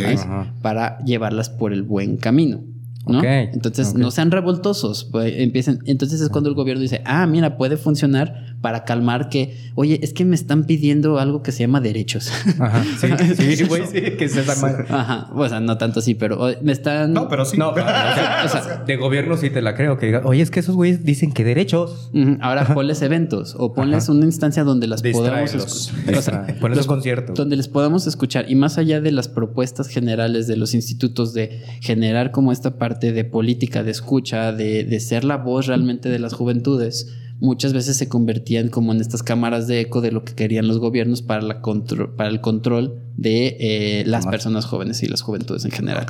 Para 0.62 1.00
llevarlas 1.04 1.50
por 1.50 1.74
el 1.74 1.84
buen 1.84 2.18
camino. 2.18 2.64
¿No? 3.08 3.24
Entonces, 3.24 3.94
no 3.94 4.12
sean 4.12 4.32
revoltosos. 4.32 5.06
pues, 5.12 5.34
empiecen. 5.38 5.80
Entonces 5.86 6.22
es 6.22 6.30
cuando 6.30 6.50
el 6.50 6.56
gobierno 6.56 6.82
dice, 6.82 7.02
ah, 7.06 7.26
mira, 7.28 7.58
puede 7.58 7.78
funcionar 7.78 8.55
para 8.66 8.84
calmar 8.84 9.30
que, 9.30 9.56
oye, 9.76 10.00
es 10.02 10.12
que 10.12 10.26
me 10.26 10.34
están 10.34 10.64
pidiendo 10.64 11.20
algo 11.20 11.44
que 11.44 11.52
se 11.52 11.60
llama 11.60 11.82
derechos. 11.82 12.32
Ajá. 12.60 12.84
Sí, 13.00 13.58
sí, 13.58 13.64
güey, 13.70 13.84
sí, 13.86 14.02
que 14.18 14.26
esa 14.26 14.56
madre. 14.60 14.86
Ajá, 14.90 15.30
o 15.36 15.48
sea, 15.48 15.60
no 15.60 15.78
tanto 15.78 16.00
así, 16.00 16.16
pero 16.16 16.48
me 16.64 16.72
están... 16.72 17.14
No, 17.14 17.28
pero 17.30 17.46
sí. 17.46 17.58
No, 17.58 17.76
pero, 17.76 17.86
o 17.86 17.90
sea, 17.90 18.42
O 18.46 18.48
sea, 18.50 18.84
de 18.88 18.96
gobierno 18.96 19.38
sí 19.38 19.52
te 19.52 19.62
la 19.62 19.76
creo. 19.76 20.00
Que 20.00 20.08
diga, 20.08 20.24
oye, 20.26 20.42
es 20.42 20.50
que 20.50 20.62
esos 20.62 20.74
güeyes 20.76 21.06
dicen 21.06 21.32
que 21.32 21.44
derechos. 21.44 22.10
Ahora 22.42 22.74
ponles 22.74 23.04
eventos 23.04 23.56
o 23.60 23.72
ponles 23.76 24.06
Ajá. 24.06 24.14
una 24.14 24.26
instancia 24.26 24.64
donde 24.64 24.88
las 24.88 25.04
podamos 25.04 25.54
escuchar. 25.54 26.16
O 26.18 26.22
sea, 26.24 26.48
Pones 26.60 26.78
los- 26.78 26.88
un 26.88 26.94
concierto. 26.96 27.34
donde 27.34 27.56
les 27.56 27.68
podamos 27.68 28.08
escuchar 28.08 28.50
y 28.50 28.56
más 28.56 28.80
allá 28.80 29.00
de 29.00 29.12
las 29.12 29.28
propuestas 29.28 29.90
generales 29.90 30.48
de 30.48 30.58
los 30.58 30.74
institutos 30.74 31.36
de 31.36 31.62
generar 31.82 32.32
como 32.32 32.52
esta 32.52 32.80
parte 32.80 33.12
de 33.12 33.26
política 33.26 33.84
de 33.84 33.92
escucha, 33.92 34.52
de, 34.54 34.86
de 34.86 35.00
ser 35.00 35.24
la 35.24 35.38
voz 35.38 35.68
realmente 35.68 36.10
de 36.10 36.18
las 36.18 36.34
juventudes, 36.34 37.14
muchas 37.40 37.74
veces 37.74 37.98
se 37.98 38.08
convertían 38.08 38.70
como 38.70 38.94
en 38.94 39.02
estas 39.02 39.24
cámaras 39.24 39.68
de 39.68 39.82
eco 39.82 40.02
de 40.02 40.12
lo 40.12 40.24
que 40.24 40.34
querían 40.34 40.68
los 40.68 40.80
gobiernos 40.80 41.22
para, 41.22 41.42
la 41.42 41.62
contro- 41.62 42.16
para 42.16 42.30
el 42.30 42.42
control 42.42 43.02
de 43.18 43.58
eh, 43.60 44.04
las 44.06 44.26
personas 44.32 44.66
jóvenes 44.66 45.04
y 45.04 45.08
las 45.08 45.22
juventudes 45.22 45.66
en 45.66 45.72
general. 45.72 46.06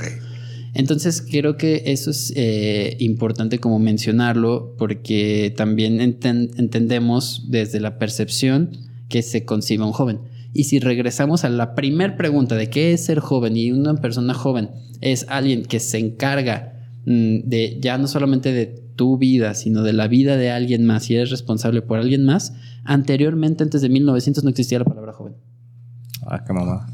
Entonces 0.73 1.21
creo 1.29 1.55
que 1.57 1.83
eso 1.87 2.11
es 2.11 2.33
eh, 2.35 2.97
importante 2.99 3.59
como 3.59 3.79
mencionarlo 3.79 4.75
porque 4.77 5.53
también 5.55 5.99
enten- 5.99 6.51
entendemos 6.57 7.45
desde 7.49 7.79
la 7.79 7.97
percepción 7.97 8.71
que 9.07 9.21
se 9.21 9.45
concibe 9.45 9.83
un 9.85 9.93
joven. 9.93 10.19
Y 10.53 10.65
si 10.65 10.79
regresamos 10.79 11.43
a 11.43 11.49
la 11.49 11.75
primer 11.75 12.17
pregunta 12.17 12.55
de 12.55 12.69
qué 12.69 12.93
es 12.93 13.05
ser 13.05 13.19
joven 13.19 13.55
y 13.57 13.71
una 13.71 13.95
persona 13.95 14.33
joven 14.33 14.69
es 15.01 15.25
alguien 15.29 15.63
que 15.63 15.79
se 15.79 15.97
encarga 15.97 16.87
mm, 17.05 17.39
de 17.47 17.77
ya 17.81 17.97
no 17.97 18.07
solamente 18.07 18.51
de 18.51 18.84
tu 18.95 19.17
vida, 19.17 19.53
sino 19.53 19.83
de 19.83 19.93
la 19.93 20.07
vida 20.07 20.37
de 20.37 20.51
alguien 20.51 20.85
más 20.85 21.09
y 21.09 21.15
eres 21.15 21.29
responsable 21.29 21.81
por 21.81 21.99
alguien 21.99 22.25
más, 22.25 22.53
anteriormente, 22.83 23.63
antes 23.63 23.81
de 23.81 23.89
1900, 23.89 24.43
no 24.43 24.49
existía 24.49 24.79
la 24.79 24.85
palabra 24.85 25.13
joven. 25.13 25.35
Ah, 26.25 26.43
qué 26.45 26.53
mamá. 26.53 26.87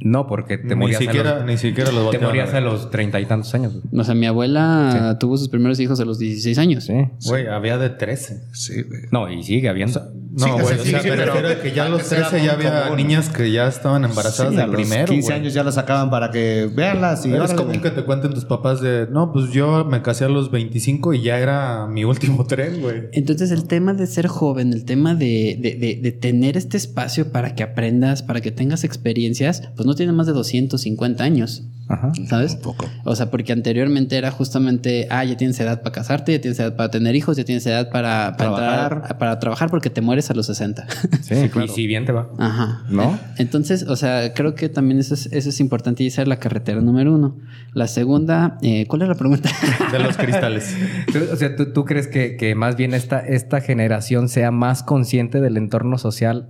No, 0.00 0.26
porque 0.26 0.58
te 0.58 0.68
Ni 0.68 0.74
morías, 0.76 1.00
siquiera, 1.00 1.30
a 1.32 1.36
los, 1.38 1.46
ni 1.46 1.56
siquiera 1.58 1.90
los 1.92 2.10
te 2.10 2.18
morías 2.18 2.52
a 2.54 2.60
los 2.60 2.90
treinta 2.90 3.20
y 3.20 3.26
tantos 3.26 3.54
años. 3.54 3.74
güey. 3.74 4.00
O 4.00 4.04
sea, 4.04 4.14
mi 4.14 4.26
abuela 4.26 5.16
tuvo 5.20 5.36
sus 5.36 5.48
primeros 5.48 5.78
hijos 5.80 6.00
a 6.00 6.04
los 6.04 6.18
16 6.18 6.58
años. 6.58 6.84
Sí. 6.84 6.94
Güey, 7.26 7.46
había 7.46 7.78
de 7.78 7.90
13. 7.90 8.42
Sí, 8.52 8.82
güey. 8.82 9.02
No, 9.10 9.30
y 9.30 9.42
sigue 9.42 9.68
habiendo. 9.68 10.00
No, 10.36 10.44
Sí, 10.44 10.50
güey, 10.50 10.64
o 10.64 10.68
sea, 10.68 10.76
o 10.76 10.80
sí, 10.84 10.90
sea, 10.90 11.00
pero 11.02 11.24
refiero 11.24 11.48
a 11.48 11.54
que 11.62 11.72
ya 11.72 11.86
a 11.86 11.88
los 11.88 12.00
antes 12.02 12.12
era 12.18 12.28
13 12.28 12.44
ya 12.46 12.52
había 12.52 12.82
común. 12.84 12.96
niñas 12.98 13.30
que 13.30 13.50
ya 13.50 13.66
estaban 13.68 14.04
embarazadas 14.04 14.52
Sí, 14.52 14.58
a 14.60 14.66
de 14.66 14.66
los 14.66 14.76
primero. 14.76 15.06
15 15.06 15.26
güey. 15.28 15.40
años 15.40 15.54
ya 15.54 15.64
las 15.64 15.76
sacaban 15.76 16.10
para 16.10 16.30
que 16.30 16.68
veanlas 16.74 17.24
y 17.24 17.32
es 17.32 17.54
común 17.54 17.80
que 17.80 17.90
te 17.90 18.02
cuenten 18.04 18.34
tus 18.34 18.44
papás 18.44 18.82
de, 18.82 19.06
no, 19.10 19.32
pues 19.32 19.50
yo 19.52 19.86
me 19.86 20.02
casé 20.02 20.26
a 20.26 20.28
los 20.28 20.50
25 20.50 21.14
y 21.14 21.22
ya 21.22 21.38
era 21.38 21.86
mi 21.86 22.04
último 22.04 22.44
tren, 22.46 22.82
güey. 22.82 23.04
Entonces 23.12 23.50
el 23.50 23.66
tema 23.66 23.94
de 23.94 24.06
ser 24.06 24.26
joven, 24.26 24.74
el 24.74 24.84
tema 24.84 25.14
de, 25.14 25.56
de- 25.58 25.74
de- 25.76 26.00
de 26.02 26.12
tener 26.12 26.58
este 26.58 26.76
espacio 26.76 27.32
para 27.32 27.54
que 27.54 27.62
aprendas, 27.62 28.22
para 28.22 28.42
que 28.42 28.50
tengas 28.50 28.84
experiencias, 28.84 29.65
pues 29.74 29.86
no 29.86 29.94
tiene 29.94 30.12
más 30.12 30.26
de 30.26 30.32
250 30.32 31.22
años, 31.24 31.64
Ajá. 31.88 32.12
¿sabes? 32.28 32.54
Un 32.54 32.60
poco. 32.62 32.86
O 33.04 33.14
sea, 33.16 33.30
porque 33.30 33.52
anteriormente 33.52 34.16
era 34.16 34.30
justamente, 34.30 35.06
ah, 35.10 35.24
ya 35.24 35.36
tienes 35.36 35.58
edad 35.60 35.82
para 35.82 35.92
casarte, 35.94 36.32
ya 36.32 36.40
tienes 36.40 36.58
edad 36.60 36.76
para 36.76 36.90
tener 36.90 37.14
hijos, 37.16 37.36
ya 37.36 37.44
tienes 37.44 37.64
edad 37.66 37.90
para, 37.90 38.36
para 38.36 38.50
Trabajar. 38.56 38.92
entrar, 38.92 39.18
para 39.18 39.38
trabajar 39.38 39.70
porque 39.70 39.90
te 39.90 40.00
mueres 40.00 40.30
a 40.30 40.34
los 40.34 40.46
60. 40.46 40.86
Sí, 41.22 41.34
y 41.64 41.68
si 41.68 41.86
bien 41.86 42.04
te 42.04 42.12
va. 42.12 42.28
Ajá. 42.38 42.84
¿No? 42.90 43.18
Entonces, 43.38 43.84
o 43.84 43.96
sea, 43.96 44.32
creo 44.34 44.54
que 44.54 44.68
también 44.68 44.98
eso 44.98 45.14
es, 45.14 45.26
eso 45.32 45.48
es 45.48 45.60
importante 45.60 46.02
y 46.04 46.08
esa 46.08 46.22
es 46.22 46.28
la 46.28 46.38
carretera 46.38 46.80
número 46.80 47.14
uno. 47.14 47.36
La 47.72 47.86
segunda, 47.86 48.58
eh, 48.62 48.86
¿cuál 48.86 49.02
es 49.02 49.08
la 49.08 49.14
pregunta? 49.14 49.50
De 49.92 49.98
los 49.98 50.16
cristales. 50.16 50.74
Tú- 51.12 51.20
O 51.32 51.36
sea, 51.36 51.54
¿tú, 51.56 51.72
tú 51.72 51.84
crees 51.84 52.06
que, 52.08 52.36
que 52.36 52.54
más 52.54 52.76
bien 52.76 52.94
esta, 52.94 53.20
esta 53.20 53.60
generación 53.60 54.28
sea 54.28 54.50
más 54.50 54.82
consciente 54.82 55.40
del 55.40 55.56
entorno 55.56 55.98
social 55.98 56.48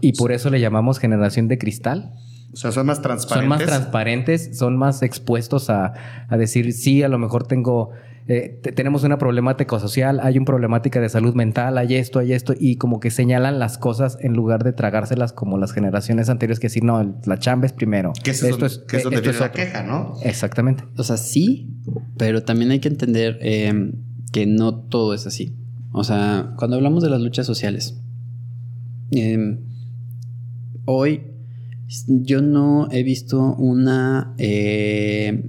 y 0.00 0.12
por 0.12 0.32
eso 0.32 0.50
le 0.50 0.60
llamamos 0.60 0.98
generación 0.98 1.48
de 1.48 1.58
cristal? 1.58 2.12
O 2.52 2.56
sea, 2.56 2.72
son 2.72 2.86
más 2.86 3.02
transparentes. 3.02 3.40
Son 3.40 3.48
más 3.48 3.66
transparentes, 3.66 4.58
son 4.58 4.76
más 4.76 5.02
expuestos 5.02 5.68
a, 5.70 5.92
a 6.28 6.36
decir, 6.36 6.72
sí, 6.72 7.02
a 7.02 7.08
lo 7.08 7.18
mejor 7.18 7.46
tengo, 7.46 7.90
eh, 8.28 8.58
te- 8.62 8.72
tenemos 8.72 9.04
una 9.04 9.18
problemática 9.18 9.78
social, 9.78 10.20
hay 10.22 10.38
una 10.38 10.46
problemática 10.46 10.98
de 11.00 11.08
salud 11.10 11.34
mental, 11.34 11.76
hay 11.76 11.96
esto, 11.96 12.18
hay 12.18 12.32
esto, 12.32 12.54
y 12.58 12.76
como 12.76 12.98
que 12.98 13.10
señalan 13.10 13.58
las 13.58 13.76
cosas 13.76 14.16
en 14.20 14.32
lugar 14.32 14.64
de 14.64 14.72
tragárselas 14.72 15.34
como 15.34 15.58
las 15.58 15.72
generaciones 15.72 16.30
anteriores 16.30 16.58
que 16.58 16.68
decir, 16.68 16.82
no, 16.82 17.16
la 17.26 17.38
chamba 17.38 17.66
es 17.66 17.74
primero. 17.74 18.12
Que 18.24 18.30
es, 18.30 18.42
Esto 18.42 18.56
donde, 18.68 18.86
que 18.86 18.96
es 18.96 19.02
donde 19.04 19.16
esto 19.18 19.30
viene 19.30 19.38
la 19.40 19.46
otro". 19.46 19.62
queja, 19.62 19.82
¿no? 19.82 20.14
Exactamente. 20.22 20.84
O 20.96 21.04
sea, 21.04 21.18
sí, 21.18 21.68
pero 22.16 22.42
también 22.42 22.70
hay 22.70 22.78
que 22.80 22.88
entender 22.88 23.38
eh, 23.42 23.92
que 24.32 24.46
no 24.46 24.74
todo 24.76 25.12
es 25.12 25.26
así. 25.26 25.54
O 25.92 26.04
sea, 26.04 26.54
cuando 26.56 26.76
hablamos 26.76 27.02
de 27.02 27.10
las 27.10 27.20
luchas 27.20 27.44
sociales, 27.46 28.00
eh, 29.10 29.58
hoy 30.86 31.22
yo 32.06 32.42
no 32.42 32.88
he 32.90 33.02
visto 33.02 33.54
una 33.54 34.34
eh, 34.38 35.44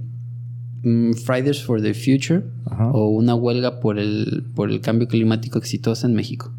mm, 0.82 1.12
Fridays 1.14 1.62
for 1.62 1.80
the 1.82 1.94
Future 1.94 2.44
Ajá. 2.66 2.90
o 2.92 3.08
una 3.08 3.34
huelga 3.34 3.80
por 3.80 3.98
el, 3.98 4.44
por 4.54 4.70
el 4.70 4.80
cambio 4.80 5.08
climático 5.08 5.58
exitosa 5.58 6.06
en 6.06 6.14
México. 6.14 6.52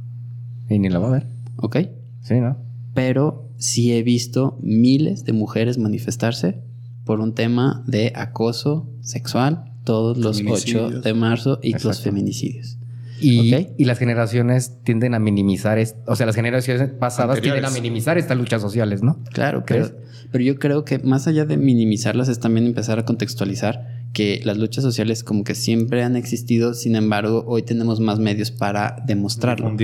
Y 0.70 0.80
ni 0.80 0.90
la 0.90 1.00
va 1.00 1.08
a 1.08 1.12
ver. 1.12 1.28
¿Ok? 1.58 1.78
Sí, 2.22 2.36
¿no? 2.40 2.58
pero 2.94 3.50
sí 3.58 3.94
he 3.94 4.04
visto 4.04 4.58
miles 4.62 5.24
de 5.24 5.32
mujeres 5.34 5.78
manifestarse 5.78 6.62
por 7.06 7.22
un 7.22 7.34
tema 7.34 7.84
de 7.88 8.12
acoso 8.16 8.90
sexual 9.02 9.72
todos 9.86 10.18
los 10.18 10.38
8 10.38 10.44
Feminicidios. 10.44 11.04
de 11.04 11.14
marzo 11.14 11.60
y 11.64 11.74
los 11.82 12.02
feminicidios. 12.02 12.78
Y, 13.22 13.86
las 13.86 13.98
generaciones 13.98 14.84
tienden 14.84 15.14
a 15.14 15.20
minimizar, 15.20 15.78
es- 15.78 15.96
o 16.08 16.16
sea, 16.16 16.26
las 16.26 16.36
generaciones 16.36 16.90
pasadas 16.90 17.38
Anteriores. 17.38 17.62
tienden 17.62 17.66
a 17.66 17.74
minimizar 17.74 18.18
estas 18.18 18.38
luchas 18.38 18.62
sociales, 18.62 19.04
¿no? 19.04 19.24
Claro, 19.34 19.64
pero, 19.66 19.92
pero 20.32 20.44
yo 20.44 20.58
creo 20.60 20.86
que 20.86 21.00
más 21.00 21.28
allá 21.28 21.46
de 21.46 21.58
minimizarlas 21.58 22.30
es 22.30 22.40
también 22.40 22.66
empezar 22.66 23.00
a 23.00 23.06
contextualizar 23.06 24.00
que 24.14 24.42
las 24.44 24.58
luchas 24.58 24.84
sociales 24.84 25.24
como 25.24 25.44
que 25.44 25.56
siempre 25.56 26.04
han 26.04 26.16
existido, 26.16 26.74
sin 26.74 26.96
embargo, 26.96 27.44
hoy 27.48 27.64
tenemos 27.64 28.00
más 28.00 28.20
medios 28.20 28.52
para 28.52 29.04
demostrarlo, 29.06 29.76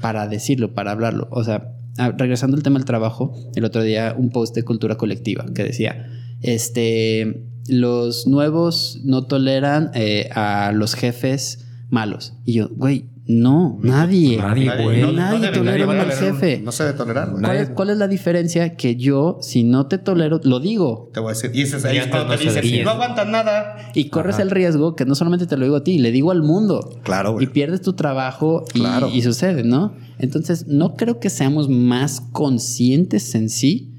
para 0.00 0.26
decirlo, 0.28 0.74
para 0.74 0.92
hablarlo. 0.92 1.28
O 1.30 1.44
sea, 1.44 1.74
ah, 1.98 2.12
regresando 2.16 2.56
al 2.56 2.62
tema 2.62 2.78
del 2.78 2.86
trabajo, 2.86 3.34
el 3.54 3.64
otro 3.64 3.82
día 3.82 4.14
un 4.16 4.30
post 4.30 4.54
de 4.54 4.62
cultura 4.62 4.96
colectiva 4.96 5.44
que 5.54 5.64
decía, 5.64 6.06
este, 6.42 7.44
los 7.68 8.26
nuevos 8.26 9.00
no 9.04 9.26
toleran 9.26 9.90
eh, 9.94 10.28
a 10.34 10.72
los 10.72 10.94
jefes 10.94 11.65
malos. 11.90 12.34
Y 12.44 12.54
yo, 12.54 12.68
güey, 12.70 13.06
no, 13.28 13.78
nadie. 13.82 14.36
Nadie, 14.36 14.70
güey. 14.82 15.02
No, 15.02 15.10
nadie 15.10 15.48
tolera 15.50 15.84
a 15.84 15.88
un 15.88 15.96
mal 15.96 16.12
jefe. 16.12 16.60
No 16.62 16.70
se 16.70 16.84
debe 16.84 16.96
tolerar, 16.96 17.30
güey. 17.30 17.42
¿Cuál 17.42 17.56
es, 17.56 17.70
cuál 17.70 17.90
es 17.90 17.98
la 17.98 18.06
diferencia? 18.06 18.76
Que 18.76 18.94
yo, 18.94 19.38
si 19.40 19.64
no 19.64 19.86
te 19.86 19.98
tolero, 19.98 20.40
lo 20.44 20.60
digo. 20.60 21.10
Te 21.12 21.18
voy 21.18 21.30
a 21.30 21.34
decir. 21.34 21.50
Y 21.52 21.62
ese 21.62 21.78
es 21.78 21.84
ahí 21.84 21.98
Y 21.98 22.08
cuando 22.08 22.36
te 22.36 22.44
no 22.44 22.84
no 22.84 22.90
aguantan 22.90 23.32
nada. 23.32 23.90
Y 23.94 24.10
corres 24.10 24.38
el 24.38 24.50
riesgo 24.50 24.94
que 24.94 25.04
no 25.06 25.16
solamente 25.16 25.46
te 25.46 25.56
lo 25.56 25.64
digo 25.64 25.76
a 25.76 25.82
ti, 25.82 25.98
le 25.98 26.12
digo 26.12 26.30
al 26.30 26.42
mundo. 26.44 27.00
Claro, 27.02 27.30
Y 27.30 27.32
güey. 27.34 27.46
pierdes 27.48 27.82
tu 27.82 27.94
trabajo 27.94 28.64
y, 28.74 28.78
Claro. 28.80 29.08
y 29.12 29.22
sucede, 29.22 29.64
¿no? 29.64 29.94
Entonces, 30.18 30.66
no 30.68 30.94
creo 30.94 31.18
que 31.18 31.28
seamos 31.28 31.68
más 31.68 32.20
conscientes 32.20 33.34
en 33.34 33.48
sí, 33.50 33.92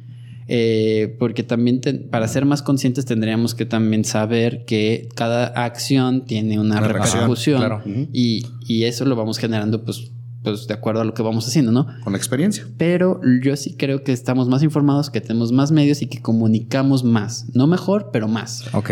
eh, 0.47 1.15
porque 1.19 1.43
también 1.43 1.81
te- 1.81 1.93
para 1.93 2.27
ser 2.27 2.45
más 2.45 2.61
conscientes 2.61 3.05
tendríamos 3.05 3.53
que 3.55 3.65
también 3.65 4.05
saber 4.05 4.63
que 4.65 5.09
cada 5.15 5.47
acción 5.47 6.25
tiene 6.25 6.59
una, 6.59 6.79
repercusión 6.79 7.57
claro. 7.59 7.81
y, 7.85 8.45
y 8.65 8.83
eso 8.85 9.05
lo 9.05 9.15
vamos 9.15 9.37
generando 9.39 9.83
pues, 9.83 10.11
pues 10.43 10.67
de 10.67 10.73
acuerdo 10.73 11.01
a 11.01 11.03
lo 11.03 11.13
que 11.13 11.21
vamos 11.23 11.45
haciendo, 11.47 11.71
¿no? 11.73 11.87
Con 12.03 12.13
la 12.13 12.17
experiencia. 12.17 12.65
Pero 12.77 13.19
yo 13.43 13.57
sí 13.57 13.75
creo 13.75 14.03
que 14.03 14.13
estamos 14.13 14.47
más 14.47 14.63
informados, 14.63 15.09
que 15.09 15.19
tenemos 15.19 15.51
más 15.51 15.71
medios 15.71 16.01
y 16.01 16.07
que 16.07 16.21
comunicamos 16.21 17.03
más. 17.03 17.47
No 17.53 17.67
mejor, 17.67 18.11
pero 18.13 18.29
más. 18.29 18.63
Ok. 18.73 18.91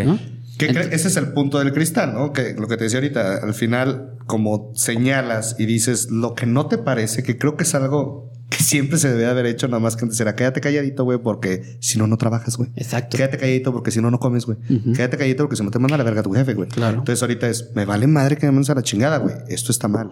ese 0.60 1.08
es 1.08 1.16
el 1.18 1.32
punto 1.34 1.60
del 1.60 1.72
cristal, 1.72 2.14
¿no? 2.14 2.34
Que 2.34 2.54
lo 2.58 2.68
que 2.68 2.76
te 2.78 2.86
decía 2.86 3.00
ahorita, 3.00 3.38
al 3.44 3.54
final, 3.54 4.18
como 4.26 4.72
señalas 4.76 5.56
y 5.60 5.66
dices 5.66 6.10
lo 6.12 6.34
que 6.34 6.46
no 6.46 6.66
te 6.68 6.78
parece, 6.78 7.24
que 7.24 7.38
creo 7.38 7.56
que 7.56 7.64
es 7.64 7.76
algo 7.76 8.32
que 8.50 8.64
siempre 8.64 8.98
se 9.00 9.10
debe 9.10 9.26
haber 9.26 9.46
hecho, 9.48 9.68
nada 9.68 9.80
más 9.80 9.96
que 9.96 10.06
antes 10.06 10.20
era 10.20 10.36
quédate 10.36 10.62
calladito, 10.62 11.04
güey, 11.04 11.18
porque 11.18 11.78
si 11.80 11.98
no, 11.98 12.06
no 12.08 12.18
trabajas, 12.18 12.58
güey. 12.58 12.70
Exacto. 12.76 13.18
Quédate 13.18 13.38
calladito 13.38 13.72
porque 13.74 13.92
si 13.92 14.02
no, 14.02 14.12
no 14.12 14.20
comes, 14.20 14.46
güey. 14.46 14.58
Ujú. 14.70 14.94
Quédate 14.94 15.18
calladito 15.18 15.44
porque 15.44 15.56
si 15.56 15.64
no 15.64 15.72
te 15.72 15.80
manda 15.80 15.96
a 15.96 15.98
la 15.98 16.04
verga 16.04 16.22
tu 16.24 16.32
jefe, 16.32 16.54
güey. 16.54 16.70
Claro. 16.70 17.00
Entonces 17.00 17.22
ahorita 17.24 17.50
es, 17.50 17.72
me 17.76 17.86
vale 17.86 18.06
madre 18.08 18.38
que 18.38 18.46
me 18.46 18.52
mandes 18.52 18.70
a 18.70 18.76
la 18.76 18.84
chingada, 18.84 19.18
güey. 19.18 19.36
Esto 19.48 19.72
está 19.72 19.88
mal. 19.88 20.12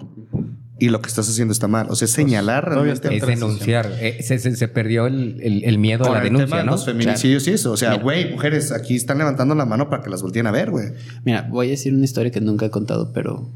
Y 0.79 0.89
lo 0.89 0.99
que 1.01 1.07
estás 1.07 1.29
haciendo 1.29 1.51
está 1.51 1.67
mal. 1.67 1.87
O 1.91 1.95
sea, 1.95 2.05
es 2.07 2.11
señalar 2.11 2.65
todavía 2.69 2.95
realmente. 2.95 3.17
Es 3.17 3.39
denunciar. 3.39 3.89
Eh, 4.01 4.17
se, 4.23 4.39
se- 4.39 4.55
se 4.55 4.67
perdió 4.67 5.05
el, 5.05 5.39
el- 5.41 5.63
el 5.63 5.77
miedo 5.77 6.05
a 6.05 6.13
la 6.13 6.17
el 6.17 6.23
denuncia, 6.33 6.57
de 6.57 6.63
¿no? 6.63 6.71
los 6.71 6.85
feminicidios 6.85 7.47
y 7.47 7.51
eso. 7.51 7.71
O 7.71 7.77
sea, 7.77 7.95
güey, 7.97 8.31
mujeres 8.31 8.71
aquí 8.71 8.95
están 8.95 9.19
levantando 9.19 9.53
la 9.53 9.65
mano 9.65 9.89
para 9.89 10.01
que 10.03 10.09
las 10.09 10.23
volteen 10.23 10.47
a 10.47 10.51
ver, 10.51 10.71
güey. 10.71 10.87
Mira, 11.23 11.47
voy 11.49 11.67
a 11.67 11.69
decir 11.69 11.93
una 11.93 12.03
historia 12.03 12.31
que 12.31 12.41
nunca 12.41 12.65
he 12.65 12.69
contado, 12.71 13.13
pero, 13.13 13.49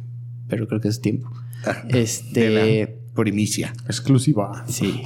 pero 0.47 0.67
creo 0.67 0.79
que 0.79 0.87
es 0.89 1.01
tiempo. 1.01 1.29
Este, 1.89 2.39
De 2.39 2.49
la 2.85 2.89
primicia. 3.17 3.73
Exclusiva. 3.85 4.63
sí. 4.67 5.01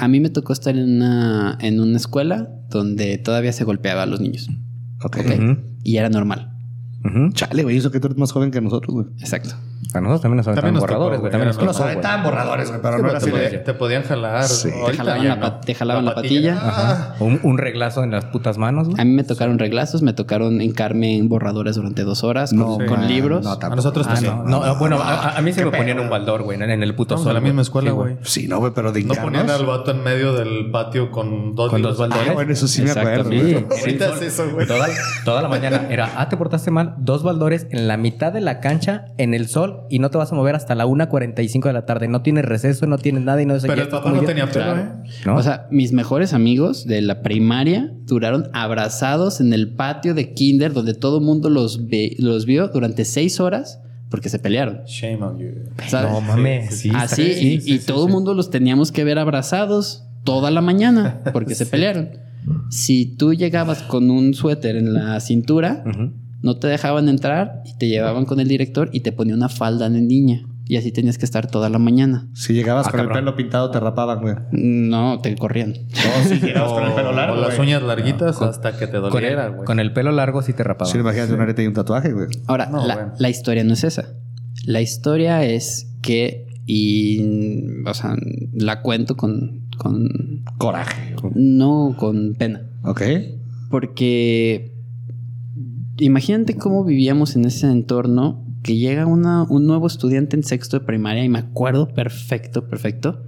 A 0.00 0.06
mí 0.06 0.20
me 0.20 0.30
tocó 0.30 0.52
estar 0.52 0.76
en 0.76 0.88
una, 0.96 1.58
en 1.60 1.80
una 1.80 1.96
escuela 1.96 2.48
donde 2.70 3.18
todavía 3.18 3.52
se 3.52 3.64
golpeaba 3.64 4.04
a 4.04 4.06
los 4.06 4.20
niños. 4.20 4.48
Ok. 5.02 5.16
Ok. 5.18 5.26
Ujú, 5.42 5.56
Y 5.82 5.96
era 5.96 6.08
normal. 6.08 6.52
Chale, 7.32 7.62
güey, 7.64 7.76
eso 7.78 7.90
que 7.90 7.98
tú 7.98 8.06
eres 8.06 8.16
más 8.18 8.30
joven 8.30 8.50
que 8.52 8.60
nosotros, 8.60 8.94
güey. 8.94 9.06
Exacto. 9.18 9.56
A 9.94 10.00
nosotros 10.00 10.20
también 10.22 10.36
nos 10.38 10.46
aventaban 10.48 10.74
borradores, 10.78 11.20
güey. 11.20 11.30
También 11.32 11.54
nos 11.56 11.80
estaban 11.80 12.22
borradores, 12.24 12.68
güey, 12.68 12.80
pero 12.82 12.96
Sí, 12.96 13.02
no 13.02 13.08
pero 13.08 13.10
era 13.10 13.18
te, 13.20 13.24
así 13.24 13.30
podían- 13.30 13.52
de... 13.52 13.58
te 13.58 13.74
podían 13.74 14.02
jalar. 14.02 14.44
Sí. 14.44 14.70
Ahorita 14.70 14.90
Te 14.90 14.96
jalaban 14.98 15.22
ya 15.22 15.28
la 15.28 15.36
no. 15.36 15.60
te 15.60 15.74
jalaban 15.74 16.04
la 16.04 16.14
patilla. 16.14 16.58
Ah, 16.60 17.14
Un, 17.20 17.40
un 17.42 17.58
reglazo 17.58 18.02
en 18.04 18.10
las 18.10 18.24
putas 18.26 18.58
manos, 18.58 18.88
güey. 18.88 19.00
A 19.00 19.04
mí 19.04 19.12
me 19.12 19.24
tocaron 19.24 19.58
reglazos, 19.58 20.02
me 20.02 20.12
tocaron 20.12 20.60
hincarme 20.60 21.16
en 21.16 21.28
borradores 21.28 21.76
durante 21.76 22.02
dos 22.04 22.24
horas 22.24 22.52
con, 22.52 23.06
libros. 23.08 23.44
no, 23.44 23.52
a 23.60 23.76
nosotros 23.76 24.06
Ah, 24.08 24.14
también. 24.14 24.36
no, 24.36 24.44
no, 24.60 24.66
no, 24.66 24.76
bueno, 24.78 24.98
a, 25.00 25.36
a 25.38 25.40
mí 25.42 25.52
se 25.52 25.64
me 25.64 25.70
ponían 25.70 25.96
pedo, 25.96 26.02
un 26.04 26.10
baldor, 26.10 26.42
güey, 26.42 26.60
en, 26.60 26.70
el 26.82 26.94
puto 26.94 27.16
sol. 27.16 27.28
en 27.28 27.34
la 27.34 27.40
misma 27.40 27.62
escuela, 27.62 27.92
güey. 27.92 28.16
Sí, 28.22 28.48
no, 28.48 28.58
güey, 28.58 28.72
pero 28.74 28.92
de 28.92 29.04
No 29.04 29.14
ponían 29.14 29.48
al 29.48 29.64
vato 29.64 29.90
en 29.92 30.02
medio 30.02 30.32
del 30.34 30.70
patio 30.70 31.10
con 31.10 31.54
dos 31.54 31.70
Con 31.70 31.80
libros. 31.80 31.96
dos 31.98 32.08
baldores. 32.08 32.30
Ah, 32.30 32.34
bueno, 32.34 32.52
eso 32.52 32.66
sí 32.68 32.82
me 32.82 32.90
acuerdo. 32.90 33.30
Ahorita 33.30 34.08
es 34.14 34.22
eso, 34.22 34.50
güey. 34.52 34.66
Toda, 34.66 34.86
toda 35.24 35.42
la 35.42 35.48
mañana 35.48 35.86
era, 35.88 36.10
ah, 36.16 36.28
te 36.28 36.36
portaste 36.36 36.70
mal, 36.70 36.94
dos 36.98 37.22
baldores 37.22 37.66
en 37.70 37.86
la 37.88 37.96
mitad 37.96 38.32
de 38.32 38.40
la 38.40 38.60
cancha, 38.60 39.06
en 39.18 39.34
el 39.34 39.48
sol, 39.48 39.67
y 39.90 39.98
no 39.98 40.10
te 40.10 40.18
vas 40.18 40.32
a 40.32 40.34
mover 40.34 40.54
hasta 40.54 40.74
la 40.74 40.86
1.45 40.86 41.64
de 41.64 41.72
la 41.72 41.86
tarde. 41.86 42.08
No 42.08 42.22
tienes 42.22 42.44
receso, 42.44 42.86
no 42.86 42.98
tienes 42.98 43.22
nada 43.24 43.40
y 43.42 43.46
no 43.46 43.58
sé 43.58 43.66
Pero 43.68 43.82
el 43.82 43.88
papá 43.88 44.10
no 44.12 44.22
tenía 44.22 44.46
pelo, 44.50 44.64
Claro. 44.64 44.80
¿eh? 44.80 45.10
¿No? 45.26 45.36
O 45.36 45.42
sea, 45.42 45.66
mis 45.70 45.92
mejores 45.92 46.32
amigos 46.32 46.86
de 46.86 47.00
la 47.02 47.22
primaria 47.22 47.92
duraron 48.06 48.48
abrazados 48.52 49.40
en 49.40 49.52
el 49.52 49.70
patio 49.74 50.14
de 50.14 50.32
kinder 50.34 50.72
donde 50.72 50.94
todo 50.94 51.18
el 51.18 51.24
mundo 51.24 51.50
los, 51.50 51.88
ve- 51.88 52.14
los 52.18 52.46
vio 52.46 52.68
durante 52.68 53.04
seis 53.04 53.40
horas 53.40 53.80
porque 54.10 54.28
se 54.28 54.38
pelearon. 54.38 54.84
Shame 54.86 55.22
on 55.22 55.38
you. 55.38 55.48
¿sabes? 55.86 56.10
no 56.10 56.20
mames, 56.20 56.74
sí. 56.76 56.90
Así, 56.94 57.22
está- 57.22 57.40
y, 57.40 57.60
sí, 57.60 57.72
y 57.74 57.78
sí, 57.78 57.86
todo 57.86 58.04
el 58.04 58.10
sí. 58.10 58.14
mundo 58.14 58.34
los 58.34 58.50
teníamos 58.50 58.90
que 58.92 59.04
ver 59.04 59.18
abrazados 59.18 60.04
toda 60.24 60.50
la 60.50 60.60
mañana 60.60 61.20
porque 61.32 61.54
se 61.54 61.66
pelearon. 61.66 62.10
Si 62.70 63.04
tú 63.04 63.34
llegabas 63.34 63.82
con 63.82 64.10
un 64.10 64.32
suéter 64.32 64.76
en 64.76 64.94
la 64.94 65.20
cintura, 65.20 65.82
Ujú. 65.86 66.12
No 66.42 66.56
te 66.58 66.66
dejaban 66.68 67.08
entrar 67.08 67.62
y 67.64 67.76
te 67.78 67.88
llevaban 67.88 68.24
con 68.24 68.40
el 68.40 68.48
director 68.48 68.90
y 68.92 69.00
te 69.00 69.12
ponía 69.12 69.34
una 69.34 69.48
falda 69.48 69.88
de 69.90 70.00
niña. 70.00 70.42
Y 70.70 70.76
así 70.76 70.92
tenías 70.92 71.16
que 71.16 71.24
estar 71.24 71.50
toda 71.50 71.70
la 71.70 71.78
mañana. 71.78 72.28
Si 72.34 72.52
llegabas 72.52 72.88
Ah, 72.88 72.90
con 72.90 73.00
el 73.00 73.08
pelo 73.08 73.34
pintado, 73.34 73.70
te 73.70 73.80
rapaban, 73.80 74.20
güey. 74.20 74.34
No, 74.52 75.18
te 75.18 75.34
corrían. 75.34 75.72
No, 75.72 76.28
si 76.28 76.38
llegabas 76.40 76.72
con 76.74 76.84
el 76.84 76.92
pelo 76.92 77.12
largo, 77.14 77.36
O 77.36 77.40
las 77.40 77.58
uñas 77.58 77.82
larguitas 77.82 78.42
hasta 78.42 78.76
que 78.76 78.86
te 78.86 78.98
doliera, 78.98 79.48
güey. 79.48 79.64
con 79.64 79.80
el 79.80 79.94
pelo 79.94 80.12
largo 80.12 80.42
sí 80.42 80.52
te 80.52 80.62
rapaban. 80.64 80.92
Sí, 80.92 80.98
imagínate 80.98 81.32
un 81.32 81.40
arete 81.40 81.64
y 81.64 81.66
un 81.68 81.72
tatuaje, 81.72 82.12
güey. 82.12 82.26
Ahora, 82.46 82.66
No, 82.66 82.86
la, 82.86 82.94
bueno. 82.96 83.12
la 83.18 83.30
historia 83.30 83.64
no 83.64 83.72
es 83.72 83.82
esa. 83.84 84.10
La 84.66 84.82
historia 84.82 85.42
es 85.42 85.90
que, 86.02 86.46
y, 86.66 87.22
o 87.86 87.94
sea, 87.94 88.14
la 88.52 88.82
cuento 88.82 89.16
con, 89.16 89.66
con, 89.78 90.44
Coraje. 90.58 91.16
no 91.34 91.94
con 91.96 92.34
pena. 92.34 92.68
Ok. 92.84 93.02
Porque 93.70 94.72
imagínate 95.98 96.56
cómo 96.56 96.84
vivíamos 96.84 97.36
en 97.36 97.44
ese 97.44 97.70
entorno 97.70 98.44
que 98.62 98.76
llega 98.76 99.06
una- 99.06 99.44
un 99.44 99.66
nuevo 99.66 99.86
estudiante 99.86 100.36
en 100.36 100.42
sexto 100.42 100.78
de 100.78 100.84
primaria 100.86 101.24
y 101.24 101.28
me 101.28 101.38
acuerdo 101.38 101.88
perfecto, 101.88 102.68
perfecto, 102.68 103.22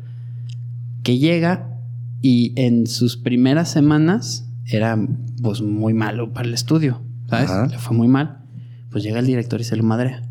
que 1.03 1.19
llega 1.19 1.79
y 2.21 2.53
en 2.61 2.87
sus 2.87 3.17
primeras 3.17 3.71
semanas 3.71 4.47
era 4.67 4.99
pues 5.43 5.63
muy 5.63 5.95
malo 5.95 6.33
para 6.33 6.47
el 6.49 6.55
estudio, 6.55 7.01
¿sabes? 7.29 7.51
Ajá. 7.51 7.67
Le 7.69 7.79
fue 7.79 7.97
muy 7.97 8.09
mal. 8.09 8.39
Pues 8.91 9.05
llega 9.05 9.21
el 9.21 9.27
director 9.27 9.61
y 9.61 9.65
se 9.65 9.77
lo 9.77 9.83
madrea, 9.85 10.23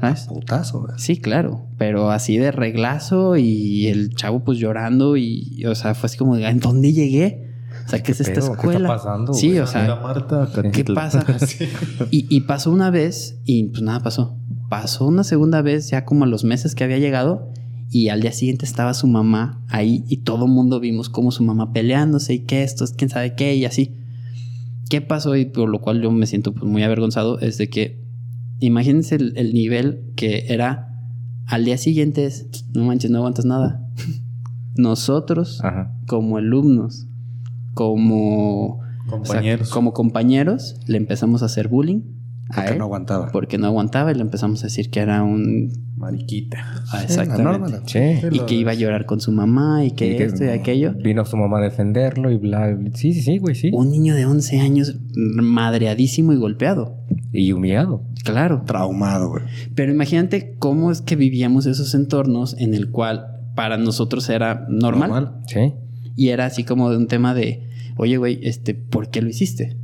¿sabes? 0.00 0.26
Putazo. 0.28 0.86
Sí, 0.96 1.16
claro, 1.18 1.66
pero 1.76 2.10
así 2.10 2.38
de 2.38 2.52
reglazo 2.52 3.36
y 3.36 3.88
el 3.88 4.14
chavo 4.14 4.44
pues 4.44 4.58
llorando 4.58 5.16
y, 5.16 5.64
o 5.66 5.74
sea, 5.74 5.94
fue 5.94 6.06
así 6.06 6.16
como, 6.16 6.36
¿en 6.36 6.60
dónde 6.60 6.92
llegué? 6.92 7.47
O 7.88 7.90
sea, 7.90 8.02
¿qué 8.02 8.12
es 8.12 8.20
esta 8.20 8.34
pedo? 8.34 8.40
¿Qué 8.48 8.50
está 8.52 8.68
escuela? 8.68 8.88
pasando, 8.88 9.32
sí, 9.32 9.48
güey? 9.48 9.60
o 9.60 9.66
sea, 9.66 9.98
Marta, 10.02 10.46
¿qué 10.72 10.84
pasa? 10.84 11.24
Sí. 11.46 11.64
Y, 12.10 12.26
y 12.28 12.40
pasó 12.42 12.70
una 12.70 12.90
vez 12.90 13.40
y 13.46 13.64
pues 13.68 13.80
nada 13.82 14.00
pasó. 14.00 14.36
Pasó 14.68 15.06
una 15.06 15.24
segunda 15.24 15.62
vez 15.62 15.88
ya 15.88 16.04
como 16.04 16.24
a 16.24 16.26
los 16.26 16.44
meses 16.44 16.74
que 16.74 16.84
había 16.84 16.98
llegado 16.98 17.50
y 17.90 18.10
al 18.10 18.20
día 18.20 18.32
siguiente 18.32 18.66
estaba 18.66 18.92
su 18.92 19.06
mamá 19.06 19.64
ahí 19.68 20.04
y 20.06 20.18
todo 20.18 20.44
el 20.44 20.50
mundo 20.50 20.80
vimos 20.80 21.08
como 21.08 21.30
su 21.32 21.42
mamá 21.42 21.72
peleándose 21.72 22.34
y 22.34 22.40
que 22.40 22.62
esto, 22.62 22.84
quién 22.94 23.08
sabe 23.08 23.34
qué 23.34 23.56
y 23.56 23.64
así. 23.64 23.96
¿Qué 24.90 25.00
pasó? 25.00 25.34
Y 25.36 25.46
por 25.46 25.70
lo 25.70 25.80
cual 25.80 26.02
yo 26.02 26.10
me 26.10 26.26
siento 26.26 26.52
pues, 26.52 26.70
muy 26.70 26.82
avergonzado 26.82 27.38
es 27.40 27.56
de 27.56 27.70
que 27.70 28.04
imagínense 28.60 29.14
el, 29.14 29.32
el 29.38 29.54
nivel 29.54 30.12
que 30.14 30.44
era 30.52 30.88
al 31.46 31.64
día 31.64 31.78
siguiente 31.78 32.26
es, 32.26 32.46
no 32.74 32.84
manches, 32.84 33.10
no 33.10 33.18
aguantas 33.18 33.46
nada. 33.46 33.82
Nosotros 34.76 35.60
Ajá. 35.64 35.96
como 36.06 36.36
alumnos, 36.36 37.07
como 37.78 38.66
o 38.76 38.80
sea, 39.06 39.10
Compañeros. 39.10 39.70
como 39.70 39.92
compañeros, 39.92 40.76
le 40.86 40.98
empezamos 40.98 41.42
a 41.42 41.46
hacer 41.46 41.68
bullying 41.68 42.00
a 42.50 42.54
Porque 42.56 42.70
él 42.72 42.78
no 42.78 42.84
aguantaba. 42.84 43.28
porque 43.32 43.58
no 43.58 43.66
aguantaba 43.66 44.10
y 44.10 44.14
le 44.14 44.22
empezamos 44.22 44.62
a 44.62 44.66
decir 44.66 44.90
que 44.90 45.00
era 45.00 45.22
un 45.22 45.70
Mariquita. 45.96 46.58
ah, 46.60 46.82
Sí, 46.84 46.96
la 46.96 47.02
exactamente 47.22 47.42
norma. 47.60 47.80
Sí. 47.86 47.98
y 48.30 48.38
que 48.40 48.54
iba 48.54 48.70
a 48.70 48.74
llorar 48.74 49.04
con 49.06 49.20
su 49.20 49.32
mamá 49.32 49.84
y 49.84 49.90
que 49.92 50.12
Y 50.12 50.16
que- 50.16 50.24
esto 50.24 50.44
y 50.44 50.48
aquello. 50.48 50.92
Vino 51.02 51.24
su 51.24 51.36
mamá 51.36 51.58
a 51.58 51.62
defenderlo 51.62 52.30
y 52.30 52.36
bla, 52.36 52.68
bla. 52.74 52.90
Sí, 52.94 53.12
sí, 53.12 53.22
sí, 53.22 53.38
güey, 53.38 53.54
sí. 53.54 53.70
Un 53.72 53.90
niño 53.90 54.14
de 54.14 54.24
11 54.26 54.60
años 54.60 54.96
madreadísimo 55.42 56.32
y 56.32 56.36
golpeado. 56.36 56.96
Y 57.32 57.52
humillado. 57.52 58.02
Claro. 58.24 58.62
Traumado, 58.66 59.28
güey. 59.30 59.42
Pero 59.74 59.92
imagínate 59.92 60.54
cómo 60.58 60.90
es 60.90 61.00
que 61.02 61.16
vivíamos 61.16 61.66
esos 61.66 61.94
entornos 61.94 62.54
en 62.58 62.74
el 62.74 62.90
cual 62.90 63.26
para 63.54 63.76
nosotros 63.76 64.28
era 64.30 64.66
normal, 64.70 65.40
Sí. 65.46 65.72
y 66.16 66.28
era 66.28 66.46
así 66.46 66.62
como 66.64 66.90
de 66.90 66.96
un 66.96 67.06
tema 67.08 67.34
de, 67.34 67.67
oye, 67.98 68.16
güey, 68.16 68.40
este, 68.42 68.74
¿por 68.74 69.10
qué 69.10 69.20
lo 69.22 69.28
hiciste? 69.28 69.76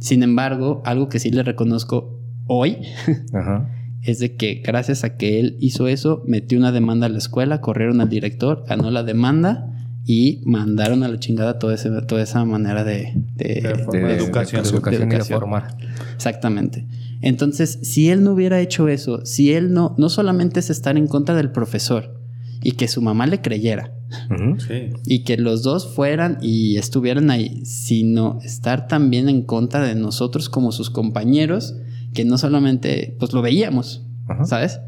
Sin 0.00 0.22
embargo, 0.22 0.82
algo 0.84 1.08
que 1.08 1.18
sí 1.18 1.30
le 1.30 1.42
reconozco 1.42 2.20
hoy 2.46 2.78
Ajá. 3.32 3.68
es 4.02 4.18
de 4.20 4.36
que 4.36 4.62
gracias 4.64 5.04
a 5.04 5.16
que 5.16 5.38
él 5.40 5.56
hizo 5.60 5.86
eso, 5.88 6.22
metió 6.26 6.58
una 6.58 6.72
demanda 6.72 7.06
a 7.06 7.10
la 7.10 7.18
escuela, 7.18 7.60
corrieron 7.60 8.00
al 8.00 8.08
director, 8.08 8.64
ganó 8.68 8.90
la 8.90 9.02
demanda 9.02 9.74
y 10.04 10.40
mandaron 10.46 11.02
a 11.02 11.08
la 11.08 11.18
chingada 11.18 11.58
toda, 11.58 11.74
ese- 11.74 11.90
toda 12.02 12.22
esa 12.22 12.44
manera 12.44 12.82
de, 12.84 13.12
de- 13.36 13.46
De 13.46 13.98
de 14.00 14.14
educación. 14.14 14.62
de 14.62 14.68
educación 14.70 15.02
y 15.02 15.06
de 15.10 15.14
educación. 15.16 15.38
formar. 15.40 15.76
Exactamente. 16.14 16.86
Entonces, 17.20 17.80
si 17.82 18.08
él 18.10 18.22
no 18.22 18.32
hubiera 18.32 18.60
hecho 18.60 18.88
eso, 18.88 19.26
si 19.26 19.52
él 19.52 19.72
no, 19.74 19.94
no 19.98 20.08
solamente 20.08 20.60
es 20.60 20.70
estar 20.70 20.96
en 20.96 21.08
contra 21.08 21.34
del 21.34 21.50
profesor 21.50 22.17
y 22.62 22.72
que 22.72 22.88
su 22.88 23.00
mamá 23.02 23.26
le 23.26 23.40
creyera 23.40 23.92
Ujú. 24.30 24.58
Sí. 24.60 24.90
y 25.06 25.24
que 25.24 25.36
los 25.36 25.62
dos 25.62 25.94
fueran 25.94 26.38
y 26.42 26.76
estuvieran 26.76 27.30
ahí, 27.30 27.64
sino 27.64 28.38
estar 28.42 28.86
también 28.88 29.28
en 29.28 29.42
contra 29.42 29.82
de 29.86 29.94
nosotros 29.94 30.48
como 30.48 30.72
sus 30.72 30.90
compañeros, 30.90 31.74
que 32.14 32.24
no 32.24 32.38
solamente, 32.38 33.16
pues 33.18 33.32
lo 33.32 33.42
veíamos, 33.42 34.02
Ajá. 34.28 34.44
¿sabes? 34.44 34.80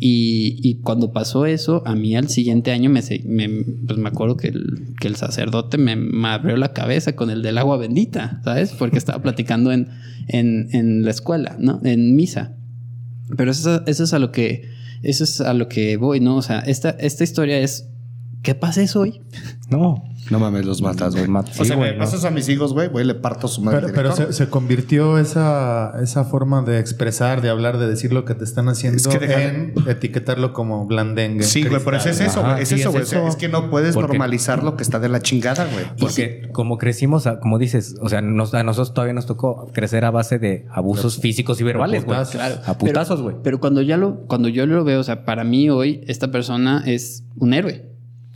Y, 0.00 0.60
y 0.62 0.76
cuando 0.82 1.12
pasó 1.12 1.44
eso, 1.46 1.82
a 1.84 1.96
mí 1.96 2.14
al 2.14 2.28
siguiente 2.28 2.70
año 2.70 2.88
me, 2.88 3.02
se- 3.02 3.24
me- 3.26 3.64
pues 3.84 3.98
me 3.98 4.08
acuerdo 4.08 4.36
que 4.36 4.48
el, 4.48 4.94
que 5.00 5.08
el 5.08 5.16
sacerdote 5.16 5.76
me, 5.76 5.96
me 5.96 6.28
abrió 6.28 6.56
la 6.56 6.72
cabeza 6.72 7.16
con 7.16 7.30
el 7.30 7.42
del 7.42 7.58
agua 7.58 7.78
bendita, 7.78 8.40
¿sabes? 8.44 8.72
Porque 8.78 8.96
estaba 8.96 9.20
platicando 9.22 9.72
en, 9.72 9.88
en, 10.28 10.68
en 10.72 11.04
la 11.04 11.10
escuela, 11.10 11.56
¿no? 11.58 11.80
En 11.82 12.14
misa. 12.14 12.54
Pero 13.36 13.50
eso, 13.50 13.84
eso 13.86 14.04
es 14.04 14.12
a 14.14 14.20
lo 14.20 14.30
que 14.30 14.68
eso 15.02 15.24
es 15.24 15.40
a 15.40 15.54
lo 15.54 15.68
que 15.68 15.96
voy, 15.96 16.20
¿no? 16.20 16.36
O 16.36 16.42
sea, 16.42 16.60
esta, 16.60 16.90
esta 16.90 17.24
historia 17.24 17.58
es 17.58 17.88
¿qué 18.42 18.54
pasa 18.54 18.82
eso 18.82 19.00
hoy? 19.00 19.20
No. 19.70 20.02
No 20.30 20.38
mames, 20.38 20.64
los 20.64 20.80
matas, 20.80 21.14
güey. 21.14 21.26
Mat- 21.28 21.48
o 21.50 21.52
sí, 21.52 21.64
sea, 21.66 21.76
güey, 21.76 21.90
me 21.92 21.98
no. 21.98 22.04
pasas 22.04 22.24
a 22.24 22.30
mis 22.30 22.48
hijos, 22.48 22.72
güey, 22.72 22.88
güey, 22.88 23.04
le 23.04 23.14
parto 23.14 23.48
su 23.48 23.60
madre. 23.62 23.80
Pero, 23.82 23.94
pero 23.94 24.12
se, 24.16 24.32
se 24.32 24.48
convirtió 24.48 25.18
esa, 25.18 25.92
esa 26.02 26.24
forma 26.24 26.62
de 26.62 26.78
expresar, 26.78 27.42
de 27.42 27.50
hablar, 27.50 27.76
de 27.78 27.86
decir 27.86 28.12
lo 28.14 28.24
que 28.24 28.34
te 28.34 28.44
están 28.44 28.68
haciendo 28.70 28.96
Es 28.96 29.06
que 29.08 29.18
deja- 29.18 29.42
en 29.44 29.74
etiquetarlo 29.86 30.52
como 30.54 30.86
blandengue. 30.86 31.44
Sí, 31.44 31.64
güey, 31.64 31.82
pero 31.84 31.98
ese 31.98 32.10
es 32.10 32.20
eso, 32.20 32.40
Ajá, 32.40 32.50
güey. 32.52 32.62
Es 32.62 32.68
sí, 32.70 32.76
eso, 32.76 32.88
es 32.88 32.92
güey. 32.94 33.02
Eso. 33.04 33.26
Es 33.28 33.36
que 33.36 33.48
no 33.48 33.68
puedes 33.70 33.94
Porque- 33.94 34.08
normalizar 34.14 34.62
lo 34.64 34.74
que 34.76 34.82
está 34.82 34.98
de 34.98 35.08
la 35.10 35.20
chingada, 35.20 35.66
güey. 35.70 35.84
Porque 35.98 36.48
como 36.52 36.78
crecimos, 36.78 37.26
a- 37.26 37.40
como 37.40 37.58
dices, 37.58 37.94
o 38.00 38.08
sea, 38.08 38.22
nos- 38.22 38.54
a 38.54 38.62
nosotros 38.62 38.94
todavía 38.94 39.14
nos 39.14 39.26
tocó 39.26 39.66
crecer 39.72 40.04
a 40.06 40.10
base 40.10 40.38
de 40.38 40.66
abusos 40.70 41.18
físicos 41.20 41.60
y 41.60 41.64
verbales, 41.64 42.04
güey. 42.06 42.18
Claro. 42.30 42.56
A 42.66 42.76
putazos, 42.78 43.20
güey. 43.22 43.36
Pero 43.42 43.60
cuando 43.60 43.82
ya 43.82 43.96
lo, 43.98 44.20
cuando 44.26 44.48
yo 44.48 44.64
lo 44.66 44.82
veo, 44.84 45.00
o 45.00 45.04
sea, 45.04 45.24
para 45.26 45.44
mí 45.44 45.68
hoy 45.70 46.02
esta 46.06 46.30
persona 46.30 46.82
es 46.86 47.24
un 47.36 47.52
héroe. 47.54 47.84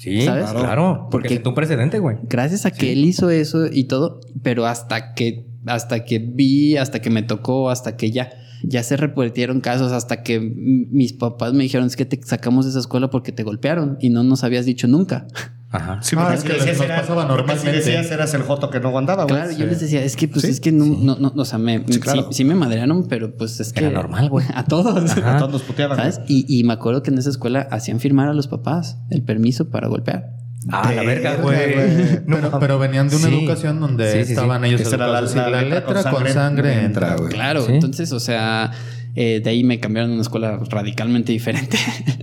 Sí, 0.02 0.22
¿Sabes? 0.22 0.50
claro. 0.50 1.06
Porque 1.10 1.28
Porque- 1.28 1.28
sentó 1.34 1.50
un 1.50 1.54
precedente, 1.54 2.00
güey. 2.00 2.16
Gracias 2.24 2.66
a 2.66 2.72
que 2.72 2.92
él 2.92 3.04
hizo 3.04 3.30
eso 3.30 3.66
y 3.70 3.84
todo, 3.84 4.18
pero 4.42 4.66
hasta 4.66 5.14
que, 5.14 5.46
hasta 5.66 6.04
que 6.04 6.18
vi, 6.18 6.76
hasta 6.76 7.00
que 7.00 7.08
me 7.08 7.22
tocó, 7.22 7.70
hasta 7.70 7.96
que 7.96 8.10
ya, 8.10 8.30
ya 8.64 8.82
se 8.82 8.96
reportieron 8.96 9.60
casos, 9.60 9.92
hasta 9.92 10.24
que 10.24 10.40
mis 10.40 11.12
papás 11.12 11.52
me 11.52 11.62
dijeron 11.62 11.86
es 11.86 11.94
que 11.94 12.04
te 12.04 12.20
sacamos 12.24 12.64
de 12.64 12.70
esa 12.72 12.80
escuela 12.80 13.10
porque 13.10 13.30
te 13.30 13.44
golpearon 13.44 13.96
y 14.00 14.10
no 14.10 14.24
nos 14.24 14.42
habías 14.42 14.66
dicho 14.66 14.88
nunca. 14.88 15.28
Ajá. 15.72 15.98
Sí, 16.02 16.16
Ah, 16.18 16.24
porque 16.24 16.34
es 16.36 16.40
si 16.42 16.46
que 16.48 16.52
decías 16.54 16.76
nos 16.76 16.84
era- 16.86 17.00
pasaba 17.00 17.24
normalmente. 17.24 17.60
Si 17.62 17.76
decías 17.76 18.10
eras 18.10 18.34
el 18.34 18.42
joto 18.42 18.68
que 18.68 18.78
no 18.78 18.88
aguantaba, 18.88 19.24
güey. 19.24 19.34
Claro, 19.36 19.52
yo 19.52 19.64
les 19.66 19.80
decía, 19.80 20.04
es 20.04 20.16
que 20.16 20.28
pues 20.28 20.42
Sí, 20.42 20.50
es 20.50 20.60
que 20.60 20.70
no, 20.70 20.84
no, 20.84 21.16
no, 21.18 21.32
o 21.34 21.44
sea, 21.46 21.58
me, 21.58 21.82
Sí, 21.88 21.98
claro. 21.98 22.24
sí, 22.30 22.38
sí 22.38 22.44
me 22.44 22.54
madrearon, 22.54 23.08
pero 23.08 23.34
pues 23.36 23.58
es 23.58 23.72
que 23.72 23.80
Era 23.84 23.90
normal, 23.90 24.28
güey. 24.28 24.44
A 24.54 24.64
todos. 24.64 25.16
A 25.16 25.38
todos 25.38 25.50
nos 25.50 25.62
puteaban. 25.62 25.96
¿Sabes? 25.96 26.20
Y, 26.28 26.44
y 26.46 26.62
me 26.64 26.74
acuerdo 26.74 27.02
que 27.02 27.10
en 27.10 27.18
esa 27.18 27.30
escuela 27.30 27.66
hacían 27.70 28.00
firmar 28.00 28.28
a 28.28 28.34
los 28.34 28.48
papás 28.48 28.98
el 29.10 29.22
permiso 29.22 29.70
para 29.70 29.88
golpear. 29.88 30.34
Ah, 30.70 30.92
la 30.94 31.02
verga, 31.02 31.36
güey. 31.36 32.20
No 32.26 32.36
pero, 32.36 32.58
pero 32.60 32.78
venían 32.78 33.08
de 33.08 33.16
una 33.16 33.28
Sí. 33.28 33.34
educación 33.38 33.80
donde 33.80 34.12
Sí, 34.12 34.18
sí, 34.18 34.24
sí. 34.26 34.32
estaban 34.34 34.64
ellos 34.64 34.80
era 34.92 35.06
la- 35.08 35.20
la 35.22 35.48
la, 35.50 35.62
letra 35.62 36.04
con 36.10 36.28
sangre, 36.28 36.84
entra, 36.84 37.16
güey. 37.16 37.30
Claro, 37.32 37.62
Sí. 37.66 37.72
entonces, 37.72 38.12
o 38.12 38.20
sea, 38.20 38.70
eh, 39.16 39.40
de 39.42 39.50
ahí 39.50 39.64
me 39.64 39.80
cambiaron 39.80 40.10
a 40.10 40.14
una 40.14 40.22
escuela 40.22 40.60
radicalmente 40.70 41.32
diferente. 41.32 41.76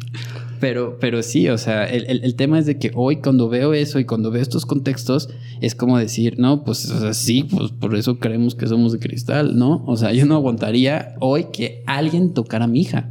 pero, 0.60 0.98
pero 1.00 1.24
sí, 1.24 1.48
o 1.50 1.58
sea, 1.58 1.86
el, 1.86 2.06
el- 2.08 2.24
el 2.24 2.36
tema 2.36 2.60
es 2.60 2.66
de 2.66 2.78
que 2.78 2.92
hoy 2.96 3.18
cuando 3.18 3.50
veo 3.50 3.74
eso 3.74 4.00
y 4.00 4.06
cuando 4.06 4.32
veo 4.32 4.42
estos 4.42 4.66
contextos, 4.66 5.30
es 5.62 5.76
como 5.76 5.98
decir, 5.98 6.38
no, 6.40 6.64
pues 6.64 6.90
o 6.92 7.00
sea, 7.00 7.14
sí, 7.14 7.44
pues 7.50 7.72
por 7.72 7.96
eso 7.96 8.20
creemos 8.20 8.56
que 8.56 8.68
somos 8.68 8.92
de 8.94 9.00
cristal, 9.00 9.58
¿no? 9.58 9.84
O 9.88 9.98
sea, 9.98 10.12
yo 10.14 10.26
no 10.26 10.36
aguantaría 10.36 11.16
hoy 11.20 11.46
que 11.54 11.84
alguien 11.88 12.34
tocara 12.34 12.66
a 12.66 12.68
mi 12.68 12.82
hija, 12.82 13.10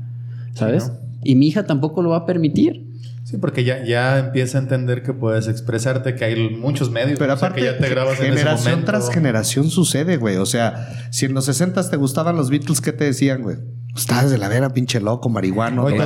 ¿sabes? 0.54 0.84
Sí, 0.84 0.90
¿no? 0.90 0.98
Y 1.24 1.34
mi 1.34 1.48
hija 1.48 1.66
tampoco 1.66 2.02
lo 2.02 2.10
va 2.10 2.18
a 2.18 2.26
permitir. 2.26 2.86
Sí, 3.24 3.36
porque 3.36 3.62
ya, 3.62 3.84
ya 3.84 4.18
empieza 4.20 4.56
a 4.56 4.62
entender 4.62 5.02
que 5.02 5.12
puedes 5.12 5.48
expresarte, 5.48 6.14
que 6.14 6.24
hay 6.24 6.48
muchos 6.48 6.90
medios. 6.90 7.18
Pero 7.18 7.34
o 7.34 7.36
sea, 7.36 7.48
aparte, 7.48 7.60
que 7.60 7.66
ya 7.72 7.78
te 7.78 7.88
grabas 7.90 8.18
en 8.20 8.26
ese 8.28 8.36
generación 8.38 8.70
momento. 8.72 8.90
tras 8.92 9.10
generación 9.10 9.68
sucede, 9.70 10.16
güey. 10.16 10.36
O 10.36 10.46
sea, 10.46 10.88
si 11.10 11.26
en 11.26 11.34
los 11.34 11.44
60 11.44 11.90
te 11.90 11.96
gustaban 11.98 12.36
los 12.36 12.48
Beatles, 12.48 12.80
¿qué 12.80 12.92
te 12.92 13.04
decían, 13.04 13.42
güey? 13.42 13.56
Estás 13.98 14.30
de 14.30 14.38
la 14.38 14.48
vera, 14.48 14.70
pinche 14.70 15.00
loco, 15.00 15.28
marihuano, 15.28 15.84
Hoy 15.84 15.98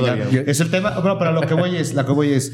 la. 0.00 0.16
Es 0.46 0.60
el 0.60 0.70
tema, 0.70 0.98
bueno, 1.00 1.18
pero 1.18 1.32
lo 1.32 1.42
que 1.42 1.54
voy 1.54 1.76
es, 1.76 1.94
lo 1.94 2.04
que 2.06 2.12
voy 2.12 2.32
es, 2.32 2.52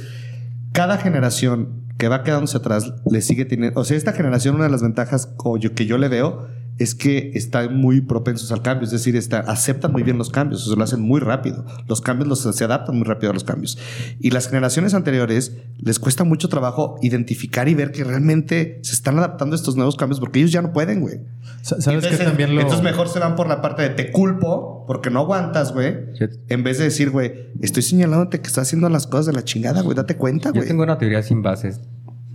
cada 0.72 0.98
generación 0.98 1.84
que 1.96 2.08
va 2.08 2.24
quedándose 2.24 2.56
atrás 2.56 2.92
le 3.10 3.20
sigue 3.20 3.44
teniendo, 3.44 3.78
o 3.80 3.84
sea, 3.84 3.96
esta 3.96 4.12
generación, 4.12 4.56
una 4.56 4.64
de 4.64 4.70
las 4.70 4.82
ventajas 4.82 5.28
que 5.74 5.86
yo 5.86 5.98
le 5.98 6.08
veo 6.08 6.48
es 6.80 6.94
que 6.94 7.30
están 7.34 7.76
muy 7.76 8.00
propensos 8.00 8.50
al 8.52 8.62
cambio, 8.62 8.84
es 8.86 8.90
decir, 8.90 9.14
está, 9.14 9.40
aceptan 9.40 9.92
muy 9.92 10.02
bien 10.02 10.16
los 10.18 10.30
cambios, 10.30 10.62
o 10.64 10.70
sea, 10.70 10.76
lo 10.76 10.82
hacen 10.82 11.00
muy 11.02 11.20
rápido. 11.20 11.64
Los 11.86 12.00
cambios 12.00 12.26
los, 12.28 12.40
se 12.56 12.64
adaptan 12.64 12.96
muy 12.96 13.04
rápido 13.06 13.30
a 13.30 13.34
los 13.34 13.44
cambios. 13.44 13.78
Y 14.18 14.30
las 14.30 14.48
generaciones 14.48 14.94
anteriores 14.94 15.52
les 15.78 15.98
cuesta 15.98 16.24
mucho 16.24 16.48
trabajo 16.48 16.96
identificar 17.02 17.68
y 17.68 17.74
ver 17.74 17.92
que 17.92 18.02
realmente 18.02 18.80
se 18.82 18.94
están 18.94 19.18
adaptando 19.18 19.54
a 19.54 19.58
estos 19.58 19.76
nuevos 19.76 19.96
cambios 19.96 20.18
porque 20.20 20.38
ellos 20.40 20.52
ya 20.52 20.62
no 20.62 20.72
pueden, 20.72 21.00
güey. 21.00 21.20
Sa- 21.62 21.80
¿Sabes 21.80 22.02
entonces, 22.02 22.18
que 22.18 22.24
también 22.24 22.54
lo... 22.54 22.62
entonces 22.62 22.82
mejor 22.82 23.08
se 23.08 23.18
van 23.18 23.36
por 23.36 23.46
la 23.46 23.60
parte 23.60 23.82
de 23.82 23.90
te 23.90 24.10
culpo 24.10 24.84
porque 24.86 25.10
no 25.10 25.20
aguantas, 25.20 25.72
güey. 25.74 25.94
Yo- 26.18 26.26
En 26.48 26.64
vez 26.64 26.78
de 26.78 26.84
decir, 26.84 27.10
güey, 27.10 27.50
estoy 27.60 27.82
señalándote 27.82 28.40
que 28.40 28.46
estás 28.48 28.66
haciendo 28.68 28.88
las 28.88 29.06
cosas 29.06 29.26
de 29.26 29.32
la 29.34 29.44
chingada, 29.44 29.82
güey. 29.82 29.94
Date 29.94 30.16
cuenta, 30.16 30.48
Yo 30.48 30.54
güey. 30.54 30.66
tengo 30.68 30.82
una 30.82 30.96
teoría 30.98 31.22
sin 31.22 31.42
bases. 31.42 31.80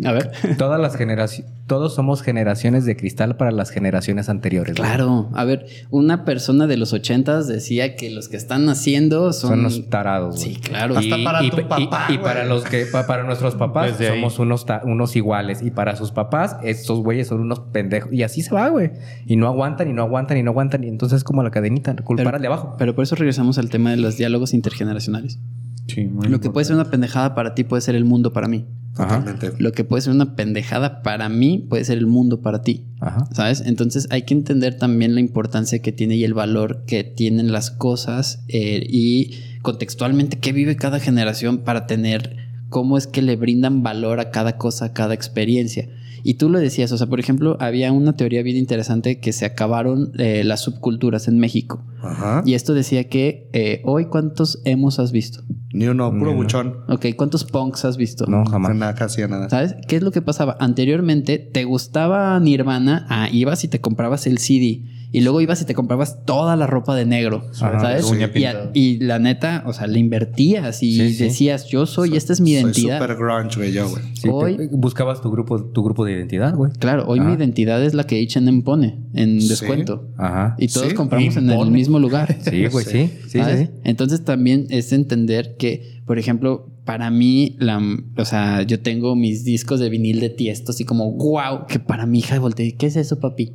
A 0.04 0.12
ver. 0.12 0.32
Todas 0.58 0.80
las 0.80 0.96
generaciones, 0.98 1.52
todos 1.68 1.96
somos 1.96 2.22
generaciones 2.22 2.86
de 2.86 2.96
cristal 2.98 3.38
para 3.38 3.52
las 3.52 3.70
generaciones 3.72 4.28
anteriores. 4.30 4.76
Claro, 4.76 5.30
a 5.34 5.46
ver, 5.46 5.66
una 5.90 6.26
persona 6.26 6.68
de 6.68 6.76
los 6.78 6.92
ochentas 6.94 7.48
decía 7.48 7.96
que 7.96 8.12
los 8.12 8.28
que 8.28 8.36
están 8.38 8.68
haciendo 8.70 9.32
son... 9.34 9.50
Son 9.52 9.60
unos 9.62 9.90
tarados. 9.90 10.40
Sí, 10.42 10.58
claro. 10.58 10.98
Hasta 10.98 11.16
para 11.24 11.40
tu 11.40 11.46
y- 11.46 11.50
papá, 11.64 12.06
y 12.10 12.18
güey. 12.18 12.22
para 12.22 12.46
los 12.46 12.64
que 12.66 12.86
pa- 12.86 13.08
para 13.08 13.24
nuestros 13.24 13.56
papás 13.56 13.98
Desde 13.98 14.12
ahí. 14.12 14.20
somos 14.20 14.38
unos 14.40 14.66
unos 14.84 15.16
iguales 15.16 15.62
y 15.64 15.72
para 15.72 15.96
sus 15.96 16.12
papás 16.12 16.58
estos 16.64 17.00
güeyes 17.00 17.28
son 17.30 17.40
unos 17.40 17.62
pendejos 17.62 18.12
y 18.14 18.22
así 18.24 18.42
se 18.42 18.54
va, 18.54 18.68
güey. 18.70 18.92
Y 19.26 19.38
no 19.38 19.48
aguantan 19.48 19.90
y 19.90 19.94
no 19.94 20.04
aguantan 20.04 20.38
y 20.38 20.44
no 20.44 20.52
aguantan 20.52 20.84
y 20.84 20.88
entonces 20.90 21.18
es 21.18 21.24
como 21.24 21.42
la 21.42 21.52
cadenita, 21.52 21.96
culpar 22.04 22.26
Pero- 22.26 22.36
al 22.36 22.42
de 22.42 22.48
abajo. 22.48 22.76
Pero 22.78 22.94
por 22.96 23.04
eso 23.04 23.16
regresamos 23.16 23.58
al 23.58 23.70
tema 23.70 23.92
de 23.92 23.98
los 23.98 24.18
diálogos 24.18 24.54
intergeneracionales. 24.54 25.40
Sí, 25.88 26.06
muy 26.06 26.28
Lo 26.28 26.40
que 26.42 26.50
puede 26.50 26.66
ser 26.66 26.76
una 26.76 26.86
pendejada 26.92 27.34
para 27.34 27.56
ti 27.56 27.64
puede 27.64 27.82
ser 27.82 27.96
el 27.96 28.06
mundo 28.06 28.34
para 28.34 28.48
mí. 28.48 28.66
Totalmente. 28.96 29.52
Lo 29.60 29.74
que 29.74 29.84
puede 29.84 30.02
ser 30.02 30.14
una 30.14 30.36
pendejada 30.36 31.02
para 31.02 31.28
mí 31.28 31.66
puede 31.70 31.84
ser 31.84 31.98
el 31.98 32.08
mundo 32.08 32.42
para 32.42 32.62
ti. 32.62 32.86
Ajá. 33.02 33.28
¿Sabes? 33.34 33.62
Entonces 33.66 34.08
hay 34.10 34.22
que 34.24 34.34
entender 34.34 34.78
también 34.78 35.16
la 35.16 35.20
importancia 35.20 35.80
que 35.80 35.92
tiene 35.92 36.16
y 36.16 36.24
el 36.24 36.34
valor 36.34 36.86
que 36.86 37.04
tienen 37.04 37.52
las 37.52 37.72
cosas 37.72 38.44
eh, 38.48 38.86
y 38.88 39.36
contextualmente 39.62 40.40
qué 40.40 40.54
vive 40.54 40.78
cada 40.78 41.00
generación 41.00 41.60
para 41.60 41.88
tener 41.88 42.38
cómo 42.70 42.98
es 42.98 43.08
que 43.08 43.22
le 43.22 43.36
brindan 43.36 43.84
valor 43.84 44.20
a 44.20 44.32
cada 44.32 44.58
cosa, 44.58 44.86
a 44.86 44.94
cada 44.94 45.14
experiencia. 45.14 45.90
Y 46.28 46.34
tú 46.34 46.50
lo 46.50 46.58
decías, 46.58 46.92
o 46.92 46.98
sea, 46.98 47.06
por 47.06 47.20
ejemplo, 47.20 47.56
había 47.60 47.92
una 47.92 48.16
teoría 48.18 48.42
bien 48.42 48.58
interesante 48.58 49.20
que 49.20 49.32
se 49.32 49.46
acabaron 49.46 50.12
eh, 50.18 50.44
las 50.44 50.62
subculturas 50.64 51.28
en 51.28 51.38
México. 51.38 51.86
Ajá. 52.02 52.42
Y 52.48 52.56
esto 52.56 52.74
decía 52.74 53.08
que 53.10 53.48
eh, 53.54 53.84
hoy 53.86 54.08
cuántos 54.08 54.60
hemos 54.66 54.98
has 54.98 55.12
visto. 55.12 55.44
Ni 55.72 55.86
uno, 55.88 56.10
puro 56.10 56.26
Ni 56.26 56.32
uno. 56.32 56.38
buchón. 56.38 56.78
Ok, 56.88 57.06
¿cuántos 57.16 57.44
punks 57.44 57.86
has 57.86 57.98
visto? 57.98 58.26
No, 58.26 58.44
jamás. 58.46 58.76
Nada, 58.76 58.96
casi 58.96 59.22
nada. 59.22 59.52
¿Sabes? 59.52 59.76
¿Qué 59.88 59.98
es 59.98 60.02
lo 60.02 60.10
que 60.12 60.24
pasaba? 60.24 60.58
Anteriormente 60.60 61.38
te 61.38 61.64
gustaba 61.64 62.40
Nirvana, 62.40 63.06
ah, 63.08 63.30
ibas 63.32 63.64
y 63.64 63.68
te 63.68 63.80
comprabas 63.80 64.26
el 64.26 64.40
CD 64.40 64.82
y 65.18 65.22
luego 65.22 65.42
ibas 65.42 65.62
y 65.62 65.66
te 65.66 65.74
comprabas 65.74 66.24
toda 66.26 66.56
la 66.56 66.68
ropa 66.68 66.96
de 66.96 67.06
negro, 67.06 67.46
Ajá, 67.62 67.80
¿sabes? 67.80 68.06
uña 68.06 68.26
Y, 68.28 68.30
pintada. 68.30 68.72
y 68.74 68.98
la 69.00 69.20
neta, 69.20 69.64
o 69.66 69.74
sea, 69.74 69.88
le 69.88 70.00
invertías 70.00 70.84
y 70.84 70.94
Sí, 70.98 71.14
sí. 71.14 71.24
decías, 71.24 71.68
yo 71.68 71.86
soy, 71.86 72.16
esta 72.18 72.34
es 72.34 72.42
mi 72.42 72.52
Soy 72.54 72.62
identidad. 72.62 73.00
super 73.02 73.16
grunge, 73.18 73.56
güey, 73.58 73.72
yo, 73.72 73.90
güey. 73.90 74.04
Sí, 74.14 74.28
Hoy- 74.32 74.58
te- 74.58 74.68
buscabas 74.72 75.22
tu 75.22 75.32
grupo 75.32 75.64
tu 75.64 75.84
grupo 75.84 76.04
de 76.06 76.14
identidad, 76.14 76.54
güey. 76.56 76.72
Claro, 76.80 77.06
hoy 77.08 77.20
mi 77.20 77.34
identidad 77.34 77.84
es 77.84 77.94
la 77.94 78.06
que 78.06 78.22
H&M 78.22 78.62
pone 78.64 78.98
en 79.14 79.42
Sí. 79.42 79.48
descuento. 79.48 80.10
Ajá. 80.18 80.56
Y 80.58 80.68
todos 80.68 80.90
Sí, 80.90 80.94
compramos 80.96 81.38
en 81.38 81.50
el 81.50 81.72
mismo 81.72 82.00
lugar. 82.00 82.36
Sí, 82.42 82.66
güey, 82.68 82.86
sí. 82.86 83.10
Sí, 83.28 83.40
sí. 83.44 83.70
Entonces 83.84 84.24
también 84.24 84.68
es 84.70 84.92
entender 84.94 85.56
que, 85.58 86.02
por 86.06 86.20
ejemplo, 86.20 86.70
para 86.86 87.10
mí, 87.10 87.56
la, 87.60 87.82
o 88.18 88.26
sea, 88.26 88.62
yo 88.62 88.80
tengo 88.80 89.16
mis 89.16 89.44
discos 89.44 89.80
de 89.80 89.90
vinil 89.90 90.20
de 90.20 90.30
tiesto, 90.30 90.72
así 90.72 90.86
como, 90.86 91.12
wow, 91.14 91.66
que 91.68 91.80
para 91.80 92.06
mi 92.06 92.20
hija 92.20 92.38
volteé, 92.40 92.76
¿qué 92.76 92.86
es 92.88 92.96
eso, 92.96 93.20
papi? 93.20 93.54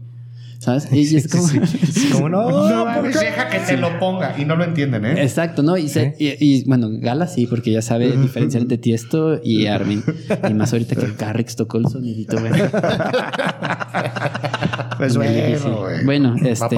¿Sabes? 0.60 0.88
Y 0.92 1.16
es 1.16 1.26
como... 1.28 1.44
¿Cómo 2.12 2.28
no? 2.28 2.68
No, 2.68 2.84
mames, 2.84 3.18
deja 3.18 3.48
que 3.48 3.58
te 3.60 3.76
lo 3.78 3.98
ponga. 3.98 4.38
Y 4.38 4.44
no 4.44 4.56
lo 4.56 4.64
entienden, 4.64 5.06
¿eh? 5.06 5.22
Exacto, 5.22 5.62
¿no? 5.62 5.76
Y, 5.78 5.88
se- 5.88 6.14
y, 6.18 6.28
y, 6.38 6.64
bueno, 6.64 6.88
Gala 6.92 7.26
sí, 7.26 7.46
porque 7.46 7.72
ya 7.72 7.80
sabe 7.82 8.14
diferenciar 8.16 8.62
entre 8.62 8.76
Tiesto 8.78 9.40
y 9.42 9.66
Armin. 9.66 10.04
Y 10.48 10.54
más 10.54 10.72
ahorita 10.72 10.96
que 10.96 11.14
Carrix 11.14 11.56
tocó 11.56 11.78
el 11.78 11.86
sonidito, 11.88 12.38
güey. 12.38 12.52
Pues 15.00 15.16
Ándale, 15.16 15.58
bueno. 15.58 16.04
Bueno, 16.04 16.36
este, 16.44 16.76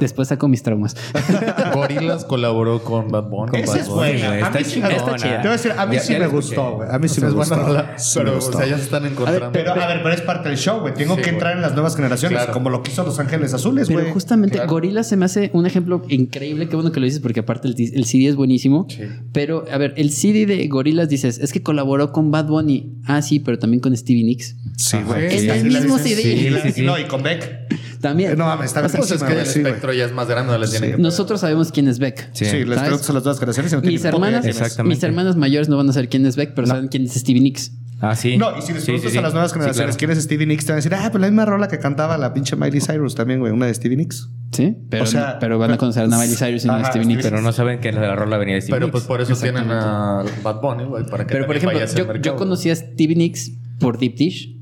después 0.00 0.28
saco 0.28 0.48
mis 0.48 0.62
traumas. 0.62 0.96
Gorilas 1.74 2.24
colaboró 2.24 2.82
con 2.82 3.08
Bad 3.10 3.24
Bunny. 3.28 3.60
Esa 3.60 3.72
Bad 3.72 3.80
es 3.80 3.88
buena. 3.88 4.30
A 4.30 4.38
Está 4.38 4.58
mí 4.58 4.64
sí 4.64 4.70
chingona. 4.72 4.94
me 4.94 5.00
gustó. 5.02 5.16
Te 5.16 5.28
voy 5.38 5.46
a 5.46 5.50
decir, 5.52 5.72
a 5.76 5.86
mí 5.86 5.94
Ya- 5.96 6.00
sí 6.02 6.12
ya 6.12 6.18
me 6.18 6.26
gustó, 6.26 6.72
güey. 6.76 6.88
A 6.90 6.98
mí 6.98 7.08
sí 7.08 7.20
me 7.20 7.28
es 7.28 7.34
gustó. 7.34 7.56
buena 7.56 7.98
Sí 7.98 8.18
pero 8.18 8.32
o 8.32 8.34
gustó. 8.36 8.58
sea, 8.58 8.66
ya 8.66 8.76
se 8.76 8.84
están 8.84 9.06
encontrando. 9.06 9.50
Pero, 9.52 9.72
a 9.72 9.86
ver, 9.86 10.02
pero 10.02 10.14
es 10.14 10.20
parte 10.20 10.48
del 10.48 10.58
show, 10.58 10.80
güey. 10.80 10.94
Tengo 10.94 11.16
Sí, 11.16 11.22
que 11.22 11.30
entrar 11.30 11.56
en 11.56 11.62
las 11.62 11.72
nuevas 11.74 11.96
generaciones, 11.96 12.38
Claro. 12.38 12.52
como 12.52 12.70
lo 12.70 12.82
que 12.82 12.90
hizo 12.90 13.04
Los 13.04 13.18
Ángeles 13.18 13.54
Azules, 13.54 13.88
Pero 13.88 14.00
güey. 14.00 14.12
justamente 14.12 14.56
Claro. 14.56 14.70
Gorila 14.70 15.02
se 15.04 15.16
me 15.16 15.24
hace 15.24 15.50
un 15.52 15.66
ejemplo 15.66 16.02
increíble. 16.08 16.68
Qué 16.68 16.76
bueno 16.76 16.92
que 16.92 17.00
lo 17.00 17.06
dices 17.06 17.20
porque 17.20 17.40
aparte 17.40 17.68
el, 17.68 17.74
el 17.78 18.04
CD 18.04 18.28
es 18.28 18.36
buenísimo. 18.36 18.86
Sí. 18.90 19.02
Pero, 19.32 19.64
a 19.72 19.78
ver, 19.78 19.94
el 19.96 20.10
CD 20.10 20.46
de 20.46 20.66
Gorilas 20.68 21.08
dices, 21.08 21.38
es 21.38 21.52
que 21.52 21.62
colaboró 21.62 22.12
con 22.12 22.30
Bad 22.30 22.46
Bunny. 22.46 22.92
Ah, 23.06 23.22
sí, 23.22 23.40
pero 23.40 23.58
también 23.58 23.80
con 23.80 23.96
Stevie 23.96 24.24
Nicks. 24.24 24.56
Sí, 24.76 24.98
güey. 25.06 25.24
En 25.26 25.40
Sí, 25.40 25.48
el 25.48 25.64
mismo. 25.64 25.98
CD. 25.98 26.22
Sí, 26.22 26.50
la- 26.50 26.60
Sí, 26.62 26.72
sí. 26.72 26.82
No, 26.82 26.98
y 26.98 27.04
con 27.04 27.22
Beck. 27.22 27.53
También. 28.00 28.36
No 28.36 28.44
mames, 28.46 28.66
está 28.66 28.80
Pues 28.82 28.94
es 28.94 29.00
bellísima, 29.00 29.26
que 29.28 29.32
güey. 29.34 29.44
el 29.46 29.50
Sí, 29.50 29.60
güey. 29.60 29.70
espectro 29.72 29.92
ya 29.94 30.04
es 30.04 30.12
más 30.12 30.28
grande, 30.28 30.52
no 30.52 30.58
les 30.58 30.70
tiene 30.70 30.90
que 30.92 30.98
Nosotros 30.98 31.40
sabemos 31.40 31.72
quién 31.72 31.88
es 31.88 31.98
Beck. 31.98 32.28
Sí. 32.32 32.44
Sí, 32.44 32.64
les 32.64 32.78
preguntas 32.80 33.08
a 33.08 33.12
las 33.14 33.24
nuevas 33.24 33.38
generaciones. 33.40 33.72
y 33.72 33.76
no 33.76 33.82
Mis 33.82 34.04
hermanas, 34.04 34.44
mis 34.84 35.02
hermanas 35.02 35.36
mayores 35.36 35.68
no 35.68 35.76
van 35.76 35.88
a 35.88 35.92
saber 35.92 36.08
quién 36.08 36.26
es 36.26 36.36
Beck, 36.36 36.52
pero 36.54 36.66
saben 36.66 36.88
quién 36.88 37.04
es 37.04 37.14
Stevie 37.14 37.40
Nicks. 37.40 37.72
Ah, 38.00 38.14
sí. 38.14 38.36
No, 38.36 38.58
y 38.58 38.60
si 38.60 38.72
les 38.74 38.82
Sí, 38.82 38.86
preguntas 38.92 39.12
sí, 39.12 39.18
a 39.18 39.22
las 39.22 39.30
sí. 39.30 39.34
nuevas 39.34 39.50
Sí, 39.50 39.54
generaciones 39.54 39.96
claro. 39.96 39.98
quién 39.98 40.10
es 40.10 40.24
Stevie 40.24 40.46
Nicks, 40.46 40.66
te 40.66 40.72
van 40.72 40.76
a 40.76 40.82
decir, 40.82 40.94
ah, 40.94 41.08
pues 41.10 41.20
la 41.22 41.28
misma 41.28 41.44
rola 41.46 41.68
que 41.68 41.78
cantaba 41.78 42.18
la 42.18 42.34
pinche 42.34 42.56
Miley 42.56 42.80
Cyrus 42.80 43.14
también, 43.14 43.40
güey, 43.40 43.52
una 43.52 43.66
de 43.66 43.72
Stevie 43.74 43.96
Nicks. 43.96 44.28
Sí, 44.52 44.76
pero, 44.90 45.04
O 45.04 45.06
sea, 45.06 45.20
no- 45.34 45.38
pero 45.40 45.58
van 45.58 45.70
a 45.72 45.78
conocer 45.78 46.02
a 46.04 46.06
Miley 46.08 46.34
Cyrus 46.36 46.64
y 46.64 46.66
no 46.68 46.74
a 46.74 46.84
Stevie 46.84 47.06
Nicks. 47.06 47.22
Pero 47.22 47.40
no 47.40 47.52
saben 47.52 47.80
que 47.80 47.92
la 47.92 48.14
rola 48.14 48.36
venía 48.36 48.56
de 48.56 48.60
Stevie 48.60 48.74
Pero 48.76 48.86
Nicks. 48.88 48.92
pues 48.92 49.04
por 49.04 49.20
eso 49.22 49.34
tienen 49.40 49.70
a 49.70 50.22
Bad 50.42 50.60
Bunny, 50.60 50.84
güey, 50.84 51.06
para 51.06 51.26
que 51.26 51.32
Pero 51.32 51.46
por 51.46 51.56
ejemplo, 51.56 51.80
yo 52.20 52.36
conocí 52.36 52.68
a 52.68 52.76
Stevie 52.76 53.16
Nicks 53.16 53.52
por 53.80 53.98
Deep 53.98 54.16
Dish, 54.16 54.53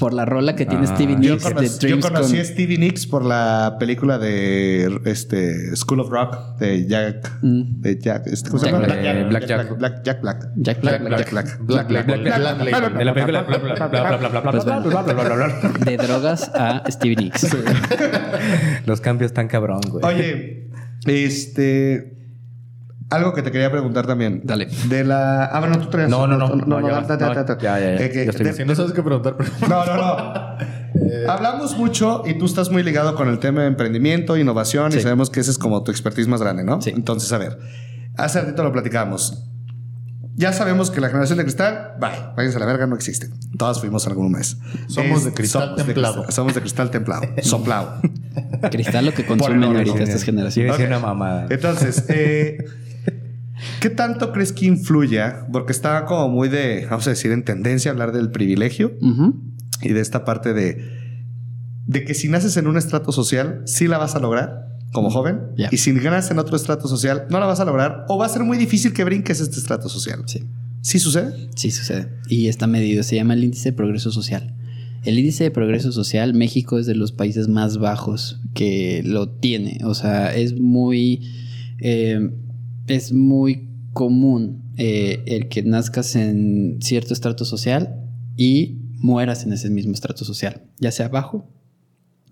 por 0.00 0.14
la 0.14 0.24
rola 0.24 0.56
que 0.56 0.64
tiene 0.64 0.86
Stevie 0.86 1.16
Nicks. 1.16 1.44
Yo, 1.44 1.54
conocí, 1.54 1.86
yo 1.86 2.00
conocí 2.00 2.38
a 2.38 2.44
Stevie 2.44 2.78
Nicks 2.78 3.06
por 3.06 3.22
la 3.22 3.76
película 3.78 4.18
de 4.18 5.00
este, 5.04 5.76
School 5.76 6.00
of 6.00 6.08
Rock 6.08 6.56
de 6.58 6.86
Jack. 6.86 7.30
Mm. 7.42 7.82
De 7.82 7.98
Jack, 7.98 8.26
este, 8.26 8.48
¿cómo 8.48 8.60
se 8.60 8.72
llama? 8.72 8.86
Black, 8.86 9.44
Jack. 9.46 9.76
Black, 9.76 10.02
Jack 10.02 10.22
Black. 10.22 10.48
Jack 10.56 10.80
Black. 10.80 11.08
Jack 11.16 11.30
Black. 11.30 11.58
Black 11.60 11.88
Black. 11.88 12.08
De. 15.84 15.90
De 15.90 15.96
drogas 15.98 16.50
a 16.54 16.82
Stevie 16.90 17.16
Nicks. 17.16 17.54
Los 18.86 19.02
cambios 19.02 19.30
están 19.30 19.48
cabrón, 19.48 19.82
güey. 19.90 20.04
Oye, 20.04 20.70
este. 21.06 22.19
Algo 23.10 23.32
que 23.34 23.42
te 23.42 23.50
quería 23.50 23.70
preguntar 23.72 24.06
también. 24.06 24.40
Dale. 24.44 24.66
De 24.88 25.02
la. 25.04 25.46
Ah, 25.46 25.58
bueno, 25.60 25.78
tú 25.80 25.88
traes. 25.90 26.08
No, 26.08 26.26
no, 26.28 26.36
no. 26.38 26.48
No, 26.48 26.54
no, 26.64 26.80
No, 26.80 26.88
ya. 26.88 27.58
Ya. 27.60 27.80
Eh, 27.80 28.08
de- 28.08 28.52
Si 28.52 28.64
no 28.64 28.74
sabes 28.74 28.92
qué 28.92 29.02
preguntar, 29.02 29.36
pero... 29.36 29.50
No, 29.68 29.84
no, 29.84 29.96
no. 29.96 30.32
Hablamos 31.28 31.76
mucho 31.76 32.22
y 32.26 32.34
tú 32.38 32.44
estás 32.46 32.70
muy 32.70 32.82
ligado 32.82 33.14
con 33.16 33.28
el 33.28 33.38
tema 33.38 33.62
de 33.62 33.68
emprendimiento, 33.68 34.36
innovación 34.36 34.90
y 34.92 34.94
Sí. 34.96 35.00
sabemos 35.00 35.28
que 35.30 35.40
ese 35.40 35.50
es 35.50 35.58
como 35.58 35.82
tu 35.82 35.90
expertise 35.90 36.28
más 36.28 36.40
grande, 36.40 36.62
¿no? 36.64 36.80
Sí. 36.80 36.90
Entonces, 36.90 37.32
a 37.32 37.38
ver, 37.38 37.58
hace 38.16 38.40
ratito 38.40 38.62
lo 38.62 38.72
platicamos. 38.72 39.44
Ya 40.36 40.52
sabemos 40.52 40.90
que 40.90 41.00
la 41.00 41.08
generación 41.08 41.36
de 41.38 41.44
cristal, 41.44 41.94
bye, 42.00 42.10
váyanse 42.36 42.56
a 42.56 42.60
la 42.60 42.66
verga, 42.66 42.86
no 42.86 42.94
existe. 42.94 43.28
Todos 43.58 43.80
fuimos 43.80 44.06
algún 44.06 44.30
mes. 44.32 44.56
Somos 44.88 45.24
de 45.24 45.34
cristal 45.34 45.62
somos 45.62 45.76
de 45.78 45.84
templado. 45.84 46.14
cristal- 46.22 46.32
somos 46.34 46.54
de 46.54 46.60
cristal 46.60 46.90
templado, 46.90 47.22
soplado. 47.42 48.00
Cristal 48.70 49.06
lo 49.06 49.12
que 49.14 49.26
consumen 49.26 49.64
ahorita 49.64 50.02
estas 50.02 50.22
generaciones. 50.22 50.72
decir 50.72 50.86
Ok. 50.86 50.90
una 50.96 50.98
mamada. 51.06 51.46
Entonces, 51.50 52.04
eh, 52.08 52.58
¿qué 53.80 53.90
tanto 53.90 54.32
crees 54.32 54.52
que 54.52 54.66
influya? 54.66 55.46
Porque 55.52 55.72
está 55.72 56.04
como 56.04 56.28
muy 56.28 56.48
de, 56.48 56.86
vamos 56.88 57.06
a 57.06 57.10
decir, 57.10 57.32
en 57.32 57.44
tendencia 57.44 57.90
a 57.90 57.92
hablar 57.92 58.12
del 58.12 58.30
privilegio 58.30 58.96
y 59.82 59.88
de 59.90 60.00
esta 60.00 60.24
parte 60.24 60.52
de, 60.52 60.88
de 61.86 62.04
que 62.04 62.14
si 62.14 62.28
naces 62.28 62.56
en 62.56 62.66
un 62.66 62.76
estrato 62.76 63.12
social, 63.12 63.62
sí 63.64 63.88
la 63.88 63.98
vas 63.98 64.14
a 64.14 64.20
lograr 64.20 64.68
como 64.92 65.10
joven. 65.10 65.40
Y 65.70 65.76
si 65.76 65.92
ganas 65.92 66.30
en 66.30 66.38
otro 66.38 66.56
estrato 66.56 66.88
social, 66.88 67.26
no 67.30 67.40
la 67.40 67.46
vas 67.46 67.60
a 67.60 67.64
lograr 67.64 68.04
o 68.08 68.18
va 68.18 68.26
a 68.26 68.28
ser 68.28 68.42
muy 68.42 68.58
difícil 68.58 68.92
que 68.92 69.04
brinques 69.04 69.40
este 69.40 69.58
estrato 69.58 69.88
social. 69.88 70.22
Sí. 70.26 70.44
¿Sí 70.82 70.98
sucede? 70.98 71.50
Sí, 71.56 71.70
sucede. 71.70 72.08
Y 72.28 72.48
está 72.48 72.66
medido. 72.66 73.02
Se 73.02 73.16
llama 73.16 73.34
el 73.34 73.44
índice 73.44 73.70
de 73.70 73.76
progreso 73.76 74.10
social. 74.10 74.54
El 75.04 75.18
índice 75.18 75.44
de 75.44 75.50
progreso 75.50 75.92
social, 75.92 76.34
México 76.34 76.78
es 76.78 76.86
de 76.86 76.94
los 76.94 77.12
países 77.12 77.48
más 77.48 77.78
bajos 77.78 78.40
que 78.54 79.02
lo 79.04 79.28
tiene. 79.28 79.80
O 79.84 79.94
sea, 79.94 80.34
es 80.34 80.58
muy. 80.58 81.22
eh, 81.78 82.30
es 82.92 83.12
muy 83.12 83.68
común 83.92 84.72
eh, 84.76 85.22
el 85.26 85.48
que 85.48 85.62
nazcas 85.62 86.16
en 86.16 86.78
cierto 86.80 87.12
estrato 87.12 87.44
social 87.44 88.04
y 88.36 88.78
mueras 88.98 89.44
en 89.44 89.52
ese 89.52 89.70
mismo 89.70 89.92
estrato 89.92 90.24
social, 90.24 90.62
ya 90.78 90.90
sea 90.90 91.08
bajo, 91.08 91.48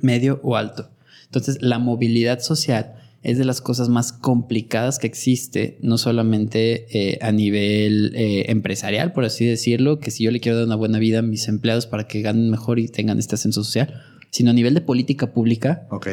medio 0.00 0.40
o 0.42 0.56
alto. 0.56 0.90
Entonces, 1.24 1.58
la 1.60 1.78
movilidad 1.78 2.40
social 2.40 2.94
es 3.22 3.36
de 3.36 3.44
las 3.44 3.60
cosas 3.60 3.88
más 3.88 4.12
complicadas 4.12 4.98
que 4.98 5.06
existe, 5.06 5.78
no 5.82 5.98
solamente 5.98 6.86
eh, 6.96 7.18
a 7.20 7.32
nivel 7.32 8.12
eh, 8.14 8.46
empresarial, 8.48 9.12
por 9.12 9.24
así 9.24 9.44
decirlo, 9.44 9.98
que 9.98 10.10
si 10.10 10.24
yo 10.24 10.30
le 10.30 10.40
quiero 10.40 10.58
dar 10.58 10.66
una 10.66 10.76
buena 10.76 10.98
vida 10.98 11.18
a 11.18 11.22
mis 11.22 11.48
empleados 11.48 11.86
para 11.86 12.06
que 12.06 12.22
ganen 12.22 12.48
mejor 12.48 12.78
y 12.78 12.88
tengan 12.88 13.18
este 13.18 13.34
ascenso 13.34 13.64
social, 13.64 14.02
sino 14.30 14.50
a 14.50 14.52
nivel 14.54 14.74
de 14.74 14.80
política 14.80 15.32
pública. 15.32 15.86
Ok. 15.90 16.08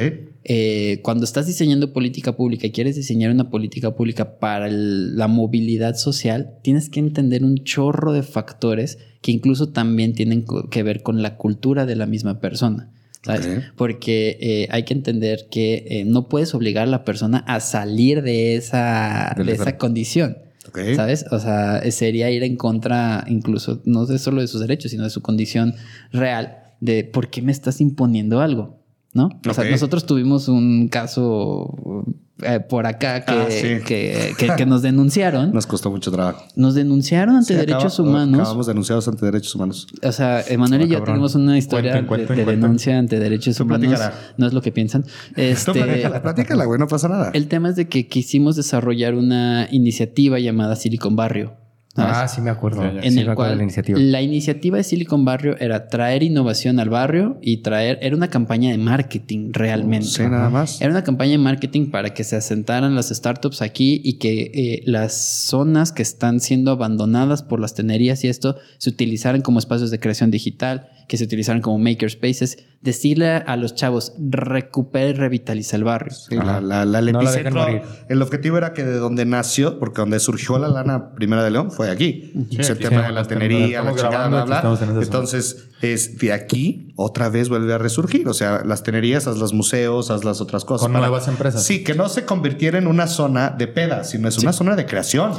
Eh, 0.47 0.99
cuando 1.01 1.25
estás 1.25 1.47
diseñando 1.47 1.91
política 1.91 2.35
pública 2.35 2.67
y 2.67 2.71
quieres 2.71 2.95
diseñar 2.95 3.31
una 3.31 3.49
política 3.49 3.95
pública 3.95 4.37
para 4.39 4.67
el- 4.67 5.17
la 5.17 5.27
movilidad 5.27 5.95
social, 5.95 6.51
tienes 6.61 6.89
que 6.89 6.99
entender 6.99 7.43
un 7.43 7.63
chorro 7.63 8.13
de 8.13 8.21
factores 8.23 8.99
que 9.21 9.31
incluso 9.31 9.69
también 9.69 10.13
tienen 10.13 10.45
que 10.69 10.83
ver 10.83 11.01
con 11.01 11.21
la 11.23 11.35
cultura 11.37 11.85
de 11.85 11.95
la 11.95 12.05
misma 12.05 12.39
persona. 12.39 12.91
¿sabes? 13.23 13.63
Porque 13.75 14.37
eh, 14.39 14.67
hay 14.69 14.83
que 14.83 14.93
entender 14.93 15.47
que 15.49 15.83
eh, 15.89 16.05
no 16.05 16.29
puedes 16.29 16.53
obligar 16.53 16.83
a 16.83 16.91
la 16.91 17.03
persona 17.03 17.39
a 17.47 17.59
salir 17.59 18.21
de 18.21 18.55
esa, 18.55 19.35
de 19.43 19.51
esa 19.51 19.77
condición. 19.77 20.37
Ok. 20.67 20.79
¿Sabes? 20.95 21.25
O 21.31 21.39
sea, 21.39 21.81
sería 21.89 22.29
ir 22.29 22.43
en 22.43 22.55
contra 22.55 23.23
incluso, 23.27 23.81
no 23.85 24.05
de 24.05 24.19
solo 24.19 24.41
de 24.41 24.47
sus 24.47 24.61
derechos, 24.61 24.91
sino 24.91 25.05
de 25.05 25.09
su 25.09 25.21
condición 25.23 25.73
real 26.11 26.64
de 26.79 27.03
por 27.03 27.29
qué 27.29 27.41
me 27.41 27.51
estás 27.51 27.81
imponiendo 27.81 28.41
algo, 28.41 28.79
¿no? 29.13 29.29
O 29.49 29.53
sea, 29.53 29.69
nosotros 29.69 30.05
tuvimos 30.05 30.47
un 30.47 30.87
caso 30.89 32.03
eh, 32.43 32.59
por 32.59 32.85
acá 32.85 33.23
que, 33.23 33.31
Ah, 33.31 33.45
sí. 33.49 33.61
que, 33.87 34.33
que- 34.37 34.49
que 34.57 34.65
nos 34.65 34.81
denunciaron. 34.81 35.53
Nos 35.53 35.65
costó 35.65 35.89
mucho 35.89 36.11
trabajo. 36.11 36.43
Nos 36.57 36.75
denunciaron 36.75 37.37
ante 37.37 37.53
Sí, 37.53 37.59
derechos 37.59 37.93
acaba- 37.97 38.09
humanos. 38.09 38.39
Acabamos 38.41 38.67
denunciados 38.67 39.07
ante 39.07 39.25
derechos 39.25 39.55
humanos. 39.55 39.87
O 40.03 40.11
sea, 40.11 40.41
Emanuel 40.41 40.81
y 40.81 40.87
yo 40.89 40.95
cabrón. 40.95 41.13
tenemos 41.15 41.35
una 41.35 41.57
historia 41.57 41.91
Cuenten, 41.93 42.03
de- 42.03 42.07
cuenten, 42.09 42.35
de, 42.37 42.43
cuenten. 42.43 42.61
denuncia 42.61 42.99
ante 42.99 43.19
derechos 43.19 43.55
Tú 43.55 43.63
humanos. 43.63 43.99
No 44.37 44.47
es 44.47 44.51
lo 44.53 44.61
que 44.61 44.73
piensan. 44.73 45.03
Tú 45.35 45.41
Este, 45.41 45.71
platícala, 45.71 46.21
platícala, 46.21 46.65
güey, 46.65 46.77
no 46.77 46.87
pasa 46.87 47.07
nada. 47.07 47.31
el 47.33 47.47
tema 47.47 47.69
es 47.69 47.77
de 47.77 47.87
que 47.87 48.07
quisimos 48.09 48.57
desarrollar 48.57 49.15
una 49.15 49.69
iniciativa 49.71 50.37
llamada 50.37 50.75
Silicon 50.75 51.15
Barrio. 51.15 51.53
¿Sabes? 51.95 52.15
Ah, 52.17 52.27
sí 52.27 52.41
me 52.41 52.49
acuerdo. 52.49 52.83
Ya, 52.83 52.93
ya. 52.93 53.01
en 53.01 53.13
Sí 53.13 53.19
el 53.19 53.25
me 53.25 53.31
acuerdo 53.31 53.35
cual 53.35 53.49
de 53.51 53.55
la 53.57 53.63
iniciativa. 53.63 53.99
la 53.99 54.21
iniciativa 54.21 54.77
de 54.77 54.83
Silicon 54.83 55.25
Barrio 55.25 55.55
era 55.59 55.87
traer 55.87 56.23
innovación 56.23 56.79
al 56.79 56.89
barrio 56.89 57.37
y 57.41 57.57
traer, 57.57 57.99
era 58.01 58.15
una 58.15 58.29
campaña 58.29 58.71
de 58.71 58.77
marketing 58.77 59.51
realmente. 59.53 60.07
Sí, 60.07 60.23
nada 60.23 60.49
más. 60.49 60.81
Era 60.81 60.91
una 60.91 61.03
campaña 61.03 61.31
de 61.31 61.37
marketing 61.37 61.89
para 61.91 62.13
que 62.13 62.23
se 62.23 62.35
asentaran 62.35 62.95
las 62.95 63.09
startups 63.09 63.61
aquí 63.61 64.01
y 64.03 64.13
que 64.13 64.51
eh, 64.53 64.83
las 64.85 65.13
zonas 65.13 65.91
que 65.91 66.01
están 66.01 66.39
siendo 66.39 66.71
abandonadas 66.71 67.43
por 67.43 67.59
las 67.59 67.73
tenerías 67.73 68.23
y 68.23 68.27
esto 68.27 68.57
se 68.77 68.89
utilizaran 68.89 69.41
como 69.41 69.59
espacios 69.59 69.91
de 69.91 69.99
creación 69.99 70.31
digital, 70.31 70.89
que 71.07 71.17
se 71.17 71.23
utilizaran 71.25 71.61
como 71.61 71.77
makerspaces. 71.79 72.57
Decirle 72.81 73.27
a 73.47 73.57
los 73.57 73.73
chavos, 73.73 74.13
recupera 74.19 75.09
y 75.09 75.13
revitaliza 75.13 75.75
el 75.75 75.83
barrio. 75.85 76.13
Sí, 76.13 76.35
la, 76.35 76.61
la- 76.61 76.85
la- 76.85 76.99
el 76.99 77.11
No 77.13 77.21
la 77.23 77.31
dejen 77.31 77.47
epicentro, 77.47 77.61
morir. 77.63 77.81
el 78.09 78.21
objetivo 78.21 78.57
era 78.57 78.73
que 78.73 78.83
de 78.83 78.97
donde 78.97 79.25
nació, 79.25 79.79
porque 79.79 80.01
donde 80.01 80.19
surgió 80.19 80.59
la 80.59 80.67
lana 80.67 81.15
primera 81.15 81.43
de 81.43 81.49
León 81.49 81.71
fue 81.71 81.89
aquí. 81.89 82.31
Sí, 82.51 82.57
tema 82.75 83.01
sí, 83.01 83.07
de 83.07 83.11
la 83.11 83.23
tenería, 83.25 83.81
la 83.81 83.95
chingada, 83.95 84.27
bla, 84.27 84.45
bla. 84.45 84.61
en. 84.61 85.01
Entonces, 85.01 85.69
es 85.81 86.17
de 86.19 86.31
aquí 86.31 86.93
otra 86.95 87.29
vez 87.29 87.49
vuelve 87.49 87.73
a 87.73 87.79
resurgir. 87.79 88.27
O 88.27 88.33
sea, 88.35 88.61
las 88.63 88.83
tenerías, 88.83 89.25
haz 89.25 89.37
los 89.37 89.51
museos, 89.53 90.11
haz 90.11 90.23
las 90.23 90.39
otras 90.39 90.63
cosas. 90.63 90.83
Con 90.87 90.93
nuevas 90.93 91.27
empresas. 91.27 91.63
Sí, 91.63 91.83
que 91.83 91.95
no 91.95 92.07
se 92.07 92.25
convirtiera 92.25 92.77
en 92.77 92.85
una 92.85 93.07
zona 93.07 93.49
de 93.49 93.65
peda, 93.67 94.03
sino 94.03 94.27
es 94.27 94.37
una 94.37 94.53
zona 94.53 94.75
de 94.75 94.85
creación. 94.85 95.31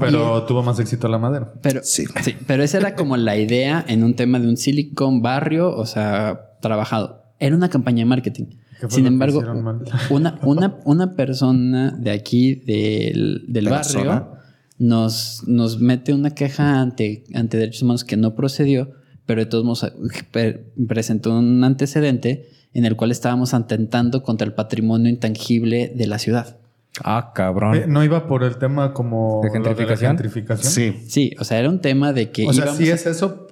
Pero 0.00 0.42
tuvo 0.44 0.62
más 0.64 0.78
éxito 0.80 1.06
la 1.06 1.18
madera. 1.18 1.52
Pero 1.62 1.80
Sí. 1.84 2.04
sí. 2.22 2.34
pero 2.48 2.64
esa 2.64 2.78
era 2.78 2.96
como 2.96 3.16
la 3.16 3.36
idea 3.36 3.84
en 3.86 4.02
un 4.02 4.14
tema 4.14 4.38
de 4.40 4.48
un 4.48 4.56
Silicon 4.56 4.99
Barrio, 5.22 5.74
o 5.76 5.86
sea, 5.86 6.56
trabajado. 6.60 7.22
Era 7.38 7.56
una 7.56 7.68
campaña 7.70 7.98
de 7.98 8.04
marketing. 8.04 8.44
¿Qué 8.80 8.88
fue 8.88 8.90
Sin 8.96 9.06
embargo, 9.06 9.40
una, 10.10 10.38
una, 10.42 10.76
una 10.84 11.14
persona 11.14 11.90
de 11.98 12.10
aquí 12.10 12.54
del, 12.54 13.44
del 13.48 13.68
barrio 13.68 14.32
nos, 14.78 15.42
nos 15.46 15.78
mete 15.80 16.14
una 16.14 16.30
queja 16.30 16.80
ante, 16.80 17.24
ante 17.34 17.58
derechos 17.58 17.82
humanos 17.82 18.04
que 18.04 18.16
no 18.16 18.34
procedió, 18.34 18.92
pero 19.26 19.40
de 19.42 19.46
todos 19.46 19.64
modos 19.64 19.84
eh, 19.84 19.92
pre- 20.30 20.72
presentó 20.88 21.38
un 21.38 21.62
antecedente 21.64 22.48
en 22.72 22.84
el 22.86 22.96
cual 22.96 23.10
estábamos 23.10 23.52
atentando 23.52 24.22
contra 24.22 24.46
el 24.46 24.54
patrimonio 24.54 25.10
intangible 25.10 25.92
de 25.94 26.06
la 26.06 26.18
ciudad. 26.18 26.56
Ah, 27.04 27.32
cabrón. 27.34 27.74
Eh, 27.76 27.84
¿No 27.86 28.02
iba 28.02 28.26
por 28.26 28.42
el 28.44 28.56
tema 28.56 28.92
como 28.94 29.40
¿De 29.42 29.48
la 29.48 29.52
gentrificación? 29.54 30.10
gentrificación? 30.16 30.72
Sí. 30.72 31.04
Sí, 31.06 31.34
o 31.38 31.44
sea, 31.44 31.58
era 31.58 31.68
un 31.68 31.80
tema 31.80 32.12
de 32.12 32.30
que 32.30 32.46
O 32.46 32.52
sea, 32.52 32.64
íbamos 32.64 32.78
sí 32.78 32.90
a- 32.90 32.94
es 32.94 33.06
eso, 33.06 33.46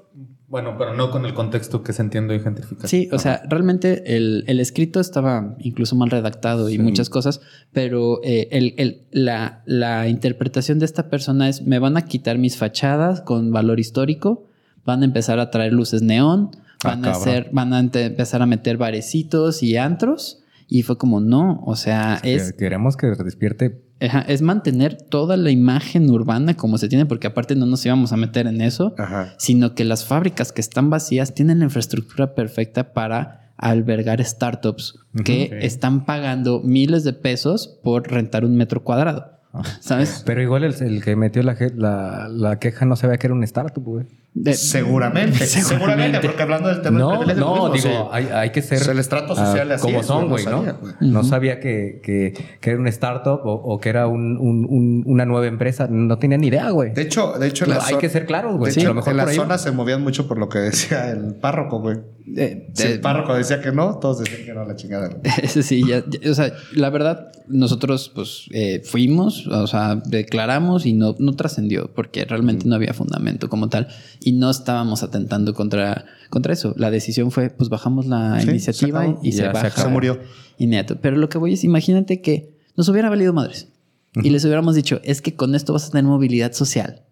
Bueno, 0.49 0.77
pero 0.79 0.95
no 0.95 1.11
con 1.11 1.27
el 1.27 1.35
contexto 1.35 1.83
que 1.83 1.93
se 1.93 2.01
entiende 2.01 2.33
de 2.35 2.41
gentrificación. 2.41 2.89
Sí, 2.89 3.09
o 3.13 3.19
sea, 3.19 3.43
realmente 3.51 4.17
el, 4.17 4.45
el 4.47 4.61
escrito 4.61 4.99
estaba 4.99 5.55
incluso 5.59 5.95
mal 5.95 6.09
redactado 6.11 6.71
y 6.71 6.79
muchas 6.79 7.11
cosas, 7.11 7.43
pero 7.73 8.21
eh, 8.25 8.49
el, 8.51 8.75
el- 8.79 9.03
la, 9.11 9.63
la 9.67 10.09
interpretación 10.09 10.79
de 10.79 10.87
esta 10.87 11.11
persona 11.11 11.51
es, 11.51 11.63
me 11.67 11.79
van 11.79 11.99
a 11.99 12.07
quitar 12.07 12.39
mis 12.39 12.57
fachadas 12.57 13.21
con 13.21 13.53
valor 13.53 13.79
histórico, 13.79 14.47
van 14.87 15.03
a 15.03 15.05
empezar 15.05 15.39
a 15.39 15.51
traer 15.51 15.73
luces 15.75 16.01
neón, 16.03 16.51
Ah, 16.85 16.91
van 16.91 17.05
a 17.05 17.11
hacer, 17.11 17.49
van 17.53 17.73
a 17.75 17.81
empezar 17.81 18.41
a 18.41 18.47
meter 18.47 18.77
barecitos 18.79 19.63
y 19.65 19.77
antros. 19.77 20.41
Y 20.69 20.83
fue 20.83 20.97
como, 20.97 21.21
no, 21.21 21.61
o 21.67 21.75
sea, 21.77 22.21
es, 22.23 22.53
Que- 22.53 22.57
Queremos 22.59 22.97
que 22.97 23.09
despierte. 23.09 23.83
Ajá, 24.01 24.21
es 24.29 24.43
mantener 24.43 24.97
toda 24.97 25.37
la 25.37 25.51
imagen 25.51 26.09
urbana 26.11 26.55
como 26.55 26.79
se 26.79 26.89
tiene, 26.89 27.07
porque 27.07 27.27
aparte 27.27 27.55
no 27.57 27.67
nos 27.67 27.85
íbamos 27.87 28.13
a 28.13 28.17
meter 28.17 28.47
en 28.47 28.61
eso 28.61 28.95
Ajá. 28.99 29.35
sino 29.39 29.75
que 29.75 29.85
las 29.85 30.05
fábricas 30.05 30.53
que 30.53 30.61
están 30.61 30.91
vacías 30.91 31.35
tienen 31.35 31.59
la 31.59 31.65
infraestructura 31.65 32.35
perfecta 32.35 32.93
para 32.93 33.53
albergar 33.57 34.25
startups 34.25 34.99
que 35.25 35.59
están 35.63 36.05
pagando 36.05 36.61
miles 36.63 37.03
de 37.03 37.13
pesos 37.13 37.79
por 37.83 38.09
rentar 38.09 38.45
un 38.45 38.57
metro 38.57 38.85
cuadrado. 38.85 39.33
¿Sabes? 39.81 40.23
Pero 40.25 40.41
igual 40.43 40.63
el, 40.63 40.75
el 40.81 41.03
que 41.03 41.17
metió 41.17 41.43
la, 41.43 41.57
je- 41.57 41.75
la, 41.75 42.29
la 42.31 42.59
queja 42.61 42.85
no 42.87 42.95
sabía 42.95 43.17
que 43.17 43.27
era 43.27 43.35
un 43.35 43.43
startup, 43.43 43.83
güey. 43.83 44.07
De- 44.35 44.53
Seguramente, 44.55 45.47
seguramente, 45.47 46.21
porque 46.21 46.43
hablando 46.43 46.69
del 46.69 46.81
tema 46.83 46.99
No, 46.99 47.25
del 47.25 47.39
no, 47.41 47.71
mismo, 47.71 47.71
digo, 47.71 47.89
sí. 48.05 48.09
hay, 48.13 48.27
hay 48.33 48.51
que 48.51 48.63
ser 48.63 48.81
O 48.81 48.85
sea, 48.85 48.93
el 48.93 48.99
estrato 49.01 49.35
social 49.35 49.73
ah, 49.73 49.75
así 49.75 49.83
como 49.87 50.01
es, 50.01 50.07
son, 50.07 50.29
güey, 50.29 50.45
no 50.45 50.51
¿no? 50.51 50.59
sabía. 50.65 50.77
No 51.01 51.25
sabía 51.25 51.61
que, 51.61 52.01
que, 52.05 52.35
que 52.61 52.71
era 52.71 52.79
un 52.79 52.87
startup 52.89 53.41
o, 53.45 53.53
o 53.55 53.81
que 53.81 53.89
era 53.89 54.07
un, 54.07 54.37
un- 54.39 54.65
un- 54.69 55.03
una 55.07 55.25
nueva 55.27 55.47
empresa. 55.47 55.89
No 55.91 56.19
tenía 56.19 56.39
ni 56.39 56.49
idea, 56.49 56.71
güey. 56.71 56.93
De 56.93 57.03
hecho, 57.03 57.33
de 57.39 57.49
hecho, 57.49 57.65
hay 57.85 57.97
que 57.97 58.09
ser 58.09 58.27
claros, 58.27 58.57
güey. 58.59 58.73
Sí, 58.73 58.81
en 58.83 59.17
la 59.17 59.25
ahí- 59.25 59.35
zona 59.35 59.59
se 59.59 59.73
movían 59.73 60.03
mucho 60.03 60.29
por 60.29 60.39
lo 60.39 60.49
que 60.49 60.59
decía 60.59 61.11
el 61.11 61.35
párroco, 61.35 61.81
güey. 61.81 61.97
de- 62.27 62.71
Si 62.75 62.85
el 62.87 63.01
párroco 63.01 63.35
decía 63.35 63.61
que 63.61 63.73
no, 63.73 63.97
todos 63.99 64.21
decían 64.21 64.45
que 64.45 64.53
no, 64.53 64.65
la 64.65 64.77
chingada. 64.77 65.11
Ese 65.43 65.63
sí, 65.63 65.83
ya, 65.87 66.05
ya- 66.09 66.31
o 66.31 66.35
sea, 66.35 66.53
la 66.75 66.91
verdad, 66.91 67.33
nosotros 67.49 68.13
pues 68.15 68.45
eh, 68.53 68.83
fuimos, 68.85 69.47
o 69.47 69.67
sea, 69.67 69.97
declaramos 70.05 70.85
y 70.87 70.93
no, 70.93 71.17
no 71.19 71.35
trascendió 71.35 71.91
porque 71.95 72.25
realmente 72.27 72.69
no 72.69 72.75
había 72.75 72.93
fundamento 72.93 73.49
como 73.49 73.69
tal 73.71 73.89
y 74.21 74.33
no 74.33 74.51
estábamos 74.51 75.03
atentando 75.03 75.55
contra, 75.55 76.07
contra 76.31 76.53
eso. 76.53 76.75
La 76.77 76.91
decisión 76.91 77.31
fue, 77.31 77.51
pues 77.51 77.69
bajamos 77.69 78.07
la 78.07 78.41
Sí, 78.41 78.51
iniciativa 78.51 79.05
se 79.05 79.17
y, 79.23 79.33
se 79.33 79.49
baja. 79.49 79.71
Se 79.71 79.89
murió. 79.89 80.21
Inmediato. 80.59 80.99
Pero 81.01 81.17
lo 81.17 81.29
que 81.29 81.39
voy 81.39 81.55
es, 81.55 81.65
imagínate 81.65 82.21
que 82.21 82.57
nos 82.77 82.89
hubiera 82.89 83.09
valido 83.09 83.33
madres 83.33 83.69
y 84.15 84.31
les 84.31 84.45
hubiéramos 84.45 84.75
dicho, 84.75 85.01
es 85.05 85.23
que 85.23 85.35
con 85.35 85.55
esto 85.55 85.73
vas 85.73 85.87
a 85.87 85.91
tener 85.91 86.05
movilidad 86.05 86.53
social. 86.53 87.03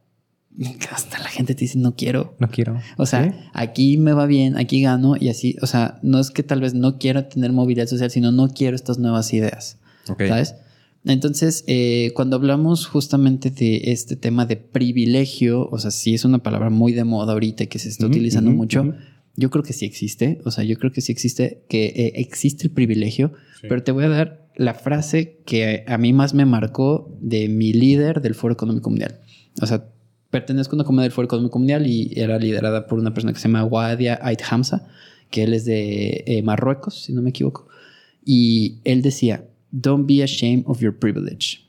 Hasta 0.91 1.19
la 1.19 1.29
gente 1.29 1.55
te 1.55 1.61
dice, 1.61 1.79
no 1.79 1.95
quiero. 1.95 2.35
No 2.39 2.49
quiero. 2.49 2.81
O 2.97 3.05
sea, 3.05 3.51
aquí 3.53 3.99
me 3.99 4.13
va 4.13 4.27
bien, 4.27 4.57
aquí 4.57 4.81
gano 4.81 5.15
y 5.19 5.29
así. 5.29 5.57
O 5.61 5.67
sea, 5.67 5.99
no 6.03 6.19
es 6.19 6.31
que 6.31 6.43
tal 6.43 6.63
vez 6.63 6.73
no 6.73 6.99
quiera 6.99 7.29
tener 7.29 7.53
movilidad 7.53 7.87
social, 7.87 8.11
sino 8.11 8.33
no 8.33 8.49
quiero 8.49 8.75
estas 8.75 8.99
nuevas 8.99 9.33
ideas. 9.35 9.79
Ok. 10.09 10.23
¿Sabes? 10.27 10.55
Entonces, 11.07 11.63
eh, 11.69 12.11
cuando 12.15 12.37
hablamos 12.37 12.87
justamente 12.87 13.51
de 13.51 13.93
este 13.93 14.17
tema 14.17 14.45
de 14.45 14.57
privilegio, 14.57 15.69
o 15.71 15.79
sea, 15.79 15.93
sí 15.93 16.15
es 16.15 16.25
una 16.25 16.39
palabra 16.39 16.69
muy 16.69 16.93
de 16.93 17.05
moda 17.05 17.33
ahorita 17.33 17.65
y 17.65 17.67
que 17.69 17.79
se 17.79 17.89
está 17.89 18.07
utilizando 18.07 18.51
mucho. 18.51 18.93
Yo 19.37 19.51
creo 19.51 19.63
que 19.63 19.73
sí 19.73 19.85
existe. 19.85 20.41
O 20.45 20.51
sea, 20.51 20.65
yo 20.65 20.77
creo 20.79 20.91
que 20.91 21.01
sí 21.01 21.13
existe, 21.13 21.63
que 21.69 21.87
eh, 21.87 22.13
existe 22.17 22.65
el 22.67 22.73
privilegio, 22.73 23.33
pero 23.63 23.85
te 23.85 23.93
voy 23.93 24.05
a 24.05 24.09
dar 24.09 24.49
la 24.57 24.75
frase 24.75 25.39
que 25.45 25.85
a 25.87 25.97
mí 25.99 26.13
más 26.13 26.35
me 26.35 26.45
marcó 26.45 27.17
de 27.21 27.49
mi 27.49 27.73
líder 27.73 28.21
del 28.21 28.35
Foro 28.35 28.55
Económico 28.55 28.91
Mundial. 28.91 29.21
O 29.63 29.67
sea, 29.67 29.89
pertenezco 30.31 30.75
a 30.75 30.77
una 30.77 30.85
comunidad 30.85 31.05
del 31.05 31.13
Foro 31.13 31.27
Económico 31.27 31.59
Mundial 31.59 31.87
y 31.87 32.13
era 32.17 32.39
liderada 32.39 32.87
por 32.89 32.99
una 32.99 33.15
persona 33.15 33.33
que 33.33 33.39
se 33.39 33.47
llama 33.47 33.65
Wadia 33.65 34.19
Ait 34.23 34.43
Hamza, 34.51 34.89
que 35.31 35.45
él 35.45 35.55
es 35.55 35.65
de 35.67 36.25
eh, 36.27 36.43
Marruecos, 36.43 37.05
si 37.05 37.13
no 37.13 37.23
me 37.23 37.31
equivoco. 37.31 37.69
Y 38.25 38.79
él 38.85 39.03
decía, 39.03 39.45
don't 39.73 40.07
be 40.07 40.23
ashamed 40.23 40.65
of 40.67 40.81
your 40.81 40.93
privilege. 40.97 41.63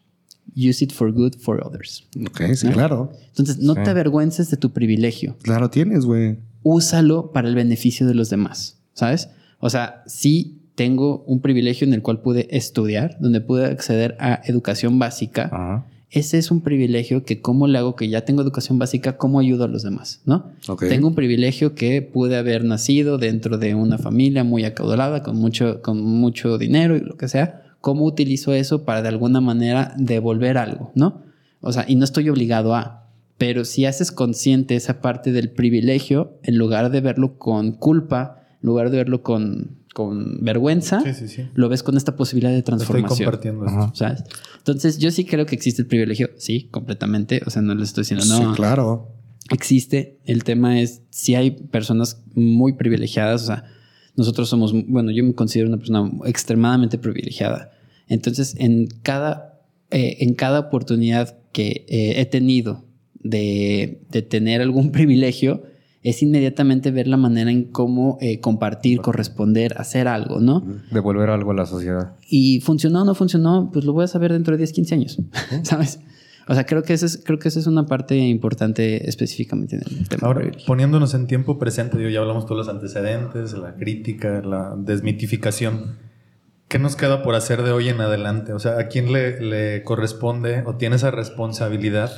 Use 0.55 0.83
it 0.83 0.91
for 0.91 1.11
good 1.11 1.33
for 1.39 1.61
others. 1.65 2.05
Ok, 2.27 2.41
sí, 2.55 2.67
claro. 2.69 3.11
Entonces, 3.27 3.59
no 3.59 3.75
Sí. 3.75 3.81
te 3.83 3.89
avergüences 3.91 4.49
de 4.49 4.57
tu 4.57 4.71
privilegio 4.71 5.35
Claro 5.43 5.69
tienes, 5.69 6.05
güey. 6.05 6.37
úsalo 6.63 7.31
para 7.31 7.47
el 7.47 7.55
beneficio 7.55 8.07
de 8.07 8.15
los 8.15 8.29
demás, 8.29 8.79
¿sabes? 8.93 9.29
O 9.59 9.69
sea, 9.69 10.03
sí 10.07 10.61
tengo 10.75 11.23
un 11.27 11.41
privilegio 11.41 11.85
en 11.87 11.93
el 11.93 12.01
cual 12.01 12.21
pude 12.21 12.47
estudiar, 12.55 13.17
donde 13.19 13.41
pude 13.41 13.65
acceder 13.65 14.15
a 14.19 14.41
educación 14.45 14.99
básica. 14.99 15.43
Ajá. 15.51 15.85
Ese 16.09 16.37
es 16.37 16.51
un 16.51 16.61
privilegio 16.61 17.25
que 17.25 17.41
cómo 17.41 17.67
le 17.67 17.77
hago 17.79 17.95
que 17.97 18.07
ya 18.07 18.21
tengo 18.23 18.41
educación 18.41 18.79
básica, 18.79 19.17
cómo 19.17 19.39
ayudo 19.41 19.65
a 19.65 19.67
los 19.67 19.83
demás, 19.83 20.21
¿no? 20.25 20.51
Tengo 20.79 21.09
un 21.09 21.15
privilegio 21.15 21.75
que 21.75 22.01
pude 22.01 22.37
haber 22.37 22.63
nacido 22.63 23.17
dentro 23.17 23.57
de 23.57 23.75
una 23.75 23.97
familia 23.97 24.45
muy 24.45 24.63
acaudalada, 24.63 25.21
con 25.21 25.35
mucho, 25.35 25.81
con 25.81 26.01
mucho 26.01 26.57
dinero 26.57 26.95
y 26.95 27.01
lo 27.01 27.17
que 27.17 27.27
sea. 27.27 27.63
¿Cómo 27.81 28.05
utilizo 28.05 28.53
eso 28.53 28.83
para 28.85 29.01
de 29.01 29.09
alguna 29.09 29.41
manera 29.41 29.93
devolver 29.97 30.57
algo, 30.57 30.91
no? 30.95 31.21
O 31.61 31.71
sea, 31.71 31.85
y 31.87 31.95
no 31.95 32.03
estoy 32.03 32.29
obligado 32.29 32.75
a. 32.75 33.03
Pero 33.37 33.65
si 33.65 33.85
haces 33.85 34.11
consciente 34.11 34.75
esa 34.75 34.99
parte 34.99 35.31
del 35.31 35.51
privilegio, 35.51 36.39
en 36.43 36.57
lugar 36.57 36.89
de 36.89 37.01
verlo 37.01 37.37
con 37.37 37.71
culpa, 37.73 38.41
en 38.61 38.67
lugar 38.67 38.89
de 38.89 38.97
verlo 38.97 39.21
con, 39.21 39.77
con 39.93 40.43
vergüenza, 40.43 41.01
Sí, 41.01 41.13
sí, 41.13 41.27
sí. 41.27 41.45
lo 41.53 41.69
ves 41.69 41.83
con 41.83 41.97
esta 41.97 42.15
posibilidad 42.15 42.51
de 42.51 42.57
Estoy 42.59 42.77
transformación. 42.77 43.25
compartiendo 43.27 43.65
esto. 43.67 44.05
Entonces, 44.57 44.97
yo 44.97 45.11
sí 45.11 45.23
creo 45.25 45.45
que 45.45 45.53
existe 45.55 45.83
el 45.83 45.87
privilegio. 45.87 46.31
Sí, 46.37 46.67
completamente. 46.71 47.41
O 47.45 47.51
sea, 47.51 47.61
no 47.61 47.75
le 47.75 47.83
estoy 47.83 48.01
diciendo 48.01 48.25
no. 48.25 48.37
Sí, 48.51 48.55
claro. 48.55 49.11
Existe. 49.51 50.17
El 50.25 50.43
tema 50.43 50.81
es 50.81 51.03
si 51.11 51.35
hay 51.35 51.51
personas 51.51 52.23
muy 52.33 52.73
privilegiadas. 52.73 53.43
O 53.43 53.45
sea, 53.45 53.63
nosotros 54.17 54.49
somos, 54.49 54.73
bueno, 54.87 55.11
yo 55.11 55.23
me 55.23 55.33
considero 55.33 55.69
una 55.69 55.77
persona 55.77 56.11
extremadamente 56.25 56.97
privilegiada. 56.97 57.71
Entonces, 58.07 58.55
en 58.57 58.87
cada, 59.03 59.61
eh, 59.91 60.17
en 60.19 60.33
cada 60.33 60.59
oportunidad 60.59 61.37
que 61.53 61.85
eh, 61.87 62.19
he 62.19 62.25
tenido 62.25 62.83
de, 63.13 64.01
de 64.09 64.21
tener 64.23 64.61
algún 64.61 64.91
privilegio, 64.91 65.63
es 66.03 66.23
inmediatamente 66.23 66.89
ver 66.91 67.07
la 67.07 67.17
manera 67.17 67.51
en 67.51 67.65
cómo 67.65 68.17
eh, 68.21 68.39
compartir, 68.39 69.01
corresponder, 69.01 69.75
hacer 69.77 70.07
algo, 70.07 70.39
¿no? 70.39 70.63
Devolver 70.91 71.29
algo 71.29 71.51
a 71.51 71.53
la 71.53 71.65
sociedad. 71.65 72.15
Y 72.29 72.61
funcionó 72.61 73.01
o 73.01 73.05
no 73.05 73.13
funcionó, 73.13 73.69
pues 73.73 73.83
lo 73.83 73.93
voy 73.93 74.05
a 74.05 74.07
saber 74.07 74.31
dentro 74.31 74.53
de 74.53 74.59
10, 74.59 74.71
15 74.71 74.95
años, 74.95 75.21
¿sabes? 75.63 75.99
O 76.47 76.53
sea, 76.53 76.65
creo 76.65 76.83
que, 76.83 76.93
esa 76.93 77.05
es, 77.05 77.21
creo 77.23 77.39
que 77.39 77.49
esa 77.49 77.59
es 77.59 77.67
una 77.67 77.85
parte 77.85 78.15
importante 78.15 79.07
específicamente 79.09 79.75
en 79.75 79.81
el 79.81 80.07
tema. 80.07 80.27
Ahora, 80.27 80.49
poniéndonos 80.65 81.13
en 81.13 81.27
tiempo 81.27 81.59
presente, 81.59 81.97
digo, 81.97 82.09
ya 82.09 82.19
hablamos 82.19 82.45
todos 82.45 82.65
los 82.65 82.69
antecedentes, 82.73 83.53
la 83.53 83.75
crítica, 83.75 84.41
la 84.41 84.75
desmitificación. 84.77 85.97
¿Qué 86.67 86.79
nos 86.79 86.95
queda 86.95 87.23
por 87.23 87.35
hacer 87.35 87.63
de 87.63 87.71
hoy 87.71 87.89
en 87.89 88.01
adelante? 88.01 88.53
O 88.53 88.59
sea, 88.59 88.77
¿a 88.79 88.87
quién 88.87 89.11
le, 89.11 89.39
le 89.41 89.83
corresponde 89.83 90.63
o 90.65 90.75
tiene 90.75 90.97
esa 90.97 91.11
responsabilidad 91.11 92.11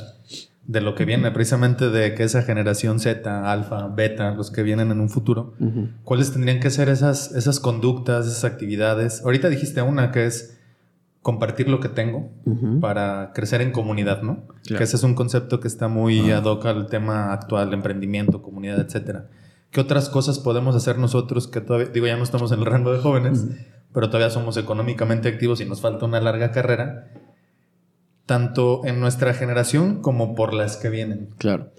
de 0.66 0.80
lo 0.80 0.94
que 0.94 1.04
viene? 1.04 1.30
Precisamente 1.30 1.88
de 1.88 2.14
que 2.14 2.24
esa 2.24 2.42
generación 2.42 3.00
Z, 3.00 3.50
alfa, 3.50 3.88
beta, 3.88 4.32
los 4.32 4.50
que 4.50 4.62
vienen 4.62 4.90
en 4.90 5.00
un 5.00 5.08
futuro, 5.08 5.54
Ujú. 5.60 5.88
¿cuáles 6.04 6.32
tendrían 6.32 6.60
que 6.60 6.70
ser 6.70 6.88
esas, 6.88 7.32
esas 7.32 7.60
conductas, 7.60 8.26
esas 8.26 8.44
actividades? 8.44 9.22
Ahorita 9.24 9.48
dijiste 9.48 9.82
una 9.82 10.10
que 10.10 10.26
es 10.26 10.59
compartir 11.22 11.68
lo 11.68 11.80
que 11.80 11.88
tengo 11.88 12.30
para 12.80 13.32
crecer 13.34 13.60
en 13.60 13.72
comunidad, 13.72 14.22
¿no? 14.22 14.46
Claro. 14.64 14.78
Que 14.78 14.84
ese 14.84 14.96
es 14.96 15.02
un 15.02 15.14
concepto 15.14 15.60
que 15.60 15.68
está 15.68 15.88
muy 15.88 16.30
ad 16.30 16.44
hoc 16.44 16.64
al 16.66 16.86
tema 16.86 17.32
actual, 17.32 17.74
emprendimiento, 17.74 18.42
comunidad, 18.42 18.80
etcétera. 18.80 19.28
¿Qué 19.70 19.80
otras 19.80 20.08
cosas 20.08 20.38
podemos 20.38 20.74
hacer 20.74 20.98
nosotros 20.98 21.46
que 21.46 21.60
todavía, 21.60 21.88
digo, 21.88 22.06
ya 22.06 22.16
no 22.16 22.24
estamos 22.24 22.50
en 22.52 22.60
el 22.60 22.66
rango 22.66 22.92
de 22.92 22.98
jóvenes, 22.98 23.46
pero 23.92 24.08
todavía 24.08 24.30
somos 24.30 24.56
económicamente 24.56 25.28
activos 25.28 25.60
y 25.60 25.64
nos 25.64 25.80
falta 25.80 26.06
una 26.06 26.20
larga 26.20 26.50
carrera, 26.50 27.12
tanto 28.26 28.84
en 28.84 28.98
nuestra 28.98 29.32
generación 29.34 30.02
como 30.02 30.34
por 30.34 30.54
las 30.54 30.76
que 30.76 30.88
vienen? 30.88 31.28
Claro. 31.38 31.70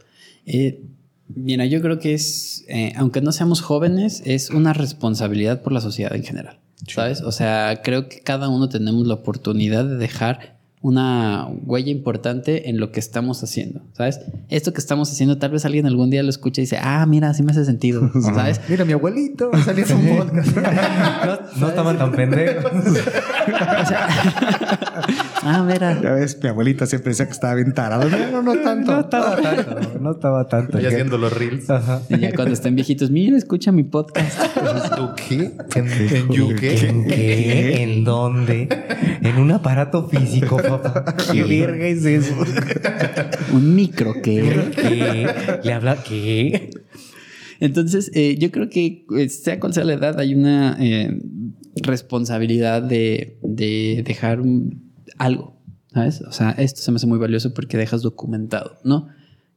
Eh, 0.45 0.83
mira, 1.27 1.65
yo 1.65 1.81
creo 1.81 1.99
que 1.99 2.13
es, 2.13 2.63
eh, 2.69 2.93
aunque 2.95 3.21
no 3.21 3.33
seamos 3.33 3.61
jóvenes, 3.61 4.21
es 4.25 4.51
una 4.51 4.71
responsabilidad 4.71 5.61
por 5.61 5.73
la 5.73 5.81
sociedad 5.81 6.15
en 6.15 6.23
general. 6.23 6.60
¿Sabes? 6.87 7.21
O 7.21 7.31
sea, 7.31 7.81
creo 7.83 8.09
que 8.09 8.21
cada 8.21 8.49
uno 8.49 8.69
tenemos 8.69 9.05
la 9.07 9.15
oportunidad 9.15 9.85
de 9.85 9.97
dejar 9.97 10.61
una 10.81 11.47
huella 11.65 11.91
importante 11.91 12.69
en 12.69 12.79
lo 12.79 12.91
que 12.91 12.99
estamos 12.99 13.43
haciendo, 13.43 13.81
¿sabes? 13.93 14.19
Esto 14.49 14.73
que 14.73 14.79
estamos 14.79 15.11
haciendo, 15.11 15.37
tal 15.37 15.51
vez 15.51 15.63
alguien 15.63 15.85
algún 15.85 16.09
día 16.09 16.23
lo 16.23 16.29
escucha 16.29 16.59
y 16.59 16.63
dice, 16.63 16.79
ah, 16.81 17.05
mira, 17.05 17.29
así 17.29 17.43
me 17.43 17.51
hace 17.51 17.65
sentido, 17.65 18.09
¿sabes? 18.21 18.59
Mira, 18.67 18.83
mi 18.83 18.93
abuelito 18.93 19.51
salía 19.63 19.85
en 19.85 19.95
un 19.95 20.17
podcast. 20.17 20.57
no, 21.25 21.39
no 21.57 21.69
estaban 21.69 21.97
tan 21.99 22.11
pendejos. 22.11 22.65
O 22.73 23.85
sea, 23.85 24.07
ah, 25.43 25.63
mira, 25.67 25.99
Ya 26.01 26.11
ves, 26.13 26.37
mi 26.41 26.49
abuelita 26.49 26.85
siempre 26.85 27.09
decía 27.11 27.25
que 27.25 27.31
estaba 27.31 27.55
bien 27.55 27.73
tarado. 27.73 28.09
No, 28.09 28.31
no, 28.31 28.41
no 28.41 28.61
tanto. 28.61 28.91
No 28.93 28.99
estaba 29.01 29.35
tanto. 29.41 29.99
No 29.99 30.11
estaba 30.11 30.47
tanto. 30.47 30.77
¿Qué? 30.77 30.87
haciendo 30.87 31.17
los 31.17 31.31
reels. 31.33 31.69
Ajá. 31.69 32.01
y 32.09 32.19
ya 32.19 32.33
cuando 32.33 32.53
estén 32.53 32.75
viejitos, 32.75 33.11
mira, 33.11 33.37
escucha 33.37 33.71
mi 33.71 33.83
podcast. 33.83 34.39
¿Tú 34.95 35.09
qué? 35.15 35.51
¿En, 35.75 35.87
en 35.87 36.27
qué? 36.57 36.87
¿En 36.87 37.05
qué? 37.07 37.83
¿En 37.83 38.03
dónde? 38.03 38.67
En 39.21 39.37
un 39.37 39.51
aparato 39.51 40.07
físico, 40.09 40.57
papá. 40.57 41.15
¿Qué 41.31 41.43
verga 41.43 41.85
es 41.87 42.05
eso? 42.05 42.35
Un 43.53 43.75
micro 43.75 44.13
que... 44.21 44.71
¿Qué? 44.75 45.59
¿Le 45.63 45.73
habla 45.73 45.97
qué? 46.03 46.69
Entonces, 47.59 48.09
eh, 48.15 48.37
yo 48.39 48.49
creo 48.51 48.69
que 48.69 49.05
eh, 49.17 49.29
sea 49.29 49.59
cual 49.59 49.73
sea 49.73 49.83
la 49.83 49.93
edad, 49.93 50.19
hay 50.19 50.33
una 50.33 50.75
eh, 50.79 51.15
responsabilidad 51.83 52.81
de, 52.81 53.37
de 53.43 54.03
dejar 54.05 54.41
un- 54.41 54.90
algo, 55.21 55.57
¿sabes? 55.93 56.21
O 56.21 56.31
sea, 56.31 56.51
esto 56.51 56.81
se 56.81 56.91
me 56.91 56.95
hace 56.97 57.07
muy 57.07 57.19
valioso 57.19 57.53
porque 57.53 57.77
dejas 57.77 58.01
documentado, 58.01 58.77
¿no? 58.83 59.07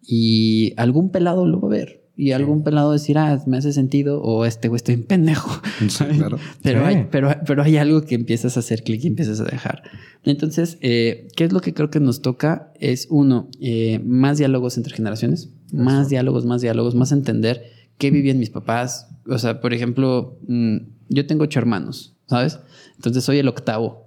Y 0.03 0.75
algún 0.77 1.11
pelado 1.11 1.47
lo 1.47 1.61
va 1.61 1.69
a 1.69 1.71
ver. 1.71 2.05
Y 2.17 2.31
algún 2.31 2.63
pelado 2.63 2.93
decir, 2.93 3.19
ah, 3.19 3.43
me 3.47 3.57
hace 3.57 3.73
sentido, 3.73 4.23
o 4.23 4.45
este 4.45 4.69
güey 4.69 4.77
estoy 4.77 4.95
en 4.95 5.03
pendejo. 5.05 5.51
Sí, 5.89 6.05
claro. 6.17 6.39
Pero, 6.63 6.81
Sí. 6.81 6.87
hay, 6.87 7.09
pero, 7.11 7.35
pero 7.45 7.63
hay 7.65 7.77
algo 7.77 8.03
que 8.03 8.15
empiezas 8.15 8.57
a 8.57 8.61
hacer 8.61 8.85
clic 8.85 9.03
y 9.03 9.09
empiezas 9.09 9.41
a 9.41 9.45
dejar. 9.45 9.83
Entonces, 10.23 10.79
eh, 10.81 11.27
¿qué 11.35 11.45
es 11.45 11.53
lo 11.53 11.61
que 11.61 11.75
creo 11.75 11.91
que 11.91 11.99
nos 11.99 12.23
toca? 12.23 12.73
Es 12.79 13.09
uno, 13.11 13.49
eh, 13.61 14.01
más 14.05 14.39
diálogos 14.39 14.77
entre 14.77 14.95
generaciones, 14.95 15.51
más 15.73 16.09
diálogos, 16.09 16.47
más 16.47 16.61
diálogos, 16.61 16.95
más 16.95 17.11
entender 17.11 17.65
qué 17.99 18.13
vivían 18.13 18.39
mis 18.39 18.51
papás. 18.51 19.09
O 19.27 19.39
sea, 19.39 19.61
por 19.61 19.75
ejemplo, 19.75 20.39
mm, 20.47 20.77
yo 21.09 21.27
tengo 21.27 21.45
ocho 21.45 21.59
hermanos, 21.59 22.15
¿sabes? 22.29 22.61
Entonces 22.95 23.25
soy 23.25 23.39
el 23.39 23.49
octavo. 23.49 24.04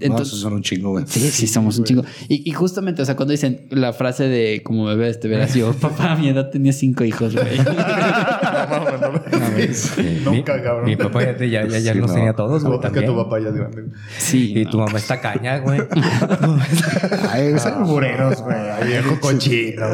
Entonces, 0.00 0.38
son 0.38 0.52
un 0.54 0.62
chingo, 0.62 0.90
güey. 0.90 1.04
Sí, 1.06 1.20
sí, 1.30 1.46
somos 1.46 1.78
un 1.78 1.84
chingo. 1.84 2.04
Y, 2.28 2.48
y 2.48 2.52
justamente, 2.52 3.02
o 3.02 3.04
sea, 3.04 3.16
cuando 3.16 3.32
dicen 3.32 3.66
la 3.70 3.92
frase 3.92 4.24
de 4.28 4.62
como 4.62 4.84
bebé, 4.84 5.12
te 5.14 5.28
verás 5.28 5.54
yo, 5.54 5.72
papá, 5.80 6.12
a 6.12 6.16
mi 6.16 6.28
edad 6.28 6.50
tenía 6.50 6.72
cinco 6.72 7.04
hijos, 7.04 7.34
güey. 7.34 7.58
Nunca, 10.24 10.54
mi, 10.56 10.62
cabrón. 10.62 10.84
Mi 10.84 10.96
papá 10.96 11.22
ya, 11.24 11.36
ya, 11.38 11.66
ya, 11.66 11.78
ya 11.78 11.92
Sí, 11.92 11.98
los 11.98 12.08
no. 12.10 12.14
tenía 12.14 12.32
todos, 12.34 12.62
güey, 12.64 12.74
Es 12.74 12.80
que 12.80 12.86
también. 12.86 13.06
tu 13.06 13.16
papá 13.16 13.40
ya 13.40 13.48
es 13.48 13.54
grande. 13.54 13.84
Sí. 14.18 14.52
Y 14.56 14.64
no. 14.64 14.70
tu 14.70 14.78
mamá 14.78 14.98
está 14.98 15.20
caña, 15.20 15.58
güey. 15.58 15.80
Ay, 17.30 17.58
son 17.58 17.84
bureros, 17.84 18.40
güey. 18.42 18.56
Ay, 18.56 18.88
viejo 18.88 19.18
cochino. 19.20 19.86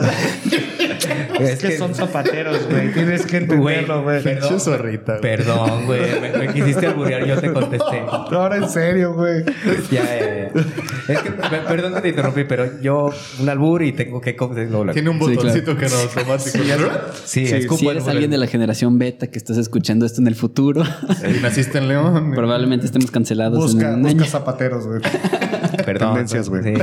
Es 1.41 1.59
que 1.59 1.77
son 1.79 1.95
zapateros, 1.95 2.67
güey. 2.69 2.93
Tienes 2.95 3.27
que 3.27 3.39
entenderlo, 3.39 4.03
güey. 4.03 4.23
Pinche 4.23 4.59
zorrita. 4.61 5.19
güey. 5.19 5.23
Perdón, 5.23 5.87
güey. 5.87 6.01
Me, 6.21 6.39
me 6.47 6.53
quisiste 6.53 6.87
alburear, 6.87 7.25
yo 7.27 7.39
te 7.41 7.53
contesté. 7.53 8.01
No, 8.03 8.37
ahora 8.41 8.57
en 8.57 8.69
serio, 8.69 9.15
güey. 9.15 9.45
Ya, 9.91 10.05
ya, 10.05 10.19
ya. 10.19 10.63
Es 11.13 11.19
que, 11.21 11.31
pe- 11.31 11.59
perdón 11.69 11.95
que 11.95 12.01
te 12.01 12.09
interrumpí, 12.09 12.45
pero 12.45 12.81
yo 12.81 13.11
un 13.41 13.49
albur 13.49 13.83
y 13.83 13.93
tengo 13.93 14.21
que... 14.21 14.35
Tiene 14.93 15.11
un 15.11 15.19
Sí, 15.19 15.35
botoncito 15.37 15.77
que 15.77 15.89
no 15.89 15.97
automático. 15.97 16.51
Sí, 17.25 17.47
Sí, 17.47 17.55
es 17.55 17.67
como 17.67 17.79
Si 17.79 17.89
eres 17.89 18.09
alguien 18.09 18.31
de 18.31 18.39
la 18.39 18.47
generación 18.47 18.99
beta 18.99 19.27
que 19.29 19.39
estás 19.39 19.57
escuchando 19.57 20.07
esto 20.07 20.21
en 20.21 20.27
el 20.29 20.35
futuro, 20.35 20.83
Y 21.29 21.41
naciste 21.43 21.79
en 21.79 21.89
León. 21.89 22.33
probablemente 22.35 22.87
estemos 22.87 23.11
cancelados 23.11 23.59
Busca, 23.59 23.89
en 23.91 23.95
un 23.97 24.03
busca 24.03 24.23
año. 24.23 24.25
zapateros, 24.31 24.87
güey. 24.87 25.01
Perdón. 25.85 26.15
Tendencias, 26.15 26.49
güey. 26.49 26.63
Sí. 26.63 26.75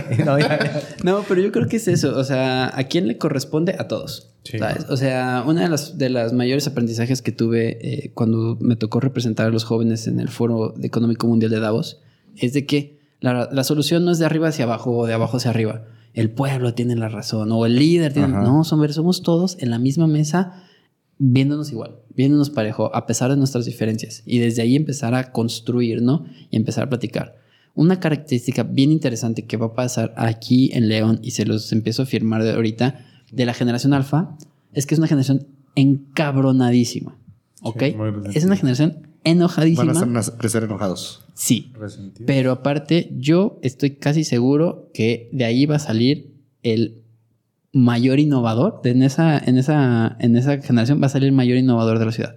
No, 1.03 1.23
pero 1.27 1.41
yo 1.41 1.51
creo 1.51 1.67
que 1.67 1.77
es 1.77 1.87
eso. 1.87 2.17
O 2.17 2.23
sea, 2.23 2.71
¿a 2.77 2.83
quién 2.85 3.07
le 3.07 3.17
corresponde? 3.17 3.75
A 3.77 3.87
todos. 3.87 4.29
Sí. 4.43 4.59
¿sabes? 4.59 4.85
O 4.89 4.97
sea, 4.97 5.43
una 5.47 5.61
de 5.61 5.69
las, 5.69 5.97
de 5.97 6.09
las 6.09 6.33
mayores 6.33 6.67
aprendizajes 6.67 7.21
que 7.21 7.31
tuve 7.31 7.77
eh, 7.81 8.11
cuando 8.13 8.57
me 8.59 8.75
tocó 8.75 8.99
representar 8.99 9.47
a 9.47 9.49
los 9.49 9.63
jóvenes 9.63 10.07
en 10.07 10.19
el 10.19 10.29
Foro 10.29 10.73
Económico 10.81 11.27
Mundial 11.27 11.51
de 11.51 11.59
Davos 11.59 12.01
es 12.35 12.53
de 12.53 12.65
que 12.65 12.99
la, 13.21 13.49
la 13.51 13.63
solución 13.63 14.03
no 14.03 14.11
es 14.11 14.19
de 14.19 14.25
arriba 14.25 14.49
hacia 14.49 14.65
abajo 14.65 14.97
o 14.97 15.05
de 15.05 15.13
abajo 15.13 15.37
hacia 15.37 15.51
arriba. 15.51 15.85
El 16.13 16.29
pueblo 16.29 16.73
tiene 16.73 16.95
la 16.95 17.09
razón 17.09 17.51
o 17.51 17.65
el 17.65 17.77
líder 17.77 18.13
tiene... 18.13 18.33
Ajá. 18.33 18.43
No, 18.43 18.63
somos, 18.63 18.93
somos 18.93 19.23
todos 19.23 19.57
en 19.59 19.71
la 19.71 19.79
misma 19.79 20.07
mesa 20.07 20.63
viéndonos 21.17 21.71
igual, 21.71 21.99
viéndonos 22.15 22.49
parejo, 22.49 22.93
a 22.93 23.05
pesar 23.05 23.29
de 23.31 23.37
nuestras 23.37 23.65
diferencias. 23.65 24.23
Y 24.25 24.39
desde 24.39 24.61
ahí 24.61 24.75
empezar 24.75 25.15
a 25.15 25.31
construir, 25.31 26.01
¿no? 26.01 26.25
Y 26.49 26.57
empezar 26.57 26.83
a 26.83 26.89
platicar. 26.89 27.37
Una 27.75 27.99
característica 27.99 28.63
bien 28.63 28.91
interesante 28.91 29.45
que 29.45 29.57
va 29.57 29.67
a 29.67 29.73
pasar 29.73 30.13
aquí 30.17 30.71
en 30.73 30.89
León, 30.89 31.19
y 31.23 31.31
se 31.31 31.45
los 31.45 31.71
empiezo 31.71 32.03
a 32.03 32.05
firmar 32.05 32.43
de 32.43 32.51
ahorita, 32.51 33.05
de 33.33 33.45
la 33.45 33.53
generación 33.53 33.93
alfa, 33.93 34.37
es 34.73 34.85
que 34.85 34.95
es 34.95 34.99
una 34.99 35.07
generación 35.07 35.47
encabronadísima. 35.75 37.17
¿Ok? 37.61 37.83
Sí, 37.83 37.95
es 38.35 38.45
una 38.45 38.55
generación 38.57 39.13
Van 39.23 39.37
enojadísima. 39.37 40.19
a 40.19 40.49
ser 40.49 40.63
enojados. 40.63 41.25
Sí. 41.33 41.71
Pero 42.25 42.51
aparte, 42.51 43.09
yo 43.17 43.59
estoy 43.61 43.91
casi 43.91 44.23
seguro 44.23 44.89
que 44.93 45.29
de 45.31 45.45
ahí 45.45 45.65
va 45.65 45.77
a 45.77 45.79
salir 45.79 46.35
el 46.61 47.03
mayor 47.71 48.19
innovador. 48.19 48.81
De 48.83 48.91
en, 48.91 49.01
esa, 49.01 49.37
en, 49.37 49.57
esa, 49.57 50.17
en 50.19 50.35
esa 50.35 50.61
generación 50.61 51.01
va 51.01 51.07
a 51.07 51.09
salir 51.09 51.29
el 51.29 51.35
mayor 51.35 51.57
innovador 51.57 51.99
de 51.99 52.05
la 52.05 52.11
ciudad. 52.11 52.35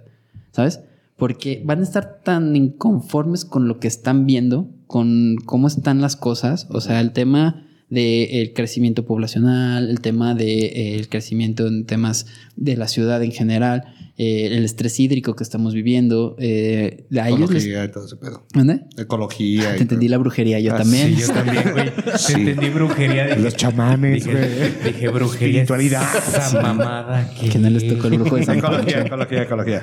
¿Sabes? 0.51 0.79
Porque 1.17 1.61
van 1.65 1.81
a 1.81 1.83
estar 1.83 2.21
tan 2.23 2.55
inconformes 2.55 3.43
con 3.43 3.67
lo 3.67 3.79
que 3.79 3.87
están 3.87 4.25
viendo, 4.25 4.69
con 4.87 5.35
cómo 5.45 5.67
están 5.67 5.99
las 5.99 6.15
cosas. 6.15 6.67
O 6.69 6.79
sea, 6.79 7.01
el 7.01 7.11
tema 7.11 7.66
del 7.89 8.53
crecimiento 8.53 9.05
poblacional, 9.05 9.89
el 9.89 10.01
tema 10.01 10.35
del 10.35 11.07
crecimiento 11.09 11.67
en 11.67 11.85
temas 11.85 12.25
de 12.55 12.75
la 12.75 12.87
ciudad 12.87 13.23
en 13.23 13.31
general, 13.31 13.83
eh, 14.19 14.47
el 14.57 14.65
estrés 14.65 14.99
hídrico 14.99 15.35
que 15.35 15.43
estamos 15.43 15.73
viviendo. 15.75 16.35
eh, 16.39 17.05
a 17.21 17.29
ellos 17.29 17.51
les... 17.51 17.63
Ecología 17.65 17.85
y 17.85 17.91
todo 17.91 18.05
ese 18.07 18.15
pedo. 18.15 18.45
¿Mande? 18.55 18.81
Ecología. 18.97 19.75
Te 19.75 19.83
entendí 19.83 20.07
la 20.07 20.17
brujería, 20.17 20.59
yo 20.59 20.73
Ah, 20.73 20.77
también. 20.79 21.15
Sí, 21.15 21.21
yo 21.21 21.27
también, 21.27 21.63
güey. 21.71 21.91
Sí. 22.17 22.33
Entendí 22.33 22.69
brujería. 22.69 23.27
Dije, 23.27 23.39
Los 23.41 23.55
chamanes, 23.55 24.25
dije, 24.25 24.31
güey. 24.35 24.91
dije 24.93 25.07
brujería. 25.09 25.61
Espiritualidad. 25.61 26.03
Esa 26.17 26.61
mamada 26.61 27.31
que... 27.39 27.49
Que 27.49 27.59
no 27.59 27.69
les 27.69 27.87
tocó 27.87 28.07
el 28.07 28.17
brujo 28.17 28.35
de 28.37 28.43
San 28.45 28.57
Ecología, 28.57 28.83
Pancho. 28.95 29.05
ecología, 29.07 29.41
ecología. 29.43 29.81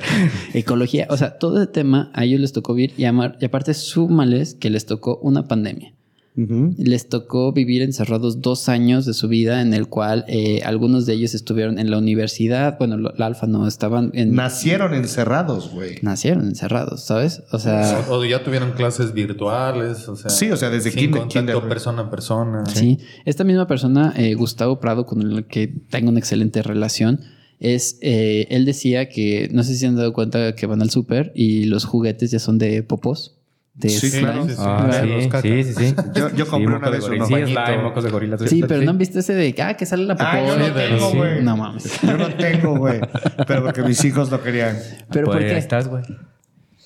Ecología, 0.53 1.07
o 1.11 1.17
sea, 1.17 1.39
todo 1.39 1.63
el 1.63 1.69
tema 1.69 2.11
a 2.13 2.25
ellos 2.25 2.41
les 2.41 2.53
tocó 2.53 2.75
vivir 2.75 2.93
y, 2.99 3.05
amar, 3.05 3.39
y 3.41 3.45
aparte 3.45 3.73
súmales 3.73 4.55
que 4.55 4.69
les 4.69 4.85
tocó 4.85 5.19
una 5.19 5.47
pandemia. 5.47 5.95
Les 6.37 7.09
tocó 7.09 7.53
vivir 7.53 7.83
encerrados 7.83 8.41
dos 8.41 8.69
años 8.69 9.07
de 9.07 9.15
su 9.15 9.29
vida 9.29 9.63
en 9.63 9.73
el 9.73 9.87
cual 9.89 10.25
eh, 10.27 10.63
algunos 10.65 11.07
de 11.07 11.13
ellos 11.13 11.33
estuvieron 11.33 11.79
en 11.79 11.93
la 11.93 11.99
universidad, 11.99 12.77
bueno, 12.77 12.97
la 12.99 13.27
alfa 13.27 13.47
no, 13.47 13.69
estaban 13.69 14.11
en... 14.15 14.35
Nacieron 14.35 14.95
encerrados, 14.95 15.71
güey. 15.71 15.99
nacieron 16.03 16.47
encerrados, 16.49 17.05
¿sabes? 17.05 17.45
O 17.53 17.61
sea... 17.61 18.05
O 18.11 18.25
ya 18.25 18.43
tuvieron 18.43 18.73
clases 18.73 19.13
virtuales, 19.13 20.09
o 20.09 20.17
sea. 20.17 20.29
Sí, 20.29 20.51
o 20.51 20.57
sea, 20.57 20.71
desde 20.71 20.91
sin 20.91 21.13
kinder- 21.13 21.19
contacto 21.21 21.39
kinder. 21.39 21.69
persona 21.69 22.03
a 22.03 22.11
persona. 22.11 22.67
Sí, 22.67 22.99
esta 23.25 23.45
misma 23.45 23.69
persona, 23.69 24.13
eh, 24.17 24.35
Gustavo 24.35 24.81
Prado, 24.81 25.07
con 25.07 25.23
el 25.23 25.45
que 25.47 25.69
tengo 25.91 26.11
una 26.11 26.19
excelente 26.19 26.63
relación, 26.63 27.21
es, 27.61 27.99
eh, 28.03 28.49
él 28.51 28.65
decía 28.65 29.09
que, 29.09 29.49
no 29.53 29.63
sé 29.63 29.75
si 29.75 29.79
se 29.79 29.87
han 29.87 29.95
dado 29.95 30.13
cuenta 30.13 30.57
que 30.57 30.67
van 30.67 30.83
al 30.83 30.91
súper 30.91 31.31
y 31.37 31.65
los 31.65 31.85
juguetes 31.85 32.33
ya 32.33 32.41
son 32.41 32.59
de 32.59 32.83
popos, 32.83 33.37
de 33.75 33.89
Sí, 33.89 34.09
slime. 34.11 34.23
claro. 34.23 34.45
Sí, 34.45 34.51
sí, 34.51 34.57
Ah, 34.61 34.91
sí, 34.93 35.09
sí, 35.43 35.65
sí, 35.65 35.75
sí, 35.75 35.85
sí. 35.89 35.95
Yo, 36.15 36.31
yo 36.31 36.47
compré 36.49 36.69
Sí, 36.75 36.77
una 36.77 36.91
de 36.91 36.99
gorila. 37.01 37.27
Sí, 37.27 37.33
slime, 37.35 37.83
mocos 37.83 38.05
de 38.05 38.11
gorila. 38.11 38.39
Sí, 38.39 38.65
pero 38.67 38.83
no 38.83 38.91
han 38.93 38.99
visto 38.99 39.19
ese 39.19 39.35
de, 39.35 39.55
ah, 39.63 39.75
que 39.77 39.85
sale 39.87 40.05
la 40.05 40.15
popó. 40.15 40.29
Ah, 40.31 40.41
yo 40.47 40.57
no 40.57 40.73
güey? 40.73 40.89
tengo, 40.89 41.11
Sí. 41.11 41.17
güey. 41.17 41.43
No 41.43 41.57
mames. 41.57 42.01
Yo 42.03 42.17
no 42.17 42.29
tengo, 42.35 42.77
güey. 42.79 43.01
Pero 43.47 43.65
porque 43.65 43.83
mis 43.83 44.05
hijos 44.05 44.31
lo 44.31 44.43
querían. 44.43 44.79
Pero 45.11 45.27
¿por 45.27 45.37
Pues, 45.39 45.53
qué? 45.53 45.59
estás, 45.59 45.89
güey? 45.89 46.05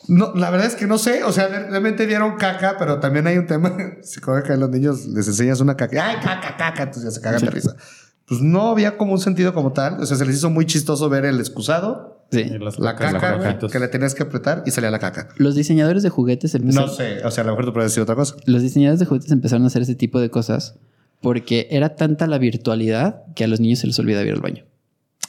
No, 0.09 0.32
la 0.35 0.48
verdad 0.48 0.66
es 0.66 0.74
que 0.77 0.86
no 0.86 0.97
sé. 0.97 1.23
O 1.24 1.32
sea, 1.32 1.48
realmente 1.48 2.06
dieron 2.06 2.36
caca, 2.36 2.77
pero 2.78 2.98
también 2.98 3.27
hay 3.27 3.36
un 3.36 3.47
tema. 3.47 3.77
Si 4.02 4.20
como 4.20 4.43
que 4.43 4.52
a 4.52 4.56
los 4.56 4.70
niños 4.70 5.05
les 5.06 5.28
enseñas 5.28 5.60
una 5.60 5.77
caca. 5.77 6.09
¡Ay, 6.09 6.16
caca, 6.23 6.56
caca! 6.56 6.82
Entonces 6.85 7.05
ya 7.05 7.10
se 7.10 7.20
cagan 7.20 7.43
de 7.43 7.51
risa. 7.51 7.77
Pues 8.27 8.40
no 8.40 8.70
había 8.70 8.97
como 8.97 9.12
un 9.12 9.20
sentido 9.20 9.52
como 9.52 9.73
tal. 9.74 10.01
O 10.01 10.06
sea, 10.06 10.16
se 10.16 10.24
les 10.24 10.36
hizo 10.36 10.48
muy 10.48 10.65
chistoso 10.65 11.09
ver 11.10 11.27
el 11.27 11.39
excusado, 11.39 12.18
Sí. 12.30 12.44
Las 12.60 12.78
la 12.78 12.94
caca, 12.94 13.59
que 13.70 13.78
le 13.78 13.88
tenías 13.88 14.14
que 14.14 14.22
apretar 14.22 14.62
y 14.66 14.70
salía 14.70 14.90
la 14.90 14.98
caca. 14.98 15.28
Los 15.36 15.55
diseñadores 15.55 16.02
de 16.02 16.10
juguetes 16.10 16.55
empezaron, 16.55 16.88
No 16.90 16.94
sé. 16.94 17.24
O 17.24 17.30
sea, 17.30 17.42
a 17.42 17.46
lo 17.46 17.52
mejor 17.52 17.64
tú 17.66 17.72
puedes 17.72 17.90
decir 17.90 18.02
otra 18.02 18.14
cosa. 18.16 18.36
los 18.44 18.60
diseñadores 18.62 19.00
de 19.00 19.06
juguetes 19.06 19.30
empezaron 19.32 19.64
a 19.64 19.68
hacer 19.68 19.82
ese 19.82 19.94
tipo 19.94 20.20
de 20.20 20.30
cosas 20.30 20.74
porque 21.22 21.68
era 21.70 21.96
tanta 21.96 22.26
la 22.26 22.38
virtualidad 22.38 23.22
que 23.34 23.44
a 23.44 23.46
los 23.48 23.60
niños 23.60 23.78
se 23.80 23.86
les 23.86 23.98
olvidaba 23.98 24.24
ir 24.26 24.32
al 24.34 24.40
baño. 24.40 24.64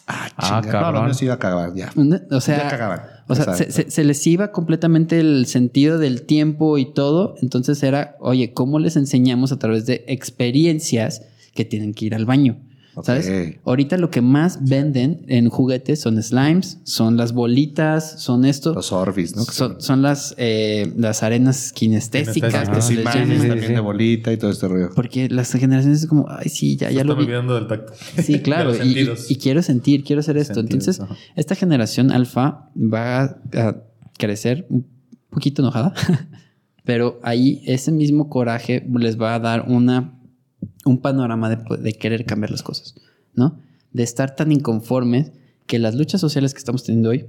Ah, 0.08 0.28
Ah, 0.38 0.62
chinga. 0.64 0.82
No, 0.82 0.92
los 0.92 1.04
míos 1.04 1.22
iba 1.22 1.34
a 1.36 1.40
cagar 1.40 1.74
ya. 1.74 1.92
O 2.32 2.42
sea, 2.42 2.58
ya 2.64 2.68
cagaban. 2.70 3.02
O 3.28 3.36
sea, 3.36 3.54
se, 3.54 3.72
se- 3.72 3.90
se 3.92 4.04
les 4.04 4.26
iba 4.28 4.52
completamente 4.52 5.20
el 5.20 5.46
sentido 5.46 6.00
del 6.00 6.24
tiempo 6.24 6.78
y 6.80 6.94
todo. 6.94 7.36
Entonces 7.42 7.82
era, 7.84 8.16
oye, 8.20 8.54
¿cómo 8.54 8.80
les 8.80 8.96
enseñamos 8.98 9.52
a 9.52 9.60
través 9.60 9.86
de 9.86 10.04
experiencias 10.08 11.22
que 11.54 11.64
tienen 11.66 11.94
que 11.94 12.06
ir 12.06 12.16
al 12.16 12.26
baño? 12.26 12.58
¿Sabes? 13.04 13.58
Ahorita 13.66 13.98
lo 13.98 14.10
que 14.10 14.22
más 14.22 14.60
venden 14.64 15.26
en 15.28 15.50
juguetes 15.50 16.00
son 16.02 16.22
slimes, 16.22 16.80
son 16.84 17.18
las 17.18 17.34
bolitas, 17.34 18.22
son 18.22 18.46
esto. 18.46 18.74
Los 18.74 18.92
Orbis, 18.92 19.36
¿no? 19.36 19.44
Son, 19.44 19.80
son 19.82 20.02
las, 20.02 20.36
eh, 20.38 20.92
las 20.98 21.24
arenas 21.24 21.72
kinestésicas. 21.74 22.52
Llama. 22.54 22.82
sí, 22.82 22.98
también 23.04 23.40
sí. 23.62 23.74
de 23.74 23.80
bolita 23.80 24.32
y 24.32 24.38
todo 24.38 24.52
este 24.52 24.68
rollo. 24.68 24.90
Porque 24.96 25.30
las 25.30 25.52
generaciones 25.52 26.04
es 26.04 26.08
como, 26.08 26.26
ay, 26.30 26.50
sí, 26.50 26.76
ya, 26.78 26.90
Se 26.90 26.96
ya 26.96 27.04
lo 27.04 27.16
vi. 27.16 27.24
olvidando 27.24 27.56
del 27.56 27.68
tacto. 27.68 27.94
Sí, 28.24 28.40
claro. 28.40 28.72
Y, 28.72 28.76
y- 28.76 28.80
sentidos. 28.94 29.32
y 29.32 29.36
quiero 29.38 29.62
sentir, 29.62 30.04
quiero 30.04 30.20
hacer 30.22 30.38
esto. 30.38 30.56
Sentidos, 30.56 30.88
Entonces, 30.88 31.00
ajá. 31.02 31.16
esta 31.36 31.56
generación 31.56 32.12
alfa 32.12 32.70
va 32.76 33.22
a 33.54 33.76
crecer 34.18 34.66
un 34.70 34.86
poquito 35.30 35.62
enojada, 35.62 35.94
pero 36.84 37.20
ahí 37.24 37.62
ese 37.66 37.92
mismo 37.92 38.30
coraje 38.30 38.86
les 38.98 39.20
va 39.20 39.36
a 39.36 39.40
dar 39.40 39.66
una, 39.68 40.19
un 40.86 41.02
panorama 41.02 41.50
de, 41.50 41.78
de 41.78 41.94
querer 41.94 42.26
cambiar 42.26 42.52
las 42.52 42.64
cosas, 42.64 42.96
¿no? 43.34 43.60
De 43.92 44.04
estar 44.04 44.36
tan 44.36 44.52
inconformes 44.52 45.32
que 45.68 45.80
las 45.80 45.96
luchas 45.96 46.22
sociales 46.22 46.54
que 46.54 46.60
estamos 46.60 46.84
teniendo 46.84 47.10
hoy, 47.10 47.28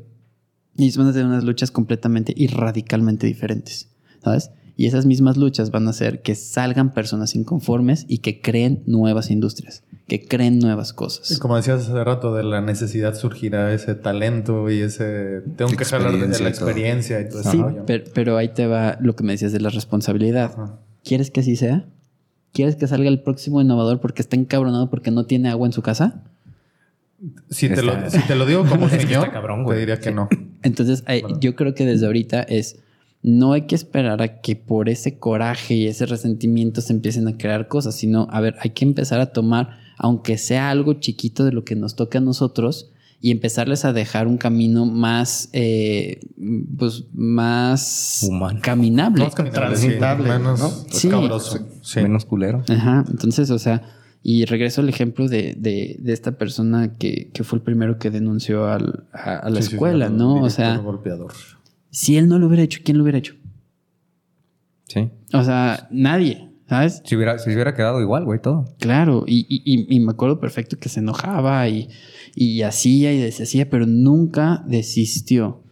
van 0.96 1.08
a 1.08 1.12
tener 1.12 1.26
unas 1.26 1.44
luchas 1.44 1.70
completamente 1.70 2.32
y 2.36 2.46
radicalmente 2.46 3.26
diferentes, 3.26 3.88
¿sabes? 4.22 4.50
Y 4.76 4.86
esas 4.86 5.04
mismas 5.04 5.36
luchas 5.36 5.70
van 5.70 5.86
a 5.88 5.90
hacer 5.90 6.22
que 6.22 6.34
salgan 6.34 6.94
personas 6.94 7.34
inconformes 7.34 8.06
y 8.08 8.18
que 8.18 8.40
creen 8.40 8.82
nuevas 8.86 9.30
industrias, 9.30 9.82
que 10.08 10.26
creen 10.26 10.58
nuevas 10.58 10.92
Y 10.92 10.94
cosas. 10.94 11.38
como 11.38 11.56
decías 11.56 11.82
hace 11.82 12.02
rato, 12.02 12.34
de 12.34 12.44
la 12.44 12.62
necesidad 12.62 13.14
surgirá 13.14 13.74
ese 13.74 13.94
talento 13.94 14.70
y 14.70 14.80
ese... 14.80 15.42
Tengo 15.56 15.72
que 15.76 15.84
jalar 15.84 16.12
de 16.12 16.38
la 16.38 16.48
y 16.48 16.48
experiencia 16.48 17.20
y 17.20 17.28
todo 17.28 17.40
eso. 17.42 17.50
Sí, 17.50 17.62
pero, 17.86 18.04
pero 18.14 18.36
ahí 18.38 18.54
te 18.54 18.66
va 18.66 18.96
lo 19.02 19.14
que 19.16 19.22
me 19.22 19.32
decías 19.32 19.52
de 19.52 19.60
la 19.60 19.68
responsabilidad. 19.68 20.78
¿Quieres 21.04 21.30
que 21.30 21.40
así 21.40 21.56
sea? 21.56 21.86
¿Quieres 22.52 22.76
que 22.76 22.86
salga 22.86 23.08
el 23.08 23.20
próximo 23.20 23.60
innovador 23.60 24.00
porque 24.00 24.22
está 24.22 24.36
encabronado 24.36 24.90
porque 24.90 25.10
no 25.10 25.24
tiene 25.26 25.48
agua 25.50 25.66
en 25.66 25.72
su 25.72 25.82
casa? 25.82 26.22
Si 27.50 27.68
te, 27.68 27.82
lo, 27.82 27.92
Está- 27.92 28.10
si 28.10 28.26
te 28.26 28.34
lo 28.34 28.46
digo 28.46 28.64
como 28.66 28.88
señor, 28.88 29.24
está 29.24 29.30
cabrón, 29.32 29.66
te 29.66 29.76
diría 29.76 29.98
que 30.00 30.10
no. 30.10 30.28
Entonces, 30.62 31.04
Bueno. 31.04 31.38
yo 31.40 31.54
creo 31.54 31.74
que 31.74 31.84
desde 31.86 32.06
ahorita 32.06 32.42
es, 32.42 32.80
no 33.22 33.52
hay 33.52 33.62
que 33.62 33.74
esperar 33.74 34.22
a 34.22 34.40
que 34.40 34.56
por 34.56 34.88
ese 34.88 35.18
coraje 35.18 35.74
y 35.74 35.86
ese 35.86 36.06
resentimiento 36.06 36.80
se 36.80 36.92
empiecen 36.92 37.28
a 37.28 37.36
crear 37.36 37.68
cosas, 37.68 37.94
sino, 37.94 38.26
a 38.30 38.40
ver, 38.40 38.56
hay 38.60 38.70
que 38.70 38.84
empezar 38.84 39.20
a 39.20 39.32
tomar, 39.32 39.78
aunque 39.98 40.38
sea 40.38 40.70
algo 40.70 40.94
chiquito 40.94 41.44
de 41.44 41.52
lo 41.52 41.64
que 41.64 41.76
nos 41.76 41.94
toca 41.94 42.18
a 42.18 42.22
nosotros, 42.22 42.90
y 43.22 43.30
empezarles 43.32 43.84
a 43.84 43.92
dejar 43.92 44.26
un 44.26 44.38
camino 44.38 44.86
más, 44.86 45.50
eh, 45.52 46.20
pues, 46.78 47.04
más 47.12 48.24
Humano. 48.28 48.60
caminable. 48.62 49.24
Más 49.24 49.34
caminable, 49.34 49.66
Transitable, 49.68 50.24
sí, 50.24 50.30
menos 50.38 50.58
¿no? 50.60 50.68
Sí. 50.70 51.06
escabroso. 51.08 51.68
Sí. 51.82 52.00
Menos 52.00 52.24
culero. 52.24 52.62
Ajá, 52.68 53.04
entonces, 53.10 53.50
o 53.50 53.58
sea, 53.58 53.82
y 54.22 54.44
regreso 54.46 54.80
al 54.80 54.88
ejemplo 54.88 55.28
de, 55.28 55.54
de, 55.58 55.96
de 55.98 56.12
esta 56.12 56.32
persona 56.38 56.96
que, 56.98 57.30
que 57.32 57.44
fue 57.44 57.58
el 57.58 57.62
primero 57.62 57.98
que 57.98 58.10
denunció 58.10 58.66
al- 58.68 59.04
a, 59.12 59.36
a 59.36 59.50
la 59.50 59.60
escuela, 59.60 60.08
sí, 60.08 60.14
¿no? 60.16 60.42
O 60.42 60.50
sea, 60.50 60.76
golpeador. 60.78 61.32
si 61.90 62.16
él 62.16 62.26
no 62.28 62.38
lo 62.38 62.46
hubiera 62.46 62.62
hecho, 62.62 62.80
¿quién 62.84 62.96
lo 62.98 63.02
hubiera 63.04 63.18
hecho? 63.18 63.34
Sí. 64.88 65.08
O 65.32 65.44
sea, 65.44 65.88
nadie, 65.90 66.50
¿sabes? 66.68 67.02
Si 67.04 67.14
hubiera, 67.16 67.38
si 67.38 67.50
hubiera 67.52 67.74
quedado 67.74 68.00
igual, 68.00 68.24
güey, 68.24 68.40
todo. 68.42 68.74
Claro, 68.78 69.24
y- 69.26 69.46
y- 69.48 69.86
y 69.94 70.00
me 70.00 70.10
acuerdo 70.12 70.40
perfecto 70.40 70.76
que 70.78 70.88
se 70.88 71.00
enojaba 71.00 71.68
y, 71.68 71.88
y 72.40 72.62
hacía 72.62 73.12
y 73.12 73.18
deshacía, 73.18 73.68
pero 73.68 73.84
nunca 73.84 74.64
desistió 74.66 75.62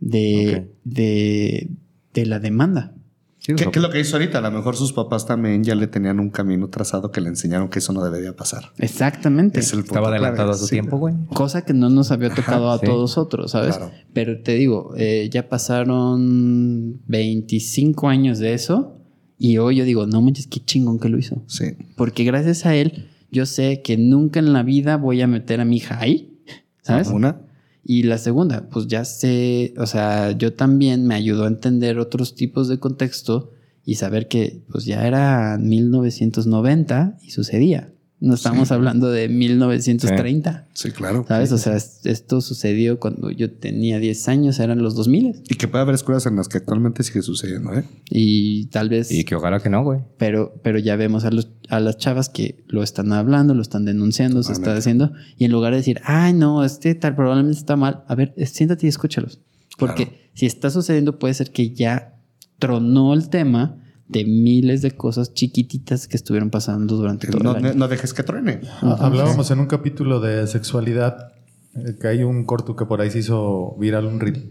de, 0.00 0.70
de, 0.84 1.70
de 2.12 2.26
la 2.26 2.38
demanda. 2.38 2.94
Sí, 3.38 3.54
¿Qué, 3.54 3.70
es 3.72 3.76
lo 3.80 3.88
que 3.88 4.00
hizo 4.00 4.16
ahorita? 4.16 4.36
A 4.36 4.40
lo 4.42 4.50
mejor 4.50 4.76
sus 4.76 4.92
papás 4.92 5.24
también 5.24 5.64
ya 5.64 5.74
le 5.74 5.86
tenían 5.86 6.20
un 6.20 6.28
camino 6.28 6.68
trazado 6.68 7.10
que 7.10 7.22
le 7.22 7.30
enseñaron 7.30 7.70
que 7.70 7.78
eso 7.78 7.94
no 7.94 8.04
debería 8.04 8.36
pasar. 8.36 8.64
Exactamente. 8.76 9.60
Es 9.60 9.72
el 9.72 9.78
Estaba 9.78 10.08
clave, 10.08 10.16
adelantado 10.18 10.50
a 10.50 10.58
su 10.58 10.66
sí. 10.66 10.72
tiempo, 10.72 10.98
güey. 10.98 11.14
Cosa 11.32 11.64
que 11.64 11.72
no 11.72 11.88
nos 11.88 12.10
había 12.10 12.28
tocado 12.34 12.70
a 12.70 12.78
sí. 12.78 12.84
todos 12.84 13.16
otros, 13.16 13.52
¿sabes? 13.52 13.78
Claro. 13.78 13.90
Pero 14.12 14.42
te 14.42 14.56
digo, 14.56 14.92
eh, 14.98 15.30
ya 15.32 15.48
pasaron 15.48 17.00
25 17.06 18.10
años 18.10 18.38
de 18.40 18.52
eso 18.52 18.98
y 19.38 19.56
hoy 19.56 19.76
yo 19.76 19.86
digo, 19.86 20.06
no 20.06 20.20
manches, 20.20 20.46
qué 20.48 20.60
chingón 20.60 20.98
que 20.98 21.08
lo 21.08 21.16
hizo. 21.16 21.42
Sí. 21.46 21.78
Porque 21.96 22.24
gracias 22.24 22.66
a 22.66 22.74
él, 22.76 23.08
yo 23.30 23.46
sé 23.46 23.82
que 23.82 23.96
nunca 23.96 24.40
en 24.40 24.52
la 24.52 24.62
vida 24.62 24.96
voy 24.96 25.20
a 25.22 25.26
meter 25.26 25.60
a 25.60 25.64
mi 25.64 25.76
hija 25.76 25.98
ahí, 26.00 26.38
¿sabes? 26.82 27.08
Una. 27.08 27.42
Y 27.84 28.02
la 28.02 28.18
segunda, 28.18 28.68
pues 28.68 28.86
ya 28.86 29.04
sé, 29.04 29.74
o 29.78 29.86
sea, 29.86 30.32
yo 30.32 30.52
también 30.52 31.06
me 31.06 31.14
ayudó 31.14 31.44
a 31.44 31.48
entender 31.48 31.98
otros 31.98 32.34
tipos 32.34 32.68
de 32.68 32.78
contexto 32.78 33.52
y 33.84 33.94
saber 33.94 34.28
que 34.28 34.62
pues 34.70 34.84
ya 34.84 35.06
era 35.06 35.58
1990 35.58 37.18
y 37.22 37.30
sucedía. 37.30 37.92
No 38.20 38.34
estamos 38.34 38.70
hablando 38.70 39.10
de 39.10 39.28
1930, 39.30 40.66
Sí, 40.74 40.90
claro. 40.90 41.24
¿sabes? 41.26 41.52
O 41.52 41.58
sea, 41.58 41.74
es- 41.76 42.00
esto 42.04 42.40
sucedió 42.42 43.00
cuando 43.00 43.30
yo 43.30 43.50
tenía 43.50 43.98
10 43.98 44.28
años, 44.28 44.60
eran 44.60 44.82
los 44.82 44.94
2000 44.94 45.42
Y 45.48 45.54
que 45.54 45.68
puede 45.68 45.82
haber 45.82 45.94
escuelas 45.94 46.26
en 46.26 46.36
las 46.36 46.48
que 46.48 46.58
actualmente 46.58 47.02
sigue 47.02 47.22
sucediendo, 47.22 47.72
¿eh? 47.74 47.84
y 48.10 48.66
tal 48.66 48.90
vez... 48.90 49.10
Y 49.10 49.24
que 49.24 49.34
ojalá 49.34 49.60
que 49.60 49.70
no, 49.70 49.82
güey. 49.82 50.00
Pero, 50.18 50.54
pero 50.62 50.78
ya 50.78 50.96
vemos 50.96 51.24
a, 51.24 51.30
los, 51.30 51.48
a 51.70 51.80
las 51.80 51.96
chavas 51.96 52.28
que 52.28 52.62
lo 52.68 52.82
están 52.82 53.12
hablando, 53.12 53.54
lo 53.54 53.62
están 53.62 53.84
denunciando, 53.86 54.42
se 54.42 54.52
está 54.52 54.76
haciendo. 54.76 55.12
Y 55.38 55.46
en 55.46 55.52
lugar 55.52 55.72
de 55.72 55.78
decir, 55.78 56.00
ay, 56.04 56.34
no, 56.34 56.62
este 56.64 56.94
tal 56.94 57.14
probablemente 57.16 57.58
está 57.58 57.76
mal, 57.76 58.04
a 58.06 58.14
ver, 58.14 58.34
eh, 58.36 58.44
siéntate 58.46 58.84
y 58.86 58.88
escúchalos. 58.90 59.40
Porque 59.78 60.06
Claro. 60.08 60.20
si 60.34 60.44
está 60.46 60.68
sucediendo, 60.68 61.18
puede 61.18 61.32
ser 61.34 61.52
que 61.52 61.70
ya 61.70 62.16
tronó 62.58 63.14
el 63.14 63.30
tema 63.30 63.78
de 64.10 64.24
miles 64.24 64.82
de 64.82 64.90
cosas 64.92 65.32
chiquititas 65.34 66.08
que 66.08 66.16
estuvieron 66.16 66.50
pasando 66.50 66.96
durante 66.96 67.28
todo 67.28 67.42
No, 67.42 67.56
el 67.56 67.64
año. 67.66 67.74
no 67.76 67.86
dejes 67.88 68.12
que 68.12 68.22
truene. 68.24 68.60
Ah, 68.82 68.96
Hablábamos 69.00 69.50
en 69.50 69.60
un 69.60 69.66
capítulo 69.66 70.18
de 70.20 70.46
sexualidad, 70.48 71.32
eh, 71.76 71.96
que 72.00 72.08
hay 72.08 72.22
un 72.24 72.44
corto 72.44 72.74
que 72.74 72.86
por 72.86 73.00
ahí 73.00 73.10
se 73.10 73.20
hizo 73.20 73.76
viral, 73.78 74.06
un 74.06 74.18
reel, 74.18 74.50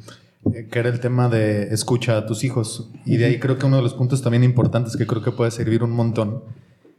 eh, 0.53 0.68
que 0.72 0.80
era 0.80 0.88
el 0.90 1.02
tema 1.02 1.27
de 1.27 1.73
escucha 1.73 2.18
a 2.18 2.26
tus 2.26 2.45
hijos. 2.45 2.90
Y 3.06 3.18
de 3.18 3.26
ahí 3.26 3.40
creo 3.40 3.57
que 3.57 3.65
uno 3.65 3.76
de 3.77 3.84
los 3.84 3.94
puntos 3.94 4.22
también 4.22 4.45
importantes 4.45 4.95
que 4.95 5.06
creo 5.06 5.22
que 5.22 5.31
puede 5.31 5.52
servir 5.52 5.84
un 5.84 5.91
montón 5.91 6.44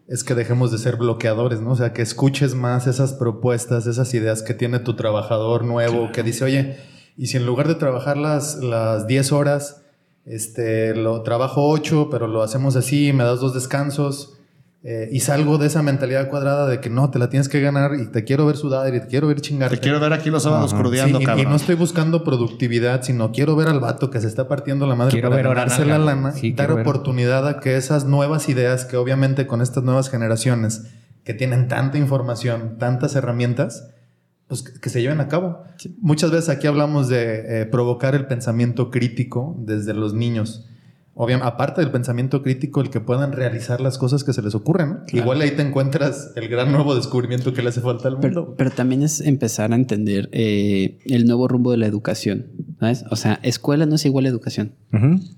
es 0.06 0.22
que 0.24 0.34
dejemos 0.34 0.70
de 0.72 0.78
ser 0.78 0.96
bloqueadores, 0.96 1.60
¿no? 1.60 1.70
O 1.70 1.76
sea, 1.76 1.92
que 1.94 2.02
escuches 2.02 2.54
más 2.54 2.86
esas 2.88 3.14
propuestas, 3.14 3.86
esas 3.86 4.12
ideas 4.12 4.42
que 4.42 4.52
tiene 4.54 4.80
tu 4.80 4.96
trabajador 4.96 5.64
nuevo, 5.64 6.10
que 6.12 6.22
dice, 6.24 6.44
oye, 6.44 6.76
y 7.16 7.28
si 7.28 7.36
en 7.36 7.46
lugar 7.46 7.68
de 7.68 7.76
trabajar 7.76 8.16
las, 8.16 8.56
las 8.56 9.06
10 9.06 9.30
horas, 9.32 9.79
este, 10.26 10.94
lo 10.94 11.22
trabajo 11.22 11.68
8, 11.68 12.08
pero 12.10 12.26
lo 12.26 12.42
hacemos 12.42 12.76
así, 12.76 13.12
me 13.12 13.24
das 13.24 13.40
dos 13.40 13.54
descansos, 13.54 14.34
eh, 14.82 15.10
y 15.12 15.20
salgo 15.20 15.58
de 15.58 15.66
esa 15.66 15.82
mentalidad 15.82 16.28
cuadrada 16.30 16.66
de 16.66 16.80
que 16.80 16.88
no, 16.88 17.10
te 17.10 17.18
la 17.18 17.28
tienes 17.28 17.50
que 17.50 17.60
ganar 17.60 17.92
y 17.96 18.06
te 18.10 18.24
quiero 18.24 18.46
ver 18.46 18.56
sudar 18.56 18.94
y 18.94 19.00
te 19.00 19.08
quiero 19.08 19.26
ver 19.26 19.40
chingarte. 19.42 19.76
Te 19.76 19.82
quiero 19.82 20.00
ver 20.00 20.12
aquí 20.14 20.30
los 20.30 20.42
sábados 20.44 20.72
crudeando, 20.72 21.18
Sí, 21.18 21.22
y- 21.22 21.24
y, 21.24 21.26
cabrón. 21.26 21.50
no 21.50 21.56
estoy 21.56 21.74
buscando 21.74 22.24
productividad, 22.24 23.02
sino 23.02 23.30
quiero 23.30 23.56
ver 23.56 23.68
al 23.68 23.80
vato 23.80 24.08
que 24.10 24.20
se 24.20 24.26
está 24.26 24.48
partiendo 24.48 24.86
la 24.86 24.94
madre 24.94 25.12
Quiero 25.12 25.28
para 25.28 25.42
ver 25.42 25.48
ganarse 25.54 25.84
la 25.84 25.98
lana 25.98 26.32
Sí, 26.32 26.46
y 26.48 26.52
dar 26.52 26.72
ver. 26.74 26.80
oportunidad 26.80 27.46
a 27.46 27.60
que 27.60 27.76
esas 27.76 28.06
nuevas 28.06 28.48
ideas, 28.48 28.86
que 28.86 28.96
obviamente 28.96 29.46
con 29.46 29.60
estas 29.60 29.84
nuevas 29.84 30.08
generaciones 30.08 30.84
que 31.24 31.34
tienen 31.34 31.68
tanta 31.68 31.98
información, 31.98 32.76
tantas 32.78 33.14
herramientas, 33.16 33.90
pues 34.50 34.62
que, 34.62 34.90
se 34.90 35.00
lleven 35.00 35.20
a 35.20 35.28
cabo. 35.28 35.62
Muchas 36.02 36.30
veces 36.30 36.50
aquí 36.50 36.66
hablamos 36.66 37.08
de 37.08 37.62
eh, 37.62 37.66
provocar 37.66 38.14
el 38.14 38.26
pensamiento 38.26 38.90
crítico 38.90 39.56
desde 39.60 39.94
los 39.94 40.12
niños. 40.12 40.66
Obviamente, 41.14 41.48
aparte 41.52 41.80
del 41.82 41.90
pensamiento 41.90 42.42
crítico, 42.42 42.80
el 42.80 42.88
que 42.90 42.98
puedan 43.00 43.32
realizar 43.32 43.80
las 43.80 43.98
cosas 43.98 44.24
que 44.24 44.32
se 44.32 44.40
les 44.42 44.54
ocurren. 44.54 44.88
¿no? 44.88 44.98
Igual 45.12 45.40
ahí 45.42 45.50
te 45.50 45.60
encuentras 45.62 46.32
el 46.34 46.48
gran 46.48 46.72
nuevo 46.72 46.94
descubrimiento 46.94 47.52
que 47.52 47.62
le 47.62 47.68
hace 47.68 47.80
falta 47.80 48.08
al 48.08 48.14
mundo. 48.14 48.28
Pero, 48.28 48.54
pero 48.56 48.70
también 48.70 49.02
es 49.02 49.20
empezar 49.20 49.72
a 49.72 49.76
entender 49.76 50.28
eh, 50.32 50.98
el 51.06 51.26
nuevo 51.26 51.46
rumbo 51.46 51.70
de 51.72 51.76
la 51.76 51.86
educación, 51.86 52.46
¿sabes? 52.80 53.04
O 53.10 53.16
sea, 53.16 53.38
escuela 53.42 53.86
no 53.86 53.96
es 53.96 54.04
igual 54.06 54.24
a 54.26 54.28
educación. 54.30 54.72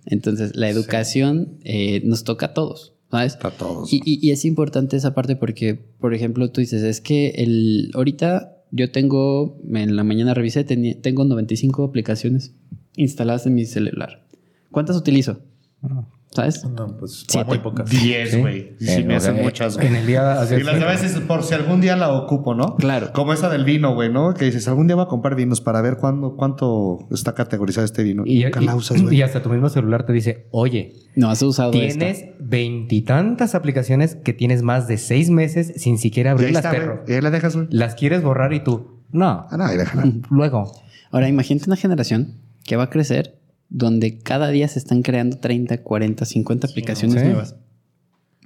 Entonces, 0.06 0.56
la 0.56 0.68
educación 0.68 1.58
eh, 1.64 2.00
nos 2.04 2.24
toca 2.24 2.46
a 2.46 2.54
todos, 2.54 2.94
¿sabes? 3.10 3.36
A 3.42 3.50
todos. 3.50 3.92
Y, 3.92 4.00
y- 4.04 4.24
y 4.26 4.30
es 4.30 4.44
importante 4.44 4.96
esa 4.96 5.14
parte 5.14 5.36
porque, 5.36 5.74
por 5.98 6.14
ejemplo, 6.14 6.50
tú 6.50 6.60
dices, 6.60 6.82
es 6.82 7.00
que 7.00 7.30
el 7.38 7.90
ahorita 7.94 8.56
yo 8.72 8.90
tengo, 8.90 9.60
en 9.72 9.94
la 9.96 10.02
mañana 10.02 10.34
revisé, 10.34 10.64
tengo 10.64 11.24
95 11.24 11.84
aplicaciones 11.84 12.54
instaladas 12.96 13.46
en 13.46 13.54
mi 13.54 13.66
celular. 13.66 14.26
¿Cuántas 14.70 14.96
utilizo? 14.96 15.40
Ah. 15.82 16.06
¿Sabes? 16.34 16.64
No, 16.64 16.96
pues 16.96 17.24
Siete. 17.28 17.46
muy 17.46 17.58
pocas. 17.58 17.90
Diez, 17.90 18.30
Sí. 18.30 18.40
güey. 18.40 18.74
Sí, 18.80 18.90
Eh, 18.90 19.04
me 19.04 19.16
hacen 19.16 19.36
muchas, 19.42 19.76
güey. 19.76 19.88
En 19.88 19.96
el 19.96 20.06
día... 20.06 20.38
Y 20.58 20.62
las 20.62 20.80
de 20.80 20.84
veces 20.86 21.20
por 21.20 21.42
si 21.42 21.52
algún 21.52 21.82
día 21.82 21.94
la 21.94 22.10
ocupo, 22.10 22.54
¿no? 22.54 22.74
Claro. 22.76 23.12
Como 23.12 23.34
esa 23.34 23.50
del 23.50 23.64
vino, 23.64 23.94
güey, 23.94 24.10
¿no? 24.10 24.32
Que 24.32 24.46
dices, 24.46 24.66
algún 24.66 24.86
día 24.86 24.96
voy 24.96 25.04
a 25.04 25.08
comprar 25.08 25.34
vinos 25.36 25.60
para 25.60 25.82
ver 25.82 25.98
cuándo, 25.98 26.34
cuánto 26.36 27.00
está 27.10 27.34
categorizado 27.34 27.84
este 27.84 28.02
vino. 28.02 28.22
Y, 28.24 28.44
Nunca 28.44 28.62
y- 28.62 28.64
la 28.64 28.74
usas, 28.74 29.02
güey. 29.02 29.16
y 29.16 29.20
hasta 29.22 29.42
tu 29.42 29.50
mismo 29.50 29.68
celular 29.68 30.06
te 30.06 30.14
dice, 30.14 30.46
oye, 30.52 30.94
No, 31.16 31.28
has 31.28 31.42
usado 31.42 31.70
tienes 31.70 32.24
veintitantas 32.40 33.54
aplicaciones 33.54 34.16
que 34.16 34.32
tienes 34.32 34.62
más 34.62 34.88
de 34.88 34.96
seis 34.96 35.28
meses 35.28 35.74
sin 35.76 35.98
siquiera 35.98 36.30
Y 36.30 36.32
abrirlas, 36.32 36.66
perro. 36.66 37.04
Y 37.06 37.12
ahí 37.12 37.20
la 37.20 37.30
dejas, 37.30 37.54
güey. 37.56 37.68
Las 37.70 37.94
quieres 37.94 38.22
borrar 38.22 38.54
y 38.54 38.60
tú, 38.64 39.02
no. 39.10 39.46
Ah, 39.50 39.56
no, 39.58 39.64
ahí 39.64 39.76
déjala. 39.76 40.04
Luego. 40.30 40.72
Ahora, 41.10 41.28
imagínate 41.28 41.66
una 41.68 41.76
generación 41.76 42.38
que 42.64 42.76
va 42.76 42.84
a 42.84 42.90
crecer 42.90 43.38
donde 43.74 44.18
cada 44.18 44.50
día 44.50 44.68
se 44.68 44.78
están 44.78 45.02
creando 45.02 45.38
30, 45.38 45.78
40, 45.82 46.24
50 46.24 46.66
aplicaciones 46.66 47.20
Sí. 47.20 47.26
nuevas 47.26 47.56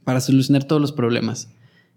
para 0.04 0.20
solucionar 0.20 0.64
todos 0.64 0.80
los 0.80 0.92
problemas. 0.92 1.48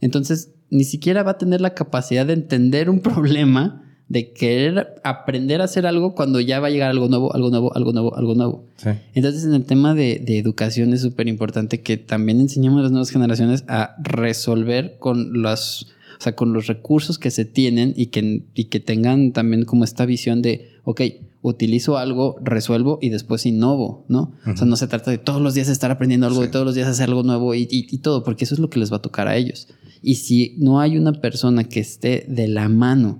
Entonces, 0.02 0.50
ni 0.72 0.84
siquiera 0.84 1.22
va 1.22 1.32
a 1.32 1.38
tener 1.38 1.62
la 1.62 1.76
capacidad 1.76 2.26
de 2.26 2.34
entender 2.34 2.90
un 2.90 3.00
problema, 3.02 3.84
de 4.08 4.34
querer 4.34 4.96
aprender 5.04 5.62
a 5.62 5.66
hacer 5.66 5.86
algo 5.86 6.16
cuando 6.16 6.40
ya 6.40 6.60
va 6.60 6.68
a 6.68 6.70
llegar 6.72 6.90
algo 6.90 7.08
nuevo, 7.08 7.32
algo 7.36 7.52
nuevo, 7.52 7.76
algo 7.76 7.92
nuevo, 7.94 8.16
algo 8.16 8.34
nuevo. 8.34 8.66
Sí. 8.78 8.90
Entonces, 9.14 9.44
en 9.46 9.54
el 9.54 9.66
tema 9.66 9.94
de, 9.94 10.18
de 10.26 10.40
educación 10.40 10.92
es 10.94 11.02
súper 11.02 11.28
importante 11.28 11.82
que 11.82 11.98
también 11.98 12.40
enseñemos 12.40 12.80
a 12.80 12.84
las 12.84 12.92
nuevas 12.92 13.12
generaciones 13.12 13.64
a 13.68 13.96
resolver 14.02 14.98
con 14.98 15.42
los, 15.44 15.92
o 16.20 16.24
sea, 16.24 16.36
con 16.36 16.54
los 16.54 16.66
recursos 16.66 17.20
que 17.20 17.30
se 17.30 17.46
tienen 17.46 17.94
y 17.96 18.08
que, 18.08 18.46
y 18.56 18.64
que 18.66 18.80
tengan 18.80 19.32
también 19.34 19.66
como 19.66 19.84
esta 19.84 20.08
visión 20.08 20.42
de, 20.42 20.72
ok, 20.84 21.02
utilizo 21.42 21.98
algo, 21.98 22.36
resuelvo 22.42 23.00
y 23.02 23.10
después 23.10 23.46
innovo, 23.46 24.04
¿no? 24.10 24.34
O 24.46 24.58
sea, 24.58 24.66
no 24.68 24.76
se 24.76 24.88
trata 24.88 25.10
de 25.12 25.18
todos 25.18 25.42
los 25.42 25.54
días 25.54 25.70
estar 25.70 25.90
aprendiendo 25.92 26.28
algo, 26.28 26.42
de 26.42 26.48
todos 26.50 26.66
los 26.66 26.76
días 26.76 26.88
hacer 26.88 27.08
algo 27.08 27.24
nuevo 27.24 27.56
y, 27.56 27.62
y- 27.72 27.88
y 27.90 27.98
todo, 28.00 28.24
porque 28.24 28.44
eso 28.44 28.54
es 28.56 28.60
lo 28.60 28.70
que 28.70 28.80
les 28.80 28.92
va 28.92 28.98
a 28.98 29.02
tocar 29.02 29.28
a 29.28 29.38
ellos. 29.38 29.68
Y 30.02 30.16
si 30.16 30.56
no 30.60 30.80
hay 30.82 30.98
una 30.98 31.14
persona 31.14 31.64
que 31.64 31.80
esté 31.80 32.26
de 32.28 32.48
la 32.48 32.68
mano 32.70 33.20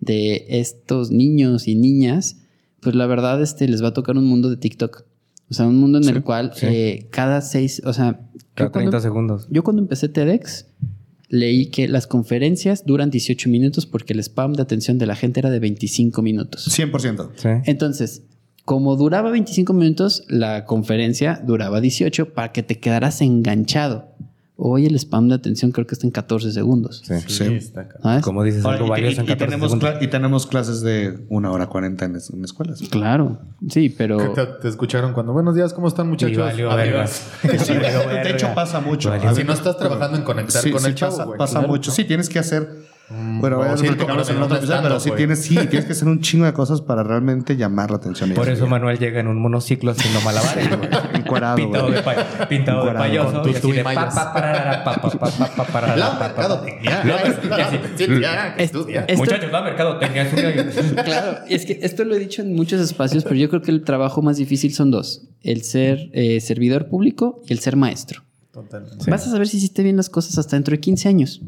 de 0.00 0.46
estos 0.48 1.10
niños 1.10 1.68
y 1.68 1.74
niñas, 1.74 2.36
pues 2.80 2.94
la 2.94 3.06
verdad 3.06 3.42
este, 3.42 3.68
les 3.68 3.82
va 3.82 3.88
a 3.88 3.92
tocar 3.94 4.16
un 4.16 4.26
mundo 4.26 4.48
de 4.48 4.56
TikTok. 4.56 5.04
O 5.50 5.54
sea, 5.54 5.66
un 5.66 5.76
mundo 5.78 5.98
en 5.98 6.08
el 6.08 6.22
cual 6.22 6.52
sí. 6.54 6.66
eh, 6.66 7.06
cada 7.10 7.40
seis, 7.40 7.82
o 7.84 7.92
sea, 7.92 8.20
Cada 8.54 8.68
yo 8.68 8.72
cuando, 8.72 8.90
30 8.90 9.00
segundos. 9.00 9.46
yo 9.50 9.64
cuando 9.64 9.82
empecé 9.82 10.08
TEDx, 10.08 10.66
leí 11.28 11.66
que 11.66 11.88
las 11.88 12.06
conferencias 12.06 12.84
duran 12.84 13.10
18 13.10 13.48
minutos 13.48 13.86
porque 13.86 14.12
el 14.12 14.20
spam 14.20 14.54
de 14.54 14.62
atención 14.62 14.98
de 14.98 15.06
la 15.06 15.16
gente 15.16 15.40
era 15.40 15.50
de 15.50 15.60
25 15.60 16.22
minutos. 16.22 16.68
100%. 16.68 17.30
Sí. 17.36 17.48
Entonces, 17.64 18.22
como 18.64 18.96
duraba 18.96 19.30
25 19.30 19.72
minutos, 19.72 20.24
la 20.28 20.64
conferencia 20.64 21.42
duraba 21.44 21.80
18 21.80 22.34
para 22.34 22.52
que 22.52 22.62
te 22.62 22.78
quedaras 22.78 23.20
enganchado. 23.22 24.14
Hoy 24.60 24.86
el 24.86 24.96
spam 24.98 25.28
de 25.28 25.36
atención 25.36 25.70
creo 25.70 25.86
que 25.86 25.94
está 25.94 26.04
en 26.04 26.10
14 26.10 26.50
segundos. 26.50 27.02
Sí. 27.06 27.14
Sí. 27.28 27.44
está. 27.54 27.88
Como 28.22 28.42
dices, 28.42 28.64
Ahora, 28.64 28.78
algo 28.78 28.86
y, 28.88 28.90
valioso 28.90 29.12
y- 29.12 29.18
en 29.20 29.24
y 29.24 29.28
14 29.28 29.44
tenemos 29.46 29.70
segundos. 29.70 30.02
y 30.02 30.06
tenemos 30.08 30.46
clases 30.48 30.80
de 30.80 31.24
una 31.28 31.52
hora 31.52 31.68
40 31.68 32.04
en, 32.06 32.16
en 32.16 32.44
escuelas. 32.44 32.80
Claro, 32.90 33.38
sí, 33.70 33.88
pero... 33.88 34.18
¿Qué 34.18 34.28
Te, 34.30 34.46
te 34.62 34.68
escucharon 34.68 35.12
cuando, 35.12 35.32
buenos 35.32 35.54
días, 35.54 35.72
¿cómo 35.72 35.86
están 35.86 36.08
muchachos? 36.08 36.38
Valió 36.38 36.72
Adiós. 36.72 37.22
Sí, 37.64 37.72
de, 37.74 38.30
hecho 38.30 38.52
pasa 38.52 38.80
mucho. 38.80 39.10
Valió 39.10 39.32
Si 39.32 39.44
no 39.44 39.52
estás 39.52 39.76
trabajando 39.78 40.18
en 40.18 40.24
conectar 40.24 40.60
sí, 40.60 40.72
con 40.72 40.80
sí 40.80 40.88
el 40.88 40.94
chavo, 40.96 41.12
pasa, 41.12 41.24
güey. 41.24 41.38
pasa 41.38 41.52
Claro, 41.60 41.68
mucho. 41.68 41.90
¿no? 41.92 41.94
Sí, 41.94 42.04
tienes 42.04 42.28
que 42.28 42.40
hacer. 42.40 42.68
Mm, 43.10 43.40
Bueno, 43.40 43.56
o 43.56 43.58
voy 43.60 43.68
a 43.68 43.76
circo, 43.76 43.94
platicarlo 44.06 44.22
pero 44.24 44.38
en 44.38 44.42
un 44.44 44.52
episodio, 44.56 44.82
pero 44.82 45.00
sí 45.00 45.10
tienes, 45.16 45.42
sí, 45.42 45.54
tienes 45.56 45.84
que 45.86 45.92
hacer 45.92 46.08
un 46.08 46.20
chingo 46.20 46.44
de 46.44 46.52
cosas 46.52 46.82
para 46.82 47.02
realmente 47.02 47.56
llamar 47.56 47.90
la 47.90 47.96
atención. 47.96 48.30
Por 48.34 48.48
eso 48.50 48.66
Manuel 48.66 48.98
llega 48.98 49.20
en 49.20 49.28
un 49.28 49.40
monociclo 49.40 49.92
haciendo 49.92 50.20
malabares, 50.20 50.68
güey. 50.76 50.88
Encuerado, 51.14 51.56
Pintado 51.56 51.84
güey. 51.86 51.96
de, 51.96 52.02
pa- 52.02 52.48
pintado 52.48 52.84
de 52.86 52.92
payaso. 52.92 53.32
con 53.32 53.42
tu 53.44 53.48
y 53.48 53.52
Muchachos, 59.16 59.52
la 59.52 59.62
mercadotecnia 59.62 60.22
es 60.22 60.32
una... 60.92 61.02
Claro, 61.04 61.38
es 61.48 61.64
que 61.64 61.78
esto 61.82 62.04
lo 62.04 62.14
he 62.14 62.18
dicho 62.18 62.42
en 62.42 62.54
muchos 62.54 62.80
espacios, 62.80 63.24
pero 63.24 63.36
yo 63.36 63.48
creo 63.48 63.62
que 63.62 63.70
el 63.70 63.84
trabajo 63.84 64.22
más 64.22 64.36
difícil 64.36 64.74
son 64.74 64.90
dos: 64.90 65.22
el 65.42 65.62
ser 65.62 66.10
eh, 66.12 66.40
servidor 66.40 66.88
público 66.88 67.42
y 67.46 67.52
el 67.52 67.58
ser 67.60 67.76
maestro. 67.76 68.22
Totalmente. 68.52 69.10
Vas 69.10 69.26
a 69.26 69.30
saber 69.30 69.48
si 69.48 69.58
hiciste 69.58 69.82
bien 69.82 69.96
las 69.96 70.10
cosas 70.10 70.36
hasta 70.38 70.56
dentro 70.56 70.72
de 70.72 70.80
15 70.80 71.08
años. 71.08 71.40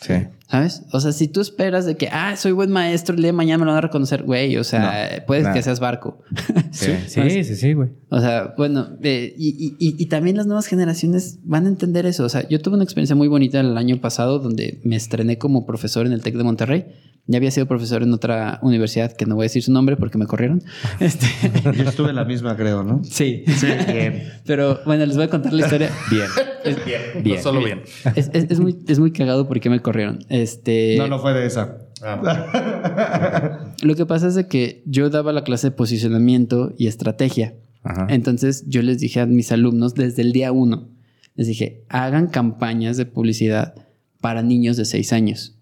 Sí. 0.00 0.14
¿Sabes? 0.50 0.82
O 0.92 1.00
sea, 1.00 1.12
si 1.12 1.26
tú 1.28 1.40
esperas 1.40 1.86
de 1.86 1.96
que, 1.96 2.08
ah, 2.12 2.36
soy 2.36 2.52
buen 2.52 2.70
maestro, 2.70 3.14
el 3.16 3.22
día 3.22 3.28
de 3.28 3.32
mañana 3.32 3.58
me 3.58 3.64
lo 3.64 3.70
van 3.72 3.78
a 3.78 3.80
reconocer, 3.80 4.22
güey, 4.24 4.56
o 4.58 4.62
sea, 4.64 5.24
puedes 5.26 5.44
nada. 5.44 5.54
que 5.54 5.62
seas 5.62 5.80
barco. 5.80 6.20
Sí, 6.70 6.90
sí, 7.06 7.44
sí, 7.44 7.54
sí, 7.56 7.72
güey. 7.72 7.90
O 8.10 8.20
sea, 8.20 8.52
bueno, 8.58 8.88
eh, 9.02 9.32
y, 9.38 9.48
y- 9.48 9.76
y- 9.78 9.94
y 10.02 10.06
también 10.06 10.36
las 10.36 10.46
nuevas 10.46 10.66
generaciones 10.66 11.38
van 11.44 11.66
a 11.66 11.68
entender 11.68 12.04
eso. 12.04 12.24
O 12.24 12.28
sea, 12.28 12.46
yo 12.48 12.60
tuve 12.60 12.74
una 12.74 12.82
experiencia 12.84 13.14
muy 13.14 13.28
bonita 13.28 13.60
el 13.60 13.78
año 13.78 14.00
pasado 14.00 14.40
donde 14.40 14.80
me 14.84 14.96
estrené 14.96 15.38
como 15.38 15.66
profesor 15.66 16.04
en 16.04 16.12
el 16.12 16.20
TEC 16.20 16.34
de 16.36 16.42
Monterrey. 16.44 16.86
Ya 17.26 17.38
había 17.38 17.50
sido 17.52 17.66
profesor 17.66 18.02
en 18.02 18.12
otra 18.12 18.58
universidad 18.60 19.12
que 19.12 19.24
no 19.24 19.34
voy 19.36 19.44
a 19.44 19.46
decir 19.46 19.62
su 19.62 19.72
nombre 19.72 19.96
porque 19.96 20.18
me 20.18 20.26
corrieron. 20.26 20.62
Este, 21.00 21.26
Yo 21.62 21.88
estuve 21.88 22.10
en 22.10 22.16
la 22.16 22.24
misma, 22.24 22.54
creo, 22.56 22.82
¿no? 22.82 23.02
sí. 23.04 23.44
Pero 24.46 24.80
bueno, 24.84 25.06
les 25.06 25.16
voy 25.16 25.24
a 25.26 25.30
contar 25.30 25.52
la 25.52 25.62
historia. 25.62 25.90
Bien. 26.10 26.26
Bien, 26.84 27.00
Bien. 27.22 27.36
no 27.36 27.42
solo 27.42 27.60
bien. 27.62 27.82
Es, 28.16 28.30
es- 28.32 28.50
es 28.50 28.58
muy, 28.60 28.76
es 28.88 28.98
muy 28.98 29.12
cagado 29.12 29.46
porque 29.48 29.70
me 29.70 29.80
corrieron. 29.80 30.24
Este, 30.34 30.96
No, 30.98 31.06
no 31.08 31.18
fue 31.20 31.32
de 31.32 31.46
esa. 31.46 31.78
Ah, 32.02 33.74
Lo 33.82 33.94
que 33.94 34.04
pasa 34.06 34.26
es 34.28 34.34
de 34.34 34.46
que 34.48 34.82
yo 34.86 35.10
daba 35.10 35.32
la 35.32 35.44
clase 35.44 35.68
de 35.68 35.70
posicionamiento 35.72 36.72
y 36.76 36.86
estrategia. 36.88 37.54
Ajá. 37.82 38.06
Entonces 38.10 38.64
yo 38.66 38.82
les 38.82 38.98
dije 38.98 39.20
a 39.20 39.26
mis 39.26 39.52
alumnos 39.52 39.94
desde 39.94 40.22
el 40.22 40.32
día 40.32 40.52
uno, 40.52 40.88
les 41.36 41.46
dije, 41.46 41.84
hagan 41.88 42.28
campañas 42.28 42.96
de 42.96 43.06
publicidad 43.06 43.74
para 44.20 44.42
niños 44.42 44.76
de 44.76 44.84
6 44.86 45.12
años. 45.12 45.56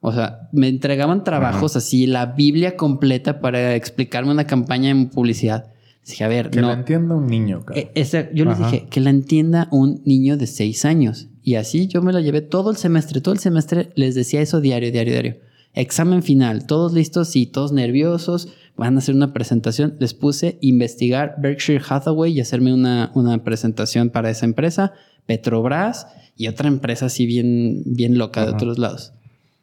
O 0.00 0.12
sea, 0.12 0.48
me 0.52 0.68
entregaban 0.68 1.24
trabajos 1.24 1.76
así, 1.76 2.06
la 2.06 2.26
Biblia 2.26 2.76
completa 2.76 3.40
para 3.40 3.74
explicarme 3.74 4.32
una 4.32 4.46
campaña 4.46 4.90
en 4.90 5.08
publicidad. 5.10 5.66
Les 6.02 6.10
dije, 6.10 6.24
a 6.24 6.28
ver, 6.28 6.50
que 6.50 6.60
no. 6.60 6.68
la 6.68 6.72
entienda 6.74 7.14
un 7.14 7.26
niño. 7.26 7.64
Eh, 7.74 7.90
esa- 7.94 8.30
yo 8.32 8.44
les 8.46 8.54
Ajá. 8.54 8.70
dije 8.70 8.86
que 8.90 9.00
la 9.00 9.10
entienda 9.10 9.68
un 9.70 10.02
niño 10.04 10.36
de 10.36 10.46
6 10.46 10.84
años. 10.84 11.28
Y 11.42 11.54
así 11.54 11.86
yo 11.86 12.02
me 12.02 12.12
la 12.12 12.20
llevé 12.20 12.40
todo 12.42 12.70
el 12.70 12.76
semestre. 12.76 13.20
Todo 13.20 13.34
el 13.34 13.40
semestre 13.40 13.90
les 13.94 14.14
decía 14.14 14.40
eso 14.40 14.60
diario, 14.60 14.92
diario, 14.92 15.12
diario. 15.12 15.36
Examen 15.72 16.22
final, 16.22 16.66
todos 16.66 16.92
listos, 16.92 17.28
sí, 17.28 17.46
todos 17.46 17.72
nerviosos. 17.72 18.48
Van 18.76 18.96
a 18.96 18.98
hacer 18.98 19.14
una 19.14 19.32
presentación. 19.32 19.96
Les 20.00 20.14
puse 20.14 20.58
investigar 20.60 21.36
Berkshire 21.38 21.82
Hathaway 21.86 22.32
y 22.32 22.40
hacerme 22.40 22.74
una, 22.74 23.12
una 23.14 23.42
presentación 23.44 24.10
para 24.10 24.30
esa 24.30 24.46
empresa, 24.46 24.92
Petrobras 25.26 26.06
y 26.36 26.48
otra 26.48 26.68
empresa 26.68 27.06
así 27.06 27.26
bien, 27.26 27.82
bien 27.84 28.18
loca 28.18 28.44
de 28.44 28.52
otros 28.52 28.78
lados. 28.78 29.12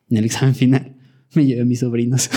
En 0.10 0.18
el 0.18 0.26
examen 0.26 0.56
final 0.56 0.96
me 1.34 1.46
llevé 1.46 1.62
a 1.62 1.66
mis 1.66 1.80
sobrinos. 1.80 2.30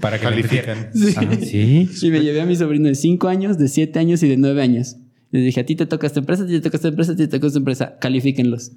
Para 0.00 0.18
que 0.18 0.24
califiquen. 0.24 0.90
Sí. 0.94 1.88
Y 2.02 2.10
me 2.10 2.20
llevé 2.20 2.40
a 2.40 2.46
mi 2.46 2.56
sobrino 2.56 2.88
de 2.88 2.94
5 2.94 3.28
años, 3.28 3.58
de 3.58 3.68
7 3.68 3.98
años 3.98 4.22
y 4.22 4.28
de 4.28 4.36
9 4.36 4.62
años. 4.62 4.96
Les 5.32 5.44
dije, 5.44 5.60
a 5.60 5.66
ti 5.66 5.74
te 5.76 5.86
toca 5.86 6.06
esta 6.06 6.20
empresa, 6.20 6.44
a 6.44 6.46
ti 6.46 6.52
te 6.52 6.60
toca 6.60 6.76
esta 6.76 6.88
empresa, 6.88 7.12
a 7.12 7.16
ti 7.16 7.26
te 7.26 7.36
toca 7.38 7.46
esta 7.48 7.58
empresa. 7.58 7.98
Califíquenlos. 8.00 8.72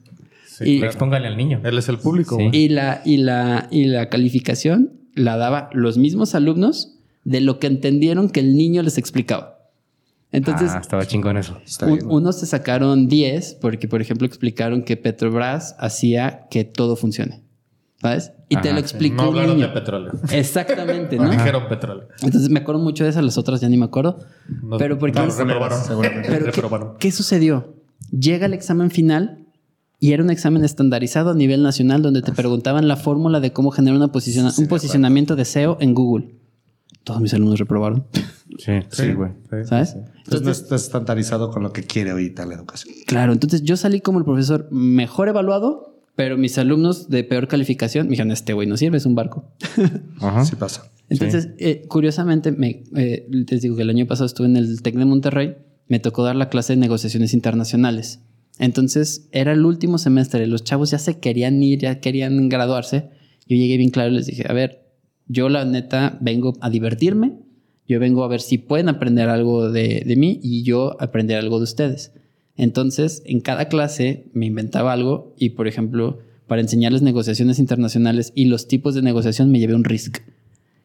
Sí, 0.48 0.64
Y- 0.66 0.78
claro. 0.80 0.92
Expóngale 0.92 1.28
al 1.28 1.38
niño. 1.38 1.62
Él 1.64 1.78
es 1.78 1.88
el 1.90 1.98
público, 2.00 2.38
Sí. 2.38 2.50
Y 2.52 2.70
la, 2.70 3.02
y, 3.06 3.18
la, 3.18 3.68
y 3.72 3.86
la 3.86 4.10
calificación 4.10 4.92
la 5.16 5.38
daba 5.38 5.70
los 5.74 5.98
mismos 5.98 6.36
alumnos 6.36 6.96
de 7.24 7.42
lo 7.42 7.60
que 7.60 7.68
entendieron 7.68 8.30
que 8.30 8.40
el 8.40 8.56
niño 8.56 8.82
les 8.84 8.98
explicaba. 8.98 9.58
Entonces, 10.32 10.72
ah, 10.74 10.80
estaba 10.80 11.06
chingón 11.08 11.38
eso. 11.38 11.58
Un- 11.88 12.06
unos 12.06 12.40
se 12.40 12.46
sacaron 12.46 13.08
10 13.08 13.56
porque, 13.60 13.88
por 13.88 14.02
ejemplo, 14.02 14.28
explicaron 14.28 14.84
que 14.84 14.96
Petrobras 14.98 15.76
hacía 15.80 16.48
que 16.52 16.64
todo 16.66 16.96
funcione. 16.96 17.42
¿Sabes? 18.02 18.32
Y 18.48 18.56
te 18.56 18.70
Ajá. 18.70 18.74
lo 18.74 18.80
explicó 18.80 19.16
No 19.18 19.24
un 19.24 19.28
hablaron 19.30 19.56
niño. 19.58 19.68
de 19.68 19.74
petróleo. 19.74 20.12
Exactamente, 20.32 21.18
No 21.18 21.26
¿no? 21.26 21.32
dijeron 21.32 21.68
petróleo. 21.68 22.08
Entonces 22.22 22.50
me 22.50 22.60
acuerdo 22.62 22.82
mucho 22.82 23.04
de 23.04 23.10
esas, 23.10 23.24
las 23.24 23.38
otras 23.38 23.60
ya 23.62 23.68
ni 23.70 23.78
me 23.78 23.86
acuerdo. 23.86 24.20
No- 24.64 24.78
Pero 24.78 24.98
porque- 24.98 25.20
no, 25.20 25.26
reprobaron. 25.28 25.84
Seguramente. 25.84 26.28
Pero 26.30 26.46
¿qué, 26.46 26.52
reprobaron. 26.52 26.94
qué 26.98 27.12
sucedió? 27.12 27.76
Llega 28.12 28.46
el 28.46 28.54
examen 28.54 28.90
final 28.90 29.46
y 30.00 30.14
era 30.14 30.24
un 30.24 30.30
examen 30.30 30.64
estandarizado 30.64 31.32
a 31.32 31.34
nivel 31.36 31.62
nacional 31.62 32.02
donde 32.02 32.22
te 32.22 32.32
preguntaban 32.32 32.88
la 32.88 32.96
fórmula 32.96 33.42
de 33.42 33.52
cómo 33.52 33.70
generar 33.72 33.98
una 33.98 34.08
posiciona- 34.14 34.54
un 34.58 34.68
posicionamiento 34.68 35.36
de 35.36 35.44
SEO 35.44 35.78
en 35.82 35.94
Google. 35.94 36.36
Todos 37.04 37.22
mis 37.22 37.34
alumnos 37.34 37.60
reprobaron, 37.60 38.06
Sí, 38.60 38.74
sí, 38.92 39.14
güey. 39.14 39.32
Sí, 39.50 39.58
¿sabes? 39.66 39.92
sí. 39.92 39.98
Entonces 40.18 40.42
no 40.44 40.52
está 40.52 40.76
estandarizado 40.76 41.50
con 41.50 41.64
lo 41.64 41.72
que 41.74 41.84
quiere 41.84 42.12
ahorita 42.12 42.46
la 42.46 42.56
educación. 42.56 42.94
Claro, 43.08 43.32
entonces 43.34 43.62
yo 43.64 43.78
salí 43.78 44.00
como 44.02 44.20
el 44.20 44.26
profesor 44.26 44.68
mejor 44.72 45.28
evaluado, 45.30 45.89
pero 46.20 46.38
mis 46.38 46.58
alumnos 46.58 47.08
de 47.08 47.24
peor 47.24 47.48
calificación 47.48 48.08
me 48.08 48.12
dijeron, 48.12 48.34
este 48.34 48.52
güey 48.52 48.68
no 48.68 48.76
sirve, 48.76 48.98
es 48.98 49.06
un 49.06 49.16
barco. 49.16 49.54
Ajá. 50.20 50.44
Sí 50.44 50.58
pasa. 50.58 50.92
Entonces, 51.08 51.52
eh, 51.60 51.86
curiosamente, 51.88 52.52
me, 52.52 52.84
eh, 52.98 53.26
les 53.30 53.62
digo 53.62 53.78
que 53.78 53.84
el 53.84 53.90
año 53.90 54.06
pasado 54.06 54.26
estuve 54.26 54.48
en 54.48 54.58
el 54.58 54.82
TEC 54.82 54.96
de 54.96 55.06
Monterrey, 55.06 55.56
me 55.88 56.02
tocó 56.02 56.26
dar 56.26 56.36
la 56.36 56.50
clase 56.50 56.74
de 56.74 56.78
negociaciones 56.82 57.34
internacionales. 57.34 58.20
Entonces, 58.58 59.30
era 59.32 59.54
el 59.54 59.64
último 59.64 59.98
semestre, 59.98 60.46
los 60.46 60.66
chavos 60.66 60.92
ya 60.92 61.00
se 61.00 61.20
querían 61.20 61.64
ir, 61.64 61.80
ya 61.80 62.02
querían 62.02 62.50
graduarse. 62.50 63.12
Yo 63.48 63.56
llegué 63.56 63.78
bien 63.78 63.90
claro 63.90 64.12
y 64.12 64.16
les 64.16 64.26
dije, 64.26 64.44
a 64.46 64.52
ver, 64.52 64.92
yo 65.28 65.48
la 65.48 65.64
neta 65.64 66.18
vengo 66.20 66.54
a 66.60 66.70
divertirme, 66.70 67.38
yo 67.88 67.98
vengo 68.02 68.26
a 68.26 68.28
ver 68.28 68.42
si 68.42 68.58
pueden 68.58 68.90
aprender 68.90 69.30
algo 69.30 69.72
de, 69.72 70.04
de 70.06 70.16
mí 70.18 70.38
y 70.44 70.64
yo 70.64 71.02
aprender 71.02 71.38
algo 71.38 71.60
de 71.60 71.64
ustedes. 71.64 72.12
Entonces, 72.60 73.24
en 73.26 73.40
cada 73.40 73.70
clase 73.70 74.26
me 74.34 74.46
inventaba 74.46 74.94
algo 74.94 75.34
y, 75.38 75.50
por 75.52 75.68
ejemplo, 75.68 76.20
para 76.48 76.62
enseñarles 76.62 77.02
negociaciones 77.02 77.58
internacionales 77.60 78.32
y 78.36 78.46
los 78.46 78.68
tipos 78.68 78.94
de 78.96 79.02
negociación 79.02 79.52
me 79.52 79.60
llevé 79.60 79.76
un 79.76 79.84
RISC. 79.84 80.22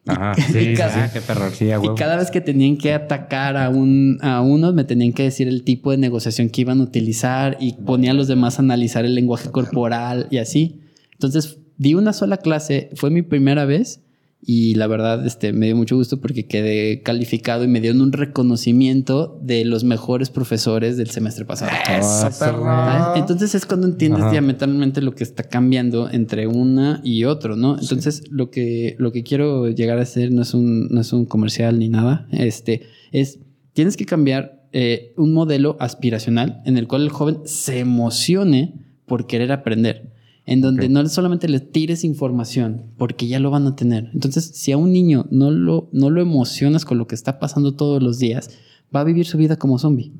Ajá. 0.07 0.33
Sí, 0.51 0.59
Y 0.59 0.73
cada- 0.75 1.07
sí, 1.07 1.13
qué 1.13 1.21
perro. 1.21 1.49
Sí, 1.51 1.71
a 1.71 1.79
Y 1.83 1.87
cada 1.97 2.15
vez 2.17 2.29
que 2.31 2.39
tenían 2.41 2.77
que 2.77 2.93
atacar 2.93 3.57
a, 3.57 3.69
un, 3.69 4.19
a 4.21 4.41
uno, 4.41 4.71
me 4.73 4.83
tenían 4.83 5.13
que 5.13 5.23
decir 5.23 5.47
el 5.47 5.63
tipo 5.63 5.91
de 5.91 5.97
negociación 5.97 6.49
que 6.49 6.61
iban 6.61 6.79
a 6.79 6.83
utilizar 6.83 7.57
y 7.59 7.73
ponía 7.73 8.11
a 8.11 8.13
los 8.13 8.27
demás 8.27 8.59
a 8.59 8.61
analizar 8.61 9.03
el 9.05 9.15
lenguaje 9.15 9.49
corporal 9.49 10.27
y 10.31 10.37
así. 10.37 10.79
Entonces, 11.13 11.57
di 11.77 11.95
una 11.95 12.13
sola 12.13 12.37
clase, 12.37 12.89
fue 12.95 13.09
mi 13.09 13.21
primera 13.23 13.65
vez 13.65 14.01
y 14.47 14.75
la 14.75 14.85
verdad 14.85 15.25
este, 15.25 15.53
me 15.53 15.65
dio 15.65 15.75
mucho 15.75 15.95
gusto 15.95 16.21
porque 16.21 16.45
quedé 16.45 17.01
calificado 17.01 17.63
y 17.63 17.67
me 17.67 17.81
dieron 17.81 18.01
un 18.01 18.11
reconocimiento 18.11 19.39
de 19.41 19.65
los 19.65 19.83
mejores 19.83 20.29
profesores 20.29 20.97
del 20.97 21.09
semestre 21.09 21.45
pasado. 21.45 21.71
Eso, 21.89 22.29
perro. 22.39 22.63
Ah, 22.65 23.15
Entonces 23.17 23.55
es 23.55 23.65
cuando 23.65 23.87
entiendes 23.87 24.21
Ajá. 24.21 24.31
diametralmente 24.31 25.01
lo 25.01 25.15
que 25.15 25.23
está 25.23 25.43
cambiando 25.43 26.09
entre 26.11 26.45
una 26.45 27.01
y 27.03 27.23
otro, 27.23 27.55
¿no? 27.55 27.79
Entonces 27.79 28.23
lo 28.29 28.51
que 28.51 28.95
lo 28.99 29.11
que 29.11 29.23
quiero 29.23 29.69
llegar 29.69 29.97
a 29.97 30.03
hacer 30.03 30.31
no 30.31 30.43
es 30.43 30.53
un 30.53 30.89
no 30.89 31.01
es 31.01 31.11
un 31.11 31.25
comercial 31.25 31.79
ni 31.79 31.89
nada, 31.89 32.27
este 32.31 32.83
es 33.11 33.39
tienes 33.73 33.97
que 33.97 34.05
cambiar 34.05 34.67
eh, 34.73 35.13
un 35.17 35.33
modelo 35.33 35.75
aspiracional 35.79 36.61
en 36.65 36.77
el 36.77 36.87
cual 36.87 37.01
el 37.01 37.09
joven 37.09 37.39
se 37.45 37.79
emocione 37.79 38.75
por 39.05 39.25
querer 39.25 39.51
aprender. 39.51 40.14
En 40.47 40.61
donde 40.61 40.85
Ok. 40.85 40.91
no 40.91 41.07
solamente 41.09 41.47
le 41.49 41.59
tires 41.59 42.03
información, 42.03 42.83
porque 42.97 43.27
ya 43.27 43.39
lo 43.39 43.49
van 43.51 43.65
a 43.65 43.75
tener. 43.75 44.09
Entonces, 44.13 44.51
si 44.53 44.71
a 44.71 44.77
un 44.77 44.91
niño 44.91 45.25
no 45.31 45.49
lo, 45.51 45.89
no 45.91 46.09
lo 46.11 46.21
emocionas 46.21 46.85
con 46.85 46.97
lo 46.99 47.07
que 47.07 47.15
está 47.15 47.39
pasando 47.39 47.73
todos 47.73 48.01
los 48.03 48.19
días, 48.19 48.51
va 48.95 48.99
a 48.99 49.03
vivir 49.03 49.25
su 49.25 49.37
vida 49.37 49.55
como 49.57 49.79
zombie. 49.79 50.11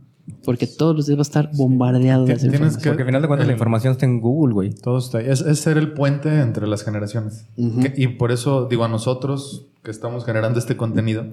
Porque 0.44 0.66
todos 0.66 0.96
los 0.96 1.06
días 1.06 1.18
va 1.20 1.22
a 1.22 1.30
estar 1.30 1.52
bombardeado 1.56 2.26
de 2.26 2.34
esa 2.34 2.42
Tienes 2.42 2.56
información. 2.60 2.82
que- 2.82 2.90
Porque 2.90 3.04
al 3.04 3.08
final 3.08 3.22
de 3.22 3.28
cuentas 3.28 3.48
la 3.48 3.54
el- 3.54 3.56
información 3.58 3.92
está 3.92 4.06
en 4.08 4.20
Google, 4.22 4.54
güey. 4.56 4.70
Todo 4.74 4.98
está 4.98 5.20
ahí. 5.20 5.26
Es, 5.30 5.42
es 5.42 5.60
ser 5.60 5.78
el 5.78 5.92
puente 5.94 6.42
entre 6.42 6.66
las 6.68 6.84
generaciones. 6.84 7.46
Ujú. 7.58 7.82
Que- 7.82 7.94
y 7.96 8.08
por 8.08 8.32
eso 8.32 8.68
digo 8.68 8.84
a 8.84 8.88
nosotros 8.88 9.68
que 9.84 9.92
estamos 9.92 10.26
generando 10.26 10.58
este 10.58 10.76
contenido, 10.76 11.26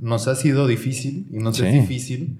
nos 0.00 0.28
ha 0.28 0.34
sido 0.36 0.66
difícil 0.66 1.26
y 1.30 1.36
nos 1.36 1.58
Sí. 1.58 1.66
es 1.66 1.74
difícil 1.74 2.38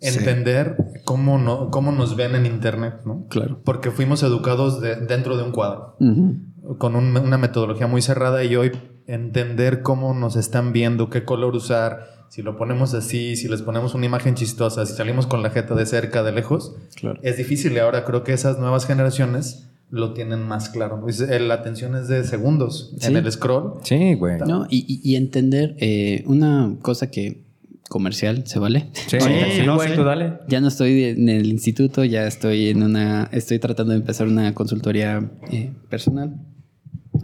entender 0.00 0.76
cómo, 1.04 1.38
no, 1.38 1.70
cómo 1.70 1.92
nos 1.92 2.16
ven 2.16 2.34
en 2.34 2.46
Internet, 2.46 3.00
¿no? 3.04 3.26
Claro. 3.28 3.60
Porque 3.64 3.90
fuimos 3.90 4.22
educados 4.22 4.80
de- 4.80 4.96
dentro 4.96 5.36
de 5.36 5.42
un 5.44 5.52
cuadro, 5.52 5.96
con 6.78 6.96
un- 6.96 7.16
una 7.16 7.38
metodología 7.38 7.86
muy 7.86 8.02
cerrada 8.02 8.44
y 8.44 8.54
hoy 8.56 8.72
entender 9.06 9.82
cómo 9.82 10.14
nos 10.14 10.36
están 10.36 10.72
viendo, 10.72 11.08
qué 11.10 11.24
color 11.24 11.54
usar, 11.56 12.26
si 12.28 12.42
lo 12.42 12.56
ponemos 12.58 12.92
así, 12.94 13.36
si 13.36 13.48
les 13.48 13.62
ponemos 13.62 13.94
una 13.94 14.04
imagen 14.06 14.34
chistosa, 14.34 14.84
si 14.84 14.94
salimos 14.94 15.26
con 15.26 15.42
la 15.42 15.50
jeta 15.50 15.74
de 15.74 15.86
cerca, 15.86 16.22
de 16.22 16.32
lejos, 16.32 16.76
Claro. 16.94 17.18
es 17.22 17.38
difícil 17.38 17.72
y 17.72 17.78
ahora 17.78 18.04
creo 18.04 18.22
que 18.22 18.34
esas 18.34 18.58
nuevas 18.58 18.86
generaciones 18.86 19.64
lo 19.90 20.12
tienen 20.12 20.46
más 20.46 20.68
claro. 20.68 21.02
Eh, 21.08 21.40
La 21.40 21.54
atención 21.54 21.96
es 21.96 22.08
de 22.08 22.22
segundos 22.24 22.94
en 23.00 23.16
el 23.16 23.32
scroll. 23.32 23.80
Sí, 23.82 24.12
güey. 24.14 24.38
No, 24.40 24.66
y, 24.68 24.84
y- 24.86 25.00
y 25.02 25.16
entender 25.16 25.74
eh, 25.78 26.22
una 26.26 26.76
cosa 26.82 27.10
que 27.10 27.47
comercial 27.88 28.46
se 28.46 28.58
vale. 28.58 28.90
Sí, 28.92 29.18
Sí, 29.20 29.26
sí, 29.56 29.62
no 29.66 29.76
güey, 29.76 29.88
sé. 29.90 29.94
tú 29.96 30.04
dale. 30.04 30.34
Ya 30.48 30.60
no 30.60 30.68
estoy 30.68 31.04
en 31.04 31.28
el 31.28 31.46
instituto, 31.46 32.04
ya 32.04 32.26
estoy 32.26 32.68
en 32.68 32.82
una, 32.82 33.28
estoy 33.32 33.58
tratando 33.58 33.92
de 33.92 33.98
empezar 34.00 34.26
una 34.28 34.54
consultoría 34.54 35.30
eh, 35.50 35.72
personal 35.88 36.34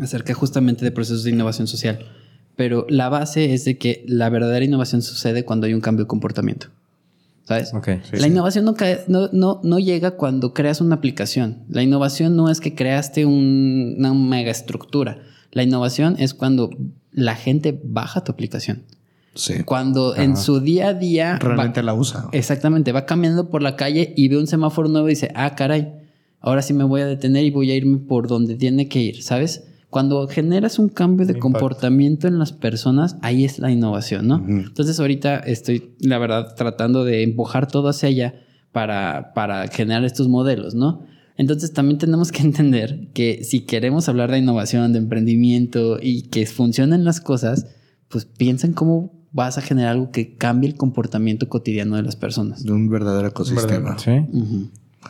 acerca 0.00 0.34
justamente 0.34 0.84
de 0.84 0.90
procesos 0.90 1.24
de 1.24 1.30
innovación 1.30 1.66
social. 1.66 1.98
Pero 2.56 2.86
la 2.88 3.08
base 3.08 3.52
es 3.52 3.64
de 3.64 3.78
que 3.78 4.04
la 4.08 4.28
verdadera 4.30 4.64
innovación 4.64 5.02
sucede 5.02 5.44
cuando 5.44 5.66
hay 5.66 5.74
un 5.74 5.80
cambio 5.80 6.04
de 6.04 6.08
comportamiento. 6.08 6.68
¿Sabes? 7.46 7.74
Ok. 7.74 7.88
la 8.12 8.26
innovación 8.26 8.64
no, 8.64 8.74
cae- 8.74 9.00
no, 9.06 9.28
no, 9.32 9.60
no 9.62 9.78
llega 9.78 10.12
cuando 10.12 10.54
creas 10.54 10.80
una 10.80 10.94
aplicación. 10.94 11.64
La 11.68 11.82
innovación 11.82 12.36
no 12.36 12.48
es 12.50 12.58
que 12.60 12.74
creaste 12.74 13.26
un- 13.26 13.96
una 13.98 14.14
mega 14.14 14.50
estructura. 14.50 15.18
La 15.52 15.62
innovación 15.62 16.16
es 16.18 16.32
cuando 16.32 16.70
la 17.12 17.34
gente 17.36 17.78
baja 17.84 18.24
tu 18.24 18.32
aplicación. 18.32 18.84
Sí. 19.34 19.62
Cuando 19.64 20.14
en 20.16 20.36
su 20.36 20.60
día 20.60 20.88
a 20.88 20.94
día... 20.94 21.32
va- 21.34 21.38
Realmente 21.38 21.82
la 21.82 21.94
usa. 21.94 22.26
Exactamente, 22.32 22.92
va 22.92 23.04
caminando 23.06 23.50
por 23.50 23.62
la 23.62 23.76
calle 23.76 24.12
y 24.16 24.28
ve 24.28 24.38
un 24.38 24.46
semáforo 24.46 24.88
nuevo 24.88 25.08
y 25.08 25.10
dice, 25.10 25.30
ah, 25.34 25.54
caray, 25.54 25.92
ahora 26.40 26.62
sí 26.62 26.72
me 26.74 26.84
voy 26.84 27.00
a 27.00 27.06
detener 27.06 27.44
y 27.44 27.50
voy 27.50 27.70
a 27.70 27.76
irme 27.76 27.98
por 27.98 28.28
donde 28.28 28.54
tiene 28.56 28.88
que 28.88 29.00
ir, 29.00 29.22
¿sabes? 29.22 29.64
Cuando 29.90 30.26
generas 30.28 30.78
un 30.78 30.88
cambio 30.88 31.24
de 31.26 31.32
impacto. 31.34 31.42
comportamiento 31.52 32.26
en 32.26 32.38
las 32.38 32.52
personas, 32.52 33.16
ahí 33.22 33.44
es 33.44 33.58
la 33.60 33.70
innovación, 33.70 34.26
¿no? 34.26 34.36
Ujú. 34.36 34.50
Entonces 34.66 34.98
ahorita 34.98 35.36
estoy, 35.38 35.94
la 36.00 36.18
verdad, 36.18 36.54
tratando 36.56 37.04
de 37.04 37.22
empujar 37.22 37.68
todo 37.68 37.88
hacia 37.88 38.08
allá 38.08 38.34
para, 38.72 39.32
para 39.34 39.68
generar 39.68 40.04
estos 40.04 40.26
modelos, 40.28 40.74
¿no? 40.74 41.02
Entonces 41.36 41.72
también 41.72 41.98
tenemos 41.98 42.30
que 42.32 42.42
entender 42.44 43.08
que 43.14 43.42
si 43.44 43.60
queremos 43.66 44.08
hablar 44.08 44.30
de 44.30 44.38
innovación, 44.38 44.92
de 44.92 44.98
emprendimiento 44.98 45.98
y 46.00 46.22
que 46.22 46.46
funcionen 46.46 47.04
las 47.04 47.20
cosas, 47.20 47.66
pues 48.08 48.24
piensa 48.26 48.66
en 48.66 48.72
cómo 48.74 49.12
vas 49.34 49.58
a 49.58 49.60
generar 49.60 49.90
algo 49.90 50.10
que 50.12 50.36
cambie 50.36 50.70
el 50.70 50.76
comportamiento 50.76 51.48
cotidiano 51.50 51.96
de 51.96 52.02
las 52.02 52.16
personas. 52.16 52.62
De 52.64 52.72
un 52.72 52.88
verdadero 52.88 53.28
ecosistema. 53.28 53.98
Sí. 53.98 54.12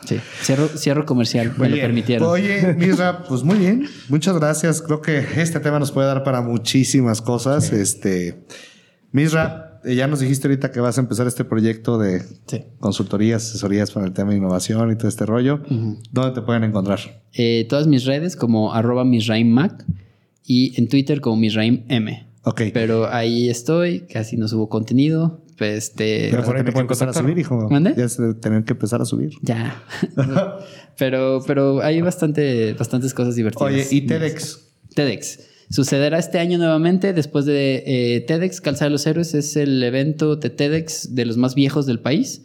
Sí. 0.05 0.17
Cierro, 0.43 0.67
cierro 0.67 1.05
comercial, 1.05 1.53
me 1.57 1.69
lo 1.69 1.77
permitieron. 1.77 2.27
Oye, 2.27 2.73
Misra, 2.73 3.23
pues 3.23 3.43
muy 3.43 3.57
bien. 3.57 3.87
Muchas 4.09 4.35
gracias. 4.37 4.81
Creo 4.81 5.01
que 5.01 5.23
este 5.37 5.61
tema 5.61 5.79
nos 5.79 5.91
puede 5.93 6.07
dar 6.07 6.23
para 6.25 6.41
muchísimas 6.41 7.21
cosas. 7.21 7.71
Este, 7.71 8.43
Misra, 9.11 9.79
eh, 9.85 9.95
ya 9.95 10.07
nos 10.07 10.19
dijiste 10.19 10.47
ahorita 10.47 10.71
que 10.71 10.79
vas 10.81 10.97
a 10.97 11.01
empezar 11.01 11.27
este 11.27 11.45
proyecto 11.45 11.97
de 11.97 12.23
Sí. 12.47 12.63
consultorías, 12.79 13.43
asesorías 13.47 13.91
para 13.91 14.05
el 14.07 14.11
tema 14.13 14.31
de 14.31 14.37
innovación 14.37 14.91
y 14.91 14.95
todo 14.97 15.07
este 15.07 15.25
rollo. 15.25 15.61
¿Dónde 16.11 16.31
te 16.33 16.41
pueden 16.41 16.63
encontrar? 16.65 16.99
Eh, 17.33 17.65
todas 17.69 17.87
mis 17.87 18.03
redes 18.05 18.35
como 18.35 18.73
arroba 18.73 19.05
misraimmac 19.05 19.85
y 20.43 20.77
en 20.79 20.89
Twitter 20.89 21.21
como 21.21 21.37
misraim.m. 21.37 22.27
Ok. 22.45 22.61
Pero 22.73 23.11
ahí 23.11 23.49
estoy, 23.49 24.01
casi 24.01 24.37
no 24.37 24.47
subo 24.47 24.69
contenido. 24.69 25.41
Pues 25.57 25.89
este. 25.89 26.27
Pero 26.31 26.43
por 26.43 26.55
ahí 26.55 26.61
tener 26.61 26.65
te 26.65 26.65
que 26.65 26.71
pueden 26.73 26.85
empezar 26.85 27.09
a 27.09 27.13
subir, 27.13 27.37
hijo. 27.39 27.69
¿Mande? 27.69 27.93
Ya 27.97 28.07
se 28.09 28.33
tener 28.35 28.63
que 28.63 28.73
empezar 28.73 29.01
a 29.01 29.05
subir. 29.05 29.31
Ya. 29.41 29.83
pero, 30.97 31.41
pero 31.47 31.81
hay 31.81 32.01
bastante, 32.01 32.73
bastantes 32.73 33.13
cosas 33.13 33.35
divertidas. 33.35 33.71
Oye, 33.71 33.87
y 33.89 34.01
TEDx. 34.01 34.59
TEDx. 34.93 35.39
Sucederá 35.69 36.19
este 36.19 36.39
año 36.39 36.57
nuevamente 36.57 37.13
después 37.13 37.45
de 37.45 37.83
eh, 37.85 38.21
TEDx. 38.21 38.61
Calzada 38.61 38.85
de 38.85 38.91
los 38.91 39.07
Héroes 39.07 39.33
es 39.33 39.55
el 39.55 39.81
evento 39.81 40.35
de 40.35 40.49
TEDx 40.49 41.15
de 41.15 41.25
los 41.25 41.37
más 41.37 41.55
viejos 41.55 41.85
del 41.85 41.99
país. 41.99 42.43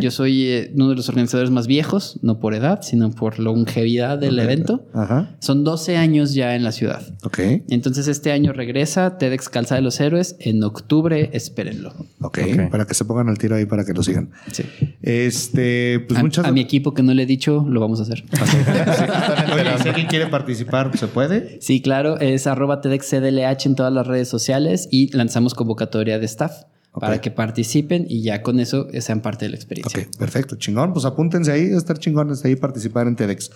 Yo 0.00 0.10
soy 0.10 0.46
eh, 0.46 0.72
uno 0.74 0.90
de 0.90 0.96
los 0.96 1.08
organizadores 1.08 1.50
más 1.50 1.66
viejos, 1.66 2.18
no 2.22 2.38
por 2.40 2.54
edad, 2.54 2.82
sino 2.82 3.10
por 3.10 3.38
longevidad 3.38 4.18
del 4.18 4.38
evento. 4.38 4.86
Ajá. 4.92 5.34
Son 5.40 5.64
12 5.64 5.96
años 5.96 6.34
ya 6.34 6.54
en 6.54 6.62
la 6.62 6.72
ciudad. 6.72 7.02
Ok. 7.24 7.38
Entonces 7.68 8.06
este 8.08 8.32
año 8.32 8.52
regresa 8.52 9.16
TEDx 9.16 9.48
Calzada 9.48 9.80
de 9.80 9.82
los 9.82 9.98
Héroes. 10.00 10.36
En 10.40 10.62
octubre, 10.62 11.30
espérenlo. 11.32 11.94
Ok. 12.20 12.40
Ok. 12.42 12.70
Para 12.70 12.86
que 12.86 12.94
se 12.94 13.04
pongan 13.04 13.28
al 13.28 13.38
tiro 13.38 13.56
ahí 13.56 13.64
para 13.64 13.84
que 13.84 13.92
lo 13.92 14.02
sigan. 14.02 14.30
Sí. 14.50 14.64
Este, 15.00 16.00
pues 16.00 16.20
a, 16.20 16.22
muchas 16.22 16.44
a 16.44 16.52
mi 16.52 16.60
equipo 16.60 16.92
que 16.92 17.02
no 17.02 17.14
le 17.14 17.22
he 17.22 17.26
dicho, 17.26 17.64
lo 17.66 17.80
vamos 17.80 18.00
a 18.00 18.02
hacer. 18.02 18.24
Oye, 19.54 19.64
si 19.82 19.88
alguien 19.88 20.06
quiere 20.06 20.26
participar, 20.26 20.96
¿se 20.96 21.06
puede? 21.06 21.58
Sí, 21.60 21.80
claro, 21.80 22.18
es 22.20 22.46
arroba 22.46 22.80
TEDxCDLH 22.80 23.66
en 23.66 23.74
todas 23.74 23.92
las 23.92 24.06
redes 24.06 24.28
sociales 24.28 24.88
y 24.90 25.14
lanzamos 25.16 25.54
convocatoria 25.54 26.18
de 26.18 26.26
staff 26.26 26.64
Para 27.00 27.22
que 27.22 27.30
participen 27.30 28.04
y 28.06 28.22
ya 28.22 28.42
con 28.42 28.60
eso 28.60 28.86
sean 29.00 29.22
parte 29.22 29.46
de 29.46 29.50
la 29.50 29.56
experiencia. 29.56 30.02
Ok, 30.02 30.16
perfecto, 30.18 30.56
chingón. 30.56 30.92
Pues 30.92 31.06
apúntense 31.06 31.50
ahí, 31.50 31.72
a 31.72 31.78
estar 31.78 31.98
chingones 31.98 32.44
ahí 32.44 32.54
participar 32.54 33.06
en 33.06 33.16
TEDx. 33.16 33.50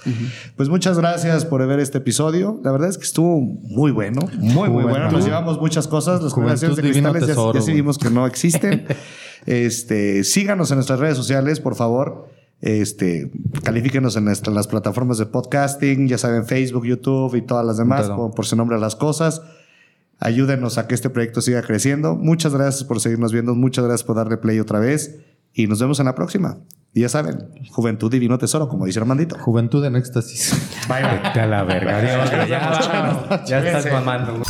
Pues 0.56 0.70
muchas 0.70 0.96
gracias 0.98 1.44
por 1.44 1.66
ver 1.66 1.78
este 1.80 1.98
episodio. 1.98 2.58
La 2.64 2.72
verdad 2.72 2.88
es 2.88 2.96
que 2.96 3.04
estuvo 3.04 3.38
muy 3.40 3.90
bueno, 3.92 4.22
muy, 4.38 4.70
muy 4.70 4.84
bueno. 4.84 5.10
Nos 5.10 5.24
llevamos 5.24 5.60
muchas 5.60 5.86
cosas. 5.86 6.22
Las 6.22 6.34
generaciones 6.34 6.76
de 6.76 6.82
cristales 6.82 7.20
ya, 7.22 7.26
tesoro, 7.28 7.62
vimos 7.66 7.98
que 7.98 8.08
no 8.08 8.26
existen. 8.26 8.86
este, 9.46 10.24
síganos 10.24 10.70
en 10.70 10.76
nuestras 10.76 10.98
redes 10.98 11.16
sociales, 11.16 11.60
por 11.60 11.74
favor. 11.74 12.28
Este, 12.62 13.30
califíquenos 13.64 14.16
en 14.16 14.24
nuestra- 14.24 14.50
las 14.52 14.66
plataformas 14.66 15.18
de 15.18 15.26
podcasting, 15.26 16.08
ya 16.08 16.16
saben, 16.16 16.46
Facebook, 16.46 16.86
YouTube 16.86 17.34
y 17.34 17.42
todas 17.42 17.66
las 17.66 17.76
demás, 17.76 18.08
por, 18.08 18.34
por 18.34 18.46
su 18.46 18.56
nombre 18.56 18.76
a 18.78 18.80
las 18.80 18.96
cosas. 18.96 19.42
Ayúdenos 20.18 20.78
a 20.78 20.86
que 20.86 20.94
este 20.94 21.10
proyecto 21.10 21.40
siga 21.40 21.62
creciendo. 21.62 22.14
Muchas 22.16 22.55
gracias 22.55 22.84
por 22.84 23.01
seguirnos 23.01 23.32
viendo. 23.32 23.55
Muchas 23.55 23.84
gracias 23.84 24.05
por 24.05 24.16
darle 24.16 24.38
play 24.38 24.59
otra 24.60 24.78
vez. 24.78 25.20
Y 25.52 25.66
nos 25.66 25.80
vemos 25.80 26.01
en 26.01 26.06
la 26.06 26.14
próxima. 26.14 26.59
Y 26.94 27.02
ya 27.02 27.10
saben, 27.10 27.51
juventud 27.70 28.10
divino 28.10 28.38
tesoro, 28.38 28.68
como 28.68 28.86
dice 28.86 28.98
Armandito. 28.98 29.38
Juventud 29.38 29.84
en 29.84 29.97
éxtasis. 29.97 30.55
Bye, 30.88 31.02
bye. 31.02 31.20
Vete 31.22 31.40
a 31.40 31.47
la 31.47 31.64
verga. 31.64 31.98
Adiós, 31.98 32.30
güey. 32.30 32.48
Ya, 32.48 32.70
vámonos. 32.70 33.48
Ya 33.48 33.59
estás 33.59 33.93
mamando. 33.93 34.43